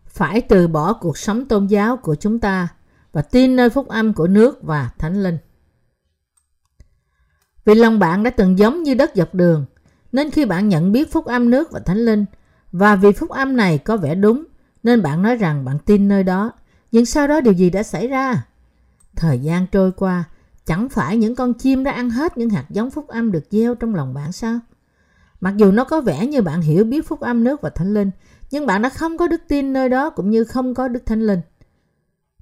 Phải 0.05 0.41
từ 0.41 0.67
bỏ 0.67 0.93
cuộc 0.93 1.17
sống 1.17 1.45
tôn 1.45 1.67
giáo 1.67 1.97
của 1.97 2.15
chúng 2.15 2.39
ta 2.39 2.67
và 3.11 3.21
tin 3.21 3.55
nơi 3.55 3.69
phúc 3.69 3.87
âm 3.87 4.13
của 4.13 4.27
nước 4.27 4.63
và 4.63 4.91
thánh 4.97 5.23
linh. 5.23 5.37
Vì 7.65 7.75
lòng 7.75 7.99
bạn 7.99 8.23
đã 8.23 8.29
từng 8.29 8.59
giống 8.59 8.83
như 8.83 8.93
đất 8.93 9.11
dọc 9.15 9.35
đường, 9.35 9.65
nên 10.11 10.31
khi 10.31 10.45
bạn 10.45 10.69
nhận 10.69 10.91
biết 10.91 11.11
phúc 11.11 11.25
âm 11.25 11.49
nước 11.49 11.71
và 11.71 11.79
thánh 11.79 11.97
linh, 11.97 12.25
và 12.71 12.95
vì 12.95 13.11
phúc 13.11 13.29
âm 13.29 13.55
này 13.57 13.77
có 13.77 13.97
vẻ 13.97 14.15
đúng, 14.15 14.43
nên 14.83 15.01
bạn 15.01 15.21
nói 15.21 15.35
rằng 15.35 15.65
bạn 15.65 15.79
tin 15.85 16.07
nơi 16.07 16.23
đó. 16.23 16.51
Nhưng 16.91 17.05
sau 17.05 17.27
đó 17.27 17.41
điều 17.41 17.53
gì 17.53 17.69
đã 17.69 17.83
xảy 17.83 18.07
ra? 18.07 18.45
Thời 19.15 19.39
gian 19.39 19.67
trôi 19.71 19.91
qua, 19.91 20.23
chẳng 20.65 20.89
phải 20.89 21.17
những 21.17 21.35
con 21.35 21.53
chim 21.53 21.83
đã 21.83 21.91
ăn 21.91 22.09
hết 22.09 22.37
những 22.37 22.49
hạt 22.49 22.65
giống 22.69 22.91
phúc 22.91 23.07
âm 23.07 23.31
được 23.31 23.43
gieo 23.49 23.75
trong 23.75 23.95
lòng 23.95 24.13
bạn 24.13 24.31
sao? 24.31 24.59
Mặc 25.41 25.53
dù 25.57 25.71
nó 25.71 25.83
có 25.83 26.01
vẻ 26.01 26.27
như 26.27 26.41
bạn 26.41 26.61
hiểu 26.61 26.83
biết 26.83 27.07
phúc 27.07 27.19
âm 27.19 27.43
nước 27.43 27.61
và 27.61 27.69
thánh 27.69 27.93
linh, 27.93 28.11
nhưng 28.51 28.65
bạn 28.65 28.81
đã 28.81 28.89
không 28.89 29.17
có 29.17 29.27
đức 29.27 29.41
tin 29.47 29.73
nơi 29.73 29.89
đó 29.89 30.09
cũng 30.09 30.29
như 30.29 30.43
không 30.43 30.73
có 30.73 30.87
đức 30.87 31.05
thánh 31.05 31.27
linh. 31.27 31.41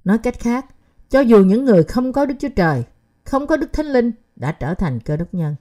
Nói 0.04 0.18
cách 0.18 0.40
khác, 0.40 0.66
cho 1.10 1.20
dù 1.20 1.44
những 1.44 1.64
người 1.64 1.82
không 1.84 2.12
có 2.12 2.26
Đức 2.26 2.34
Chúa 2.38 2.48
Trời, 2.56 2.84
không 3.24 3.46
có 3.46 3.56
Đức 3.56 3.72
Thánh 3.72 3.86
Linh 3.86 4.12
đã 4.36 4.52
trở 4.52 4.74
thành 4.74 5.00
cơ 5.00 5.16
đốc 5.16 5.34
nhân, 5.34 5.56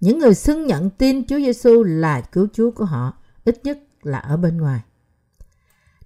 những 0.00 0.18
người 0.18 0.34
xưng 0.34 0.66
nhận 0.66 0.90
tin 0.90 1.26
Chúa 1.26 1.38
Giêsu 1.38 1.82
là 1.82 2.20
cứu 2.20 2.46
Chúa 2.52 2.70
của 2.70 2.84
họ, 2.84 3.12
ít 3.44 3.60
nhất 3.64 3.78
là 4.02 4.18
ở 4.18 4.36
bên 4.36 4.58
ngoài. 4.58 4.80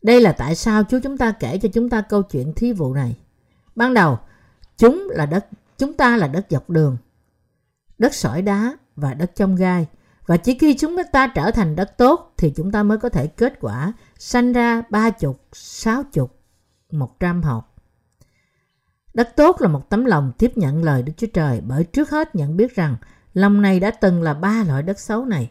Đây 0.03 0.21
là 0.21 0.33
tại 0.33 0.55
sao 0.55 0.85
Chúa 0.85 1.01
chúng 1.03 1.19
ta 1.19 1.33
kể 1.33 1.59
cho 1.59 1.69
chúng 1.73 1.91
ta 1.91 2.01
câu 2.01 2.23
chuyện 2.23 2.53
thí 2.55 2.73
vụ 2.73 2.95
này. 2.95 3.17
Ban 3.75 3.95
đầu, 3.95 4.19
chúng 4.77 5.09
là 5.11 5.27
đất, 5.27 5.47
chúng 5.79 5.95
ta 5.95 6.17
là 6.17 6.29
đất 6.29 6.47
dọc 6.51 6.71
đường, 6.71 6.97
đất 7.99 8.15
sỏi 8.15 8.43
đá 8.43 8.77
và 8.97 9.15
đất 9.15 9.33
trong 9.35 9.57
gai. 9.57 9.87
Và 10.27 10.37
chỉ 10.37 10.59
khi 10.59 10.75
chúng 10.75 10.97
ta 11.13 11.27
trở 11.27 11.51
thành 11.51 11.77
đất 11.77 11.97
tốt 11.99 12.35
thì 12.37 12.53
chúng 12.57 12.73
ta 12.73 12.83
mới 12.83 12.99
có 12.99 13.09
thể 13.09 13.27
kết 13.27 13.53
quả 13.61 13.93
sanh 14.19 14.53
ra 14.53 14.83
ba 14.91 15.11
chục, 15.11 15.41
sáu 15.53 16.03
chục, 16.13 16.41
một 16.93 17.21
trăm 17.21 17.43
hột. 17.43 17.65
Đất 19.15 19.37
tốt 19.37 19.61
là 19.61 19.69
một 19.69 19.89
tấm 19.89 20.05
lòng 20.05 20.33
tiếp 20.39 20.53
nhận 20.57 20.85
lời 20.85 21.03
Đức 21.03 21.13
Chúa 21.17 21.27
Trời 21.27 21.61
bởi 21.61 21.85
trước 21.85 22.11
hết 22.11 22.35
nhận 22.35 22.57
biết 22.57 22.75
rằng 22.75 22.97
lòng 23.35 23.63
này 23.63 23.81
đã 23.81 23.91
từng 23.91 24.23
là 24.23 24.35
ba 24.35 24.65
loại 24.69 24.83
đất 24.83 25.01
xấu 25.01 25.25
này. 25.25 25.51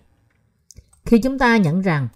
Khi 1.06 1.20
chúng 1.20 1.40
ta 1.40 1.58
nhận 1.58 1.82
rằng 1.82 2.08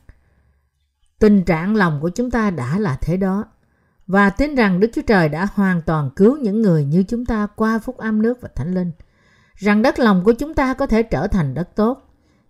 tình 1.21 1.43
trạng 1.43 1.75
lòng 1.75 1.99
của 2.01 2.09
chúng 2.09 2.31
ta 2.31 2.49
đã 2.49 2.79
là 2.79 2.97
thế 3.01 3.17
đó 3.17 3.45
và 4.07 4.29
tin 4.29 4.55
rằng 4.55 4.79
Đức 4.79 4.87
Chúa 4.93 5.01
Trời 5.01 5.29
đã 5.29 5.47
hoàn 5.53 5.81
toàn 5.81 6.09
cứu 6.15 6.37
những 6.37 6.61
người 6.61 6.85
như 6.85 7.03
chúng 7.03 7.25
ta 7.25 7.47
qua 7.55 7.79
phúc 7.79 7.97
âm 7.97 8.21
nước 8.21 8.41
và 8.41 8.49
thánh 8.55 8.73
linh, 8.73 8.91
rằng 9.55 9.81
đất 9.81 9.99
lòng 9.99 10.23
của 10.23 10.33
chúng 10.33 10.53
ta 10.53 10.73
có 10.73 10.87
thể 10.87 11.03
trở 11.03 11.27
thành 11.27 11.53
đất 11.53 11.75
tốt. 11.75 12.09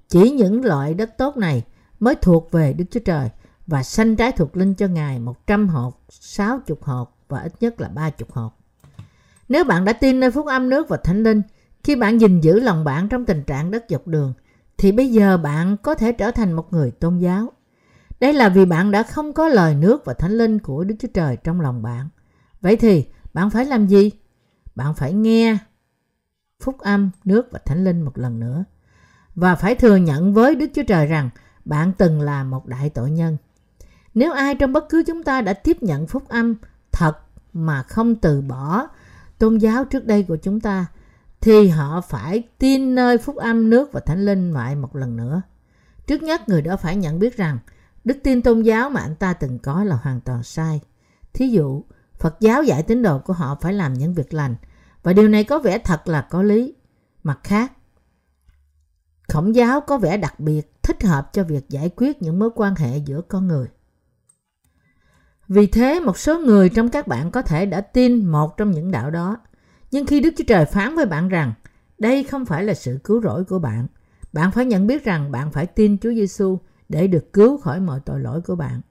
Chỉ 0.10 0.30
những 0.30 0.66
loại 0.66 0.94
đất 0.94 1.18
tốt 1.18 1.38
này 1.38 1.64
mới 2.00 2.16
thuộc 2.16 2.52
về 2.52 2.74
Đức 2.74 2.86
Chúa 2.92 3.00
Trời 3.00 3.30
và 3.68 3.84
sanh 3.84 4.16
trái 4.16 4.32
thuộc 4.32 4.58
linh 4.58 4.74
cho 4.74 4.88
Ngài 4.88 5.20
100 5.20 5.68
hột, 5.68 6.02
60 6.10 6.78
hột 6.82 7.18
và 7.28 7.40
ít 7.40 7.54
nhất 7.60 7.82
là 7.82 7.88
30 7.88 8.28
hột. 8.30 8.54
Nếu 9.50 9.64
bạn 9.64 9.86
đã 9.86 9.94
tin 9.94 10.20
nơi 10.20 10.32
phúc 10.32 10.46
âm 10.46 10.70
nước 10.70 10.90
và 10.90 10.98
thánh 10.98 11.24
linh, 11.24 11.42
khi 11.84 11.96
bạn 11.96 12.22
gìn 12.22 12.42
giữ 12.42 12.60
lòng 12.60 12.84
bạn 12.84 13.10
trong 13.10 13.26
tình 13.26 13.44
trạng 13.44 13.72
đất 13.72 13.86
dọc 13.90 14.08
đường, 14.08 14.34
thì 14.78 14.92
bây 14.92 15.12
giờ 15.12 15.38
bạn 15.38 15.78
có 15.78 15.96
thể 15.96 16.12
trở 16.12 16.32
thành 16.32 16.54
một 16.54 16.74
người 16.74 16.92
tôn 16.92 17.18
giáo. 17.18 17.52
Đây 18.22 18.34
là 18.34 18.50
vì 18.50 18.66
bạn 18.66 18.92
đã 18.92 19.04
không 19.04 19.34
có 19.34 19.48
lời 19.48 19.76
nước 19.76 20.06
và 20.06 20.14
thánh 20.14 20.32
linh 20.32 20.60
của 20.60 20.84
Đức 20.84 20.96
Chúa 21.00 21.08
Trời 21.14 21.38
trong 21.44 21.62
lòng 21.62 21.82
bạn. 21.82 22.10
Vậy 22.62 22.76
thì 22.76 23.06
bạn 23.34 23.50
phải 23.50 23.66
làm 23.66 23.88
gì? 23.88 24.12
Bạn 24.76 24.94
phải 24.94 25.14
nghe 25.14 25.58
phúc 26.60 26.80
âm, 26.80 27.12
nước 27.24 27.48
và 27.52 27.60
thánh 27.66 27.84
linh 27.84 28.02
một 28.02 28.18
lần 28.18 28.40
nữa. 28.40 28.64
Và 29.36 29.56
phải 29.56 29.76
thừa 29.76 29.96
nhận 29.96 30.34
với 30.34 30.56
Đức 30.56 30.66
Chúa 30.74 30.84
Trời 30.88 31.08
rằng 31.08 31.30
bạn 31.66 31.92
từng 31.98 32.22
là 32.22 32.44
một 32.44 32.68
đại 32.68 32.90
tội 32.90 33.12
nhân. 33.12 33.38
Nếu 34.14 34.32
ai 34.32 34.56
trong 34.56 34.74
bất 34.74 34.90
cứ 34.90 35.04
chúng 35.08 35.24
ta 35.24 35.42
đã 35.42 35.54
tiếp 35.54 35.78
nhận 35.84 36.08
phúc 36.08 36.24
âm 36.28 36.56
thật 36.92 37.18
mà 37.54 37.84
không 37.84 38.16
từ 38.16 38.42
bỏ 38.42 38.88
tôn 39.38 39.58
giáo 39.58 39.86
trước 39.86 40.06
đây 40.06 40.24
của 40.24 40.38
chúng 40.38 40.60
ta 40.60 40.86
thì 41.42 41.68
họ 41.68 42.02
phải 42.02 42.44
tin 42.60 42.96
nơi 42.96 43.18
phúc 43.18 43.36
âm 43.36 43.70
nước 43.70 43.92
và 43.92 44.00
thánh 44.00 44.26
linh 44.26 44.54
lại 44.54 44.76
một 44.76 44.96
lần 44.96 45.18
nữa. 45.18 45.42
Trước 46.08 46.24
nhất 46.24 46.50
người 46.50 46.62
đó 46.62 46.78
phải 46.78 46.96
nhận 46.96 47.20
biết 47.20 47.38
rằng 47.38 47.58
đức 48.06 48.18
tin 48.24 48.42
tôn 48.42 48.62
giáo 48.62 48.90
mà 48.90 49.02
anh 49.02 49.16
ta 49.16 49.34
từng 49.34 49.60
có 49.60 49.84
là 49.84 49.96
hoàn 49.96 50.22
toàn 50.22 50.44
sai. 50.44 50.82
Thí 51.34 51.48
dụ, 51.48 51.84
Phật 52.20 52.38
giáo 52.40 52.64
dạy 52.64 52.84
tín 52.84 53.02
đồ 53.02 53.20
của 53.20 53.34
họ 53.34 53.58
phải 53.62 53.74
làm 53.74 53.94
những 53.94 54.14
việc 54.14 54.34
lành 54.34 54.56
và 55.04 55.14
điều 55.14 55.28
này 55.28 55.44
có 55.44 55.60
vẻ 55.60 55.78
thật 55.78 56.08
là 56.08 56.22
có 56.22 56.44
lý. 56.44 56.76
Mặt 57.24 57.40
khác, 57.44 57.72
khổng 59.28 59.56
giáo 59.56 59.82
có 59.82 59.98
vẻ 59.98 60.18
đặc 60.18 60.40
biệt 60.40 60.84
thích 60.84 61.04
hợp 61.04 61.34
cho 61.34 61.44
việc 61.44 61.70
giải 61.70 61.90
quyết 61.96 62.22
những 62.22 62.40
mối 62.40 62.50
quan 62.56 62.76
hệ 62.76 62.98
giữa 62.98 63.22
con 63.22 63.48
người. 63.48 63.68
Vì 65.48 65.68
thế 65.68 66.00
một 66.00 66.18
số 66.18 66.40
người 66.40 66.70
trong 66.70 66.90
các 66.90 67.08
bạn 67.08 67.32
có 67.32 67.42
thể 67.42 67.66
đã 67.66 67.82
tin 67.82 68.26
một 68.26 68.58
trong 68.58 68.72
những 68.72 68.92
đạo 68.92 69.12
đó. 69.12 69.38
Nhưng 69.92 70.06
khi 70.06 70.20
Đức 70.20 70.34
Chúa 70.38 70.44
Trời 70.48 70.66
phán 70.66 70.96
với 70.96 71.06
bạn 71.06 71.30
rằng 71.30 71.54
đây 71.98 72.24
không 72.24 72.46
phải 72.46 72.64
là 72.64 72.74
sự 72.74 73.00
cứu 73.04 73.22
rỗi 73.22 73.44
của 73.44 73.60
bạn, 73.60 73.88
bạn 74.34 74.52
phải 74.52 74.66
nhận 74.66 74.88
biết 74.88 75.04
rằng 75.04 75.32
bạn 75.32 75.52
phải 75.52 75.66
tin 75.66 75.98
Chúa 75.98 76.14
Giêsu 76.14 76.60
để 76.92 77.08
được 77.08 77.34
cứu 77.34 77.58
khỏi 77.58 77.80
mọi 77.80 78.00
tội 78.06 78.20
lỗi 78.20 78.42
của 78.42 78.56
bạn. 78.56 78.82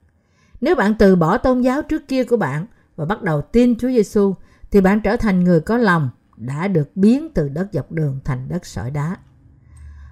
Nếu 0.61 0.75
bạn 0.75 0.95
từ 0.99 1.15
bỏ 1.15 1.37
tôn 1.37 1.61
giáo 1.61 1.81
trước 1.81 2.07
kia 2.07 2.23
của 2.23 2.37
bạn 2.37 2.65
và 2.95 3.05
bắt 3.05 3.21
đầu 3.21 3.41
tin 3.41 3.77
Chúa 3.77 3.87
Giêsu 3.87 4.35
thì 4.71 4.81
bạn 4.81 5.01
trở 5.01 5.17
thành 5.17 5.43
người 5.43 5.61
có 5.61 5.77
lòng 5.77 6.09
đã 6.37 6.67
được 6.67 6.89
biến 6.95 7.33
từ 7.33 7.49
đất 7.49 7.67
dọc 7.71 7.91
đường 7.91 8.19
thành 8.25 8.49
đất 8.49 8.65
sỏi 8.65 8.91
đá. 8.91 9.17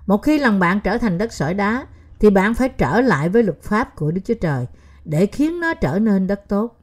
Một 0.06 0.18
khi 0.18 0.40
lòng 0.40 0.60
bạn 0.60 0.80
trở 0.84 0.98
thành 0.98 1.18
đất 1.18 1.34
sỏi 1.34 1.54
đá 1.54 1.86
thì 2.20 2.30
bạn 2.30 2.54
phải 2.54 2.70
trở 2.70 3.02
lại 3.02 3.30
với 3.30 3.44
luật 3.44 3.62
pháp 3.62 3.96
của 3.96 4.12
Đức 4.12 4.22
Chúa 4.26 4.34
Trời 4.34 4.68
để 5.06 5.26
khiến 5.26 5.60
nó 5.60 5.74
trở 5.74 6.00
nên 6.00 6.28
đất 6.28 6.42
tốt. 6.48 6.80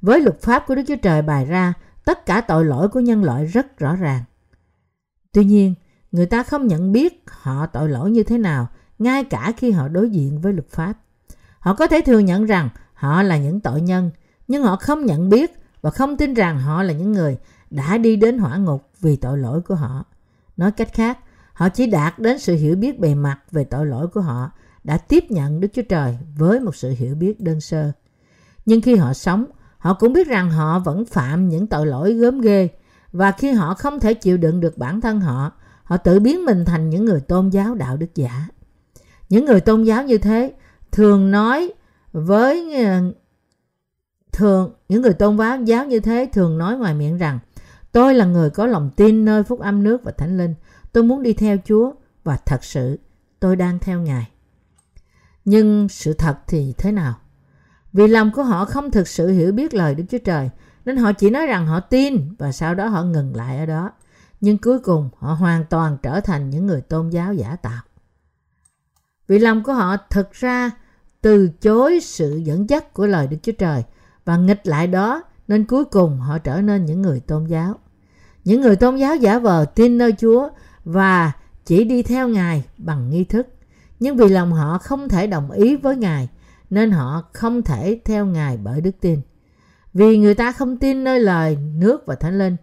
Với 0.00 0.20
luật 0.20 0.42
pháp 0.42 0.64
của 0.66 0.74
Đức 0.74 0.82
Chúa 0.88 0.96
Trời 0.96 1.22
bài 1.22 1.46
ra, 1.46 1.72
tất 2.04 2.26
cả 2.26 2.40
tội 2.40 2.64
lỗi 2.64 2.88
của 2.88 3.00
nhân 3.00 3.24
loại 3.24 3.44
rất 3.46 3.78
rõ 3.78 3.96
ràng. 3.96 4.22
Tuy 5.32 5.44
nhiên, 5.44 5.74
người 6.12 6.26
ta 6.26 6.42
không 6.42 6.66
nhận 6.66 6.92
biết 6.92 7.24
họ 7.30 7.66
tội 7.66 7.88
lỗi 7.88 8.10
như 8.10 8.22
thế 8.22 8.38
nào 8.38 8.68
ngay 9.00 9.24
cả 9.24 9.52
khi 9.56 9.70
họ 9.70 9.88
đối 9.88 10.10
diện 10.10 10.40
với 10.40 10.52
luật 10.52 10.68
pháp. 10.68 10.92
Họ 11.58 11.74
có 11.74 11.86
thể 11.86 12.00
thừa 12.06 12.18
nhận 12.18 12.44
rằng 12.44 12.68
họ 12.94 13.22
là 13.22 13.38
những 13.38 13.60
tội 13.60 13.80
nhân, 13.80 14.10
nhưng 14.48 14.62
họ 14.62 14.76
không 14.76 15.06
nhận 15.06 15.28
biết 15.28 15.56
và 15.82 15.90
không 15.90 16.16
tin 16.16 16.34
rằng 16.34 16.60
họ 16.60 16.82
là 16.82 16.92
những 16.92 17.12
người 17.12 17.38
đã 17.70 17.98
đi 17.98 18.16
đến 18.16 18.38
hỏa 18.38 18.56
ngục 18.56 18.90
vì 19.00 19.16
tội 19.16 19.38
lỗi 19.38 19.60
của 19.60 19.74
họ. 19.74 20.04
Nói 20.56 20.72
cách 20.72 20.92
khác, 20.92 21.18
họ 21.52 21.68
chỉ 21.68 21.86
đạt 21.86 22.18
đến 22.18 22.38
sự 22.38 22.54
hiểu 22.54 22.76
biết 22.76 23.00
bề 23.00 23.14
mặt 23.14 23.38
về 23.50 23.64
tội 23.64 23.86
lỗi 23.86 24.08
của 24.08 24.20
họ 24.20 24.50
đã 24.84 24.98
tiếp 24.98 25.24
nhận 25.28 25.60
Đức 25.60 25.68
Chúa 25.72 25.82
Trời 25.88 26.18
với 26.38 26.60
một 26.60 26.76
sự 26.76 26.90
hiểu 26.90 27.14
biết 27.14 27.40
đơn 27.40 27.60
sơ. 27.60 27.92
Nhưng 28.66 28.80
khi 28.80 28.96
họ 28.96 29.12
sống, 29.12 29.44
họ 29.78 29.94
cũng 29.94 30.12
biết 30.12 30.28
rằng 30.28 30.50
họ 30.50 30.78
vẫn 30.78 31.04
phạm 31.04 31.48
những 31.48 31.66
tội 31.66 31.86
lỗi 31.86 32.12
gớm 32.12 32.40
ghê 32.40 32.68
và 33.12 33.32
khi 33.32 33.52
họ 33.52 33.74
không 33.74 34.00
thể 34.00 34.14
chịu 34.14 34.36
đựng 34.36 34.60
được 34.60 34.78
bản 34.78 35.00
thân 35.00 35.20
họ, 35.20 35.52
họ 35.84 35.96
tự 35.96 36.20
biến 36.20 36.44
mình 36.44 36.64
thành 36.64 36.90
những 36.90 37.04
người 37.04 37.20
tôn 37.20 37.48
giáo 37.48 37.74
đạo 37.74 37.96
đức 37.96 38.14
giả. 38.14 38.46
Những 39.30 39.44
người 39.44 39.60
tôn 39.60 39.84
giáo 39.84 40.04
như 40.04 40.18
thế 40.18 40.52
thường 40.92 41.30
nói 41.30 41.72
với, 42.12 42.76
thường, 44.32 44.74
những 44.88 45.02
người 45.02 45.12
tôn 45.12 45.36
giáo 45.36 45.62
giáo 45.62 45.86
như 45.86 46.00
thế 46.00 46.28
thường 46.32 46.58
nói 46.58 46.76
ngoài 46.76 46.94
miệng 46.94 47.18
rằng, 47.18 47.38
tôi 47.92 48.14
là 48.14 48.24
người 48.24 48.50
có 48.50 48.66
lòng 48.66 48.90
tin 48.96 49.24
nơi 49.24 49.42
phúc 49.42 49.60
âm 49.60 49.82
nước 49.82 50.04
và 50.04 50.12
thánh 50.12 50.38
linh. 50.38 50.54
Tôi 50.92 51.04
muốn 51.04 51.22
đi 51.22 51.32
theo 51.32 51.56
Chúa 51.64 51.92
và 52.24 52.36
thật 52.36 52.64
sự 52.64 52.98
tôi 53.40 53.56
đang 53.56 53.78
theo 53.78 54.00
Ngài. 54.00 54.30
Nhưng 55.44 55.88
sự 55.88 56.12
thật 56.12 56.36
thì 56.46 56.74
thế 56.78 56.92
nào? 56.92 57.14
Vì 57.92 58.06
lòng 58.06 58.30
của 58.34 58.42
họ 58.42 58.64
không 58.64 58.90
thực 58.90 59.08
sự 59.08 59.28
hiểu 59.28 59.52
biết 59.52 59.74
lời 59.74 59.94
Đức 59.94 60.04
Chúa 60.10 60.18
Trời, 60.18 60.50
nên 60.84 60.96
họ 60.96 61.12
chỉ 61.12 61.30
nói 61.30 61.46
rằng 61.46 61.66
họ 61.66 61.80
tin 61.80 62.34
và 62.38 62.52
sau 62.52 62.74
đó 62.74 62.86
họ 62.86 63.02
ngừng 63.02 63.36
lại 63.36 63.58
ở 63.58 63.66
đó. 63.66 63.90
Nhưng 64.40 64.58
cuối 64.58 64.78
cùng 64.78 65.10
họ 65.18 65.32
hoàn 65.32 65.64
toàn 65.64 65.96
trở 66.02 66.20
thành 66.20 66.50
những 66.50 66.66
người 66.66 66.80
tôn 66.80 67.10
giáo 67.10 67.34
giả 67.34 67.56
tạo. 67.56 67.80
Vì 69.30 69.38
lòng 69.38 69.62
của 69.62 69.72
họ 69.72 69.96
thực 70.10 70.32
ra 70.32 70.70
từ 71.20 71.48
chối 71.60 72.00
sự 72.00 72.36
dẫn 72.36 72.70
dắt 72.70 72.94
của 72.94 73.06
lời 73.06 73.26
Đức 73.26 73.36
Chúa 73.42 73.52
Trời 73.52 73.84
và 74.24 74.36
nghịch 74.36 74.66
lại 74.66 74.86
đó 74.86 75.22
nên 75.48 75.64
cuối 75.64 75.84
cùng 75.84 76.18
họ 76.18 76.38
trở 76.38 76.60
nên 76.60 76.84
những 76.84 77.02
người 77.02 77.20
tôn 77.20 77.46
giáo. 77.46 77.74
Những 78.44 78.60
người 78.60 78.76
tôn 78.76 78.96
giáo 78.96 79.16
giả 79.16 79.38
vờ 79.38 79.64
tin 79.74 79.98
nơi 79.98 80.12
Chúa 80.20 80.48
và 80.84 81.32
chỉ 81.64 81.84
đi 81.84 82.02
theo 82.02 82.28
Ngài 82.28 82.64
bằng 82.78 83.10
nghi 83.10 83.24
thức. 83.24 83.46
Nhưng 84.00 84.16
vì 84.16 84.28
lòng 84.28 84.52
họ 84.52 84.78
không 84.78 85.08
thể 85.08 85.26
đồng 85.26 85.50
ý 85.50 85.76
với 85.76 85.96
Ngài 85.96 86.28
nên 86.70 86.90
họ 86.90 87.22
không 87.32 87.62
thể 87.62 88.00
theo 88.04 88.26
Ngài 88.26 88.56
bởi 88.56 88.80
đức 88.80 88.94
tin. 89.00 89.20
Vì 89.94 90.18
người 90.18 90.34
ta 90.34 90.52
không 90.52 90.76
tin 90.76 91.04
nơi 91.04 91.20
lời, 91.20 91.58
nước 91.74 92.06
và 92.06 92.14
thánh 92.14 92.38
linh. 92.38 92.56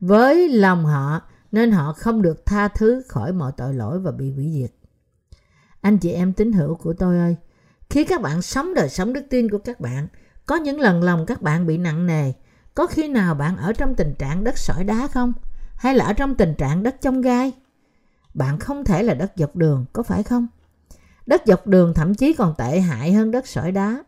Với 0.00 0.48
lòng 0.48 0.84
họ 0.84 1.20
nên 1.52 1.70
họ 1.70 1.92
không 1.92 2.22
được 2.22 2.46
tha 2.46 2.68
thứ 2.68 3.02
khỏi 3.08 3.32
mọi 3.32 3.52
tội 3.56 3.74
lỗi 3.74 3.98
và 4.00 4.10
bị 4.10 4.32
hủy 4.32 4.50
diệt. 4.52 4.77
Anh 5.80 5.98
chị 5.98 6.12
em 6.12 6.32
tín 6.32 6.52
hữu 6.52 6.74
của 6.74 6.92
tôi 6.92 7.18
ơi, 7.18 7.36
khi 7.90 8.04
các 8.04 8.22
bạn 8.22 8.42
sống 8.42 8.74
đời 8.74 8.88
sống 8.88 9.12
đức 9.12 9.26
tin 9.30 9.50
của 9.50 9.58
các 9.58 9.80
bạn, 9.80 10.08
có 10.46 10.56
những 10.56 10.80
lần 10.80 11.02
lòng 11.02 11.26
các 11.26 11.42
bạn 11.42 11.66
bị 11.66 11.78
nặng 11.78 12.06
nề, 12.06 12.32
có 12.74 12.86
khi 12.86 13.08
nào 13.08 13.34
bạn 13.34 13.56
ở 13.56 13.72
trong 13.72 13.94
tình 13.94 14.14
trạng 14.18 14.44
đất 14.44 14.58
sỏi 14.58 14.84
đá 14.84 15.06
không? 15.06 15.32
Hay 15.76 15.94
là 15.94 16.04
ở 16.04 16.12
trong 16.12 16.34
tình 16.34 16.54
trạng 16.54 16.82
đất 16.82 17.00
trong 17.00 17.20
gai? 17.20 17.52
Bạn 18.34 18.58
không 18.58 18.84
thể 18.84 19.02
là 19.02 19.14
đất 19.14 19.32
dọc 19.36 19.56
đường, 19.56 19.84
có 19.92 20.02
phải 20.02 20.22
không? 20.22 20.46
Đất 21.26 21.42
dọc 21.46 21.66
đường 21.66 21.94
thậm 21.94 22.14
chí 22.14 22.32
còn 22.32 22.54
tệ 22.58 22.80
hại 22.80 23.12
hơn 23.12 23.30
đất 23.30 23.46
sỏi 23.46 23.72
đá. 23.72 24.04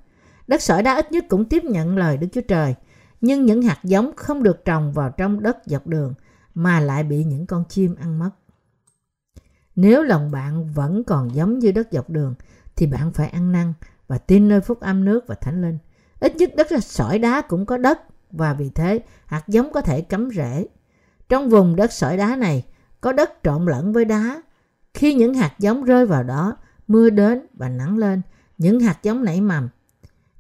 Đất 0.47 0.63
sỏi 0.63 0.83
đá 0.83 0.95
ít 0.95 1.13
nhất 1.13 1.25
cũng 1.29 1.45
tiếp 1.45 1.65
nhận 1.65 1.97
lời 1.97 2.17
Đức 2.17 2.27
Chúa 2.33 2.41
Trời, 2.41 2.75
nhưng 3.21 3.45
những 3.45 3.63
hạt 3.63 3.79
giống 3.85 4.13
không 4.17 4.43
được 4.43 4.65
trồng 4.65 4.93
vào 4.93 5.11
trong 5.11 5.43
đất 5.43 5.57
dọc 5.67 5.87
đường 5.87 6.15
mà 6.55 6.81
lại 6.81 7.03
bị 7.05 7.25
những 7.25 7.47
con 7.47 7.65
chim 7.69 7.95
ăn 8.01 8.19
mất. 8.19 8.31
Nếu 9.81 10.03
lòng 10.03 10.31
bạn 10.31 10.73
vẫn 10.75 11.05
còn 11.05 11.35
giống 11.35 11.59
như 11.59 11.73
đất 11.73 11.89
dọc 11.91 12.11
đường 12.11 12.35
thì 12.77 12.87
bạn 12.87 13.13
phải 13.13 13.29
ăn 13.29 13.53
năn 13.53 13.73
và 14.09 14.19
tin 14.19 14.49
nơi 14.49 14.61
phúc 14.61 14.81
âm 14.81 15.05
nước 15.05 15.27
và 15.27 15.35
thánh 15.35 15.63
linh. 15.63 15.79
Ít 16.21 16.37
nhất 16.37 16.51
đất 16.57 16.67
sỏi 16.81 17.19
đá 17.19 17.41
cũng 17.41 17.67
có 17.67 17.77
đất 17.77 18.01
và 18.31 18.55
vì 18.55 18.71
thế 18.71 19.01
hạt 19.27 19.49
giống 19.49 19.73
có 19.73 19.81
thể 19.81 20.01
cắm 20.01 20.31
rễ. 20.31 20.67
Trong 21.29 21.49
vùng 21.49 21.77
đất 21.77 21.93
sỏi 21.93 22.17
đá 22.17 22.37
này 22.37 22.65
có 23.01 23.13
đất 23.13 23.31
trộn 23.45 23.67
lẫn 23.67 23.93
với 23.93 24.05
đá. 24.05 24.43
Khi 24.95 25.15
những 25.15 25.35
hạt 25.35 25.55
giống 25.59 25.85
rơi 25.85 26.07
vào 26.07 26.23
đó, 26.23 26.57
mưa 26.89 27.11
đến 27.11 27.47
và 27.55 27.69
nắng 27.69 27.99
lên, 27.99 28.23
những 28.59 28.81
hạt 28.81 28.99
giống 29.03 29.25
nảy 29.25 29.41
mầm. 29.41 29.69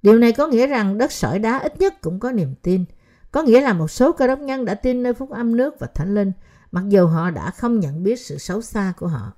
Điều 0.02 0.18
này 0.18 0.32
có 0.32 0.46
nghĩa 0.46 0.66
rằng 0.66 0.98
đất 0.98 1.12
sỏi 1.12 1.38
đá 1.38 1.58
ít 1.58 1.80
nhất 1.80 2.00
cũng 2.00 2.20
có 2.20 2.32
niềm 2.32 2.54
tin. 2.62 2.84
Có 3.32 3.42
nghĩa 3.42 3.60
là 3.60 3.72
một 3.72 3.88
số 3.88 4.12
cơ 4.12 4.26
đốc 4.26 4.38
nhân 4.38 4.64
đã 4.64 4.74
tin 4.74 5.02
nơi 5.02 5.14
phúc 5.14 5.30
âm 5.30 5.56
nước 5.56 5.74
và 5.78 5.86
thánh 5.94 6.14
linh, 6.14 6.32
mặc 6.72 6.84
dù 6.88 7.06
họ 7.06 7.30
đã 7.30 7.50
không 7.50 7.80
nhận 7.80 8.02
biết 8.02 8.20
sự 8.20 8.38
xấu 8.38 8.62
xa 8.62 8.92
của 8.96 9.06
họ. 9.06 9.32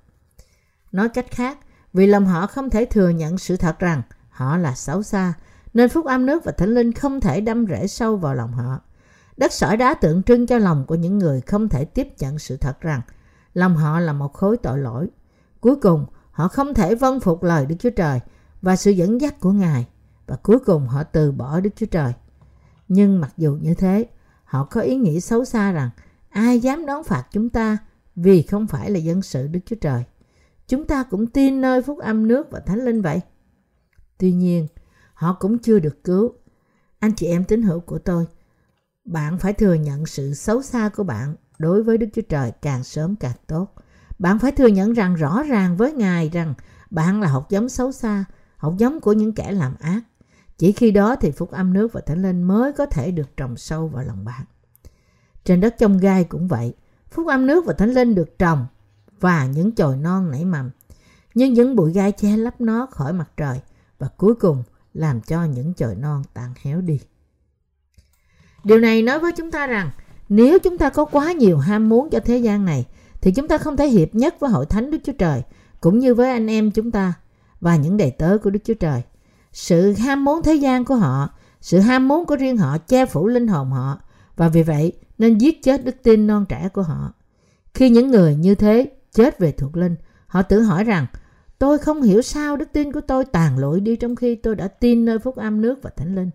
Nói 0.91 1.09
cách 1.09 1.31
khác, 1.31 1.57
vì 1.93 2.07
lòng 2.07 2.25
họ 2.25 2.47
không 2.47 2.69
thể 2.69 2.85
thừa 2.85 3.09
nhận 3.09 3.37
sự 3.37 3.57
thật 3.57 3.79
rằng 3.79 4.01
họ 4.29 4.57
là 4.57 4.75
xấu 4.75 5.03
xa, 5.03 5.33
nên 5.73 5.89
phúc 5.89 6.05
âm 6.05 6.25
nước 6.25 6.43
và 6.43 6.51
thánh 6.51 6.69
linh 6.69 6.93
không 6.93 7.19
thể 7.19 7.41
đâm 7.41 7.65
rễ 7.67 7.87
sâu 7.87 8.17
vào 8.17 8.35
lòng 8.35 8.53
họ. 8.53 8.79
Đất 9.37 9.53
sỏi 9.53 9.77
đá 9.77 9.93
tượng 9.93 10.23
trưng 10.23 10.47
cho 10.47 10.57
lòng 10.57 10.85
của 10.87 10.95
những 10.95 11.19
người 11.19 11.41
không 11.41 11.69
thể 11.69 11.85
tiếp 11.85 12.07
nhận 12.19 12.39
sự 12.39 12.57
thật 12.57 12.81
rằng 12.81 13.01
lòng 13.53 13.75
họ 13.75 13.99
là 13.99 14.13
một 14.13 14.33
khối 14.33 14.57
tội 14.57 14.79
lỗi. 14.79 15.09
Cuối 15.59 15.75
cùng, 15.75 16.05
họ 16.31 16.47
không 16.47 16.73
thể 16.73 16.95
vâng 16.95 17.19
phục 17.19 17.43
lời 17.43 17.65
Đức 17.65 17.75
Chúa 17.79 17.89
Trời 17.89 18.19
và 18.61 18.75
sự 18.75 18.91
dẫn 18.91 19.21
dắt 19.21 19.39
của 19.39 19.51
Ngài 19.51 19.87
và 20.27 20.35
cuối 20.35 20.59
cùng 20.59 20.87
họ 20.87 21.03
từ 21.03 21.31
bỏ 21.31 21.59
Đức 21.59 21.69
Chúa 21.75 21.85
Trời. 21.85 22.13
Nhưng 22.87 23.21
mặc 23.21 23.33
dù 23.37 23.57
như 23.61 23.73
thế, 23.73 24.05
họ 24.43 24.63
có 24.63 24.81
ý 24.81 24.95
nghĩ 24.95 25.21
xấu 25.21 25.45
xa 25.45 25.71
rằng 25.71 25.89
ai 26.33 26.59
dám 26.59 26.85
đón 26.85 27.03
phạt 27.03 27.23
chúng 27.31 27.49
ta 27.49 27.77
vì 28.15 28.41
không 28.41 28.67
phải 28.67 28.91
là 28.91 28.99
dân 28.99 29.21
sự 29.21 29.47
Đức 29.47 29.59
Chúa 29.65 29.75
Trời. 29.81 30.03
Chúng 30.67 30.87
ta 30.87 31.03
cũng 31.03 31.27
tin 31.27 31.61
nơi 31.61 31.81
phúc 31.81 31.99
âm 31.99 32.27
nước 32.27 32.51
và 32.51 32.59
thánh 32.59 32.85
linh 32.85 33.01
vậy. 33.01 33.21
Tuy 34.17 34.31
nhiên, 34.33 34.67
họ 35.13 35.33
cũng 35.39 35.57
chưa 35.57 35.79
được 35.79 36.03
cứu. 36.03 36.33
Anh 36.99 37.15
chị 37.15 37.27
em 37.27 37.43
tín 37.43 37.61
hữu 37.61 37.79
của 37.79 37.99
tôi, 37.99 38.25
bạn 39.05 39.39
phải 39.39 39.53
thừa 39.53 39.73
nhận 39.73 40.05
sự 40.05 40.33
xấu 40.33 40.61
xa 40.61 40.89
của 40.89 41.03
bạn 41.03 41.35
đối 41.57 41.83
với 41.83 41.97
Đức 41.97 42.07
Chúa 42.13 42.21
Trời 42.21 42.51
càng 42.61 42.83
sớm 42.83 43.15
càng 43.15 43.35
tốt. 43.47 43.75
Bạn 44.19 44.39
phải 44.39 44.51
thừa 44.51 44.67
nhận 44.67 44.93
rằng 44.93 45.15
rõ 45.15 45.43
ràng 45.43 45.77
với 45.77 45.93
Ngài 45.93 46.29
rằng 46.29 46.53
bạn 46.89 47.21
là 47.21 47.27
hột 47.27 47.49
giống 47.49 47.69
xấu 47.69 47.91
xa, 47.91 48.25
hột 48.57 48.77
giống 48.77 49.01
của 49.01 49.13
những 49.13 49.35
kẻ 49.35 49.51
làm 49.51 49.75
ác. 49.79 50.01
Chỉ 50.57 50.71
khi 50.71 50.91
đó 50.91 51.15
thì 51.15 51.31
phúc 51.31 51.51
âm 51.51 51.73
nước 51.73 51.93
và 51.93 52.01
thánh 52.01 52.21
linh 52.21 52.43
mới 52.43 52.73
có 52.73 52.85
thể 52.85 53.11
được 53.11 53.37
trồng 53.37 53.57
sâu 53.57 53.87
vào 53.87 54.03
lòng 54.03 54.25
bạn. 54.25 54.45
Trên 55.45 55.61
đất 55.61 55.75
trong 55.77 55.97
gai 55.97 56.23
cũng 56.23 56.47
vậy, 56.47 56.73
phúc 57.11 57.27
âm 57.27 57.47
nước 57.47 57.65
và 57.65 57.73
thánh 57.73 57.93
linh 57.93 58.15
được 58.15 58.39
trồng 58.39 58.65
và 59.19 59.45
những 59.45 59.71
chồi 59.71 59.97
non 59.97 60.31
nảy 60.31 60.45
mầm. 60.45 60.69
Nhưng 61.35 61.53
những 61.53 61.75
bụi 61.75 61.93
gai 61.93 62.11
che 62.11 62.37
lấp 62.37 62.61
nó 62.61 62.87
khỏi 62.91 63.13
mặt 63.13 63.29
trời 63.37 63.59
và 63.99 64.07
cuối 64.17 64.35
cùng 64.35 64.63
làm 64.93 65.21
cho 65.21 65.45
những 65.45 65.73
chồi 65.73 65.95
non 65.95 66.23
tàn 66.33 66.53
héo 66.61 66.81
đi. 66.81 66.99
Điều 68.63 68.79
này 68.79 69.01
nói 69.01 69.19
với 69.19 69.31
chúng 69.31 69.51
ta 69.51 69.67
rằng 69.67 69.89
nếu 70.29 70.59
chúng 70.59 70.77
ta 70.77 70.89
có 70.89 71.05
quá 71.05 71.31
nhiều 71.31 71.57
ham 71.57 71.89
muốn 71.89 72.09
cho 72.09 72.19
thế 72.19 72.37
gian 72.37 72.65
này 72.65 72.85
thì 73.21 73.31
chúng 73.31 73.47
ta 73.47 73.57
không 73.57 73.77
thể 73.77 73.87
hiệp 73.87 74.15
nhất 74.15 74.35
với 74.39 74.49
hội 74.49 74.65
thánh 74.65 74.91
Đức 74.91 74.97
Chúa 75.03 75.13
Trời 75.13 75.43
cũng 75.81 75.99
như 75.99 76.13
với 76.15 76.31
anh 76.31 76.47
em 76.47 76.71
chúng 76.71 76.91
ta 76.91 77.13
và 77.61 77.75
những 77.75 77.97
đầy 77.97 78.11
tớ 78.11 78.37
của 78.43 78.49
Đức 78.49 78.59
Chúa 78.63 78.73
Trời. 78.73 79.01
Sự 79.51 79.93
ham 79.93 80.25
muốn 80.25 80.43
thế 80.43 80.53
gian 80.53 80.85
của 80.85 80.95
họ, 80.95 81.29
sự 81.61 81.79
ham 81.79 82.07
muốn 82.07 82.25
của 82.25 82.35
riêng 82.35 82.57
họ 82.57 82.77
che 82.77 83.05
phủ 83.05 83.27
linh 83.27 83.47
hồn 83.47 83.71
họ 83.71 83.99
và 84.35 84.49
vì 84.49 84.63
vậy 84.63 84.93
nên 85.17 85.37
giết 85.37 85.63
chết 85.63 85.85
đức 85.85 85.95
tin 86.03 86.27
non 86.27 86.45
trẻ 86.49 86.69
của 86.73 86.81
họ. 86.81 87.13
Khi 87.73 87.89
những 87.89 88.11
người 88.11 88.35
như 88.35 88.55
thế 88.55 88.91
chết 89.13 89.39
về 89.39 89.51
thuộc 89.51 89.77
linh, 89.77 89.95
họ 90.27 90.41
tự 90.41 90.61
hỏi 90.61 90.83
rằng 90.83 91.05
tôi 91.59 91.77
không 91.77 92.01
hiểu 92.01 92.21
sao 92.21 92.57
đức 92.57 92.69
tin 92.73 92.91
của 92.91 93.01
tôi 93.01 93.25
tàn 93.25 93.57
lụi 93.57 93.79
đi 93.79 93.95
trong 93.95 94.15
khi 94.15 94.35
tôi 94.35 94.55
đã 94.55 94.67
tin 94.67 95.05
nơi 95.05 95.19
phúc 95.19 95.35
âm 95.35 95.61
nước 95.61 95.79
và 95.81 95.89
thánh 95.97 96.15
linh. 96.15 96.29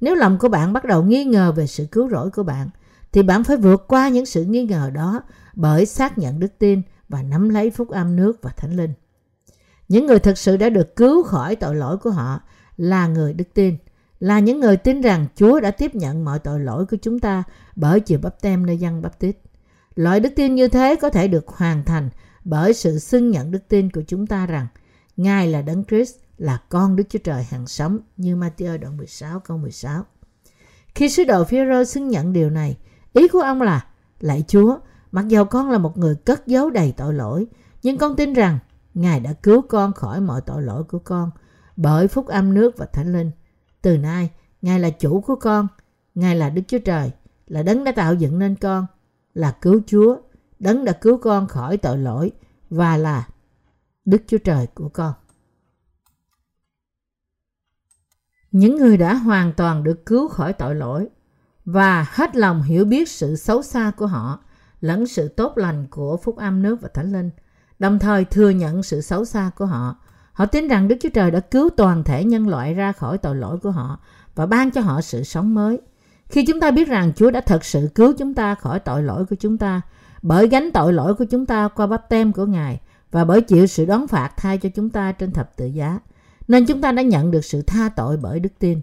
Nếu 0.00 0.14
lòng 0.14 0.38
của 0.38 0.48
bạn 0.48 0.72
bắt 0.72 0.84
đầu 0.84 1.02
nghi 1.02 1.24
ngờ 1.24 1.52
về 1.52 1.66
sự 1.66 1.86
cứu 1.92 2.08
rỗi 2.10 2.30
của 2.30 2.42
bạn, 2.42 2.68
thì 3.12 3.22
bạn 3.22 3.44
phải 3.44 3.56
vượt 3.56 3.84
qua 3.88 4.08
những 4.08 4.26
sự 4.26 4.44
nghi 4.44 4.64
ngờ 4.64 4.90
đó 4.94 5.22
bởi 5.54 5.86
xác 5.86 6.18
nhận 6.18 6.40
đức 6.40 6.58
tin 6.58 6.82
và 7.08 7.22
nắm 7.22 7.48
lấy 7.48 7.70
phúc 7.70 7.88
âm 7.88 8.16
nước 8.16 8.42
và 8.42 8.50
thánh 8.56 8.76
linh. 8.76 8.92
Những 9.88 10.06
người 10.06 10.18
thực 10.18 10.38
sự 10.38 10.56
đã 10.56 10.68
được 10.68 10.96
cứu 10.96 11.22
khỏi 11.22 11.56
tội 11.56 11.74
lỗi 11.74 11.96
của 11.96 12.10
họ 12.10 12.40
là 12.76 13.06
người 13.06 13.32
đức 13.32 13.54
tin, 13.54 13.76
là 14.20 14.40
những 14.40 14.60
người 14.60 14.76
tin 14.76 15.00
rằng 15.00 15.26
Chúa 15.36 15.60
đã 15.60 15.70
tiếp 15.70 15.94
nhận 15.94 16.24
mọi 16.24 16.38
tội 16.38 16.60
lỗi 16.60 16.86
của 16.86 16.96
chúng 17.02 17.18
ta 17.18 17.42
bởi 17.76 18.00
chịu 18.00 18.18
bắp 18.22 18.40
tem 18.40 18.66
nơi 18.66 18.78
dân 18.78 19.02
bắp 19.02 19.18
tít. 19.18 19.36
Loại 19.94 20.20
đức 20.20 20.32
tin 20.36 20.54
như 20.54 20.68
thế 20.68 20.96
có 20.96 21.10
thể 21.10 21.28
được 21.28 21.48
hoàn 21.48 21.84
thành 21.84 22.10
bởi 22.44 22.74
sự 22.74 22.98
xưng 22.98 23.30
nhận 23.30 23.50
đức 23.50 23.68
tin 23.68 23.90
của 23.90 24.02
chúng 24.06 24.26
ta 24.26 24.46
rằng 24.46 24.66
Ngài 25.16 25.48
là 25.48 25.62
Đấng 25.62 25.84
Christ, 25.84 26.16
là 26.38 26.58
con 26.68 26.96
Đức 26.96 27.04
Chúa 27.08 27.18
Trời 27.18 27.42
hàng 27.42 27.66
sống 27.66 27.98
như 28.16 28.36
Matthew 28.36 28.78
đoạn 28.78 28.96
16 28.96 29.40
câu 29.40 29.58
16. 29.58 30.04
Khi 30.94 31.08
sứ 31.08 31.24
đồ 31.24 31.44
Phêrô 31.44 31.84
xưng 31.84 32.08
nhận 32.08 32.32
điều 32.32 32.50
này, 32.50 32.76
ý 33.12 33.28
của 33.28 33.40
ông 33.40 33.62
là 33.62 33.86
Lạy 34.20 34.44
Chúa, 34.48 34.78
mặc 35.12 35.28
dầu 35.28 35.44
con 35.44 35.70
là 35.70 35.78
một 35.78 35.98
người 35.98 36.16
cất 36.16 36.46
giấu 36.46 36.70
đầy 36.70 36.94
tội 36.96 37.14
lỗi, 37.14 37.46
nhưng 37.82 37.98
con 37.98 38.16
tin 38.16 38.32
rằng 38.32 38.58
Ngài 38.94 39.20
đã 39.20 39.32
cứu 39.32 39.62
con 39.62 39.92
khỏi 39.92 40.20
mọi 40.20 40.40
tội 40.40 40.62
lỗi 40.62 40.84
của 40.84 40.98
con 40.98 41.30
bởi 41.76 42.08
phúc 42.08 42.26
âm 42.26 42.54
nước 42.54 42.78
và 42.78 42.86
thánh 42.86 43.12
linh. 43.12 43.30
Từ 43.84 43.98
nay, 43.98 44.30
Ngài 44.62 44.80
là 44.80 44.90
chủ 44.90 45.20
của 45.20 45.36
con, 45.36 45.68
Ngài 46.14 46.36
là 46.36 46.50
Đức 46.50 46.62
Chúa 46.68 46.78
Trời, 46.78 47.10
là 47.46 47.62
đấng 47.62 47.84
đã 47.84 47.92
tạo 47.92 48.14
dựng 48.14 48.38
nên 48.38 48.56
con, 48.56 48.86
là 49.34 49.56
cứu 49.60 49.80
Chúa, 49.86 50.16
đấng 50.58 50.84
đã 50.84 50.92
cứu 50.92 51.18
con 51.18 51.46
khỏi 51.46 51.76
tội 51.76 51.98
lỗi 51.98 52.32
và 52.70 52.96
là 52.96 53.28
Đức 54.04 54.22
Chúa 54.26 54.38
Trời 54.38 54.66
của 54.66 54.88
con. 54.88 55.12
Những 58.50 58.76
người 58.76 58.96
đã 58.96 59.14
hoàn 59.14 59.52
toàn 59.52 59.84
được 59.84 60.06
cứu 60.06 60.28
khỏi 60.28 60.52
tội 60.52 60.74
lỗi 60.74 61.08
và 61.64 62.06
hết 62.08 62.36
lòng 62.36 62.62
hiểu 62.62 62.84
biết 62.84 63.08
sự 63.08 63.36
xấu 63.36 63.62
xa 63.62 63.92
của 63.96 64.06
họ 64.06 64.44
lẫn 64.80 65.06
sự 65.06 65.28
tốt 65.28 65.52
lành 65.56 65.86
của 65.90 66.16
phúc 66.16 66.36
âm 66.36 66.62
nước 66.62 66.80
và 66.80 66.88
thánh 66.94 67.12
linh, 67.12 67.30
đồng 67.78 67.98
thời 67.98 68.24
thừa 68.24 68.50
nhận 68.50 68.82
sự 68.82 69.00
xấu 69.00 69.24
xa 69.24 69.50
của 69.56 69.66
họ, 69.66 69.96
Họ 70.34 70.46
tin 70.46 70.68
rằng 70.68 70.88
Đức 70.88 70.96
Chúa 71.00 71.08
Trời 71.08 71.30
đã 71.30 71.40
cứu 71.40 71.70
toàn 71.76 72.04
thể 72.04 72.24
nhân 72.24 72.48
loại 72.48 72.74
ra 72.74 72.92
khỏi 72.92 73.18
tội 73.18 73.36
lỗi 73.36 73.58
của 73.58 73.70
họ 73.70 73.98
và 74.34 74.46
ban 74.46 74.70
cho 74.70 74.80
họ 74.80 75.00
sự 75.00 75.22
sống 75.22 75.54
mới. 75.54 75.80
Khi 76.28 76.44
chúng 76.46 76.60
ta 76.60 76.70
biết 76.70 76.88
rằng 76.88 77.12
Chúa 77.16 77.30
đã 77.30 77.40
thật 77.40 77.64
sự 77.64 77.88
cứu 77.94 78.12
chúng 78.18 78.34
ta 78.34 78.54
khỏi 78.54 78.80
tội 78.80 79.02
lỗi 79.02 79.24
của 79.30 79.36
chúng 79.36 79.58
ta 79.58 79.80
bởi 80.22 80.48
gánh 80.48 80.70
tội 80.74 80.92
lỗi 80.92 81.14
của 81.14 81.24
chúng 81.24 81.46
ta 81.46 81.68
qua 81.68 81.86
bắp 81.86 82.08
tem 82.08 82.32
của 82.32 82.46
Ngài 82.46 82.80
và 83.10 83.24
bởi 83.24 83.40
chịu 83.40 83.66
sự 83.66 83.84
đón 83.84 84.06
phạt 84.06 84.30
thay 84.36 84.58
cho 84.58 84.68
chúng 84.68 84.90
ta 84.90 85.12
trên 85.12 85.32
thập 85.32 85.56
tự 85.56 85.66
giá, 85.66 85.98
nên 86.48 86.66
chúng 86.66 86.80
ta 86.80 86.92
đã 86.92 87.02
nhận 87.02 87.30
được 87.30 87.44
sự 87.44 87.62
tha 87.62 87.88
tội 87.88 88.16
bởi 88.16 88.40
đức 88.40 88.52
tin. 88.58 88.80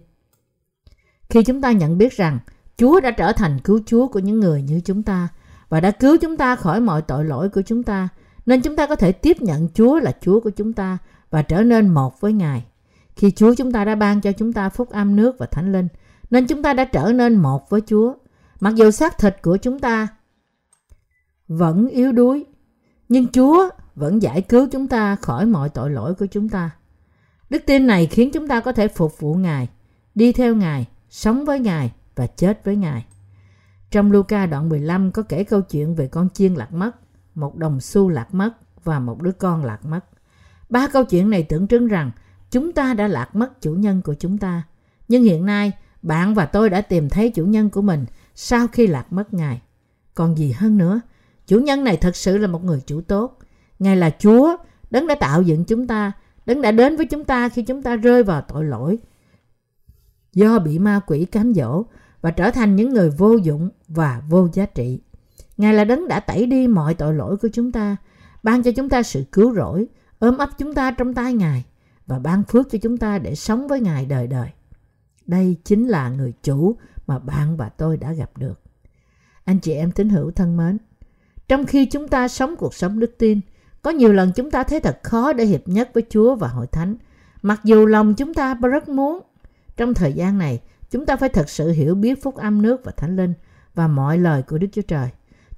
Khi 1.30 1.42
chúng 1.42 1.60
ta 1.60 1.72
nhận 1.72 1.98
biết 1.98 2.16
rằng 2.16 2.38
Chúa 2.76 3.00
đã 3.00 3.10
trở 3.10 3.32
thành 3.32 3.58
cứu 3.58 3.80
Chúa 3.86 4.08
của 4.08 4.18
những 4.18 4.40
người 4.40 4.62
như 4.62 4.80
chúng 4.84 5.02
ta 5.02 5.28
và 5.68 5.80
đã 5.80 5.90
cứu 5.90 6.16
chúng 6.16 6.36
ta 6.36 6.56
khỏi 6.56 6.80
mọi 6.80 7.02
tội 7.02 7.24
lỗi 7.24 7.48
của 7.48 7.62
chúng 7.62 7.82
ta, 7.82 8.08
nên 8.46 8.62
chúng 8.62 8.76
ta 8.76 8.86
có 8.86 8.96
thể 8.96 9.12
tiếp 9.12 9.36
nhận 9.40 9.68
Chúa 9.74 10.00
là 10.00 10.12
Chúa 10.20 10.40
của 10.40 10.50
chúng 10.50 10.72
ta 10.72 10.98
và 11.32 11.42
trở 11.42 11.62
nên 11.62 11.88
một 11.88 12.20
với 12.20 12.32
Ngài. 12.32 12.64
Khi 13.16 13.30
Chúa 13.30 13.54
chúng 13.54 13.72
ta 13.72 13.84
đã 13.84 13.94
ban 13.94 14.20
cho 14.20 14.32
chúng 14.32 14.52
ta 14.52 14.68
phúc 14.68 14.90
âm 14.90 15.16
nước 15.16 15.38
và 15.38 15.46
thánh 15.46 15.72
linh, 15.72 15.88
nên 16.30 16.46
chúng 16.46 16.62
ta 16.62 16.72
đã 16.72 16.84
trở 16.84 17.12
nên 17.12 17.36
một 17.36 17.70
với 17.70 17.80
Chúa. 17.86 18.14
Mặc 18.60 18.74
dù 18.74 18.90
xác 18.90 19.18
thịt 19.18 19.42
của 19.42 19.56
chúng 19.56 19.78
ta 19.78 20.08
vẫn 21.48 21.88
yếu 21.88 22.12
đuối, 22.12 22.46
nhưng 23.08 23.26
Chúa 23.32 23.68
vẫn 23.94 24.22
giải 24.22 24.42
cứu 24.42 24.68
chúng 24.72 24.88
ta 24.88 25.16
khỏi 25.16 25.46
mọi 25.46 25.68
tội 25.68 25.90
lỗi 25.90 26.14
của 26.14 26.26
chúng 26.26 26.48
ta. 26.48 26.70
Đức 27.50 27.62
tin 27.66 27.86
này 27.86 28.06
khiến 28.06 28.30
chúng 28.32 28.48
ta 28.48 28.60
có 28.60 28.72
thể 28.72 28.88
phục 28.88 29.20
vụ 29.20 29.34
Ngài, 29.34 29.68
đi 30.14 30.32
theo 30.32 30.54
Ngài, 30.54 30.86
sống 31.10 31.44
với 31.44 31.58
Ngài 31.58 31.92
và 32.14 32.26
chết 32.26 32.64
với 32.64 32.76
Ngài. 32.76 33.06
Trong 33.90 34.12
Luca 34.12 34.46
đoạn 34.46 34.68
15 34.68 35.12
có 35.12 35.22
kể 35.22 35.44
câu 35.44 35.60
chuyện 35.60 35.94
về 35.94 36.08
con 36.08 36.28
chiên 36.34 36.54
lạc 36.54 36.72
mất, 36.72 36.90
một 37.34 37.56
đồng 37.56 37.80
xu 37.80 38.08
lạc 38.08 38.34
mất 38.34 38.52
và 38.84 38.98
một 38.98 39.22
đứa 39.22 39.32
con 39.32 39.64
lạc 39.64 39.84
mất. 39.84 40.00
Ba 40.72 40.88
câu 40.88 41.04
chuyện 41.04 41.30
này 41.30 41.42
tượng 41.42 41.66
trưng 41.66 41.86
rằng 41.86 42.10
chúng 42.50 42.72
ta 42.72 42.94
đã 42.94 43.08
lạc 43.08 43.36
mất 43.36 43.60
chủ 43.60 43.74
nhân 43.74 44.02
của 44.02 44.14
chúng 44.14 44.38
ta. 44.38 44.62
Nhưng 45.08 45.22
hiện 45.22 45.46
nay, 45.46 45.72
bạn 46.02 46.34
và 46.34 46.46
tôi 46.46 46.70
đã 46.70 46.80
tìm 46.80 47.08
thấy 47.08 47.30
chủ 47.30 47.44
nhân 47.44 47.70
của 47.70 47.82
mình 47.82 48.06
sau 48.34 48.66
khi 48.66 48.86
lạc 48.86 49.12
mất 49.12 49.34
Ngài. 49.34 49.62
Còn 50.14 50.38
gì 50.38 50.52
hơn 50.52 50.78
nữa, 50.78 51.00
chủ 51.46 51.58
nhân 51.58 51.84
này 51.84 51.96
thật 51.96 52.16
sự 52.16 52.38
là 52.38 52.46
một 52.46 52.64
người 52.64 52.80
chủ 52.86 53.00
tốt. 53.00 53.38
Ngài 53.78 53.96
là 53.96 54.10
Chúa, 54.18 54.56
đấng 54.90 55.06
đã 55.06 55.14
tạo 55.14 55.42
dựng 55.42 55.64
chúng 55.64 55.86
ta, 55.86 56.12
đấng 56.46 56.62
đã 56.62 56.72
đến 56.72 56.96
với 56.96 57.06
chúng 57.06 57.24
ta 57.24 57.48
khi 57.48 57.62
chúng 57.62 57.82
ta 57.82 57.96
rơi 57.96 58.22
vào 58.22 58.40
tội 58.40 58.64
lỗi. 58.64 58.98
Do 60.32 60.58
bị 60.58 60.78
ma 60.78 61.00
quỷ 61.06 61.24
cám 61.24 61.54
dỗ 61.54 61.84
và 62.20 62.30
trở 62.30 62.50
thành 62.50 62.76
những 62.76 62.94
người 62.94 63.10
vô 63.10 63.36
dụng 63.36 63.70
và 63.88 64.22
vô 64.28 64.48
giá 64.52 64.66
trị. 64.66 65.00
Ngài 65.56 65.74
là 65.74 65.84
đấng 65.84 66.08
đã 66.08 66.20
tẩy 66.20 66.46
đi 66.46 66.68
mọi 66.68 66.94
tội 66.94 67.14
lỗi 67.14 67.36
của 67.36 67.48
chúng 67.52 67.72
ta, 67.72 67.96
ban 68.42 68.62
cho 68.62 68.72
chúng 68.72 68.88
ta 68.88 69.02
sự 69.02 69.24
cứu 69.32 69.54
rỗi, 69.54 69.86
ôm 70.22 70.38
ấp 70.38 70.50
chúng 70.58 70.74
ta 70.74 70.90
trong 70.90 71.14
tay 71.14 71.34
Ngài 71.34 71.64
và 72.06 72.18
ban 72.18 72.42
phước 72.42 72.70
cho 72.70 72.78
chúng 72.82 72.98
ta 72.98 73.18
để 73.18 73.34
sống 73.34 73.68
với 73.68 73.80
Ngài 73.80 74.06
đời 74.06 74.26
đời. 74.26 74.48
Đây 75.26 75.56
chính 75.64 75.88
là 75.88 76.08
người 76.08 76.32
chủ 76.42 76.76
mà 77.06 77.18
bạn 77.18 77.56
và 77.56 77.68
tôi 77.68 77.96
đã 77.96 78.12
gặp 78.12 78.30
được. 78.36 78.60
Anh 79.44 79.58
chị 79.58 79.72
em 79.72 79.92
tín 79.92 80.08
hữu 80.08 80.30
thân 80.30 80.56
mến, 80.56 80.78
trong 81.48 81.66
khi 81.66 81.86
chúng 81.86 82.08
ta 82.08 82.28
sống 82.28 82.56
cuộc 82.56 82.74
sống 82.74 83.00
đức 83.00 83.14
tin, 83.18 83.40
có 83.82 83.90
nhiều 83.90 84.12
lần 84.12 84.32
chúng 84.32 84.50
ta 84.50 84.62
thấy 84.62 84.80
thật 84.80 84.98
khó 85.02 85.32
để 85.32 85.44
hiệp 85.44 85.68
nhất 85.68 85.90
với 85.94 86.02
Chúa 86.10 86.34
và 86.34 86.48
Hội 86.48 86.66
Thánh. 86.66 86.96
Mặc 87.42 87.60
dù 87.64 87.86
lòng 87.86 88.14
chúng 88.14 88.34
ta 88.34 88.54
rất 88.54 88.88
muốn, 88.88 89.20
trong 89.76 89.94
thời 89.94 90.12
gian 90.12 90.38
này, 90.38 90.60
chúng 90.90 91.06
ta 91.06 91.16
phải 91.16 91.28
thật 91.28 91.48
sự 91.48 91.70
hiểu 91.72 91.94
biết 91.94 92.22
phúc 92.22 92.36
âm 92.36 92.62
nước 92.62 92.80
và 92.84 92.92
thánh 92.92 93.16
linh 93.16 93.34
và 93.74 93.88
mọi 93.88 94.18
lời 94.18 94.42
của 94.42 94.58
Đức 94.58 94.68
Chúa 94.72 94.82
Trời. 94.82 95.08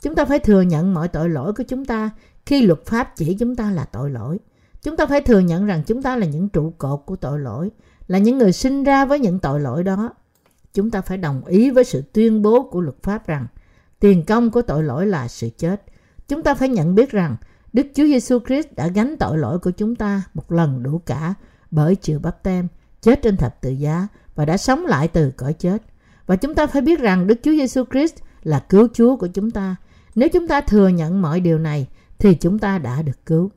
Chúng 0.03 0.15
ta 0.15 0.25
phải 0.25 0.39
thừa 0.39 0.62
nhận 0.62 0.95
mọi 0.95 1.09
tội 1.09 1.29
lỗi 1.29 1.53
của 1.53 1.65
chúng 1.69 1.85
ta 1.85 2.11
khi 2.47 2.62
luật 2.62 2.87
pháp 2.87 3.17
chỉ 3.17 3.37
chúng 3.41 3.57
ta 3.57 3.71
là 3.71 3.85
tội 3.85 4.11
lỗi. 4.11 4.39
Chúng 4.85 4.97
ta 4.97 5.07
phải 5.07 5.20
thừa 5.20 5.39
nhận 5.39 5.66
rằng 5.66 5.82
chúng 5.87 6.03
ta 6.03 6.16
là 6.16 6.26
những 6.26 6.49
trụ 6.49 6.72
cột 6.78 7.03
của 7.07 7.16
tội 7.16 7.39
lỗi, 7.39 7.70
là 8.07 8.18
những 8.18 8.39
người 8.39 8.53
sinh 8.53 8.85
ra 8.85 9.05
với 9.05 9.18
những 9.18 9.39
tội 9.39 9.61
lỗi 9.61 9.85
đó. 9.85 10.12
Chúng 10.74 10.91
ta 10.91 11.01
phải 11.01 11.18
đồng 11.18 11.45
ý 11.45 11.70
với 11.70 11.85
sự 11.85 12.03
tuyên 12.12 12.43
bố 12.43 12.68
của 12.70 12.80
luật 12.80 13.03
pháp 13.03 13.26
rằng 13.26 13.47
tiền 14.01 14.24
công 14.24 14.51
của 14.51 14.62
tội 14.62 14.82
lỗi 14.82 15.07
là 15.07 15.28
sự 15.28 15.49
chết. 15.59 15.82
Chúng 16.28 16.43
ta 16.43 16.55
phải 16.55 16.68
nhận 16.68 16.95
biết 16.95 17.11
rằng 17.11 17.37
Đức 17.72 17.87
Chúa 17.95 18.05
Giêsu 18.05 18.39
Christ 18.47 18.66
đã 18.76 18.89
gánh 18.89 19.16
tội 19.16 19.39
lỗi 19.39 19.59
của 19.59 19.70
chúng 19.70 19.97
ta 19.97 20.22
một 20.35 20.53
lần 20.53 20.82
đủ 20.82 21.01
cả 21.07 21.35
bởi 21.70 21.97
chịu 21.97 22.18
bắp 22.18 22.43
tem, 22.43 22.68
chết 23.03 23.22
trên 23.22 23.37
thập 23.37 23.61
tự 23.61 23.70
giá 23.70 24.09
và 24.35 24.45
đã 24.45 24.57
sống 24.57 24.87
lại 24.87 25.09
từ 25.09 25.30
cõi 25.30 25.53
chết. 25.53 25.82
Và 26.26 26.37
chúng 26.37 26.55
ta 26.55 26.66
phải 26.66 26.82
biết 26.82 27.01
rằng 27.01 27.26
Đức 27.26 27.39
Chúa 27.43 27.53
Giêsu 27.53 27.85
Christ 27.93 28.14
là 28.43 28.59
cứu 28.68 28.89
Chúa 28.95 29.16
của 29.16 29.26
chúng 29.26 29.51
ta. 29.51 29.76
Nếu 30.14 30.28
chúng 30.28 30.49
ta 30.49 30.61
thừa 30.61 30.89
nhận 30.89 31.22
mọi 31.22 31.41
điều 31.41 31.59
này 31.59 31.87
thì 32.18 32.35
chúng 32.35 32.59
ta 32.59 32.78
đã 32.78 33.03
được 33.03 33.26
cứu. 33.26 33.51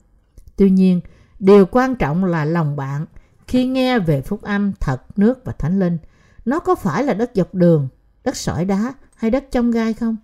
Tuy 0.55 0.69
nhiên, 0.69 1.01
điều 1.39 1.65
quan 1.65 1.95
trọng 1.95 2.25
là 2.25 2.45
lòng 2.45 2.75
bạn 2.75 3.05
khi 3.47 3.65
nghe 3.65 3.99
về 3.99 4.21
phúc 4.21 4.41
âm 4.41 4.73
thật 4.79 5.01
nước 5.15 5.45
và 5.45 5.53
thánh 5.53 5.79
linh. 5.79 5.97
Nó 6.45 6.59
có 6.59 6.75
phải 6.75 7.03
là 7.03 7.13
đất 7.13 7.31
dọc 7.33 7.55
đường, 7.55 7.87
đất 8.23 8.35
sỏi 8.37 8.65
đá 8.65 8.93
hay 9.15 9.31
đất 9.31 9.45
trong 9.51 9.71
gai 9.71 9.93
không? 9.93 10.17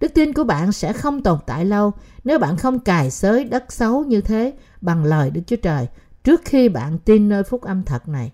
Đức 0.00 0.14
tin 0.14 0.32
của 0.32 0.44
bạn 0.44 0.72
sẽ 0.72 0.92
không 0.92 1.22
tồn 1.22 1.38
tại 1.46 1.64
lâu 1.64 1.92
nếu 2.24 2.38
bạn 2.38 2.56
không 2.56 2.78
cài 2.78 3.10
xới 3.10 3.44
đất 3.44 3.72
xấu 3.72 4.04
như 4.04 4.20
thế 4.20 4.52
bằng 4.80 5.04
lời 5.04 5.30
Đức 5.30 5.40
Chúa 5.46 5.56
Trời 5.56 5.88
trước 6.24 6.40
khi 6.44 6.68
bạn 6.68 6.98
tin 6.98 7.28
nơi 7.28 7.42
phúc 7.42 7.62
âm 7.62 7.82
thật 7.82 8.08
này. 8.08 8.32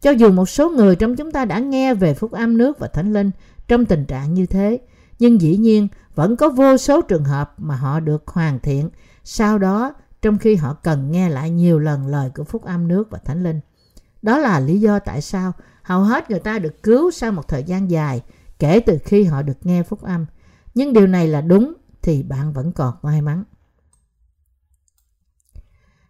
Cho 0.00 0.10
dù 0.10 0.32
một 0.32 0.48
số 0.48 0.70
người 0.70 0.96
trong 0.96 1.16
chúng 1.16 1.32
ta 1.32 1.44
đã 1.44 1.58
nghe 1.58 1.94
về 1.94 2.14
phúc 2.14 2.32
âm 2.32 2.58
nước 2.58 2.78
và 2.78 2.88
thánh 2.88 3.12
linh 3.12 3.30
trong 3.68 3.84
tình 3.84 4.04
trạng 4.04 4.34
như 4.34 4.46
thế, 4.46 4.78
nhưng 5.18 5.40
dĩ 5.40 5.56
nhiên 5.56 5.88
vẫn 6.14 6.36
có 6.36 6.48
vô 6.48 6.76
số 6.76 7.02
trường 7.02 7.24
hợp 7.24 7.54
mà 7.58 7.76
họ 7.76 8.00
được 8.00 8.28
hoàn 8.28 8.58
thiện 8.58 8.90
sau 9.24 9.58
đó 9.58 9.94
trong 10.22 10.38
khi 10.38 10.56
họ 10.56 10.74
cần 10.74 11.10
nghe 11.10 11.28
lại 11.28 11.50
nhiều 11.50 11.78
lần 11.78 12.06
lời 12.06 12.30
của 12.34 12.44
phúc 12.44 12.64
âm 12.64 12.88
nước 12.88 13.10
và 13.10 13.18
thánh 13.18 13.42
linh. 13.42 13.60
Đó 14.22 14.38
là 14.38 14.60
lý 14.60 14.80
do 14.80 14.98
tại 14.98 15.22
sao 15.22 15.52
hầu 15.82 16.02
hết 16.02 16.30
người 16.30 16.40
ta 16.40 16.58
được 16.58 16.82
cứu 16.82 17.10
sau 17.10 17.32
một 17.32 17.48
thời 17.48 17.62
gian 17.62 17.90
dài 17.90 18.22
kể 18.58 18.80
từ 18.80 18.98
khi 19.04 19.24
họ 19.24 19.42
được 19.42 19.66
nghe 19.66 19.82
phúc 19.82 20.02
âm. 20.02 20.26
Nhưng 20.74 20.92
điều 20.92 21.06
này 21.06 21.28
là 21.28 21.40
đúng 21.40 21.74
thì 22.02 22.22
bạn 22.22 22.52
vẫn 22.52 22.72
còn 22.72 22.94
may 23.02 23.22
mắn. 23.22 23.44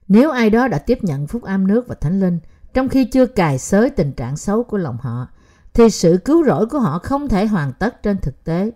Nếu 0.08 0.30
ai 0.30 0.50
đó 0.50 0.68
đã 0.68 0.78
tiếp 0.78 0.98
nhận 1.02 1.26
phúc 1.26 1.42
âm 1.42 1.66
nước 1.66 1.88
và 1.88 1.94
thánh 1.94 2.20
linh 2.20 2.38
trong 2.74 2.88
khi 2.88 3.04
chưa 3.04 3.26
cài 3.26 3.58
xới 3.58 3.90
tình 3.90 4.12
trạng 4.12 4.36
xấu 4.36 4.64
của 4.64 4.76
lòng 4.76 4.96
họ, 5.00 5.26
thì 5.74 5.90
sự 5.90 6.18
cứu 6.24 6.44
rỗi 6.44 6.66
của 6.66 6.78
họ 6.78 6.98
không 6.98 7.28
thể 7.28 7.46
hoàn 7.46 7.72
tất 7.72 8.02
trên 8.02 8.18
thực 8.18 8.44
tế. 8.44 8.70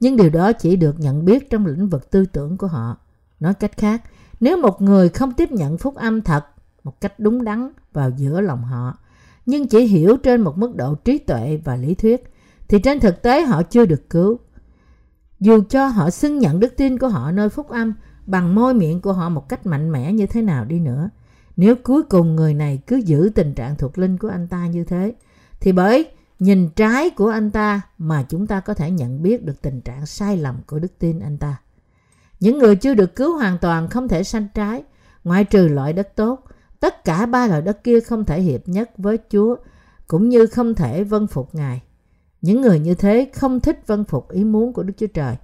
Nhưng 0.00 0.16
điều 0.16 0.30
đó 0.30 0.52
chỉ 0.52 0.76
được 0.76 1.00
nhận 1.00 1.24
biết 1.24 1.50
trong 1.50 1.66
lĩnh 1.66 1.88
vực 1.88 2.10
tư 2.10 2.26
tưởng 2.26 2.56
của 2.56 2.66
họ. 2.66 2.96
Nói 3.40 3.54
cách 3.54 3.76
khác, 3.76 4.02
nếu 4.44 4.56
một 4.56 4.82
người 4.82 5.08
không 5.08 5.32
tiếp 5.32 5.52
nhận 5.52 5.78
phúc 5.78 5.94
âm 5.94 6.22
thật 6.22 6.44
một 6.82 7.00
cách 7.00 7.18
đúng 7.18 7.44
đắn 7.44 7.70
vào 7.92 8.10
giữa 8.16 8.40
lòng 8.40 8.64
họ, 8.64 8.98
nhưng 9.46 9.68
chỉ 9.68 9.84
hiểu 9.84 10.16
trên 10.16 10.40
một 10.40 10.58
mức 10.58 10.76
độ 10.76 10.94
trí 10.94 11.18
tuệ 11.18 11.60
và 11.64 11.76
lý 11.76 11.94
thuyết, 11.94 12.32
thì 12.68 12.78
trên 12.78 13.00
thực 13.00 13.22
tế 13.22 13.42
họ 13.42 13.62
chưa 13.62 13.86
được 13.86 14.10
cứu. 14.10 14.38
Dù 15.40 15.62
cho 15.68 15.86
họ 15.86 16.10
xưng 16.10 16.38
nhận 16.38 16.60
đức 16.60 16.76
tin 16.76 16.98
của 16.98 17.08
họ 17.08 17.30
nơi 17.30 17.48
phúc 17.48 17.68
âm 17.68 17.94
bằng 18.26 18.54
môi 18.54 18.74
miệng 18.74 19.00
của 19.00 19.12
họ 19.12 19.28
một 19.28 19.48
cách 19.48 19.66
mạnh 19.66 19.92
mẽ 19.92 20.12
như 20.12 20.26
thế 20.26 20.42
nào 20.42 20.64
đi 20.64 20.80
nữa, 20.80 21.10
nếu 21.56 21.74
cuối 21.76 22.02
cùng 22.02 22.36
người 22.36 22.54
này 22.54 22.82
cứ 22.86 22.96
giữ 22.96 23.30
tình 23.34 23.54
trạng 23.54 23.76
thuộc 23.76 23.98
linh 23.98 24.18
của 24.18 24.28
anh 24.28 24.48
ta 24.48 24.66
như 24.66 24.84
thế, 24.84 25.14
thì 25.60 25.72
bởi 25.72 26.06
nhìn 26.38 26.68
trái 26.76 27.10
của 27.10 27.28
anh 27.28 27.50
ta 27.50 27.80
mà 27.98 28.24
chúng 28.28 28.46
ta 28.46 28.60
có 28.60 28.74
thể 28.74 28.90
nhận 28.90 29.22
biết 29.22 29.44
được 29.44 29.62
tình 29.62 29.80
trạng 29.80 30.06
sai 30.06 30.36
lầm 30.36 30.56
của 30.66 30.78
đức 30.78 30.98
tin 30.98 31.20
anh 31.20 31.38
ta. 31.38 31.56
Những 32.44 32.58
người 32.58 32.76
chưa 32.76 32.94
được 32.94 33.16
cứu 33.16 33.36
hoàn 33.36 33.58
toàn 33.58 33.88
không 33.88 34.08
thể 34.08 34.24
sanh 34.24 34.46
trái, 34.54 34.82
ngoại 35.24 35.44
trừ 35.44 35.68
loại 35.68 35.92
đất 35.92 36.16
tốt. 36.16 36.44
Tất 36.80 37.04
cả 37.04 37.26
ba 37.26 37.46
loại 37.46 37.62
đất 37.62 37.84
kia 37.84 38.00
không 38.00 38.24
thể 38.24 38.40
hiệp 38.40 38.68
nhất 38.68 38.90
với 38.98 39.18
Chúa, 39.30 39.56
cũng 40.08 40.28
như 40.28 40.46
không 40.46 40.74
thể 40.74 41.04
vân 41.04 41.26
phục 41.26 41.54
Ngài. 41.54 41.82
Những 42.42 42.60
người 42.60 42.78
như 42.78 42.94
thế 42.94 43.30
không 43.34 43.60
thích 43.60 43.80
vân 43.86 44.04
phục 44.04 44.30
ý 44.30 44.44
muốn 44.44 44.72
của 44.72 44.82
Đức 44.82 44.92
Chúa 44.96 45.06
Trời 45.06 45.36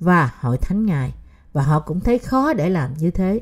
và 0.00 0.30
hội 0.40 0.58
thánh 0.58 0.86
Ngài, 0.86 1.14
và 1.52 1.62
họ 1.62 1.80
cũng 1.80 2.00
thấy 2.00 2.18
khó 2.18 2.52
để 2.52 2.70
làm 2.70 2.94
như 2.98 3.10
thế. 3.10 3.40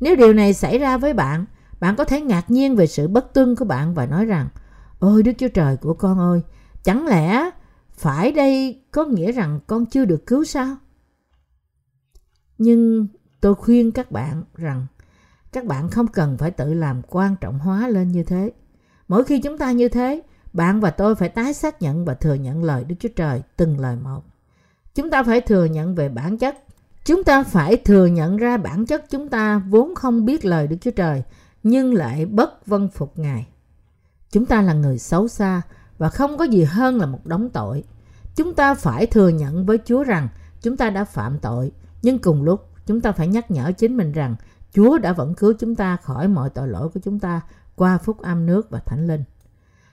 Nếu 0.00 0.16
điều 0.16 0.32
này 0.32 0.54
xảy 0.54 0.78
ra 0.78 0.96
với 0.96 1.12
bạn, 1.12 1.44
bạn 1.80 1.96
có 1.96 2.04
thể 2.04 2.20
ngạc 2.20 2.50
nhiên 2.50 2.76
về 2.76 2.86
sự 2.86 3.08
bất 3.08 3.34
tuân 3.34 3.56
của 3.56 3.64
bạn 3.64 3.94
và 3.94 4.06
nói 4.06 4.24
rằng 4.24 4.48
Ôi 4.98 5.22
Đức 5.22 5.32
Chúa 5.38 5.48
Trời 5.48 5.76
của 5.76 5.94
con 5.94 6.18
ơi, 6.18 6.40
chẳng 6.84 7.06
lẽ 7.06 7.50
phải 7.96 8.32
đây 8.32 8.82
có 8.90 9.04
nghĩa 9.04 9.32
rằng 9.32 9.60
con 9.66 9.86
chưa 9.86 10.04
được 10.04 10.26
cứu 10.26 10.44
sao? 10.44 10.76
Nhưng 12.58 13.06
tôi 13.40 13.54
khuyên 13.54 13.92
các 13.92 14.10
bạn 14.10 14.44
rằng 14.54 14.86
các 15.52 15.64
bạn 15.64 15.90
không 15.90 16.06
cần 16.06 16.36
phải 16.36 16.50
tự 16.50 16.74
làm 16.74 17.02
quan 17.08 17.36
trọng 17.40 17.58
hóa 17.58 17.88
lên 17.88 18.12
như 18.12 18.22
thế. 18.22 18.52
Mỗi 19.08 19.24
khi 19.24 19.40
chúng 19.40 19.58
ta 19.58 19.72
như 19.72 19.88
thế, 19.88 20.22
bạn 20.52 20.80
và 20.80 20.90
tôi 20.90 21.14
phải 21.14 21.28
tái 21.28 21.54
xác 21.54 21.82
nhận 21.82 22.04
và 22.04 22.14
thừa 22.14 22.34
nhận 22.34 22.64
lời 22.64 22.84
Đức 22.84 22.94
Chúa 23.00 23.08
Trời 23.16 23.42
từng 23.56 23.80
lời 23.80 23.96
một. 23.96 24.22
Chúng 24.94 25.10
ta 25.10 25.22
phải 25.22 25.40
thừa 25.40 25.64
nhận 25.64 25.94
về 25.94 26.08
bản 26.08 26.38
chất. 26.38 26.56
Chúng 27.04 27.24
ta 27.24 27.42
phải 27.42 27.76
thừa 27.76 28.06
nhận 28.06 28.36
ra 28.36 28.56
bản 28.56 28.86
chất 28.86 29.10
chúng 29.10 29.28
ta 29.28 29.58
vốn 29.58 29.94
không 29.94 30.24
biết 30.24 30.44
lời 30.44 30.66
Đức 30.66 30.76
Chúa 30.80 30.90
Trời 30.90 31.22
nhưng 31.62 31.94
lại 31.94 32.26
bất 32.26 32.66
vân 32.66 32.88
phục 32.88 33.18
Ngài. 33.18 33.46
Chúng 34.30 34.46
ta 34.46 34.62
là 34.62 34.72
người 34.72 34.98
xấu 34.98 35.28
xa 35.28 35.62
và 35.98 36.08
không 36.08 36.38
có 36.38 36.44
gì 36.44 36.64
hơn 36.64 37.00
là 37.00 37.06
một 37.06 37.26
đống 37.26 37.50
tội. 37.50 37.84
Chúng 38.36 38.54
ta 38.54 38.74
phải 38.74 39.06
thừa 39.06 39.28
nhận 39.28 39.66
với 39.66 39.78
Chúa 39.84 40.02
rằng 40.04 40.28
chúng 40.62 40.76
ta 40.76 40.90
đã 40.90 41.04
phạm 41.04 41.38
tội, 41.38 41.72
nhưng 42.06 42.18
cùng 42.18 42.42
lúc 42.42 42.68
chúng 42.86 43.00
ta 43.00 43.12
phải 43.12 43.28
nhắc 43.28 43.50
nhở 43.50 43.72
chính 43.72 43.96
mình 43.96 44.12
rằng 44.12 44.36
Chúa 44.72 44.98
đã 44.98 45.12
vẫn 45.12 45.34
cứu 45.34 45.52
chúng 45.58 45.74
ta 45.74 45.96
khỏi 45.96 46.28
mọi 46.28 46.50
tội 46.50 46.68
lỗi 46.68 46.88
của 46.88 47.00
chúng 47.00 47.18
ta 47.18 47.40
qua 47.76 47.98
phúc 47.98 48.22
âm 48.22 48.46
nước 48.46 48.70
và 48.70 48.78
thánh 48.78 49.06
linh. 49.06 49.24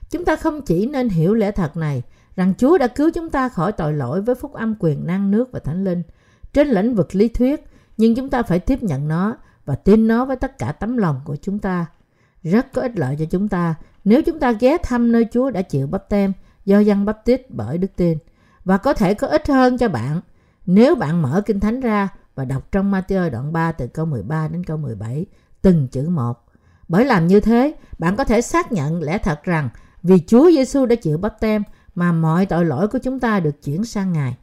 Chúng 0.09 0.25
ta 0.25 0.35
không 0.35 0.61
chỉ 0.61 0.85
nên 0.85 1.09
hiểu 1.09 1.33
lẽ 1.33 1.51
thật 1.51 1.77
này 1.77 2.03
rằng 2.35 2.53
Chúa 2.57 2.77
đã 2.77 2.87
cứu 2.87 3.11
chúng 3.13 3.29
ta 3.29 3.49
khỏi 3.49 3.71
tội 3.71 3.93
lỗi 3.93 4.21
với 4.21 4.35
phúc 4.35 4.53
âm 4.53 4.75
quyền 4.79 5.07
năng 5.07 5.31
nước 5.31 5.51
và 5.51 5.59
thánh 5.59 5.83
linh 5.83 6.03
trên 6.53 6.67
lĩnh 6.67 6.95
vực 6.95 7.15
lý 7.15 7.27
thuyết, 7.27 7.63
nhưng 7.97 8.15
chúng 8.15 8.29
ta 8.29 8.43
phải 8.43 8.59
tiếp 8.59 8.83
nhận 8.83 9.07
nó 9.07 9.35
và 9.65 9.75
tin 9.75 10.07
nó 10.07 10.25
với 10.25 10.35
tất 10.35 10.57
cả 10.57 10.71
tấm 10.71 10.97
lòng 10.97 11.21
của 11.25 11.35
chúng 11.35 11.59
ta. 11.59 11.85
Rất 12.43 12.73
có 12.73 12.81
ích 12.81 12.99
lợi 12.99 13.15
cho 13.19 13.25
chúng 13.25 13.47
ta 13.47 13.75
nếu 14.03 14.21
chúng 14.21 14.39
ta 14.39 14.51
ghé 14.51 14.77
thăm 14.83 15.11
nơi 15.11 15.27
Chúa 15.31 15.51
đã 15.51 15.61
chịu 15.61 15.87
bắp 15.87 16.09
tem 16.09 16.33
do 16.65 16.79
dân 16.79 17.05
bắp 17.05 17.25
tít 17.25 17.41
bởi 17.49 17.77
đức 17.77 17.91
tin 17.95 18.17
và 18.65 18.77
có 18.77 18.93
thể 18.93 19.13
có 19.13 19.27
ích 19.27 19.47
hơn 19.47 19.77
cho 19.77 19.89
bạn 19.89 20.21
nếu 20.65 20.95
bạn 20.95 21.21
mở 21.21 21.41
Kinh 21.45 21.59
Thánh 21.59 21.79
ra 21.79 22.09
và 22.35 22.45
đọc 22.45 22.71
trong 22.71 22.91
Matthew 22.91 23.29
đoạn 23.29 23.53
3 23.53 23.71
từ 23.71 23.87
câu 23.87 24.05
13 24.05 24.47
đến 24.47 24.63
câu 24.63 24.77
17 24.77 25.25
từng 25.61 25.87
chữ 25.87 26.09
một. 26.09 26.45
Bởi 26.87 27.05
làm 27.05 27.27
như 27.27 27.39
thế, 27.39 27.75
bạn 27.99 28.15
có 28.15 28.23
thể 28.23 28.41
xác 28.41 28.71
nhận 28.71 29.01
lẽ 29.01 29.17
thật 29.17 29.43
rằng 29.43 29.69
vì 30.03 30.19
Chúa 30.27 30.51
Giêsu 30.51 30.85
đã 30.85 30.95
chịu 30.95 31.17
bắp 31.17 31.39
tem 31.39 31.63
mà 31.95 32.11
mọi 32.11 32.45
tội 32.45 32.65
lỗi 32.65 32.87
của 32.87 32.99
chúng 32.99 33.19
ta 33.19 33.39
được 33.39 33.63
chuyển 33.63 33.85
sang 33.85 34.13
Ngài. 34.13 34.37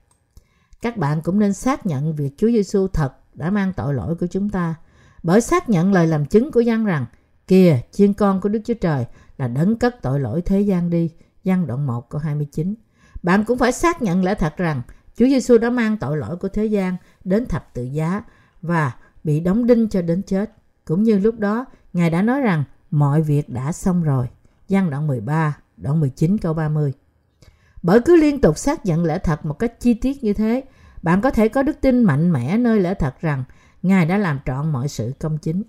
Các 0.82 0.96
bạn 0.96 1.20
cũng 1.22 1.38
nên 1.38 1.52
xác 1.52 1.86
nhận 1.86 2.14
việc 2.14 2.34
Chúa 2.38 2.48
Giêsu 2.48 2.88
thật 2.88 3.12
đã 3.34 3.50
mang 3.50 3.72
tội 3.72 3.94
lỗi 3.94 4.14
của 4.14 4.26
chúng 4.26 4.50
ta 4.50 4.74
bởi 5.22 5.40
xác 5.40 5.68
nhận 5.68 5.92
lời 5.92 6.06
làm 6.06 6.26
chứng 6.26 6.52
của 6.52 6.60
dân 6.60 6.84
rằng 6.84 7.06
kìa 7.46 7.80
chiên 7.92 8.12
con 8.12 8.40
của 8.40 8.48
Đức 8.48 8.60
Chúa 8.64 8.74
Trời 8.74 9.04
là 9.38 9.48
đấng 9.48 9.76
cất 9.76 10.02
tội 10.02 10.20
lỗi 10.20 10.42
thế 10.42 10.60
gian 10.60 10.90
đi. 10.90 11.10
Giăng 11.44 11.66
đoạn 11.66 11.86
1 11.86 12.10
câu 12.10 12.20
29. 12.20 12.74
Bạn 13.22 13.44
cũng 13.44 13.58
phải 13.58 13.72
xác 13.72 14.02
nhận 14.02 14.24
lẽ 14.24 14.34
thật 14.34 14.56
rằng 14.56 14.82
Chúa 15.16 15.26
Giêsu 15.26 15.58
đã 15.58 15.70
mang 15.70 15.96
tội 15.96 16.16
lỗi 16.16 16.36
của 16.36 16.48
thế 16.48 16.64
gian 16.64 16.96
đến 17.24 17.46
thập 17.46 17.74
tự 17.74 17.82
giá 17.82 18.22
và 18.62 18.92
bị 19.24 19.40
đóng 19.40 19.66
đinh 19.66 19.88
cho 19.88 20.02
đến 20.02 20.22
chết. 20.22 20.52
Cũng 20.84 21.02
như 21.02 21.18
lúc 21.18 21.38
đó, 21.38 21.64
Ngài 21.92 22.11
đã 22.11 22.22
nói 22.22 22.40
rằng 22.40 22.64
mọi 22.90 23.22
việc 23.22 23.48
đã 23.48 23.72
xong 23.72 24.02
rồi. 24.02 24.26
Giăng 24.68 24.90
đoạn 24.90 25.06
13, 25.06 25.56
đoạn 25.76 26.00
19 26.00 26.38
câu 26.38 26.54
30. 26.54 26.92
Bởi 27.82 28.00
cứ 28.00 28.16
liên 28.16 28.40
tục 28.40 28.58
xác 28.58 28.86
nhận 28.86 29.04
lẽ 29.04 29.18
thật 29.18 29.44
một 29.44 29.58
cách 29.58 29.80
chi 29.80 29.94
tiết 29.94 30.24
như 30.24 30.32
thế, 30.32 30.62
bạn 31.02 31.20
có 31.20 31.30
thể 31.30 31.48
có 31.48 31.62
đức 31.62 31.80
tin 31.80 32.04
mạnh 32.04 32.32
mẽ 32.32 32.56
nơi 32.56 32.80
lẽ 32.80 32.94
thật 32.94 33.20
rằng 33.20 33.44
Ngài 33.82 34.06
đã 34.06 34.18
làm 34.18 34.40
trọn 34.46 34.72
mọi 34.72 34.88
sự 34.88 35.12
công 35.18 35.38
chính. 35.38 35.62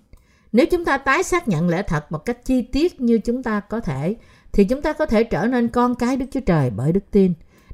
Nếu 0.52 0.66
chúng 0.70 0.84
ta 0.84 0.98
tái 0.98 1.22
xác 1.22 1.48
nhận 1.48 1.68
lẽ 1.68 1.82
thật 1.82 2.12
một 2.12 2.18
cách 2.18 2.44
chi 2.44 2.62
tiết 2.62 3.00
như 3.00 3.18
chúng 3.18 3.42
ta 3.42 3.60
có 3.60 3.80
thể, 3.80 4.16
thì 4.52 4.64
chúng 4.64 4.82
ta 4.82 4.92
có 4.92 5.06
thể 5.06 5.24
trở 5.24 5.46
nên 5.46 5.68
con 5.68 5.94
cái 5.94 6.16
Đức 6.16 6.26
Chúa 6.32 6.40
Trời 6.40 6.70
bởi 6.70 6.92
đức 6.92 7.04
tin. 7.10 7.32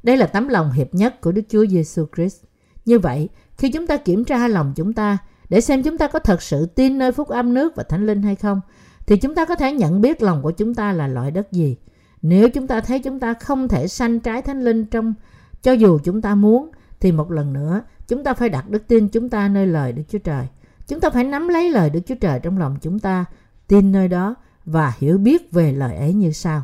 Đây 0.09 0.17
là 0.17 0.27
tấm 0.27 0.49
lòng 0.49 0.73
hiệp 0.73 0.95
nhất 0.95 1.21
của 1.21 1.33
Đức 1.33 1.43
Chúa 1.49 1.67
Giêsu 1.67 2.07
Christ. 2.17 2.43
Như 2.85 2.99
vậy, 2.99 3.29
khi 3.57 3.71
chúng 3.71 3.87
ta 3.87 3.97
kiểm 3.97 4.25
tra 4.25 4.49
lòng 4.49 4.73
chúng 4.77 4.93
ta 4.93 5.19
để 5.49 5.61
xem 5.61 5.83
chúng 5.83 5.99
ta 5.99 6.09
có 6.09 6.19
thật 6.19 6.43
sự 6.43 6.67
tin 6.67 6.99
nơi 6.99 7.13
phúc 7.13 7.29
âm 7.29 7.55
nước 7.55 7.77
và 7.77 7.83
thánh 7.83 8.07
linh 8.07 8.23
hay 8.23 8.37
không, 8.37 8.61
thì 9.07 9.17
chúng 9.17 9.35
ta 9.35 9.45
có 9.45 9.55
thể 9.55 9.73
nhận 9.73 10.01
biết 10.01 10.23
lòng 10.23 10.43
của 10.43 10.51
chúng 10.51 10.75
ta 10.75 10.93
là 10.93 11.09
loại 11.09 11.31
đất 11.31 11.53
gì. 11.53 11.77
Nếu 12.23 12.49
chúng 12.49 12.67
ta 12.67 12.81
thấy 12.81 12.99
chúng 12.99 13.21
ta 13.21 13.35
không 13.35 13.69
thể 13.69 13.89
sanh 13.89 14.21
trái 14.21 14.43
thánh 14.43 14.65
linh 14.65 14.87
trong 14.87 15.15
cho 15.63 15.73
dù 15.73 15.99
chúng 16.05 16.23
ta 16.23 16.35
muốn, 16.35 16.71
thì 17.01 17.13
một 17.13 17.31
lần 17.31 17.53
nữa 17.53 17.83
chúng 18.09 18.25
ta 18.25 18.35
phải 18.35 18.49
đặt 18.49 18.71
đức 18.71 18.89
tin 18.89 19.09
chúng 19.09 19.29
ta 19.29 19.49
nơi 19.49 19.67
lời 19.67 19.93
Đức 19.93 20.03
Chúa 20.09 20.19
Trời. 20.19 20.47
Chúng 20.87 21.01
ta 21.01 21.11
phải 21.11 21.25
nắm 21.25 21.49
lấy 21.49 21.71
lời 21.71 21.91
Đức 21.91 22.01
Chúa 22.07 22.15
Trời 22.21 22.41
trong 22.41 22.59
lòng 22.59 22.77
chúng 22.81 22.99
ta, 22.99 23.25
tin 23.67 23.93
nơi 23.93 24.09
đó 24.09 24.35
và 24.65 24.93
hiểu 24.99 25.19
biết 25.19 25.53
về 25.53 25.73
lời 25.73 25.97
ấy 25.97 26.15
như 26.15 26.33
sau. 26.33 26.63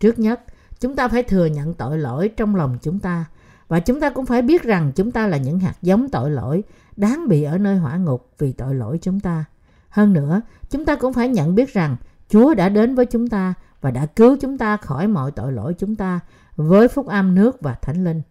Trước 0.00 0.18
nhất, 0.18 0.40
chúng 0.84 0.96
ta 0.96 1.08
phải 1.08 1.22
thừa 1.22 1.46
nhận 1.46 1.74
tội 1.74 1.98
lỗi 1.98 2.30
trong 2.36 2.56
lòng 2.56 2.78
chúng 2.82 2.98
ta 2.98 3.24
và 3.68 3.80
chúng 3.80 4.00
ta 4.00 4.10
cũng 4.10 4.26
phải 4.26 4.42
biết 4.42 4.62
rằng 4.62 4.92
chúng 4.94 5.10
ta 5.10 5.26
là 5.26 5.36
những 5.36 5.58
hạt 5.58 5.74
giống 5.82 6.08
tội 6.08 6.30
lỗi 6.30 6.62
đáng 6.96 7.28
bị 7.28 7.42
ở 7.42 7.58
nơi 7.58 7.76
hỏa 7.76 7.96
ngục 7.96 8.28
vì 8.38 8.52
tội 8.52 8.74
lỗi 8.74 8.98
chúng 9.02 9.20
ta. 9.20 9.44
Hơn 9.88 10.12
nữa, 10.12 10.40
chúng 10.70 10.84
ta 10.84 10.96
cũng 10.96 11.12
phải 11.12 11.28
nhận 11.28 11.54
biết 11.54 11.72
rằng 11.72 11.96
Chúa 12.28 12.54
đã 12.54 12.68
đến 12.68 12.94
với 12.94 13.06
chúng 13.06 13.28
ta 13.28 13.54
và 13.80 13.90
đã 13.90 14.06
cứu 14.06 14.36
chúng 14.40 14.58
ta 14.58 14.76
khỏi 14.76 15.08
mọi 15.08 15.30
tội 15.30 15.52
lỗi 15.52 15.74
chúng 15.78 15.96
ta 15.96 16.20
với 16.56 16.88
phúc 16.88 17.06
âm 17.06 17.34
nước 17.34 17.60
và 17.60 17.74
thánh 17.74 18.04
linh. 18.04 18.22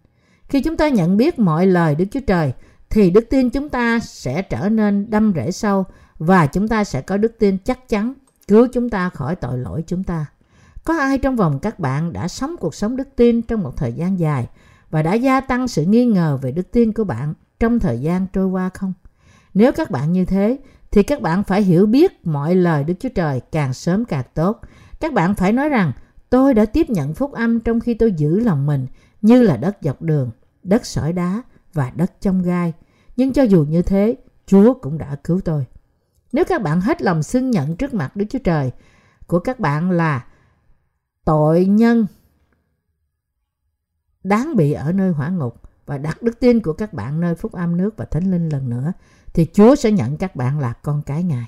Khi 0.47 0.62
chúng 0.62 0.78
ta 0.78 0.89
nhận 0.89 1.18
biết 1.18 1.39
mọi 1.39 1.68
lời 1.68 1.95
Đức 1.95 2.06
Chúa 2.12 2.20
Trời 2.28 2.54
thì 2.89 3.10
đức 3.10 3.26
tin 3.30 3.49
chúng 3.49 3.70
ta 3.70 3.99
sẽ 3.99 4.41
trở 4.41 4.70
nên 4.70 5.10
đâm 5.10 5.34
rễ 5.36 5.51
sâu 5.51 5.86
và 6.20 6.45
chúng 6.45 6.68
ta 6.68 6.84
sẽ 6.84 7.01
có 7.01 7.18
đức 7.18 7.36
tin 7.39 7.58
chắc 7.58 7.89
chắn 7.89 8.14
cứu 8.47 8.68
chúng 8.74 8.89
ta 8.89 9.10
khỏi 9.10 9.36
tội 9.36 9.58
lỗi 9.58 9.84
chúng 9.88 10.04
ta. 10.04 10.26
Có 10.84 10.98
ai 10.98 11.18
trong 11.18 11.36
vòng 11.36 11.60
các 11.60 11.80
bạn 11.80 12.14
đã 12.14 12.28
sống 12.28 12.56
cuộc 12.60 12.76
sống 12.76 12.96
đức 12.96 13.08
tin 13.16 13.42
trong 13.42 13.64
một 13.64 13.78
thời 13.78 13.94
gian 13.94 14.20
dài 14.20 14.48
và 14.90 15.02
đã 15.02 15.14
gia 15.14 15.42
tăng 15.42 15.68
sự 15.68 15.86
nghi 15.86 16.06
ngờ 16.06 16.40
về 16.42 16.52
đức 16.52 16.72
tin 16.72 16.94
của 16.94 17.04
bạn 17.04 17.34
trong 17.60 17.80
thời 17.80 18.00
gian 18.00 18.28
trôi 18.34 18.46
qua 18.46 18.70
không? 18.74 18.94
Nếu 19.54 19.72
các 19.72 19.92
bạn 19.92 20.12
như 20.12 20.26
thế, 20.26 20.58
thì 20.92 21.04
các 21.04 21.22
bạn 21.22 21.44
phải 21.44 21.62
hiểu 21.62 21.86
biết 21.86 22.28
mọi 22.28 22.56
lời 22.56 22.84
Đức 22.84 22.94
Chúa 23.00 23.10
Trời 23.10 23.42
càng 23.52 23.74
sớm 23.74 24.06
càng 24.06 24.24
tốt. 24.34 24.62
Các 25.00 25.14
bạn 25.14 25.36
phải 25.36 25.54
nói 25.54 25.70
rằng, 25.70 25.92
tôi 26.30 26.54
đã 26.54 26.66
tiếp 26.66 26.90
nhận 26.90 27.14
phúc 27.14 27.32
âm 27.32 27.60
trong 27.60 27.80
khi 27.80 27.94
tôi 27.94 28.12
giữ 28.12 28.40
lòng 28.40 28.66
mình 28.66 28.88
như 29.22 29.42
là 29.42 29.58
đất 29.58 29.78
dọc 29.82 30.02
đường, 30.02 30.32
đất 30.64 30.86
sỏi 30.86 31.14
đá 31.14 31.42
và 31.74 31.92
đất 31.96 32.12
trong 32.22 32.44
gai. 32.44 32.74
Nhưng 33.18 33.34
cho 33.34 33.44
dù 33.44 33.66
như 33.70 33.82
thế, 33.82 34.16
Chúa 34.46 34.74
cũng 34.74 34.98
đã 34.98 35.16
cứu 35.24 35.40
tôi. 35.46 35.66
Nếu 36.32 36.46
các 36.48 36.62
bạn 36.62 36.82
hết 36.82 37.02
lòng 37.02 37.24
xưng 37.24 37.52
nhận 37.52 37.76
trước 37.76 37.94
mặt 37.94 38.16
Đức 38.16 38.26
Chúa 38.30 38.40
Trời 38.40 38.72
của 39.28 39.40
các 39.40 39.60
bạn 39.60 39.92
là 39.92 40.26
tội 41.26 41.66
nhân 41.66 42.08
đáng 44.24 44.56
bị 44.56 44.72
ở 44.72 44.92
nơi 44.92 45.12
hỏa 45.12 45.30
ngục 45.30 45.62
và 45.86 45.98
đặt 45.98 46.22
đức 46.22 46.40
tin 46.40 46.62
của 46.62 46.74
các 46.74 46.94
bạn 46.94 47.22
nơi 47.22 47.36
phúc 47.36 47.52
âm 47.52 47.78
nước 47.78 47.98
và 47.98 48.06
thánh 48.06 48.32
linh 48.32 48.50
lần 48.50 48.70
nữa 48.70 48.94
thì 49.34 49.48
Chúa 49.54 49.76
sẽ 49.76 49.92
nhận 49.92 50.18
các 50.18 50.36
bạn 50.36 50.60
là 50.60 50.74
con 50.74 51.02
cái 51.06 51.24
Ngài. 51.24 51.46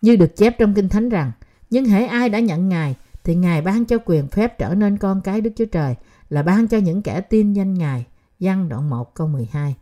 Như 0.00 0.16
được 0.16 0.36
chép 0.36 0.58
trong 0.58 0.74
Kinh 0.74 0.88
Thánh 0.88 1.08
rằng, 1.08 1.32
nhưng 1.70 1.84
hễ 1.84 2.06
ai 2.06 2.28
đã 2.28 2.38
nhận 2.38 2.68
Ngài 2.68 2.96
thì 3.24 3.34
Ngài 3.34 3.62
ban 3.62 3.84
cho 3.84 3.98
quyền 4.04 4.28
phép 4.28 4.58
trở 4.58 4.74
nên 4.74 4.96
con 4.96 5.20
cái 5.20 5.40
Đức 5.40 5.50
Chúa 5.56 5.64
Trời 5.64 5.94
là 6.30 6.42
ban 6.42 6.68
cho 6.68 6.78
những 6.78 7.02
kẻ 7.02 7.20
tin 7.20 7.52
danh 7.52 7.74
Ngài. 7.74 8.06
Giăng 8.38 8.68
đoạn 8.68 8.90
1 8.90 9.14
câu 9.14 9.26
12 9.26 9.76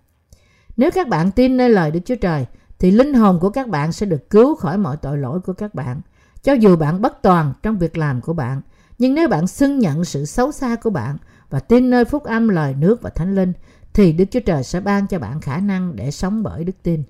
Nếu 0.76 0.90
các 0.90 1.08
bạn 1.08 1.30
tin 1.30 1.56
nơi 1.56 1.70
lời 1.70 1.90
Đức 1.90 2.00
Chúa 2.04 2.14
Trời 2.14 2.46
thì 2.78 2.90
linh 2.90 3.14
hồn 3.14 3.38
của 3.40 3.50
các 3.50 3.68
bạn 3.68 3.92
sẽ 3.92 4.06
được 4.06 4.30
cứu 4.30 4.54
khỏi 4.54 4.78
mọi 4.78 4.96
tội 4.96 5.18
lỗi 5.18 5.40
của 5.40 5.52
các 5.52 5.74
bạn. 5.74 6.00
Cho 6.42 6.52
dù 6.52 6.76
bạn 6.76 7.02
bất 7.02 7.22
toàn 7.22 7.52
trong 7.62 7.78
việc 7.78 7.98
làm 7.98 8.20
của 8.20 8.32
bạn, 8.32 8.60
nhưng 8.98 9.14
nếu 9.14 9.28
bạn 9.28 9.46
xưng 9.46 9.78
nhận 9.78 10.04
sự 10.04 10.24
xấu 10.24 10.52
xa 10.52 10.76
của 10.76 10.90
bạn 10.90 11.16
và 11.50 11.60
tin 11.60 11.90
nơi 11.90 12.04
phúc 12.04 12.24
âm 12.24 12.48
lời 12.48 12.74
nước 12.78 13.02
và 13.02 13.10
thánh 13.10 13.34
linh, 13.34 13.52
thì 13.94 14.12
Đức 14.12 14.24
Chúa 14.30 14.40
Trời 14.40 14.62
sẽ 14.62 14.80
ban 14.80 15.06
cho 15.06 15.18
bạn 15.18 15.40
khả 15.40 15.58
năng 15.58 15.96
để 15.96 16.10
sống 16.10 16.42
bởi 16.42 16.64
đức 16.64 16.82
tin. 16.82 17.02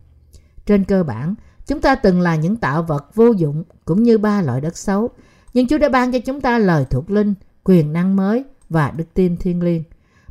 Trên 0.67 0.85
cơ 0.85 1.03
bản, 1.03 1.35
chúng 1.67 1.81
ta 1.81 1.95
từng 1.95 2.21
là 2.21 2.37
những 2.37 2.57
tạo 2.57 2.83
vật 2.83 3.15
vô 3.15 3.33
dụng 3.33 3.65
cũng 3.85 4.03
như 4.03 4.19
ba 4.19 4.43
loại 4.43 4.61
đất 4.61 4.77
xấu, 4.77 5.11
nhưng 5.55 5.67
Chúa 5.67 5.79
đã 5.79 5.89
ban 5.89 6.13
cho 6.13 6.19
chúng 6.19 6.41
ta 6.41 6.59
lời 6.59 6.85
thuộc 6.91 7.11
linh, 7.11 7.35
quyền 7.65 7.93
năng 7.93 8.17
mới 8.17 8.45
và 8.69 8.91
đức 8.91 9.05
tin 9.15 9.37
thiên 9.37 9.63
liêng. 9.63 9.83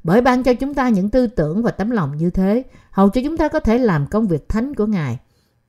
Bởi 0.03 0.21
ban 0.21 0.43
cho 0.43 0.53
chúng 0.53 0.73
ta 0.73 0.89
những 0.89 1.09
tư 1.09 1.27
tưởng 1.27 1.63
và 1.63 1.71
tấm 1.71 1.91
lòng 1.91 2.17
như 2.17 2.29
thế, 2.29 2.63
hầu 2.91 3.09
cho 3.09 3.21
chúng 3.23 3.37
ta 3.37 3.47
có 3.47 3.59
thể 3.59 3.77
làm 3.77 4.07
công 4.07 4.27
việc 4.27 4.49
thánh 4.49 4.73
của 4.73 4.85
Ngài. 4.85 5.19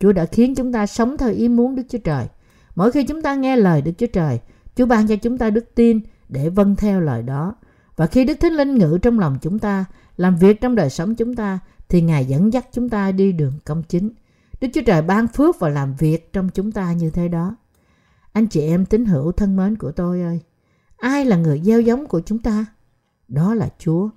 Chúa 0.00 0.12
đã 0.12 0.24
khiến 0.24 0.54
chúng 0.54 0.72
ta 0.72 0.86
sống 0.86 1.16
theo 1.16 1.30
ý 1.32 1.48
muốn 1.48 1.76
Đức 1.76 1.82
Chúa 1.88 1.98
Trời. 1.98 2.26
Mỗi 2.74 2.92
khi 2.92 3.04
chúng 3.04 3.22
ta 3.22 3.34
nghe 3.34 3.56
lời 3.56 3.82
Đức 3.82 3.92
Chúa 3.98 4.06
Trời, 4.06 4.40
Chúa 4.76 4.86
ban 4.86 5.06
cho 5.06 5.16
chúng 5.16 5.38
ta 5.38 5.50
đức 5.50 5.74
tin 5.74 6.00
để 6.28 6.48
vâng 6.48 6.76
theo 6.76 7.00
lời 7.00 7.22
đó. 7.22 7.54
Và 7.96 8.06
khi 8.06 8.24
Đức 8.24 8.34
Thánh 8.40 8.52
Linh 8.52 8.74
ngự 8.74 8.98
trong 9.02 9.18
lòng 9.18 9.38
chúng 9.42 9.58
ta, 9.58 9.84
làm 10.16 10.36
việc 10.36 10.60
trong 10.60 10.74
đời 10.74 10.90
sống 10.90 11.14
chúng 11.14 11.34
ta, 11.34 11.58
thì 11.88 12.00
Ngài 12.00 12.24
dẫn 12.24 12.52
dắt 12.52 12.66
chúng 12.72 12.88
ta 12.88 13.12
đi 13.12 13.32
đường 13.32 13.52
công 13.64 13.82
chính. 13.82 14.10
Đức 14.60 14.68
Chúa 14.74 14.82
Trời 14.86 15.02
ban 15.02 15.28
phước 15.28 15.60
và 15.60 15.68
làm 15.68 15.94
việc 15.94 16.32
trong 16.32 16.48
chúng 16.48 16.72
ta 16.72 16.92
như 16.92 17.10
thế 17.10 17.28
đó. 17.28 17.56
Anh 18.32 18.46
chị 18.46 18.60
em 18.60 18.86
tín 18.86 19.04
hữu 19.04 19.32
thân 19.32 19.56
mến 19.56 19.76
của 19.76 19.92
tôi 19.92 20.20
ơi, 20.20 20.40
ai 20.96 21.24
là 21.24 21.36
người 21.36 21.60
gieo 21.64 21.80
giống 21.80 22.06
của 22.06 22.20
chúng 22.20 22.38
ta? 22.38 22.66
Đó 23.28 23.54
là 23.54 23.68
Chúa. 23.78 24.08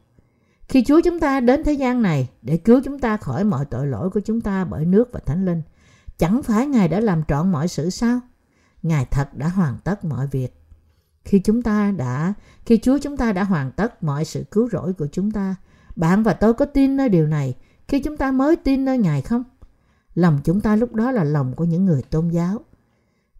Khi 0.67 0.83
Chúa 0.83 1.01
chúng 1.01 1.19
ta 1.19 1.39
đến 1.39 1.63
thế 1.63 1.73
gian 1.73 2.01
này 2.01 2.29
để 2.41 2.57
cứu 2.57 2.81
chúng 2.85 2.99
ta 2.99 3.17
khỏi 3.17 3.43
mọi 3.43 3.65
tội 3.65 3.87
lỗi 3.87 4.09
của 4.09 4.19
chúng 4.19 4.41
ta 4.41 4.65
bởi 4.65 4.85
nước 4.85 5.09
và 5.11 5.19
Thánh 5.25 5.45
Linh, 5.45 5.61
chẳng 6.17 6.43
phải 6.43 6.67
Ngài 6.67 6.87
đã 6.87 6.99
làm 6.99 7.23
trọn 7.27 7.51
mọi 7.51 7.67
sự 7.67 7.89
sao? 7.89 8.19
Ngài 8.83 9.05
thật 9.05 9.29
đã 9.33 9.47
hoàn 9.47 9.77
tất 9.83 10.05
mọi 10.05 10.27
việc. 10.27 10.55
Khi 11.25 11.39
chúng 11.39 11.61
ta 11.61 11.91
đã, 11.91 12.33
khi 12.65 12.79
Chúa 12.83 12.97
chúng 13.01 13.17
ta 13.17 13.31
đã 13.31 13.43
hoàn 13.43 13.71
tất 13.71 14.03
mọi 14.03 14.25
sự 14.25 14.43
cứu 14.51 14.69
rỗi 14.69 14.93
của 14.93 15.07
chúng 15.11 15.31
ta, 15.31 15.55
bạn 15.95 16.23
và 16.23 16.33
tôi 16.33 16.53
có 16.53 16.65
tin 16.65 16.97
nơi 16.97 17.09
điều 17.09 17.27
này 17.27 17.55
khi 17.87 17.99
chúng 17.99 18.17
ta 18.17 18.31
mới 18.31 18.55
tin 18.55 18.85
nơi 18.85 18.97
Ngài 18.97 19.21
không? 19.21 19.43
Lòng 20.15 20.39
chúng 20.43 20.61
ta 20.61 20.75
lúc 20.75 20.95
đó 20.95 21.11
là 21.11 21.23
lòng 21.23 21.53
của 21.55 21.63
những 21.63 21.85
người 21.85 22.01
tôn 22.01 22.29
giáo. 22.29 22.59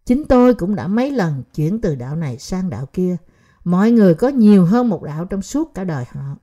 Chính 0.06 0.24
tôi 0.24 0.54
cũng 0.54 0.74
đã 0.74 0.86
mấy 0.86 1.10
lần 1.10 1.42
chuyển 1.54 1.80
từ 1.80 1.94
đạo 1.94 2.16
này 2.16 2.38
sang 2.38 2.70
đạo 2.70 2.86
kia. 2.92 3.16
Mọi 3.64 3.90
người 3.90 4.14
có 4.14 4.28
nhiều 4.28 4.64
hơn 4.64 4.88
một 4.88 5.02
đạo 5.02 5.24
trong 5.24 5.42
suốt 5.42 5.74
cả 5.74 5.84
đời 5.84 6.04
họ. 6.12 6.36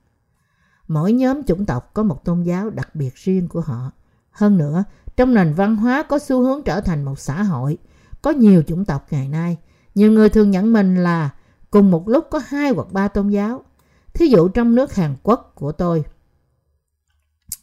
Mỗi 0.88 1.12
nhóm 1.12 1.42
chủng 1.42 1.66
tộc 1.66 1.90
có 1.94 2.02
một 2.02 2.24
tôn 2.24 2.42
giáo 2.42 2.70
đặc 2.70 2.94
biệt 2.94 3.14
riêng 3.14 3.48
của 3.48 3.60
họ. 3.60 3.90
Hơn 4.30 4.58
nữa, 4.58 4.84
trong 5.16 5.34
nền 5.34 5.54
văn 5.54 5.76
hóa 5.76 6.02
có 6.02 6.18
xu 6.18 6.42
hướng 6.42 6.62
trở 6.62 6.80
thành 6.80 7.04
một 7.04 7.18
xã 7.18 7.42
hội 7.42 7.78
có 8.22 8.30
nhiều 8.30 8.62
chủng 8.66 8.84
tộc 8.84 9.06
ngày 9.10 9.28
nay. 9.28 9.56
Nhiều 9.94 10.12
người 10.12 10.28
thường 10.28 10.50
nhận 10.50 10.72
mình 10.72 10.96
là 10.96 11.30
cùng 11.70 11.90
một 11.90 12.08
lúc 12.08 12.26
có 12.30 12.40
hai 12.48 12.70
hoặc 12.70 12.92
ba 12.92 13.08
tôn 13.08 13.28
giáo. 13.28 13.64
Thí 14.14 14.26
dụ 14.26 14.48
trong 14.48 14.74
nước 14.74 14.94
Hàn 14.94 15.16
Quốc 15.22 15.52
của 15.54 15.72
tôi, 15.72 16.04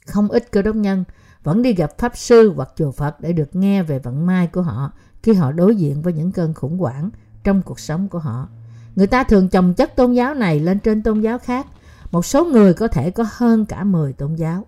không 0.07 0.27
ít 0.27 0.51
cơ 0.51 0.61
đốc 0.61 0.75
nhân 0.75 1.03
vẫn 1.43 1.61
đi 1.61 1.73
gặp 1.73 1.97
pháp 1.97 2.17
sư 2.17 2.53
hoặc 2.55 2.69
chùa 2.75 2.91
Phật 2.91 3.21
để 3.21 3.33
được 3.33 3.55
nghe 3.55 3.83
về 3.83 3.99
vận 3.99 4.25
may 4.25 4.47
của 4.47 4.61
họ 4.61 4.91
khi 5.23 5.33
họ 5.33 5.51
đối 5.51 5.75
diện 5.75 6.01
với 6.01 6.13
những 6.13 6.31
cơn 6.31 6.53
khủng 6.53 6.77
hoảng 6.77 7.09
trong 7.43 7.61
cuộc 7.61 7.79
sống 7.79 8.07
của 8.07 8.19
họ. 8.19 8.47
Người 8.95 9.07
ta 9.07 9.23
thường 9.23 9.49
chồng 9.49 9.73
chất 9.73 9.95
tôn 9.95 10.13
giáo 10.13 10.33
này 10.33 10.59
lên 10.59 10.79
trên 10.79 11.03
tôn 11.03 11.21
giáo 11.21 11.39
khác. 11.39 11.67
Một 12.11 12.25
số 12.25 12.45
người 12.45 12.73
có 12.73 12.87
thể 12.87 13.11
có 13.11 13.25
hơn 13.31 13.65
cả 13.65 13.83
10 13.83 14.13
tôn 14.13 14.35
giáo. 14.35 14.65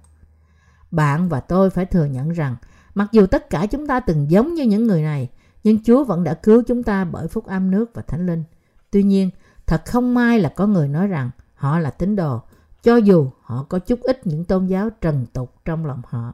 Bạn 0.92 1.30
và 1.30 1.40
tôi 1.40 1.70
phải 1.70 1.86
thừa 1.86 2.06
nhận 2.06 2.30
rằng 2.30 2.56
mặc 2.96 3.08
dù 3.12 3.26
tất 3.26 3.50
cả 3.50 3.66
chúng 3.66 3.88
ta 3.88 4.00
từng 4.00 4.32
giống 4.32 4.54
như 4.54 4.64
những 4.64 4.88
người 4.88 5.02
này, 5.02 5.30
nhưng 5.68 5.84
Chúa 5.84 6.04
vẫn 6.04 6.24
đã 6.24 6.34
cứu 6.34 6.64
chúng 6.68 6.84
ta 6.84 7.06
bởi 7.06 7.28
phúc 7.28 7.46
âm 7.46 7.72
nước 7.72 7.92
và 7.94 8.02
thánh 8.02 8.26
linh. 8.26 8.44
Tuy 8.92 9.04
nhiên, 9.04 9.30
thật 9.66 9.86
không 9.86 10.14
may 10.14 10.40
là 10.40 10.50
có 10.50 10.68
người 10.68 10.88
nói 10.88 11.08
rằng 11.08 11.30
họ 11.56 11.80
là 11.80 11.90
tín 11.90 12.16
đồ, 12.16 12.42
cho 12.84 12.96
dù 12.96 13.30
họ 13.42 13.66
có 13.70 13.80
chút 13.80 14.00
ít 14.02 14.28
những 14.28 14.46
tôn 14.46 14.66
giáo 14.66 14.90
trần 14.90 15.26
tục 15.34 15.56
trong 15.66 15.86
lòng 15.86 16.02
họ. 16.08 16.34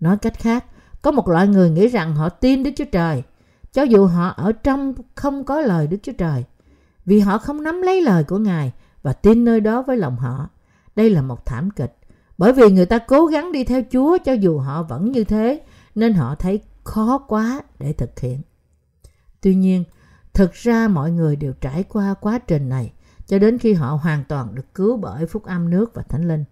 Nói 0.00 0.16
cách 0.16 0.38
khác, 0.38 0.64
có 1.02 1.10
một 1.10 1.28
loại 1.28 1.46
người 1.48 1.70
nghĩ 1.70 1.88
rằng 1.88 2.14
họ 2.14 2.28
tin 2.28 2.62
Đức 2.62 2.70
Chúa 2.76 2.84
Trời, 2.92 3.22
cho 3.72 3.82
dù 3.82 4.06
họ 4.06 4.28
ở 4.28 4.52
trong 4.52 4.94
không 5.14 5.44
có 5.44 5.60
lời 5.60 5.86
Đức 5.86 5.98
Chúa 6.02 6.12
Trời, 6.18 6.44
vì 7.04 7.20
họ 7.20 7.38
không 7.38 7.62
nắm 7.62 7.82
lấy 7.82 8.02
lời 8.02 8.24
của 8.24 8.38
Ngài 8.38 8.72
và 9.02 9.12
tin 9.12 9.44
nơi 9.44 9.60
đó 9.60 9.82
với 9.82 9.96
lòng 9.96 10.16
họ. 10.16 10.48
Đây 10.96 11.10
là 11.10 11.22
một 11.22 11.46
thảm 11.46 11.70
kịch, 11.70 11.96
bởi 12.38 12.52
vì 12.52 12.70
người 12.70 12.86
ta 12.86 12.98
cố 12.98 13.26
gắng 13.26 13.52
đi 13.52 13.64
theo 13.64 13.82
Chúa 13.92 14.18
cho 14.24 14.32
dù 14.32 14.58
họ 14.58 14.82
vẫn 14.82 15.12
như 15.12 15.24
thế, 15.24 15.60
nên 15.94 16.14
họ 16.14 16.34
thấy 16.34 16.60
khó 16.84 17.18
quá 17.18 17.62
để 17.78 17.92
thực 17.92 18.20
hiện. 18.20 18.40
Tuy 19.44 19.54
nhiên, 19.54 19.84
thực 20.34 20.52
ra 20.52 20.88
mọi 20.88 21.10
người 21.10 21.36
đều 21.36 21.52
trải 21.52 21.82
qua 21.82 22.14
quá 22.20 22.38
trình 22.38 22.68
này 22.68 22.92
cho 23.26 23.38
đến 23.38 23.58
khi 23.58 23.72
họ 23.72 23.98
hoàn 24.02 24.24
toàn 24.24 24.54
được 24.54 24.74
cứu 24.74 24.96
bởi 24.96 25.26
phúc 25.26 25.44
âm 25.44 25.70
nước 25.70 25.94
và 25.94 26.02
thánh 26.02 26.28
linh. 26.28 26.44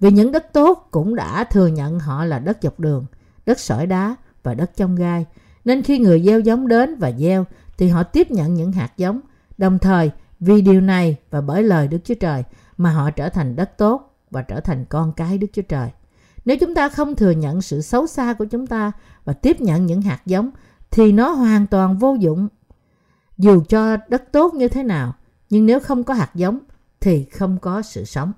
Vì 0.00 0.10
những 0.10 0.32
đất 0.32 0.52
tốt 0.52 0.88
cũng 0.90 1.14
đã 1.14 1.44
thừa 1.44 1.66
nhận 1.66 2.00
họ 2.00 2.24
là 2.24 2.38
đất 2.38 2.58
dọc 2.62 2.80
đường, 2.80 3.06
đất 3.46 3.60
sỏi 3.60 3.86
đá 3.86 4.16
và 4.42 4.54
đất 4.54 4.70
trong 4.76 4.96
gai. 4.96 5.26
Nên 5.64 5.82
khi 5.82 5.98
người 5.98 6.22
gieo 6.22 6.40
giống 6.40 6.68
đến 6.68 6.96
và 6.96 7.12
gieo 7.12 7.44
thì 7.78 7.88
họ 7.88 8.02
tiếp 8.02 8.30
nhận 8.30 8.54
những 8.54 8.72
hạt 8.72 8.92
giống. 8.96 9.20
Đồng 9.58 9.78
thời 9.78 10.10
vì 10.40 10.62
điều 10.62 10.80
này 10.80 11.16
và 11.30 11.40
bởi 11.40 11.62
lời 11.62 11.88
Đức 11.88 11.98
Chúa 12.04 12.14
Trời 12.14 12.44
mà 12.76 12.90
họ 12.90 13.10
trở 13.10 13.28
thành 13.28 13.56
đất 13.56 13.78
tốt 13.78 14.16
và 14.30 14.42
trở 14.42 14.60
thành 14.60 14.84
con 14.84 15.12
cái 15.12 15.38
Đức 15.38 15.48
Chúa 15.52 15.62
Trời. 15.62 15.90
Nếu 16.44 16.56
chúng 16.60 16.74
ta 16.74 16.88
không 16.88 17.16
thừa 17.16 17.30
nhận 17.30 17.62
sự 17.62 17.80
xấu 17.80 18.06
xa 18.06 18.34
của 18.34 18.44
chúng 18.44 18.66
ta 18.66 18.92
và 19.24 19.32
tiếp 19.32 19.60
nhận 19.60 19.86
những 19.86 20.02
hạt 20.02 20.20
giống 20.26 20.50
thì 20.92 21.12
nó 21.12 21.30
hoàn 21.30 21.66
toàn 21.66 21.98
vô 21.98 22.16
dụng. 22.20 22.48
Dù 23.38 23.62
cho 23.68 23.96
đất 24.08 24.32
tốt 24.32 24.54
như 24.54 24.68
thế 24.68 24.82
nào, 24.82 25.14
nhưng 25.50 25.66
nếu 25.66 25.80
không 25.80 26.04
có 26.04 26.14
hạt 26.14 26.30
giống 26.34 26.58
thì 27.00 27.24
không 27.24 27.58
có 27.58 27.82
sự 27.82 28.04
sống. 28.04 28.32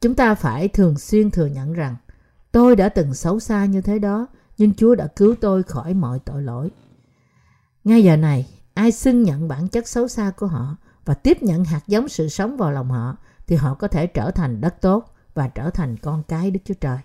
Chúng 0.00 0.14
ta 0.14 0.34
phải 0.34 0.68
thường 0.68 0.98
xuyên 0.98 1.30
thừa 1.30 1.46
nhận 1.46 1.72
rằng 1.72 1.96
tôi 2.52 2.76
đã 2.76 2.88
từng 2.88 3.14
xấu 3.14 3.40
xa 3.40 3.64
như 3.64 3.80
thế 3.80 3.98
đó, 3.98 4.26
nhưng 4.58 4.74
Chúa 4.74 4.94
đã 4.94 5.06
cứu 5.06 5.34
tôi 5.40 5.62
khỏi 5.62 5.94
mọi 5.94 6.18
tội 6.18 6.42
lỗi. 6.42 6.70
Ngay 7.84 8.04
giờ 8.04 8.16
này, 8.16 8.48
ai 8.74 8.92
xưng 8.92 9.22
nhận 9.22 9.48
bản 9.48 9.68
chất 9.68 9.88
xấu 9.88 10.08
xa 10.08 10.32
của 10.36 10.46
họ 10.46 10.76
và 11.04 11.14
tiếp 11.14 11.42
nhận 11.42 11.64
hạt 11.64 11.80
giống 11.86 12.08
sự 12.08 12.28
sống 12.28 12.56
vào 12.56 12.72
lòng 12.72 12.90
họ 12.90 13.16
thì 13.46 13.56
họ 13.56 13.74
có 13.74 13.88
thể 13.88 14.06
trở 14.06 14.30
thành 14.30 14.60
đất 14.60 14.80
tốt 14.80 15.14
và 15.34 15.48
trở 15.48 15.70
thành 15.70 15.96
con 15.96 16.22
cái 16.22 16.50
Đức 16.50 16.60
Chúa 16.64 16.74
Trời. 16.74 16.98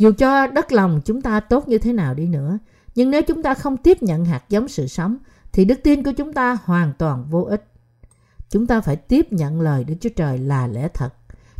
Dù 0.00 0.12
cho 0.18 0.46
đất 0.46 0.72
lòng 0.72 1.00
chúng 1.04 1.22
ta 1.22 1.40
tốt 1.40 1.68
như 1.68 1.78
thế 1.78 1.92
nào 1.92 2.14
đi 2.14 2.26
nữa, 2.26 2.58
nhưng 2.94 3.10
nếu 3.10 3.22
chúng 3.22 3.42
ta 3.42 3.54
không 3.54 3.76
tiếp 3.76 4.02
nhận 4.02 4.24
hạt 4.24 4.42
giống 4.48 4.68
sự 4.68 4.86
sống 4.86 5.16
thì 5.52 5.64
đức 5.64 5.80
tin 5.82 6.02
của 6.02 6.12
chúng 6.12 6.32
ta 6.32 6.58
hoàn 6.64 6.92
toàn 6.98 7.26
vô 7.30 7.42
ích. 7.42 7.64
Chúng 8.50 8.66
ta 8.66 8.80
phải 8.80 8.96
tiếp 8.96 9.32
nhận 9.32 9.60
lời 9.60 9.84
Đức 9.84 9.94
Chúa 10.00 10.08
Trời 10.16 10.38
là 10.38 10.66
lẽ 10.66 10.88
thật. 10.94 11.14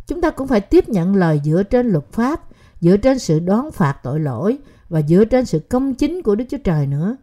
Chúng 0.07 0.21
ta 0.21 0.29
cũng 0.29 0.47
phải 0.47 0.61
tiếp 0.61 0.89
nhận 0.89 1.15
lời 1.15 1.41
dựa 1.43 1.63
trên 1.63 1.87
luật 1.87 2.11
pháp, 2.11 2.41
dựa 2.81 2.97
trên 2.97 3.19
sự 3.19 3.39
đoán 3.39 3.71
phạt 3.71 3.97
tội 4.03 4.19
lỗi 4.19 4.57
và 4.89 5.01
dựa 5.01 5.25
trên 5.25 5.45
sự 5.45 5.59
công 5.59 5.93
chính 5.93 6.21
của 6.21 6.35
Đức 6.35 6.45
Chúa 6.49 6.57
Trời 6.63 6.87
nữa. 6.87 7.17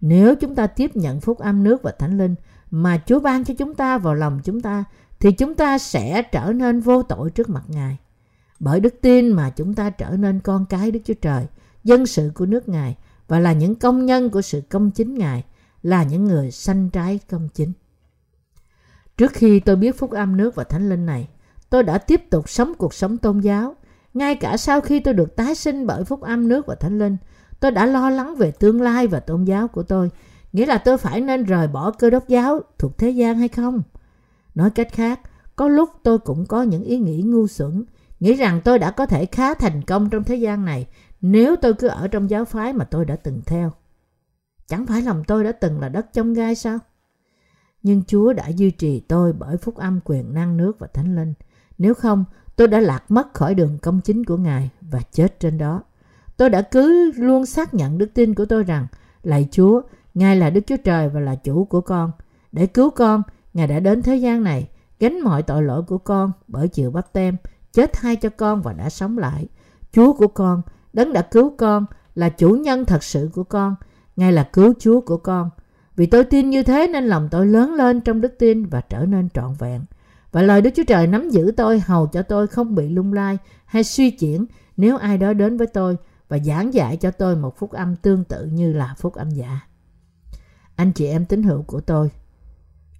Nếu 0.00 0.34
chúng 0.34 0.54
ta 0.54 0.66
tiếp 0.66 0.96
nhận 0.96 1.20
phúc 1.20 1.38
âm 1.38 1.64
nước 1.64 1.82
và 1.82 1.92
thánh 1.98 2.18
linh 2.18 2.34
mà 2.70 3.00
Chúa 3.06 3.20
ban 3.20 3.44
cho 3.44 3.54
chúng 3.58 3.74
ta 3.74 3.98
vào 3.98 4.14
lòng 4.14 4.40
chúng 4.44 4.60
ta 4.60 4.84
thì 5.20 5.32
chúng 5.32 5.54
ta 5.54 5.78
sẽ 5.78 6.22
trở 6.22 6.52
nên 6.52 6.80
vô 6.80 7.02
tội 7.02 7.30
trước 7.30 7.50
mặt 7.50 7.64
Ngài. 7.68 7.98
Bởi 8.62 8.80
đức 8.80 8.94
tin 9.00 9.32
mà 9.32 9.50
chúng 9.50 9.74
ta 9.74 9.90
trở 9.90 10.10
nên 10.10 10.40
con 10.40 10.66
cái 10.66 10.90
Đức 10.90 11.00
Chúa 11.04 11.14
Trời, 11.14 11.46
dân 11.84 12.06
sự 12.06 12.30
của 12.34 12.46
nước 12.46 12.68
Ngài 12.68 12.96
và 13.28 13.38
là 13.38 13.52
những 13.52 13.74
công 13.74 14.06
nhân 14.06 14.30
của 14.30 14.42
sự 14.42 14.60
công 14.70 14.90
chính 14.90 15.14
Ngài, 15.14 15.44
là 15.82 16.02
những 16.02 16.24
người 16.24 16.50
sanh 16.50 16.90
trái 16.90 17.20
công 17.30 17.48
chính. 17.54 17.72
Trước 19.16 19.32
khi 19.32 19.60
tôi 19.60 19.76
biết 19.76 19.98
phúc 19.98 20.10
âm 20.10 20.36
nước 20.36 20.54
và 20.54 20.64
thánh 20.64 20.88
linh 20.88 21.06
này, 21.06 21.28
tôi 21.70 21.82
đã 21.82 21.98
tiếp 21.98 22.30
tục 22.30 22.48
sống 22.48 22.72
cuộc 22.78 22.94
sống 22.94 23.16
tôn 23.16 23.40
giáo. 23.40 23.74
Ngay 24.14 24.34
cả 24.34 24.56
sau 24.56 24.80
khi 24.80 25.00
tôi 25.00 25.14
được 25.14 25.36
tái 25.36 25.54
sinh 25.54 25.86
bởi 25.86 26.04
phúc 26.04 26.20
âm 26.20 26.48
nước 26.48 26.66
và 26.66 26.74
thánh 26.74 26.98
linh, 26.98 27.16
tôi 27.60 27.70
đã 27.70 27.86
lo 27.86 28.10
lắng 28.10 28.34
về 28.36 28.50
tương 28.50 28.80
lai 28.80 29.06
và 29.06 29.20
tôn 29.20 29.44
giáo 29.44 29.68
của 29.68 29.82
tôi. 29.82 30.10
Nghĩa 30.52 30.66
là 30.66 30.78
tôi 30.78 30.98
phải 30.98 31.20
nên 31.20 31.44
rời 31.44 31.68
bỏ 31.68 31.90
cơ 31.90 32.10
đốc 32.10 32.28
giáo 32.28 32.60
thuộc 32.78 32.98
thế 32.98 33.10
gian 33.10 33.38
hay 33.38 33.48
không? 33.48 33.82
Nói 34.54 34.70
cách 34.70 34.92
khác, 34.92 35.20
có 35.56 35.68
lúc 35.68 35.90
tôi 36.02 36.18
cũng 36.18 36.46
có 36.46 36.62
những 36.62 36.82
ý 36.82 36.98
nghĩ 36.98 37.22
ngu 37.22 37.46
xuẩn, 37.46 37.84
nghĩ 38.22 38.34
rằng 38.34 38.60
tôi 38.64 38.78
đã 38.78 38.90
có 38.90 39.06
thể 39.06 39.26
khá 39.26 39.54
thành 39.54 39.82
công 39.82 40.10
trong 40.10 40.24
thế 40.24 40.36
gian 40.36 40.64
này 40.64 40.86
nếu 41.20 41.56
tôi 41.56 41.74
cứ 41.74 41.88
ở 41.88 42.08
trong 42.08 42.30
giáo 42.30 42.44
phái 42.44 42.72
mà 42.72 42.84
tôi 42.84 43.04
đã 43.04 43.16
từng 43.16 43.40
theo. 43.46 43.72
Chẳng 44.66 44.86
phải 44.86 45.02
lòng 45.02 45.24
tôi 45.26 45.44
đã 45.44 45.52
từng 45.52 45.80
là 45.80 45.88
đất 45.88 46.12
trong 46.12 46.34
gai 46.34 46.54
sao? 46.54 46.78
Nhưng 47.82 48.02
Chúa 48.04 48.32
đã 48.32 48.48
duy 48.48 48.70
trì 48.70 49.00
tôi 49.00 49.32
bởi 49.32 49.56
phúc 49.56 49.76
âm 49.76 50.00
quyền 50.04 50.34
năng 50.34 50.56
nước 50.56 50.78
và 50.78 50.86
thánh 50.86 51.16
linh. 51.16 51.34
Nếu 51.78 51.94
không, 51.94 52.24
tôi 52.56 52.68
đã 52.68 52.80
lạc 52.80 53.10
mất 53.10 53.34
khỏi 53.34 53.54
đường 53.54 53.78
công 53.82 54.00
chính 54.00 54.24
của 54.24 54.36
Ngài 54.36 54.70
và 54.80 55.00
chết 55.12 55.40
trên 55.40 55.58
đó. 55.58 55.82
Tôi 56.36 56.50
đã 56.50 56.62
cứ 56.62 57.12
luôn 57.16 57.46
xác 57.46 57.74
nhận 57.74 57.98
đức 57.98 58.14
tin 58.14 58.34
của 58.34 58.44
tôi 58.44 58.64
rằng, 58.64 58.86
lạy 59.22 59.48
Chúa, 59.50 59.82
Ngài 60.14 60.36
là 60.36 60.50
Đức 60.50 60.60
Chúa 60.66 60.76
Trời 60.84 61.08
và 61.08 61.20
là 61.20 61.34
chủ 61.34 61.64
của 61.64 61.80
con. 61.80 62.10
Để 62.52 62.66
cứu 62.66 62.90
con, 62.90 63.22
Ngài 63.54 63.66
đã 63.66 63.80
đến 63.80 64.02
thế 64.02 64.16
gian 64.16 64.44
này, 64.44 64.68
gánh 64.98 65.20
mọi 65.20 65.42
tội 65.42 65.62
lỗi 65.62 65.82
của 65.82 65.98
con 65.98 66.32
bởi 66.48 66.68
chịu 66.68 66.90
bắp 66.90 67.12
tem, 67.12 67.36
chết 67.72 67.92
thay 67.92 68.16
cho 68.16 68.28
con 68.28 68.62
và 68.62 68.72
đã 68.72 68.90
sống 68.90 69.18
lại. 69.18 69.46
Chúa 69.92 70.12
của 70.12 70.28
con, 70.28 70.62
đấng 70.92 71.12
đã 71.12 71.22
cứu 71.22 71.54
con, 71.58 71.86
là 72.14 72.28
chủ 72.28 72.50
nhân 72.50 72.84
thật 72.84 73.02
sự 73.04 73.30
của 73.32 73.44
con. 73.44 73.74
Ngài 74.16 74.32
là 74.32 74.48
cứu 74.52 74.74
Chúa 74.78 75.00
của 75.00 75.16
con. 75.16 75.50
Vì 75.96 76.06
tôi 76.06 76.24
tin 76.24 76.50
như 76.50 76.62
thế 76.62 76.88
nên 76.92 77.04
lòng 77.04 77.28
tôi 77.30 77.46
lớn 77.46 77.74
lên 77.74 78.00
trong 78.00 78.20
đức 78.20 78.34
tin 78.38 78.66
và 78.66 78.80
trở 78.80 79.04
nên 79.04 79.28
trọn 79.28 79.54
vẹn. 79.58 79.84
Và 80.32 80.42
lời 80.42 80.60
Đức 80.60 80.70
Chúa 80.74 80.84
Trời 80.86 81.06
nắm 81.06 81.30
giữ 81.30 81.52
tôi 81.56 81.80
hầu 81.80 82.06
cho 82.06 82.22
tôi 82.22 82.46
không 82.46 82.74
bị 82.74 82.88
lung 82.88 83.12
lai 83.12 83.38
hay 83.64 83.84
suy 83.84 84.10
chuyển 84.10 84.46
nếu 84.76 84.96
ai 84.96 85.18
đó 85.18 85.32
đến 85.32 85.56
với 85.56 85.66
tôi 85.66 85.96
và 86.28 86.38
giảng 86.38 86.74
dạy 86.74 86.96
cho 86.96 87.10
tôi 87.10 87.36
một 87.36 87.58
phúc 87.58 87.70
âm 87.70 87.96
tương 87.96 88.24
tự 88.24 88.46
như 88.46 88.72
là 88.72 88.94
phúc 88.98 89.14
âm 89.14 89.30
giả. 89.30 89.60
Anh 90.76 90.92
chị 90.92 91.06
em 91.06 91.26
tín 91.26 91.42
hữu 91.42 91.62
của 91.62 91.80
tôi, 91.80 92.10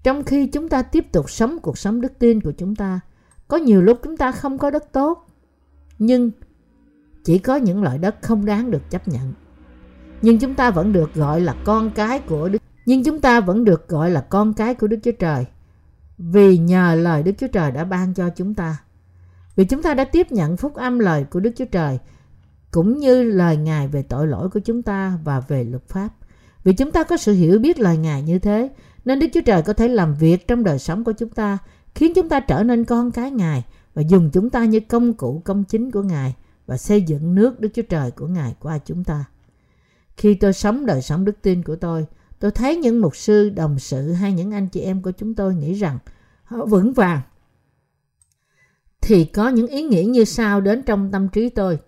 trong 0.03 0.25
khi 0.25 0.47
chúng 0.47 0.69
ta 0.69 0.83
tiếp 0.83 1.13
tục 1.13 1.31
sống 1.31 1.59
cuộc 1.63 1.79
sống 1.79 2.01
đức 2.01 2.13
tin 2.19 2.41
của 2.41 2.53
chúng 2.53 2.77
ta, 2.77 3.01
có 3.53 3.59
nhiều 3.59 3.83
lúc 3.83 3.99
chúng 4.03 4.17
ta 4.17 4.33
không 4.33 4.59
có 4.59 4.71
đất 4.71 4.93
tốt, 4.93 5.27
nhưng 5.99 6.31
chỉ 7.25 7.39
có 7.39 7.57
những 7.57 7.83
loại 7.83 7.99
đất 7.99 8.17
không 8.23 8.45
đáng 8.45 8.71
được 8.71 8.91
chấp 8.91 9.09
nhận. 9.09 9.33
Nhưng 10.23 10.39
chúng 10.39 10.55
ta 10.55 10.71
vẫn 10.71 10.93
được 10.93 11.15
gọi 11.15 11.41
là 11.41 11.55
con 11.65 11.91
cái 11.91 12.19
của 12.19 12.49
Đức 12.49 12.63
nhưng 12.87 13.05
chúng 13.05 13.21
ta 13.21 13.41
vẫn 13.41 13.65
được 13.65 13.89
gọi 13.89 14.11
là 14.11 14.21
con 14.21 14.55
cái 14.55 14.75
của 14.75 14.87
Đức 14.87 14.97
Chúa 15.03 15.13
Trời 15.19 15.47
vì 16.19 16.59
nhờ 16.59 16.95
lời 16.95 17.23
Đức 17.23 17.33
Chúa 17.39 17.47
Trời 17.47 17.71
đã 17.71 17.85
ban 17.85 18.15
cho 18.15 18.31
chúng 18.31 18.55
ta. 18.55 18.77
Vì 19.57 19.65
chúng 19.65 19.83
ta 19.83 19.95
đã 19.95 20.05
tiếp 20.05 20.33
nhận 20.33 20.57
phúc 20.57 20.75
âm 20.75 20.99
lời 20.99 21.25
của 21.31 21.41
Đức 21.41 21.53
Chúa 21.57 21.65
Trời 21.65 21.99
cũng 22.71 22.99
như 22.99 23.23
lời 23.23 23.57
Ngài 23.57 23.89
về 23.89 24.03
tội 24.03 24.27
lỗi 24.27 24.49
của 24.49 24.61
chúng 24.61 24.83
ta 24.83 25.19
và 25.25 25.41
về 25.41 25.65
luật 25.65 25.89
pháp. 25.89 26.09
Vì 26.65 26.73
chúng 26.73 26.91
ta 26.91 27.05
có 27.05 27.17
sự 27.17 27.33
hiểu 27.33 27.59
biết 27.59 27.81
lời 27.81 27.97
Ngài 27.97 28.23
như 28.23 28.39
thế, 28.39 28.71
nên 29.05 29.19
Đức 29.19 29.27
Chúa 29.35 29.41
Trời 29.47 29.63
có 29.63 29.73
thể 29.73 29.89
làm 29.89 30.15
việc 30.15 30.49
trong 30.49 30.65
đời 30.65 30.79
sống 30.79 31.05
của 31.05 31.13
chúng 31.13 31.31
ta, 31.31 31.59
khiến 31.95 32.13
chúng 32.15 32.29
ta 32.29 32.41
trở 32.41 32.63
nên 32.63 32.85
con 32.85 33.11
cái 33.11 33.31
Ngài 33.31 33.65
và 33.95 34.03
dùng 34.03 34.31
chúng 34.33 34.51
ta 34.51 34.65
như 34.65 34.81
công 34.81 35.15
cụ 35.15 35.43
công 35.45 35.65
chính 35.65 35.91
của 35.91 36.03
Ngài 36.03 36.35
và 36.67 36.77
xây 36.77 37.03
dựng 37.03 37.35
nước 37.35 37.61
Đức 37.61 37.69
Chúa 37.75 37.83
Trời 37.83 38.11
của 38.11 38.27
Ngài 38.27 38.55
qua 38.61 38.79
chúng 38.79 39.05
ta. 39.05 39.25
Khi 40.17 40.35
tôi 40.35 40.53
sống 40.53 40.87
đời 40.87 41.03
sống 41.03 41.25
đức 41.25 41.43
tin 41.43 41.63
của 41.63 41.77
tôi, 41.77 42.07
tôi 42.39 42.51
thấy 42.51 42.77
những 42.77 43.01
mục 43.01 43.17
sư, 43.17 43.51
đồng 43.51 43.79
sự 43.79 44.13
hay 44.13 44.33
những 44.33 44.51
anh 44.51 44.69
chị 44.69 44.81
em 44.81 45.03
của 45.03 45.11
chúng 45.11 45.35
tôi 45.35 45.55
nghĩ 45.55 45.75
rằng 45.75 45.99
họ 46.45 46.67
vững 46.67 46.93
vàng. 46.93 47.21
Thì 49.01 49.25
có 49.25 49.49
những 49.49 49.67
ý 49.67 49.83
nghĩ 49.83 50.05
như 50.05 50.25
sau 50.25 50.61
đến 50.61 50.83
trong 50.83 51.11
tâm 51.11 51.29
trí 51.29 51.49
tôi. 51.49 51.79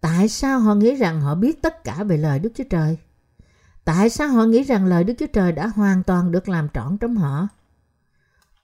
Tại 0.00 0.28
sao 0.28 0.60
họ 0.60 0.74
nghĩ 0.74 0.94
rằng 0.94 1.20
họ 1.20 1.34
biết 1.34 1.62
tất 1.62 1.84
cả 1.84 2.04
về 2.04 2.16
lời 2.16 2.38
Đức 2.38 2.52
Chúa 2.54 2.64
Trời? 2.70 2.96
Tại 3.84 4.10
sao 4.10 4.28
họ 4.28 4.44
nghĩ 4.44 4.62
rằng 4.62 4.86
lời 4.86 5.04
Đức 5.04 5.14
Chúa 5.18 5.26
Trời 5.26 5.52
đã 5.52 5.66
hoàn 5.66 6.02
toàn 6.02 6.32
được 6.32 6.48
làm 6.48 6.68
trọn 6.74 6.98
trong 6.98 7.16
họ? 7.16 7.48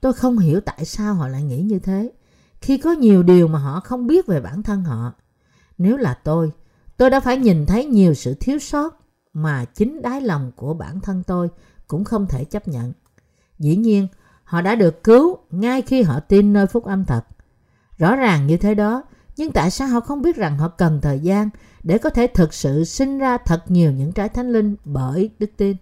Tôi 0.02 0.12
không 0.12 0.38
hiểu 0.38 0.60
tại 0.60 0.84
sao 0.84 1.14
họ 1.14 1.28
lại 1.28 1.42
nghĩ 1.42 1.60
như 1.62 1.78
thế, 1.78 2.12
khi 2.60 2.78
có 2.78 2.92
nhiều 2.92 3.22
điều 3.22 3.48
mà 3.48 3.58
họ 3.58 3.80
không 3.80 4.06
biết 4.06 4.26
về 4.26 4.40
bản 4.40 4.62
thân 4.62 4.84
họ. 4.84 5.12
Nếu 5.78 5.96
là 5.96 6.14
tôi, 6.14 6.52
tôi 6.96 7.10
đã 7.10 7.20
phải 7.20 7.36
nhìn 7.36 7.66
thấy 7.66 7.84
nhiều 7.84 8.14
sự 8.14 8.34
thiếu 8.34 8.58
sót 8.58 9.00
mà 9.32 9.64
chính 9.64 10.02
đáy 10.02 10.20
lòng 10.20 10.52
của 10.56 10.74
bản 10.74 11.00
thân 11.00 11.22
tôi 11.26 11.48
cũng 11.86 12.04
không 12.04 12.26
thể 12.26 12.44
chấp 12.44 12.68
nhận. 12.68 12.92
Dĩ 13.58 13.76
nhiên, 13.76 14.08
họ 14.44 14.60
đã 14.60 14.74
được 14.74 15.04
cứu 15.04 15.36
ngay 15.50 15.82
khi 15.82 16.02
họ 16.02 16.20
tin 16.20 16.52
nơi 16.52 16.66
phúc 16.66 16.84
âm 16.84 17.04
thật. 17.04 17.24
Rõ 17.98 18.16
ràng 18.16 18.46
như 18.46 18.56
thế 18.56 18.74
đó, 18.74 19.02
Nhưng 19.36 19.52
tại 19.52 19.70
sao 19.70 19.88
họ 19.88 20.00
không 20.00 20.22
biết 20.22 20.36
rằng 20.36 20.58
họ 20.58 20.68
cần 20.68 21.00
thời 21.02 21.20
gian 21.20 21.50
để 21.82 21.98
có 21.98 22.10
thể 22.10 22.26
thực 22.26 22.54
sự 22.54 22.84
sinh 22.84 23.18
ra 23.18 23.38
thật 23.38 23.64
nhiều 23.68 23.92
những 23.92 24.12
trái 24.12 24.28
thánh 24.28 24.52
linh 24.52 24.76
bởi 24.84 25.30
đức 25.38 25.50
tin? 25.56 25.76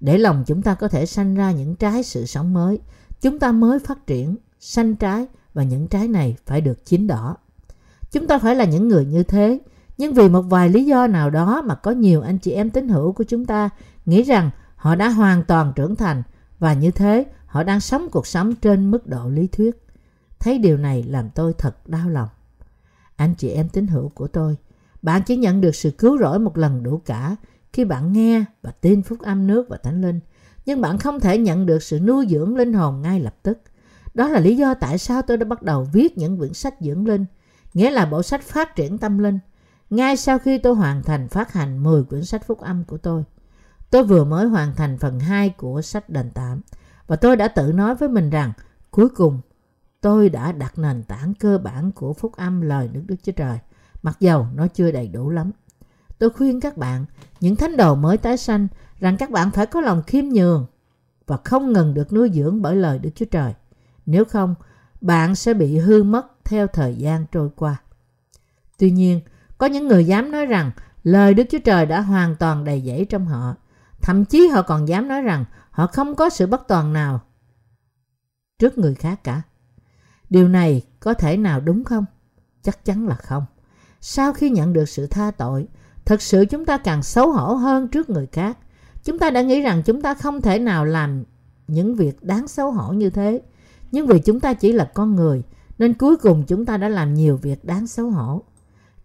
Để 0.00 0.18
lòng 0.18 0.44
chúng 0.46 0.62
ta 0.62 0.74
có 0.74 0.88
thể 0.88 1.06
sanh 1.06 1.34
ra 1.34 1.52
những 1.52 1.76
trái 1.76 2.02
sự 2.02 2.26
sống 2.26 2.52
mới, 2.52 2.78
chúng 3.20 3.38
ta 3.38 3.52
mới 3.52 3.78
phát 3.78 4.06
triển, 4.06 4.36
sanh 4.60 4.96
trái 4.96 5.26
và 5.54 5.62
những 5.62 5.88
trái 5.88 6.08
này 6.08 6.36
phải 6.46 6.60
được 6.60 6.84
chín 6.84 7.06
đỏ. 7.06 7.36
Chúng 8.10 8.26
ta 8.26 8.38
phải 8.38 8.54
là 8.54 8.64
những 8.64 8.88
người 8.88 9.04
như 9.04 9.22
thế, 9.22 9.58
nhưng 9.98 10.14
vì 10.14 10.28
một 10.28 10.42
vài 10.42 10.68
lý 10.68 10.84
do 10.84 11.06
nào 11.06 11.30
đó 11.30 11.62
mà 11.62 11.74
có 11.74 11.90
nhiều 11.90 12.22
anh 12.22 12.38
chị 12.38 12.50
em 12.52 12.70
tín 12.70 12.88
hữu 12.88 13.12
của 13.12 13.24
chúng 13.24 13.44
ta 13.44 13.70
nghĩ 14.06 14.22
rằng 14.22 14.50
họ 14.76 14.94
đã 14.94 15.08
hoàn 15.08 15.44
toàn 15.44 15.72
trưởng 15.76 15.96
thành 15.96 16.22
và 16.58 16.72
như 16.72 16.90
thế 16.90 17.24
họ 17.46 17.62
đang 17.62 17.80
sống 17.80 18.08
cuộc 18.10 18.26
sống 18.26 18.54
trên 18.54 18.90
mức 18.90 19.06
độ 19.06 19.28
lý 19.28 19.46
thuyết. 19.46 19.86
Thấy 20.38 20.58
điều 20.58 20.76
này 20.76 21.02
làm 21.02 21.30
tôi 21.30 21.52
thật 21.58 21.88
đau 21.88 22.08
lòng. 22.08 22.28
Anh 23.16 23.34
chị 23.34 23.48
em 23.48 23.68
tín 23.68 23.86
hữu 23.86 24.08
của 24.08 24.26
tôi, 24.26 24.56
bạn 25.02 25.22
chỉ 25.26 25.36
nhận 25.36 25.60
được 25.60 25.74
sự 25.74 25.90
cứu 25.90 26.18
rỗi 26.18 26.38
một 26.38 26.58
lần 26.58 26.82
đủ 26.82 27.00
cả 27.06 27.36
khi 27.78 27.84
bạn 27.84 28.12
nghe 28.12 28.44
và 28.62 28.70
tin 28.70 29.02
phúc 29.02 29.18
âm 29.20 29.46
nước 29.46 29.68
và 29.68 29.76
thánh 29.76 30.00
linh, 30.00 30.20
nhưng 30.66 30.80
bạn 30.80 30.98
không 30.98 31.20
thể 31.20 31.38
nhận 31.38 31.66
được 31.66 31.82
sự 31.82 32.00
nuôi 32.00 32.26
dưỡng 32.30 32.56
linh 32.56 32.72
hồn 32.72 33.02
ngay 33.02 33.20
lập 33.20 33.34
tức. 33.42 33.58
Đó 34.14 34.28
là 34.28 34.40
lý 34.40 34.56
do 34.56 34.74
tại 34.74 34.98
sao 34.98 35.22
tôi 35.22 35.36
đã 35.36 35.44
bắt 35.44 35.62
đầu 35.62 35.86
viết 35.92 36.18
những 36.18 36.38
quyển 36.38 36.54
sách 36.54 36.74
dưỡng 36.80 37.06
linh, 37.06 37.24
nghĩa 37.74 37.90
là 37.90 38.06
bộ 38.06 38.22
sách 38.22 38.42
phát 38.42 38.76
triển 38.76 38.98
tâm 38.98 39.18
linh, 39.18 39.38
ngay 39.90 40.16
sau 40.16 40.38
khi 40.38 40.58
tôi 40.58 40.74
hoàn 40.74 41.02
thành 41.02 41.28
phát 41.28 41.52
hành 41.52 41.82
10 41.82 42.04
quyển 42.04 42.24
sách 42.24 42.46
phúc 42.46 42.60
âm 42.60 42.84
của 42.84 42.98
tôi. 42.98 43.24
Tôi 43.90 44.04
vừa 44.04 44.24
mới 44.24 44.46
hoàn 44.46 44.74
thành 44.74 44.98
phần 44.98 45.20
2 45.20 45.50
của 45.50 45.82
sách 45.82 46.10
đền 46.10 46.30
tạm 46.34 46.60
và 47.06 47.16
tôi 47.16 47.36
đã 47.36 47.48
tự 47.48 47.72
nói 47.72 47.94
với 47.94 48.08
mình 48.08 48.30
rằng 48.30 48.52
cuối 48.90 49.08
cùng 49.08 49.40
tôi 50.00 50.28
đã 50.28 50.52
đặt 50.52 50.78
nền 50.78 51.02
tảng 51.02 51.34
cơ 51.34 51.58
bản 51.58 51.92
của 51.92 52.12
phúc 52.12 52.32
âm 52.36 52.60
lời 52.60 52.88
nước 52.92 53.02
Đức 53.06 53.16
Chúa 53.22 53.32
Trời, 53.32 53.58
mặc 54.02 54.16
dầu 54.20 54.46
nó 54.54 54.66
chưa 54.66 54.90
đầy 54.90 55.08
đủ 55.08 55.30
lắm. 55.30 55.52
Tôi 56.18 56.30
khuyên 56.30 56.60
các 56.60 56.76
bạn, 56.76 57.04
những 57.40 57.56
thánh 57.56 57.76
đồ 57.76 57.94
mới 57.94 58.16
tái 58.16 58.36
sanh, 58.36 58.68
rằng 59.00 59.16
các 59.16 59.30
bạn 59.30 59.50
phải 59.50 59.66
có 59.66 59.80
lòng 59.80 60.02
khiêm 60.02 60.24
nhường 60.24 60.66
và 61.26 61.38
không 61.44 61.72
ngừng 61.72 61.94
được 61.94 62.12
nuôi 62.12 62.30
dưỡng 62.34 62.62
bởi 62.62 62.76
lời 62.76 62.98
Đức 62.98 63.10
Chúa 63.14 63.24
Trời. 63.24 63.54
Nếu 64.06 64.24
không, 64.24 64.54
bạn 65.00 65.34
sẽ 65.34 65.54
bị 65.54 65.78
hư 65.78 66.02
mất 66.02 66.26
theo 66.44 66.66
thời 66.66 66.94
gian 66.94 67.26
trôi 67.32 67.50
qua. 67.56 67.76
Tuy 68.78 68.90
nhiên, 68.90 69.20
có 69.58 69.66
những 69.66 69.88
người 69.88 70.06
dám 70.06 70.30
nói 70.30 70.46
rằng 70.46 70.70
lời 71.02 71.34
Đức 71.34 71.44
Chúa 71.50 71.58
Trời 71.64 71.86
đã 71.86 72.00
hoàn 72.00 72.36
toàn 72.36 72.64
đầy 72.64 72.82
dẫy 72.86 73.04
trong 73.04 73.26
họ. 73.26 73.54
Thậm 74.02 74.24
chí 74.24 74.48
họ 74.48 74.62
còn 74.62 74.88
dám 74.88 75.08
nói 75.08 75.22
rằng 75.22 75.44
họ 75.70 75.86
không 75.86 76.14
có 76.14 76.30
sự 76.30 76.46
bất 76.46 76.68
toàn 76.68 76.92
nào 76.92 77.20
trước 78.58 78.78
người 78.78 78.94
khác 78.94 79.24
cả. 79.24 79.42
Điều 80.30 80.48
này 80.48 80.82
có 81.00 81.14
thể 81.14 81.36
nào 81.36 81.60
đúng 81.60 81.84
không? 81.84 82.04
Chắc 82.62 82.84
chắn 82.84 83.08
là 83.08 83.14
không. 83.14 83.46
Sau 84.00 84.32
khi 84.32 84.50
nhận 84.50 84.72
được 84.72 84.88
sự 84.88 85.06
tha 85.06 85.30
tội, 85.30 85.68
thật 86.08 86.22
sự 86.22 86.44
chúng 86.50 86.64
ta 86.64 86.78
càng 86.78 87.02
xấu 87.02 87.32
hổ 87.32 87.54
hơn 87.54 87.88
trước 87.88 88.10
người 88.10 88.26
khác. 88.26 88.58
Chúng 89.04 89.18
ta 89.18 89.30
đã 89.30 89.42
nghĩ 89.42 89.60
rằng 89.60 89.82
chúng 89.82 90.02
ta 90.02 90.14
không 90.14 90.40
thể 90.40 90.58
nào 90.58 90.84
làm 90.84 91.24
những 91.66 91.94
việc 91.94 92.24
đáng 92.24 92.48
xấu 92.48 92.70
hổ 92.70 92.92
như 92.92 93.10
thế. 93.10 93.40
Nhưng 93.92 94.06
vì 94.06 94.18
chúng 94.18 94.40
ta 94.40 94.54
chỉ 94.54 94.72
là 94.72 94.90
con 94.94 95.16
người, 95.16 95.42
nên 95.78 95.94
cuối 95.94 96.16
cùng 96.16 96.44
chúng 96.46 96.64
ta 96.64 96.76
đã 96.76 96.88
làm 96.88 97.14
nhiều 97.14 97.36
việc 97.36 97.64
đáng 97.64 97.86
xấu 97.86 98.10
hổ. 98.10 98.42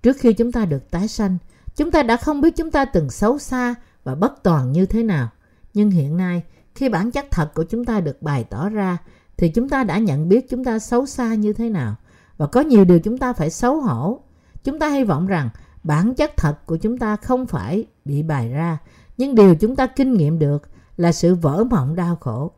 Trước 0.03 0.17
khi 0.19 0.33
chúng 0.33 0.51
ta 0.51 0.65
được 0.65 0.91
tái 0.91 1.07
sanh, 1.07 1.37
chúng 1.75 1.91
ta 1.91 2.03
đã 2.03 2.17
không 2.17 2.41
biết 2.41 2.55
chúng 2.55 2.71
ta 2.71 2.85
từng 2.85 3.09
xấu 3.09 3.39
xa 3.39 3.75
và 4.03 4.15
bất 4.15 4.43
toàn 4.43 4.71
như 4.71 4.85
thế 4.85 5.03
nào. 5.03 5.29
Nhưng 5.73 5.91
hiện 5.91 6.17
nay, 6.17 6.43
khi 6.75 6.89
bản 6.89 7.11
chất 7.11 7.25
thật 7.31 7.53
của 7.53 7.63
chúng 7.63 7.85
ta 7.85 7.99
được 7.99 8.21
bày 8.21 8.43
tỏ 8.43 8.69
ra, 8.69 8.97
thì 9.37 9.49
chúng 9.49 9.69
ta 9.69 9.83
đã 9.83 9.97
nhận 9.97 10.29
biết 10.29 10.49
chúng 10.49 10.63
ta 10.63 10.79
xấu 10.79 11.05
xa 11.05 11.35
như 11.35 11.53
thế 11.53 11.69
nào. 11.69 11.95
Và 12.37 12.47
có 12.47 12.61
nhiều 12.61 12.85
điều 12.85 12.99
chúng 12.99 13.17
ta 13.17 13.33
phải 13.33 13.49
xấu 13.49 13.81
hổ. 13.81 14.19
Chúng 14.63 14.79
ta 14.79 14.89
hy 14.89 15.03
vọng 15.03 15.27
rằng 15.27 15.49
bản 15.83 16.13
chất 16.13 16.37
thật 16.37 16.65
của 16.65 16.77
chúng 16.77 16.97
ta 16.97 17.15
không 17.15 17.45
phải 17.45 17.85
bị 18.05 18.23
bày 18.23 18.49
ra, 18.49 18.77
nhưng 19.17 19.35
điều 19.35 19.55
chúng 19.55 19.75
ta 19.75 19.87
kinh 19.87 20.13
nghiệm 20.13 20.39
được 20.39 20.69
là 20.97 21.11
sự 21.11 21.35
vỡ 21.35 21.63
mộng 21.63 21.95
đau 21.95 22.15
khổ. 22.15 22.51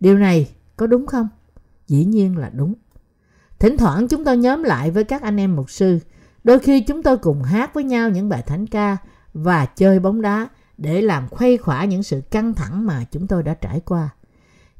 Điều 0.00 0.18
này 0.18 0.50
có 0.76 0.86
đúng 0.86 1.06
không? 1.06 1.28
Dĩ 1.86 2.04
nhiên 2.04 2.38
là 2.38 2.50
đúng. 2.54 2.74
Thỉnh 3.58 3.76
thoảng 3.76 4.08
chúng 4.08 4.24
tôi 4.24 4.36
nhóm 4.36 4.62
lại 4.62 4.90
với 4.90 5.04
các 5.04 5.22
anh 5.22 5.36
em 5.36 5.56
mục 5.56 5.70
sư. 5.70 5.98
Đôi 6.44 6.58
khi 6.58 6.80
chúng 6.80 7.02
tôi 7.02 7.18
cùng 7.18 7.42
hát 7.42 7.74
với 7.74 7.84
nhau 7.84 8.10
những 8.10 8.28
bài 8.28 8.42
thánh 8.42 8.66
ca 8.66 8.96
và 9.34 9.66
chơi 9.66 9.98
bóng 9.98 10.20
đá 10.22 10.48
để 10.78 11.02
làm 11.02 11.28
khuây 11.28 11.56
khỏa 11.56 11.84
những 11.84 12.02
sự 12.02 12.20
căng 12.30 12.54
thẳng 12.54 12.86
mà 12.86 13.04
chúng 13.10 13.26
tôi 13.26 13.42
đã 13.42 13.54
trải 13.54 13.80
qua. 13.80 14.08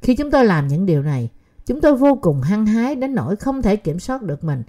Khi 0.02 0.16
chúng 0.16 0.30
tôi 0.30 0.44
làm 0.44 0.68
những 0.68 0.86
điều 0.86 1.02
này, 1.02 1.30
chúng 1.66 1.80
tôi 1.80 1.96
vô 1.96 2.18
cùng 2.22 2.40
hăng 2.40 2.66
hái 2.66 2.96
đến 2.96 3.14
nỗi 3.14 3.36
không 3.36 3.62
thể 3.62 3.76
kiểm 3.76 3.98
soát 3.98 4.22
được 4.22 4.44
mình. 4.44 4.62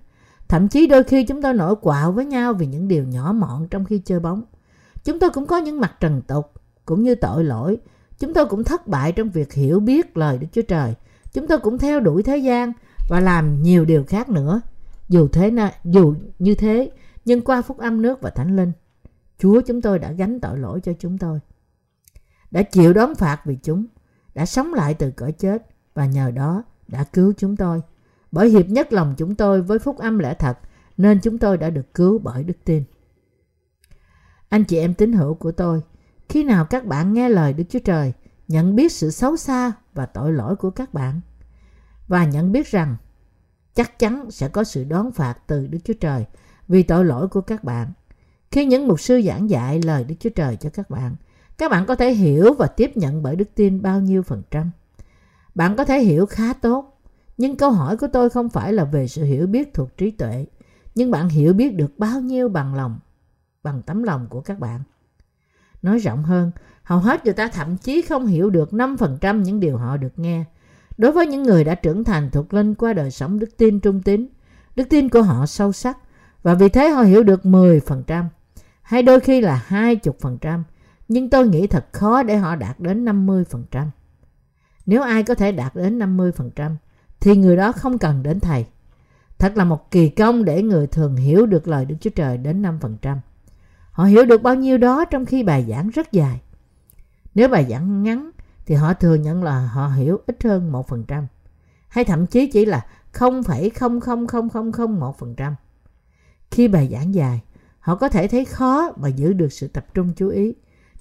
Thậm 0.52 0.68
chí 0.68 0.88
đôi 0.88 1.04
khi 1.04 1.24
chúng 1.24 1.42
tôi 1.42 1.54
nổi 1.54 1.76
quạo 1.76 2.12
với 2.12 2.26
nhau 2.26 2.54
vì 2.54 2.66
những 2.66 2.88
điều 2.88 3.04
nhỏ 3.04 3.34
mọn 3.34 3.68
trong 3.68 3.86
khi 3.86 4.00
chơi 4.00 4.20
bóng. 4.20 4.44
Chúng 5.04 5.20
tôi 5.20 5.30
cũng 5.30 5.46
có 5.46 5.58
những 5.58 5.80
mặt 5.80 5.94
trần 6.00 6.22
tục, 6.22 6.52
cũng 6.86 7.04
như 7.04 7.16
tội 7.16 7.44
lỗi. 7.44 7.78
Chúng 8.20 8.34
tôi 8.34 8.46
cũng 8.46 8.64
thất 8.64 8.88
bại 8.88 9.12
trong 9.12 9.30
việc 9.30 9.54
hiểu 9.54 9.80
biết 9.80 10.18
lời 10.18 10.38
Đức 10.38 10.48
Chúa 10.52 10.62
Trời. 10.62 10.96
Chúng 11.34 11.48
tôi 11.48 11.60
cũng 11.60 11.78
theo 11.78 12.00
đuổi 12.00 12.24
thế 12.24 12.38
gian 12.38 12.74
và 13.10 13.20
làm 13.20 13.62
nhiều 13.62 13.86
điều 13.86 14.04
khác 14.04 14.30
nữa. 14.30 14.62
Dù 15.10 15.28
thế 15.28 15.52
na, 15.52 15.74
dù 15.84 16.16
như 16.40 16.56
thế, 16.56 16.92
nhưng 17.26 17.42
qua 17.42 17.62
phúc 17.62 17.78
âm 17.78 18.02
nước 18.02 18.22
và 18.22 18.30
thánh 18.30 18.56
linh, 18.56 18.72
Chúa 19.40 19.62
chúng 19.62 19.82
tôi 19.82 20.00
đã 20.00 20.12
gánh 20.12 20.40
tội 20.40 20.58
lỗi 20.58 20.80
cho 20.84 20.94
chúng 21.00 21.18
tôi. 21.18 21.40
Đã 22.52 22.64
chịu 22.64 22.94
đón 22.94 23.16
phạt 23.16 23.42
vì 23.46 23.56
chúng, 23.64 23.86
đã 24.34 24.46
sống 24.46 24.74
lại 24.74 24.94
từ 24.94 25.12
cõi 25.12 25.32
chết 25.32 25.66
và 25.94 26.06
nhờ 26.06 26.32
đó 26.32 26.64
đã 26.88 27.04
cứu 27.04 27.34
chúng 27.38 27.56
tôi. 27.58 27.82
Bởi 28.32 28.50
hiệp 28.50 28.70
nhất 28.70 28.94
lòng 28.94 29.14
chúng 29.18 29.36
tôi 29.36 29.62
với 29.62 29.80
phúc 29.80 29.98
âm 29.98 30.20
lẽ 30.20 30.34
thật 30.34 30.58
nên 30.98 31.20
chúng 31.24 31.38
tôi 31.38 31.58
đã 31.58 31.70
được 31.70 31.94
cứu 31.94 32.20
bởi 32.20 32.44
đức 32.44 32.58
tin. 32.66 32.84
Anh 34.50 34.64
chị 34.64 34.78
em 34.78 34.94
tín 34.94 35.14
hữu 35.14 35.34
của 35.34 35.52
tôi, 35.52 35.82
khi 36.30 36.44
nào 36.44 36.66
các 36.66 36.86
bạn 36.86 37.14
nghe 37.14 37.30
lời 37.30 37.54
Đức 37.54 37.64
Chúa 37.70 37.80
Trời, 37.80 38.14
nhận 38.48 38.76
biết 38.76 38.92
sự 38.92 39.12
xấu 39.12 39.38
xa 39.38 39.72
và 39.94 40.06
tội 40.06 40.34
lỗi 40.34 40.56
của 40.56 40.70
các 40.70 40.94
bạn 40.94 41.22
và 42.08 42.26
nhận 42.26 42.52
biết 42.52 42.68
rằng 42.68 42.96
chắc 43.74 44.00
chắn 44.00 44.32
sẽ 44.32 44.48
có 44.48 44.64
sự 44.64 44.84
đón 44.84 45.12
phạt 45.12 45.38
từ 45.48 45.68
Đức 45.68 45.80
Chúa 45.84 45.94
Trời 45.94 46.26
vì 46.68 46.84
tội 46.84 47.06
lỗi 47.06 47.28
của 47.28 47.42
các 47.42 47.64
bạn. 47.64 47.92
Khi 48.52 48.66
những 48.66 48.88
mục 48.88 49.00
sư 49.00 49.22
giảng 49.26 49.50
dạy 49.50 49.82
lời 49.82 50.04
Đức 50.04 50.16
Chúa 50.20 50.30
Trời 50.30 50.56
cho 50.56 50.70
các 50.70 50.90
bạn, 50.90 51.16
các 51.58 51.72
bạn 51.72 51.86
có 51.86 51.96
thể 51.96 52.14
hiểu 52.14 52.54
và 52.54 52.68
tiếp 52.68 52.98
nhận 52.98 53.24
bởi 53.24 53.36
đức 53.36 53.50
tin 53.56 53.82
bao 53.82 54.00
nhiêu 54.00 54.24
phần 54.24 54.44
trăm. 54.52 54.72
Bạn 55.56 55.76
có 55.76 55.86
thể 55.86 56.00
hiểu 56.00 56.26
khá 56.26 56.54
tốt, 56.54 56.91
nhưng 57.42 57.56
câu 57.56 57.72
hỏi 57.72 57.98
của 57.98 58.08
tôi 58.08 58.30
không 58.30 58.50
phải 58.50 58.74
là 58.74 58.84
về 58.84 59.08
sự 59.08 59.24
hiểu 59.24 59.48
biết 59.48 59.74
thuộc 59.74 59.98
trí 59.98 60.12
tuệ, 60.12 60.46
nhưng 60.96 61.12
bạn 61.12 61.30
hiểu 61.30 61.54
biết 61.54 61.76
được 61.76 62.00
bao 62.00 62.22
nhiêu 62.22 62.50
bằng 62.50 62.76
lòng, 62.76 63.00
bằng 63.64 63.82
tấm 63.82 64.04
lòng 64.04 64.28
của 64.30 64.42
các 64.42 64.60
bạn. 64.60 64.82
Nói 65.82 65.98
rộng 65.98 66.24
hơn, 66.24 66.52
hầu 66.84 67.00
hết 67.00 67.26
người 67.26 67.34
ta 67.34 67.48
thậm 67.48 67.78
chí 67.78 68.02
không 68.02 68.26
hiểu 68.26 68.50
được 68.50 68.70
5% 68.70 69.42
những 69.42 69.60
điều 69.60 69.78
họ 69.78 69.98
được 69.98 70.20
nghe. 70.20 70.44
Đối 70.98 71.12
với 71.12 71.28
những 71.28 71.44
người 71.44 71.64
đã 71.64 71.76
trưởng 71.76 72.04
thành 72.04 72.30
thuộc 72.30 72.54
linh 72.54 72.76
qua 72.76 72.94
đời 72.94 73.12
sống 73.12 73.40
đức 73.40 73.58
tin 73.58 73.80
trung 73.80 74.02
tín, 74.02 74.28
đức 74.76 74.90
tin 74.90 75.10
của 75.10 75.22
họ 75.22 75.46
sâu 75.46 75.72
sắc 75.72 75.98
và 76.44 76.54
vì 76.54 76.70
thế 76.70 76.90
họ 76.90 77.02
hiểu 77.02 77.24
được 77.24 77.42
10%, 77.44 78.26
hay 78.82 79.04
đôi 79.04 79.20
khi 79.20 79.42
là 79.42 79.66
20%, 79.70 80.64
nhưng 81.08 81.30
tôi 81.30 81.48
nghĩ 81.48 81.68
thật 81.68 81.86
khó 81.92 82.24
để 82.24 82.38
họ 82.38 82.56
đạt 82.56 82.80
đến 82.80 83.06
50%. 83.06 83.86
Nếu 84.86 85.02
ai 85.02 85.24
có 85.24 85.36
thể 85.36 85.52
đạt 85.52 85.76
đến 85.76 86.00
50%, 86.00 86.76
thì 87.22 87.36
người 87.36 87.56
đó 87.56 87.72
không 87.72 87.98
cần 87.98 88.24
đến 88.24 88.40
thầy. 88.40 88.66
Thật 89.40 89.58
là 89.58 89.64
một 89.64 89.92
kỳ 89.92 90.10
công 90.10 90.46
để 90.46 90.64
người 90.64 90.88
thường 90.88 91.16
hiểu 91.16 91.46
được 91.46 91.68
lời 91.68 91.86
Đức 91.86 91.96
Chúa 92.02 92.10
Trời 92.10 92.38
đến 92.38 92.62
5%. 92.62 93.18
Họ 93.92 94.04
hiểu 94.04 94.26
được 94.26 94.42
bao 94.42 94.56
nhiêu 94.56 94.78
đó 94.78 95.06
trong 95.06 95.26
khi 95.26 95.44
bài 95.44 95.66
giảng 95.70 95.90
rất 95.90 96.12
dài. 96.12 96.42
Nếu 97.36 97.48
bài 97.48 97.66
giảng 97.70 98.04
ngắn 98.04 98.32
thì 98.66 98.76
họ 98.76 98.94
thừa 98.94 99.16
nhận 99.16 99.44
là 99.44 99.68
họ 99.68 99.88
hiểu 99.88 100.20
ít 100.28 100.44
hơn 100.44 100.72
1%. 100.72 101.24
Hay 101.88 102.06
thậm 102.06 102.28
chí 102.28 102.48
chỉ 102.48 102.66
là 102.66 102.86
0,00001%. 103.14 105.54
Khi 106.52 106.68
bài 106.68 106.90
giảng 106.92 107.16
dài, 107.16 107.42
họ 107.80 107.96
có 107.96 108.10
thể 108.10 108.28
thấy 108.28 108.46
khó 108.46 108.92
mà 108.98 109.08
giữ 109.08 109.34
được 109.34 109.54
sự 109.54 109.68
tập 109.68 109.86
trung 109.94 110.14
chú 110.16 110.30
ý, 110.30 110.56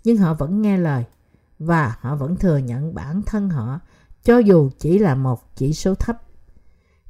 nhưng 0.05 0.17
họ 0.17 0.35
vẫn 0.35 0.63
nghe 0.63 0.79
lời 0.79 1.05
và 1.59 1.97
họ 2.01 2.17
vẫn 2.17 2.37
thừa 2.37 2.57
nhận 2.57 2.95
bản 2.95 3.23
thân 3.27 3.51
họ 3.51 3.81
cho 4.23 4.39
dù 4.39 4.71
chỉ 4.79 4.99
là 4.99 5.15
một 5.15 5.57
chỉ 5.57 5.73
số 5.73 5.95
thấp. 5.95 6.23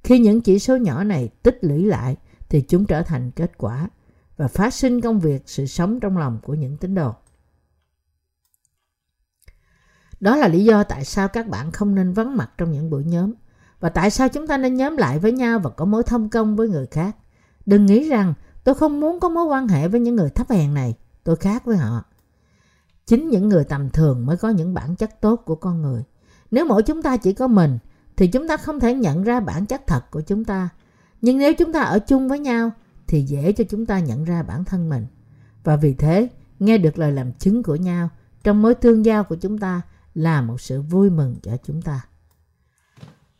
Khi 0.02 0.18
những 0.18 0.40
chỉ 0.40 0.58
số 0.58 0.76
nhỏ 0.76 1.04
này 1.04 1.28
tích 1.42 1.58
lũy 1.60 1.84
lại 1.84 2.16
thì 2.48 2.60
chúng 2.60 2.86
trở 2.86 3.02
thành 3.02 3.30
kết 3.30 3.58
quả 3.58 3.88
và 4.36 4.48
phát 4.48 4.74
sinh 4.74 5.00
công 5.00 5.20
việc 5.20 5.42
sự 5.46 5.66
sống 5.66 6.00
trong 6.00 6.18
lòng 6.18 6.38
của 6.42 6.54
những 6.54 6.76
tín 6.76 6.94
đồ. 6.94 7.14
Đó 10.20 10.36
là 10.36 10.48
lý 10.48 10.64
do 10.64 10.84
tại 10.84 11.04
sao 11.04 11.28
các 11.28 11.48
bạn 11.48 11.72
không 11.72 11.94
nên 11.94 12.12
vắng 12.12 12.36
mặt 12.36 12.50
trong 12.58 12.72
những 12.72 12.90
buổi 12.90 13.04
nhóm 13.04 13.32
và 13.80 13.88
tại 13.88 14.10
sao 14.10 14.28
chúng 14.28 14.46
ta 14.46 14.56
nên 14.56 14.74
nhóm 14.74 14.96
lại 14.96 15.18
với 15.18 15.32
nhau 15.32 15.58
và 15.58 15.70
có 15.70 15.84
mối 15.84 16.02
thông 16.02 16.28
công 16.28 16.56
với 16.56 16.68
người 16.68 16.86
khác. 16.86 17.16
Đừng 17.66 17.86
nghĩ 17.86 18.08
rằng 18.08 18.34
tôi 18.64 18.74
không 18.74 19.00
muốn 19.00 19.20
có 19.20 19.28
mối 19.28 19.44
quan 19.44 19.68
hệ 19.68 19.88
với 19.88 20.00
những 20.00 20.16
người 20.16 20.30
thấp 20.30 20.50
hèn 20.50 20.74
này, 20.74 20.94
tôi 21.24 21.36
khác 21.36 21.64
với 21.64 21.76
họ. 21.76 22.04
Chính 23.06 23.28
những 23.28 23.48
người 23.48 23.64
tầm 23.64 23.90
thường 23.90 24.26
mới 24.26 24.36
có 24.36 24.48
những 24.48 24.74
bản 24.74 24.96
chất 24.96 25.20
tốt 25.20 25.36
của 25.36 25.54
con 25.54 25.82
người. 25.82 26.02
Nếu 26.50 26.64
mỗi 26.64 26.82
chúng 26.82 27.02
ta 27.02 27.16
chỉ 27.16 27.32
có 27.32 27.46
mình 27.46 27.78
thì 28.16 28.26
chúng 28.26 28.48
ta 28.48 28.56
không 28.56 28.80
thể 28.80 28.94
nhận 28.94 29.22
ra 29.22 29.40
bản 29.40 29.66
chất 29.66 29.86
thật 29.86 30.10
của 30.10 30.20
chúng 30.20 30.44
ta. 30.44 30.68
Nhưng 31.20 31.38
nếu 31.38 31.54
chúng 31.54 31.72
ta 31.72 31.80
ở 31.80 31.98
chung 31.98 32.28
với 32.28 32.38
nhau 32.38 32.70
thì 33.06 33.22
dễ 33.22 33.52
cho 33.52 33.64
chúng 33.64 33.86
ta 33.86 34.00
nhận 34.00 34.24
ra 34.24 34.42
bản 34.42 34.64
thân 34.64 34.88
mình. 34.88 35.06
Và 35.64 35.76
vì 35.76 35.94
thế, 35.94 36.28
nghe 36.58 36.78
được 36.78 36.98
lời 36.98 37.12
làm 37.12 37.32
chứng 37.32 37.62
của 37.62 37.76
nhau 37.76 38.08
trong 38.44 38.62
mối 38.62 38.74
tương 38.74 39.04
giao 39.04 39.24
của 39.24 39.36
chúng 39.36 39.58
ta 39.58 39.82
là 40.14 40.42
một 40.42 40.60
sự 40.60 40.82
vui 40.82 41.10
mừng 41.10 41.36
cho 41.42 41.56
chúng 41.64 41.82
ta. 41.82 42.00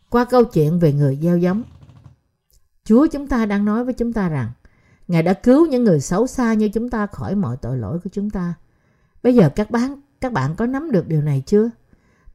Qua 0.09 0.25
câu 0.25 0.45
chuyện 0.45 0.79
về 0.79 0.93
người 0.93 1.19
gieo 1.23 1.39
giống, 1.39 1.63
Chúa 2.85 3.07
chúng 3.07 3.27
ta 3.27 3.47
đang 3.47 3.65
nói 3.65 3.85
với 3.85 3.95
chúng 3.95 4.13
ta 4.13 4.29
rằng 4.29 4.51
Ngài 5.11 5.23
đã 5.23 5.33
cứu 5.33 5.67
những 5.67 5.85
người 5.85 6.01
xấu 6.01 6.27
xa 6.27 6.55
như 6.55 6.69
chúng 6.69 6.91
ta 6.91 7.07
khỏi 7.07 7.35
mọi 7.35 7.57
tội 7.57 7.79
lỗi 7.79 7.99
của 8.05 8.11
chúng 8.13 8.31
ta. 8.31 8.55
Bây 9.23 9.35
giờ 9.35 9.51
các 9.57 9.71
bạn, 9.71 10.01
các 10.21 10.33
bạn 10.33 10.55
có 10.57 10.67
nắm 10.67 10.91
được 10.91 11.09
điều 11.09 11.23
này 11.23 11.43
chưa? 11.47 11.71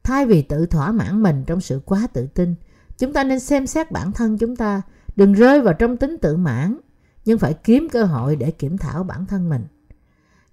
Thay 0.06 0.26
vì 0.26 0.42
tự 0.42 0.66
thỏa 0.66 0.92
mãn 0.92 1.22
mình 1.22 1.44
trong 1.46 1.60
sự 1.60 1.80
quá 1.84 2.06
tự 2.12 2.26
tin, 2.26 2.54
chúng 2.98 3.12
ta 3.12 3.24
nên 3.24 3.40
xem 3.40 3.66
xét 3.66 3.90
bản 3.90 4.12
thân 4.12 4.38
chúng 4.38 4.56
ta, 4.56 4.82
đừng 5.16 5.32
rơi 5.32 5.60
vào 5.60 5.74
trong 5.74 5.96
tính 5.96 6.16
tự 6.22 6.36
mãn, 6.36 6.76
nhưng 7.24 7.38
phải 7.38 7.54
kiếm 7.54 7.88
cơ 7.92 8.04
hội 8.04 8.36
để 8.36 8.50
kiểm 8.50 8.78
thảo 8.78 9.04
bản 9.04 9.26
thân 9.26 9.48
mình. 9.48 9.64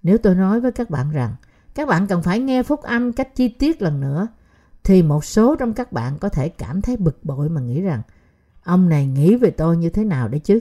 Nếu 0.02 0.18
tôi 0.18 0.34
nói 0.34 0.60
với 0.60 0.72
các 0.72 0.90
bạn 0.90 1.10
rằng 1.10 1.34
các 1.74 1.88
bạn 1.88 2.06
cần 2.06 2.22
phải 2.22 2.40
nghe 2.40 2.62
phúc 2.62 2.82
âm 2.82 3.12
cách 3.12 3.34
chi 3.34 3.48
tiết 3.48 3.82
lần 3.82 4.00
nữa, 4.00 4.28
thì 4.84 5.02
một 5.02 5.24
số 5.24 5.56
trong 5.56 5.72
các 5.72 5.92
bạn 5.92 6.18
có 6.18 6.28
thể 6.28 6.48
cảm 6.48 6.82
thấy 6.82 6.96
bực 6.96 7.24
bội 7.24 7.48
mà 7.48 7.60
nghĩ 7.60 7.80
rằng 7.80 8.02
ông 8.62 8.88
này 8.88 9.06
nghĩ 9.06 9.36
về 9.36 9.50
tôi 9.50 9.76
như 9.76 9.90
thế 9.90 10.04
nào 10.04 10.28
đấy 10.28 10.40
chứ. 10.40 10.60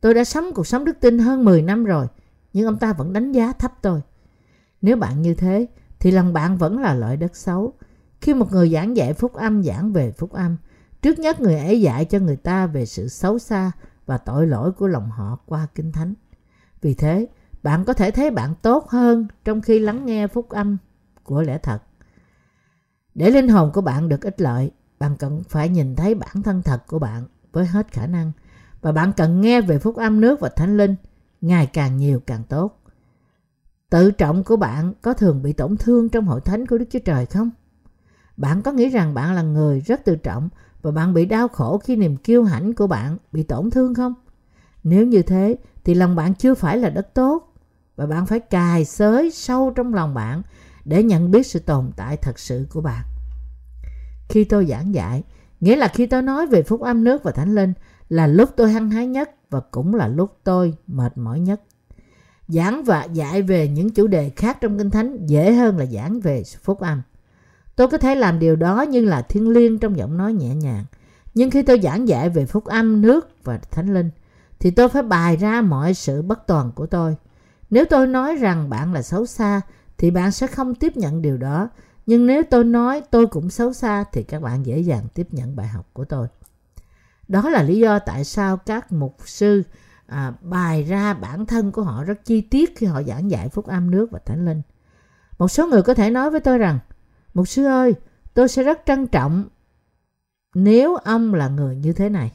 Tôi 0.00 0.14
đã 0.14 0.24
sống 0.24 0.52
cuộc 0.54 0.66
sống 0.66 0.84
đức 0.84 1.00
tin 1.00 1.18
hơn 1.18 1.44
10 1.44 1.62
năm 1.62 1.84
rồi, 1.84 2.06
nhưng 2.52 2.66
ông 2.66 2.78
ta 2.78 2.92
vẫn 2.92 3.12
đánh 3.12 3.32
giá 3.32 3.52
thấp 3.52 3.72
tôi. 3.82 4.00
Nếu 4.82 4.96
bạn 4.96 5.22
như 5.22 5.34
thế, 5.34 5.66
thì 6.00 6.10
lòng 6.10 6.32
bạn 6.32 6.56
vẫn 6.56 6.78
là 6.78 6.94
loại 6.94 7.16
đất 7.16 7.36
xấu. 7.36 7.74
Khi 8.20 8.34
một 8.34 8.52
người 8.52 8.70
giảng 8.70 8.96
dạy 8.96 9.14
phúc 9.14 9.32
âm 9.32 9.62
giảng 9.62 9.92
về 9.92 10.12
phúc 10.12 10.32
âm, 10.32 10.56
trước 11.02 11.18
nhất 11.18 11.40
người 11.40 11.56
ấy 11.56 11.80
dạy 11.80 12.04
cho 12.04 12.18
người 12.18 12.36
ta 12.36 12.66
về 12.66 12.86
sự 12.86 13.08
xấu 13.08 13.38
xa 13.38 13.72
và 14.06 14.18
tội 14.18 14.46
lỗi 14.46 14.72
của 14.72 14.86
lòng 14.86 15.10
họ 15.10 15.38
qua 15.46 15.66
kinh 15.74 15.92
thánh. 15.92 16.14
Vì 16.80 16.94
thế, 16.94 17.28
bạn 17.62 17.84
có 17.84 17.92
thể 17.92 18.10
thấy 18.10 18.30
bạn 18.30 18.54
tốt 18.62 18.88
hơn 18.88 19.26
trong 19.44 19.60
khi 19.60 19.78
lắng 19.78 20.06
nghe 20.06 20.26
phúc 20.26 20.48
âm 20.48 20.76
của 21.22 21.42
lẽ 21.42 21.58
thật. 21.58 21.82
Để 23.14 23.30
linh 23.30 23.48
hồn 23.48 23.70
của 23.74 23.80
bạn 23.80 24.08
được 24.08 24.22
ích 24.22 24.40
lợi, 24.40 24.70
bạn 24.98 25.16
cần 25.16 25.42
phải 25.48 25.68
nhìn 25.68 25.96
thấy 25.96 26.14
bản 26.14 26.42
thân 26.42 26.62
thật 26.62 26.86
của 26.86 26.98
bạn 26.98 27.24
với 27.52 27.66
hết 27.66 27.92
khả 27.92 28.06
năng 28.06 28.32
và 28.80 28.92
bạn 28.92 29.12
cần 29.16 29.40
nghe 29.40 29.60
về 29.60 29.78
phúc 29.78 29.96
âm 29.96 30.20
nước 30.20 30.40
và 30.40 30.48
thánh 30.48 30.76
linh 30.76 30.94
ngày 31.40 31.66
càng 31.66 31.96
nhiều 31.96 32.20
càng 32.26 32.42
tốt. 32.48 32.80
Tự 33.90 34.10
trọng 34.10 34.44
của 34.44 34.56
bạn 34.56 34.92
có 35.02 35.14
thường 35.14 35.42
bị 35.42 35.52
tổn 35.52 35.76
thương 35.76 36.08
trong 36.08 36.24
hội 36.24 36.40
thánh 36.40 36.66
của 36.66 36.78
Đức 36.78 36.84
Chúa 36.90 36.98
Trời 36.98 37.26
không? 37.26 37.50
Bạn 38.36 38.62
có 38.62 38.72
nghĩ 38.72 38.88
rằng 38.88 39.14
bạn 39.14 39.34
là 39.34 39.42
người 39.42 39.80
rất 39.80 40.04
tự 40.04 40.16
trọng 40.16 40.48
và 40.82 40.90
bạn 40.90 41.14
bị 41.14 41.26
đau 41.26 41.48
khổ 41.48 41.78
khi 41.78 41.96
niềm 41.96 42.16
kiêu 42.16 42.44
hãnh 42.44 42.74
của 42.74 42.86
bạn 42.86 43.16
bị 43.32 43.42
tổn 43.42 43.70
thương 43.70 43.94
không? 43.94 44.14
Nếu 44.84 45.06
như 45.06 45.22
thế 45.22 45.56
thì 45.84 45.94
lòng 45.94 46.16
bạn 46.16 46.34
chưa 46.34 46.54
phải 46.54 46.78
là 46.78 46.90
đất 46.90 47.14
tốt 47.14 47.52
và 47.96 48.06
bạn 48.06 48.26
phải 48.26 48.40
cài 48.40 48.84
xới 48.84 49.30
sâu 49.30 49.72
trong 49.76 49.94
lòng 49.94 50.14
bạn 50.14 50.42
để 50.84 51.02
nhận 51.02 51.30
biết 51.30 51.46
sự 51.46 51.58
tồn 51.58 51.90
tại 51.96 52.16
thật 52.16 52.38
sự 52.38 52.66
của 52.70 52.80
bạn. 52.80 53.04
Khi 54.28 54.44
tôi 54.44 54.66
giảng 54.66 54.94
dạy, 54.94 55.22
nghĩa 55.60 55.76
là 55.76 55.88
khi 55.88 56.06
tôi 56.06 56.22
nói 56.22 56.46
về 56.46 56.62
phúc 56.62 56.80
âm 56.80 57.04
nước 57.04 57.22
và 57.22 57.32
thánh 57.32 57.54
linh 57.54 57.72
là 58.08 58.26
lúc 58.26 58.50
tôi 58.56 58.72
hăng 58.72 58.90
hái 58.90 59.06
nhất 59.06 59.30
và 59.50 59.60
cũng 59.60 59.94
là 59.94 60.08
lúc 60.08 60.38
tôi 60.44 60.74
mệt 60.86 61.18
mỏi 61.18 61.40
nhất. 61.40 61.60
Giảng 62.48 62.84
và 62.84 63.04
dạy 63.04 63.42
về 63.42 63.68
những 63.68 63.90
chủ 63.90 64.06
đề 64.06 64.30
khác 64.30 64.58
trong 64.60 64.78
Kinh 64.78 64.90
Thánh 64.90 65.26
dễ 65.26 65.52
hơn 65.52 65.78
là 65.78 65.86
giảng 65.86 66.20
về 66.20 66.42
phúc 66.62 66.80
âm. 66.80 67.02
Tôi 67.80 67.88
có 67.88 67.98
thể 67.98 68.14
làm 68.14 68.38
điều 68.38 68.56
đó 68.56 68.84
nhưng 68.90 69.06
là 69.06 69.22
thiên 69.22 69.50
liêng 69.50 69.78
trong 69.78 69.96
giọng 69.96 70.16
nói 70.16 70.32
nhẹ 70.32 70.54
nhàng. 70.54 70.84
Nhưng 71.34 71.50
khi 71.50 71.62
tôi 71.62 71.80
giảng 71.82 72.08
dạy 72.08 72.28
về 72.28 72.46
phúc 72.46 72.64
âm, 72.64 73.02
nước 73.02 73.28
và 73.44 73.58
thánh 73.58 73.94
linh, 73.94 74.10
thì 74.58 74.70
tôi 74.70 74.88
phải 74.88 75.02
bài 75.02 75.36
ra 75.36 75.60
mọi 75.60 75.94
sự 75.94 76.22
bất 76.22 76.46
toàn 76.46 76.72
của 76.74 76.86
tôi. 76.86 77.16
Nếu 77.70 77.84
tôi 77.84 78.06
nói 78.06 78.36
rằng 78.36 78.70
bạn 78.70 78.92
là 78.92 79.02
xấu 79.02 79.26
xa, 79.26 79.60
thì 79.98 80.10
bạn 80.10 80.32
sẽ 80.32 80.46
không 80.46 80.74
tiếp 80.74 80.96
nhận 80.96 81.22
điều 81.22 81.36
đó. 81.36 81.68
Nhưng 82.06 82.26
nếu 82.26 82.42
tôi 82.50 82.64
nói 82.64 83.02
tôi 83.10 83.26
cũng 83.26 83.50
xấu 83.50 83.72
xa, 83.72 84.04
thì 84.12 84.22
các 84.22 84.42
bạn 84.42 84.66
dễ 84.66 84.78
dàng 84.78 85.04
tiếp 85.14 85.26
nhận 85.30 85.56
bài 85.56 85.68
học 85.68 85.86
của 85.92 86.04
tôi. 86.04 86.26
Đó 87.28 87.50
là 87.50 87.62
lý 87.62 87.78
do 87.78 87.98
tại 87.98 88.24
sao 88.24 88.56
các 88.56 88.92
mục 88.92 89.16
sư 89.24 89.62
à, 90.06 90.32
bài 90.40 90.82
ra 90.82 91.14
bản 91.14 91.46
thân 91.46 91.72
của 91.72 91.82
họ 91.82 92.04
rất 92.04 92.24
chi 92.24 92.40
tiết 92.40 92.78
khi 92.78 92.86
họ 92.86 93.02
giảng 93.02 93.30
dạy 93.30 93.48
phúc 93.48 93.66
âm 93.66 93.90
nước 93.90 94.10
và 94.10 94.18
thánh 94.24 94.44
linh. 94.44 94.62
Một 95.38 95.48
số 95.48 95.66
người 95.66 95.82
có 95.82 95.94
thể 95.94 96.10
nói 96.10 96.30
với 96.30 96.40
tôi 96.40 96.58
rằng, 96.58 96.78
Mục 97.34 97.48
sư 97.48 97.64
ơi, 97.64 97.94
tôi 98.34 98.48
sẽ 98.48 98.62
rất 98.62 98.80
trân 98.86 99.06
trọng 99.06 99.48
nếu 100.54 100.96
ông 100.96 101.34
là 101.34 101.48
người 101.48 101.76
như 101.76 101.92
thế 101.92 102.08
này. 102.08 102.32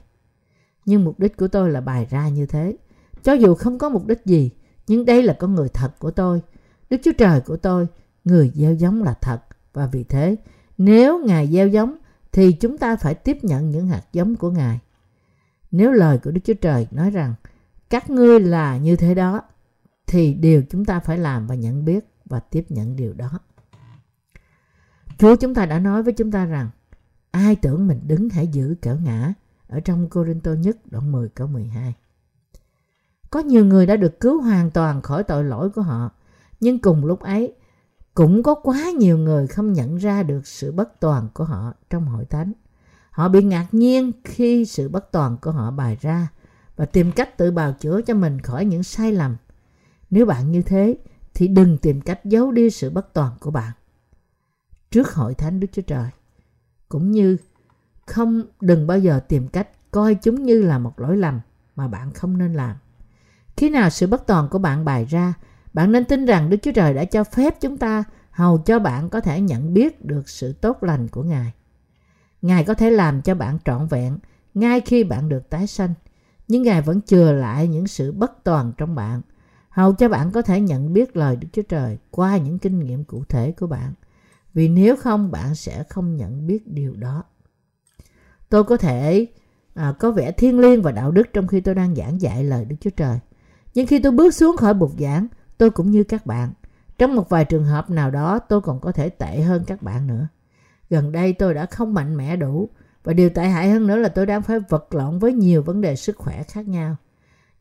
Nhưng 0.86 1.04
mục 1.04 1.20
đích 1.20 1.38
của 1.38 1.48
tôi 1.48 1.72
là 1.72 1.82
bài 1.82 2.08
ra 2.10 2.30
như 2.30 2.46
thế. 2.46 2.78
Cho 3.24 3.34
dù 3.34 3.56
không 3.56 3.78
có 3.78 3.90
mục 3.90 4.06
đích 4.08 4.26
gì, 4.26 4.52
nhưng 4.88 5.06
đây 5.06 5.24
là 5.24 5.34
con 5.40 5.56
người 5.56 5.70
thật 5.70 6.00
của 6.00 6.12
tôi. 6.12 6.42
Đức 6.90 6.98
Chúa 7.04 7.12
Trời 7.18 7.42
của 7.42 7.58
tôi, 7.58 7.88
người 8.24 8.52
gieo 8.56 8.74
giống 8.74 9.04
là 9.04 9.14
thật. 9.14 9.42
Và 9.74 9.88
vì 9.88 10.04
thế, 10.04 10.36
nếu 10.78 11.26
Ngài 11.26 11.48
gieo 11.48 11.68
giống, 11.68 11.98
thì 12.32 12.52
chúng 12.52 12.78
ta 12.78 12.96
phải 12.96 13.14
tiếp 13.16 13.38
nhận 13.42 13.70
những 13.70 13.88
hạt 13.88 14.04
giống 14.14 14.36
của 14.36 14.52
Ngài. 14.52 14.80
Nếu 15.72 15.92
lời 15.92 16.20
của 16.24 16.32
Đức 16.32 16.42
Chúa 16.44 16.54
Trời 16.54 16.88
nói 16.92 17.10
rằng 17.10 17.34
các 17.90 18.10
ngươi 18.10 18.40
là 18.40 18.78
như 18.78 18.96
thế 18.96 19.16
đó, 19.16 19.42
thì 20.08 20.34
điều 20.34 20.64
chúng 20.70 20.86
ta 20.86 21.00
phải 21.00 21.18
làm 21.18 21.48
và 21.48 21.56
nhận 21.56 21.86
biết 21.86 22.06
và 22.26 22.40
tiếp 22.40 22.66
nhận 22.70 22.96
điều 22.96 23.14
đó. 23.14 23.40
Chúa 25.18 25.36
chúng 25.36 25.54
ta 25.54 25.66
đã 25.66 25.80
nói 25.80 26.04
với 26.04 26.14
chúng 26.14 26.32
ta 26.32 26.46
rằng 26.46 26.70
ai 27.32 27.56
tưởng 27.56 27.88
mình 27.88 28.00
đứng 28.08 28.30
hãy 28.30 28.48
giữ 28.48 28.76
kẻo 28.82 28.98
ngã 29.04 29.34
ở 29.68 29.80
trong 29.80 30.10
Cô 30.10 30.26
Rinh 30.26 30.40
Tô 30.40 30.54
nhất 30.54 30.78
đoạn 30.92 31.12
10 31.12 31.30
câu 31.30 31.48
12. 31.48 31.94
Có 33.30 33.40
nhiều 33.40 33.66
người 33.66 33.86
đã 33.86 33.96
được 33.96 34.20
cứu 34.20 34.42
hoàn 34.42 34.72
toàn 34.72 35.02
khỏi 35.02 35.24
tội 35.24 35.44
lỗi 35.44 35.70
của 35.70 35.82
họ, 35.82 36.10
nhưng 36.60 36.80
cùng 36.80 37.06
lúc 37.06 37.20
ấy 37.20 37.54
cũng 38.14 38.44
có 38.44 38.56
quá 38.56 38.92
nhiều 38.98 39.18
người 39.18 39.48
không 39.48 39.74
nhận 39.74 39.96
ra 39.96 40.24
được 40.24 40.48
sự 40.48 40.72
bất 40.72 41.00
toàn 41.00 41.28
của 41.34 41.44
họ 41.44 41.74
trong 41.90 42.06
hội 42.06 42.26
thánh. 42.26 42.52
Họ 43.12 43.30
bị 43.30 43.44
ngạc 43.44 43.68
nhiên 43.72 44.12
khi 44.24 44.66
sự 44.66 44.90
bất 44.90 45.12
toàn 45.12 45.38
của 45.42 45.52
họ 45.52 45.72
bày 45.72 45.98
ra 46.02 46.28
và 46.76 46.86
tìm 46.86 47.12
cách 47.12 47.38
tự 47.38 47.52
bào 47.52 47.74
chữa 47.74 48.02
cho 48.02 48.14
mình 48.14 48.42
khỏi 48.42 48.66
những 48.66 48.84
sai 48.84 49.12
lầm. 49.12 49.36
Nếu 50.10 50.26
bạn 50.26 50.52
như 50.52 50.62
thế 50.62 50.98
thì 51.34 51.48
đừng 51.48 51.78
tìm 51.78 52.02
cách 52.02 52.26
giấu 52.26 52.52
đi 52.52 52.70
sự 52.70 52.90
bất 52.90 53.14
toàn 53.14 53.32
của 53.40 53.52
bạn 53.52 53.72
trước 54.96 55.14
hội 55.14 55.34
thánh 55.34 55.60
Đức 55.60 55.68
Chúa 55.72 55.82
Trời. 55.82 56.10
Cũng 56.90 57.12
như 57.12 57.38
không 58.06 58.44
đừng 58.62 58.88
bao 58.88 59.00
giờ 59.00 59.20
tìm 59.28 59.48
cách 59.48 59.92
coi 59.92 60.16
chúng 60.16 60.44
như 60.44 60.62
là 60.62 60.80
một 60.80 61.00
lỗi 61.00 61.18
lầm 61.18 61.40
mà 61.76 61.88
bạn 61.88 62.12
không 62.12 62.38
nên 62.38 62.54
làm. 62.54 62.76
Khi 63.58 63.70
nào 63.70 63.90
sự 63.90 64.08
bất 64.08 64.28
toàn 64.28 64.48
của 64.50 64.60
bạn 64.60 64.86
bày 64.86 65.06
ra, 65.06 65.34
bạn 65.74 65.92
nên 65.92 66.06
tin 66.06 66.26
rằng 66.26 66.50
Đức 66.50 66.58
Chúa 66.62 66.72
Trời 66.72 66.94
đã 66.94 67.06
cho 67.06 67.24
phép 67.24 67.62
chúng 67.62 67.78
ta 67.78 68.04
hầu 68.32 68.58
cho 68.58 68.80
bạn 68.80 69.10
có 69.10 69.22
thể 69.22 69.42
nhận 69.42 69.74
biết 69.74 70.06
được 70.06 70.30
sự 70.30 70.54
tốt 70.54 70.84
lành 70.84 71.08
của 71.08 71.24
Ngài. 71.24 71.54
Ngài 72.42 72.64
có 72.64 72.74
thể 72.74 72.90
làm 72.90 73.22
cho 73.22 73.36
bạn 73.36 73.58
trọn 73.66 73.88
vẹn 73.88 74.18
ngay 74.54 74.82
khi 74.82 75.04
bạn 75.04 75.30
được 75.30 75.50
tái 75.50 75.68
sanh, 75.68 75.94
nhưng 76.48 76.64
Ngài 76.64 76.82
vẫn 76.82 77.02
chừa 77.02 77.32
lại 77.32 77.68
những 77.68 77.88
sự 77.88 78.12
bất 78.12 78.44
toàn 78.44 78.72
trong 78.78 78.96
bạn, 78.96 79.22
hầu 79.70 79.94
cho 79.94 80.10
bạn 80.10 80.32
có 80.32 80.42
thể 80.42 80.62
nhận 80.62 80.94
biết 80.94 81.18
lời 81.18 81.36
Đức 81.36 81.48
Chúa 81.54 81.62
Trời 81.62 81.98
qua 82.12 82.38
những 82.38 82.60
kinh 82.60 82.80
nghiệm 82.80 83.04
cụ 83.04 83.24
thể 83.30 83.52
của 83.52 83.68
bạn 83.68 83.94
vì 84.56 84.68
nếu 84.68 84.96
không 84.96 85.32
bạn 85.32 85.56
sẽ 85.56 85.84
không 85.84 86.16
nhận 86.16 86.48
biết 86.48 86.68
điều 86.68 86.96
đó. 86.96 87.24
Tôi 88.50 88.64
có 88.64 88.78
thể 88.78 89.28
à, 89.74 89.94
có 90.00 90.12
vẻ 90.12 90.32
thiêng 90.32 90.60
liêng 90.60 90.82
và 90.82 90.92
đạo 90.92 91.12
đức 91.12 91.28
trong 91.34 91.48
khi 91.48 91.62
tôi 91.62 91.76
đang 91.76 91.96
giảng 91.96 92.22
dạy 92.22 92.44
lời 92.44 92.66
Đức 92.66 92.76
Chúa 92.82 92.90
Trời. 92.90 93.20
Nhưng 93.74 93.88
khi 93.88 94.00
tôi 94.00 94.12
bước 94.12 94.34
xuống 94.34 94.58
khỏi 94.58 94.74
bục 94.74 94.92
giảng, 95.00 95.28
tôi 95.58 95.70
cũng 95.70 95.92
như 95.92 96.04
các 96.04 96.26
bạn. 96.26 96.54
Trong 96.98 97.16
một 97.16 97.30
vài 97.30 97.46
trường 97.46 97.66
hợp 97.66 97.90
nào 97.90 98.12
đó 98.12 98.40
tôi 98.40 98.62
còn 98.62 98.80
có 98.80 98.92
thể 98.92 99.10
tệ 99.10 99.42
hơn 99.42 99.64
các 99.68 99.82
bạn 99.82 100.08
nữa. 100.08 100.28
Gần 100.90 101.12
đây 101.12 101.34
tôi 101.34 101.54
đã 101.54 101.66
không 101.66 101.94
mạnh 101.94 102.18
mẽ 102.18 102.36
đủ 102.36 102.70
và 103.04 103.14
điều 103.14 103.30
tệ 103.30 103.48
hại 103.48 103.70
hơn 103.70 103.88
nữa 103.88 103.96
là 103.96 104.10
tôi 104.10 104.26
đang 104.26 104.42
phải 104.42 104.60
vật 104.70 104.96
lộn 104.96 105.20
với 105.20 105.34
nhiều 105.34 105.62
vấn 105.62 105.82
đề 105.82 105.96
sức 105.96 106.18
khỏe 106.18 106.44
khác 106.44 106.68
nhau. 106.68 106.96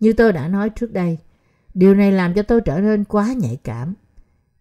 Như 0.01 0.13
tôi 0.13 0.33
đã 0.33 0.49
nói 0.49 0.71
trước 0.71 0.93
đây, 0.93 1.19
điều 1.75 1.95
này 1.95 2.13
làm 2.13 2.35
cho 2.35 2.43
tôi 2.43 2.61
trở 2.61 2.81
nên 2.81 3.05
quá 3.05 3.33
nhạy 3.33 3.57
cảm. 3.65 3.95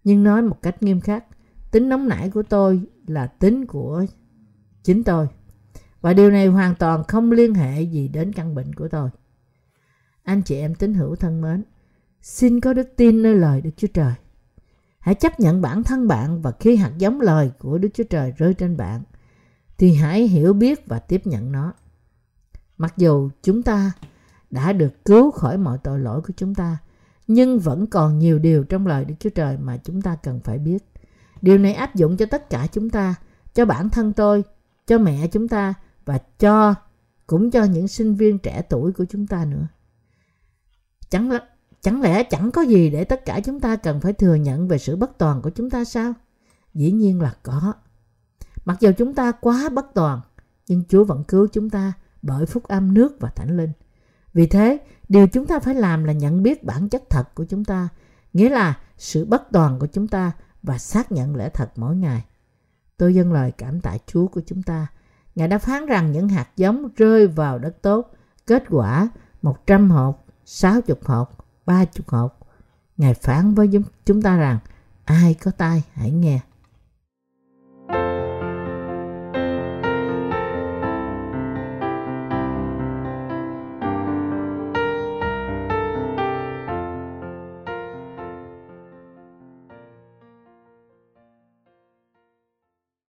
Nhưng 0.04 0.24
nói 0.24 0.42
một 0.42 0.62
cách 0.62 0.84
nghiêm 0.84 1.02
khắc, 1.02 1.26
tính 1.74 1.90
nóng 1.90 2.08
nảy 2.08 2.30
của 2.30 2.44
tôi 2.44 2.82
là 3.08 3.28
tính 3.28 3.66
của 3.66 4.06
chính 4.84 5.04
tôi. 5.04 5.28
Và 6.02 6.14
điều 6.14 6.32
này 6.32 6.48
hoàn 6.48 6.76
toàn 6.76 7.04
không 7.04 7.32
liên 7.32 7.54
hệ 7.54 7.82
gì 7.82 8.08
đến 8.08 8.34
căn 8.34 8.56
bệnh 8.56 8.76
của 8.76 8.88
tôi. 8.88 9.10
Anh 10.24 10.42
chị 10.42 10.56
em 10.56 10.76
tín 10.76 10.94
hữu 10.94 11.16
thân 11.16 11.42
mến, 11.42 11.64
xin 12.22 12.60
có 12.60 12.74
đức 12.74 12.90
tin 12.96 13.24
nơi 13.24 13.36
lời 13.36 13.62
Đức 13.62 13.70
Chúa 13.78 13.88
Trời. 13.88 14.14
Hãy 15.00 15.16
chấp 15.16 15.40
nhận 15.40 15.62
bản 15.62 15.84
thân 15.84 16.08
bạn 16.08 16.42
và 16.42 16.52
khi 16.60 16.76
hạt 16.76 16.92
giống 16.98 17.22
lời 17.22 17.52
của 17.60 17.78
Đức 17.78 17.90
Chúa 17.94 18.04
Trời 18.10 18.34
rơi 18.38 18.54
trên 18.54 18.78
bạn, 18.78 19.04
thì 19.78 19.94
hãy 19.94 20.28
hiểu 20.28 20.54
biết 20.54 20.88
và 20.88 21.00
tiếp 21.00 21.22
nhận 21.28 21.52
nó. 21.52 21.74
Mặc 22.78 22.94
dù 22.98 23.30
chúng 23.44 23.64
ta 23.64 23.92
đã 24.52 24.74
được 24.74 25.06
cứu 25.06 25.32
khỏi 25.32 25.58
mọi 25.58 25.78
tội 25.78 26.00
lỗi 26.00 26.22
của 26.22 26.34
chúng 26.38 26.56
ta, 26.56 26.78
nhưng 27.28 27.60
vẫn 27.60 27.88
còn 27.88 28.20
nhiều 28.20 28.40
điều 28.40 28.64
trong 28.64 28.88
lời 28.88 29.06
Đức 29.06 29.16
Chúa 29.20 29.30
Trời 29.30 29.58
mà 29.58 29.78
chúng 29.78 30.02
ta 30.02 30.16
cần 30.16 30.40
phải 30.40 30.58
biết. 30.58 30.93
Điều 31.44 31.58
này 31.58 31.74
áp 31.74 31.96
dụng 31.96 32.18
cho 32.18 32.26
tất 32.26 32.50
cả 32.50 32.68
chúng 32.72 32.90
ta, 32.90 33.16
cho 33.54 33.66
bản 33.66 33.90
thân 33.90 34.14
tôi, 34.14 34.44
cho 34.88 34.98
mẹ 34.98 35.28
chúng 35.28 35.48
ta 35.48 35.74
và 36.06 36.18
cho 36.40 36.76
cũng 37.28 37.52
cho 37.52 37.64
những 37.64 37.88
sinh 37.88 38.16
viên 38.16 38.40
trẻ 38.40 38.62
tuổi 38.70 38.92
của 38.92 39.06
chúng 39.10 39.28
ta 39.28 39.46
nữa. 39.46 39.68
Chẳng, 41.10 41.30
chẳng 41.82 42.02
lẽ 42.02 42.24
chẳng 42.24 42.52
có 42.52 42.62
gì 42.62 42.90
để 42.90 43.04
tất 43.04 43.26
cả 43.26 43.40
chúng 43.46 43.60
ta 43.60 43.76
cần 43.76 44.02
phải 44.02 44.14
thừa 44.14 44.36
nhận 44.36 44.68
về 44.68 44.78
sự 44.78 44.96
bất 44.96 45.18
toàn 45.18 45.42
của 45.42 45.50
chúng 45.50 45.70
ta 45.70 45.86
sao? 45.86 46.14
Dĩ 46.74 46.92
nhiên 46.92 47.22
là 47.22 47.36
có. 47.44 47.74
Mặc 48.66 48.78
dù 48.80 48.92
chúng 48.98 49.14
ta 49.14 49.32
quá 49.32 49.70
bất 49.70 49.86
toàn, 49.94 50.22
nhưng 50.68 50.84
Chúa 50.90 51.04
vẫn 51.04 51.24
cứu 51.24 51.48
chúng 51.54 51.70
ta 51.70 51.94
bởi 52.22 52.46
phúc 52.46 52.64
âm 52.64 52.94
nước 52.94 53.18
và 53.20 53.30
thánh 53.30 53.58
linh. 53.58 53.72
Vì 54.34 54.48
thế, 54.48 54.78
điều 55.10 55.28
chúng 55.28 55.48
ta 55.48 55.60
phải 55.60 55.76
làm 55.76 56.04
là 56.04 56.14
nhận 56.14 56.44
biết 56.44 56.64
bản 56.64 56.90
chất 56.90 57.04
thật 57.10 57.36
của 57.36 57.46
chúng 57.46 57.66
ta, 57.66 57.90
nghĩa 58.34 58.50
là 58.50 58.80
sự 58.98 59.26
bất 59.26 59.44
toàn 59.52 59.80
của 59.80 59.88
chúng 59.88 60.08
ta 60.08 60.32
và 60.64 60.78
xác 60.78 61.12
nhận 61.12 61.36
lẽ 61.36 61.50
thật 61.50 61.72
mỗi 61.76 61.96
ngày. 61.96 62.26
Tôi 62.98 63.16
dâng 63.16 63.34
lời 63.34 63.52
cảm 63.58 63.80
tạ 63.80 63.98
Chúa 64.08 64.28
của 64.28 64.42
chúng 64.46 64.64
ta. 64.64 64.88
Ngài 65.36 65.48
đã 65.48 65.58
phán 65.58 65.86
rằng 65.86 66.12
những 66.12 66.30
hạt 66.30 66.48
giống 66.56 66.88
rơi 66.96 67.28
vào 67.28 67.60
đất 67.60 67.82
tốt, 67.82 68.12
kết 68.48 68.64
quả 68.70 69.10
100 69.42 69.90
hột, 69.90 70.26
60 70.46 70.98
hột, 71.06 71.30
30 71.66 71.88
hột. 72.08 72.38
Ngài 72.98 73.14
phán 73.14 73.54
với 73.54 73.70
chúng 74.06 74.22
ta 74.22 74.38
rằng 74.38 74.60
ai 75.06 75.34
có 75.34 75.52
tai 75.52 75.84
hãy 75.94 76.12
nghe. 76.12 76.40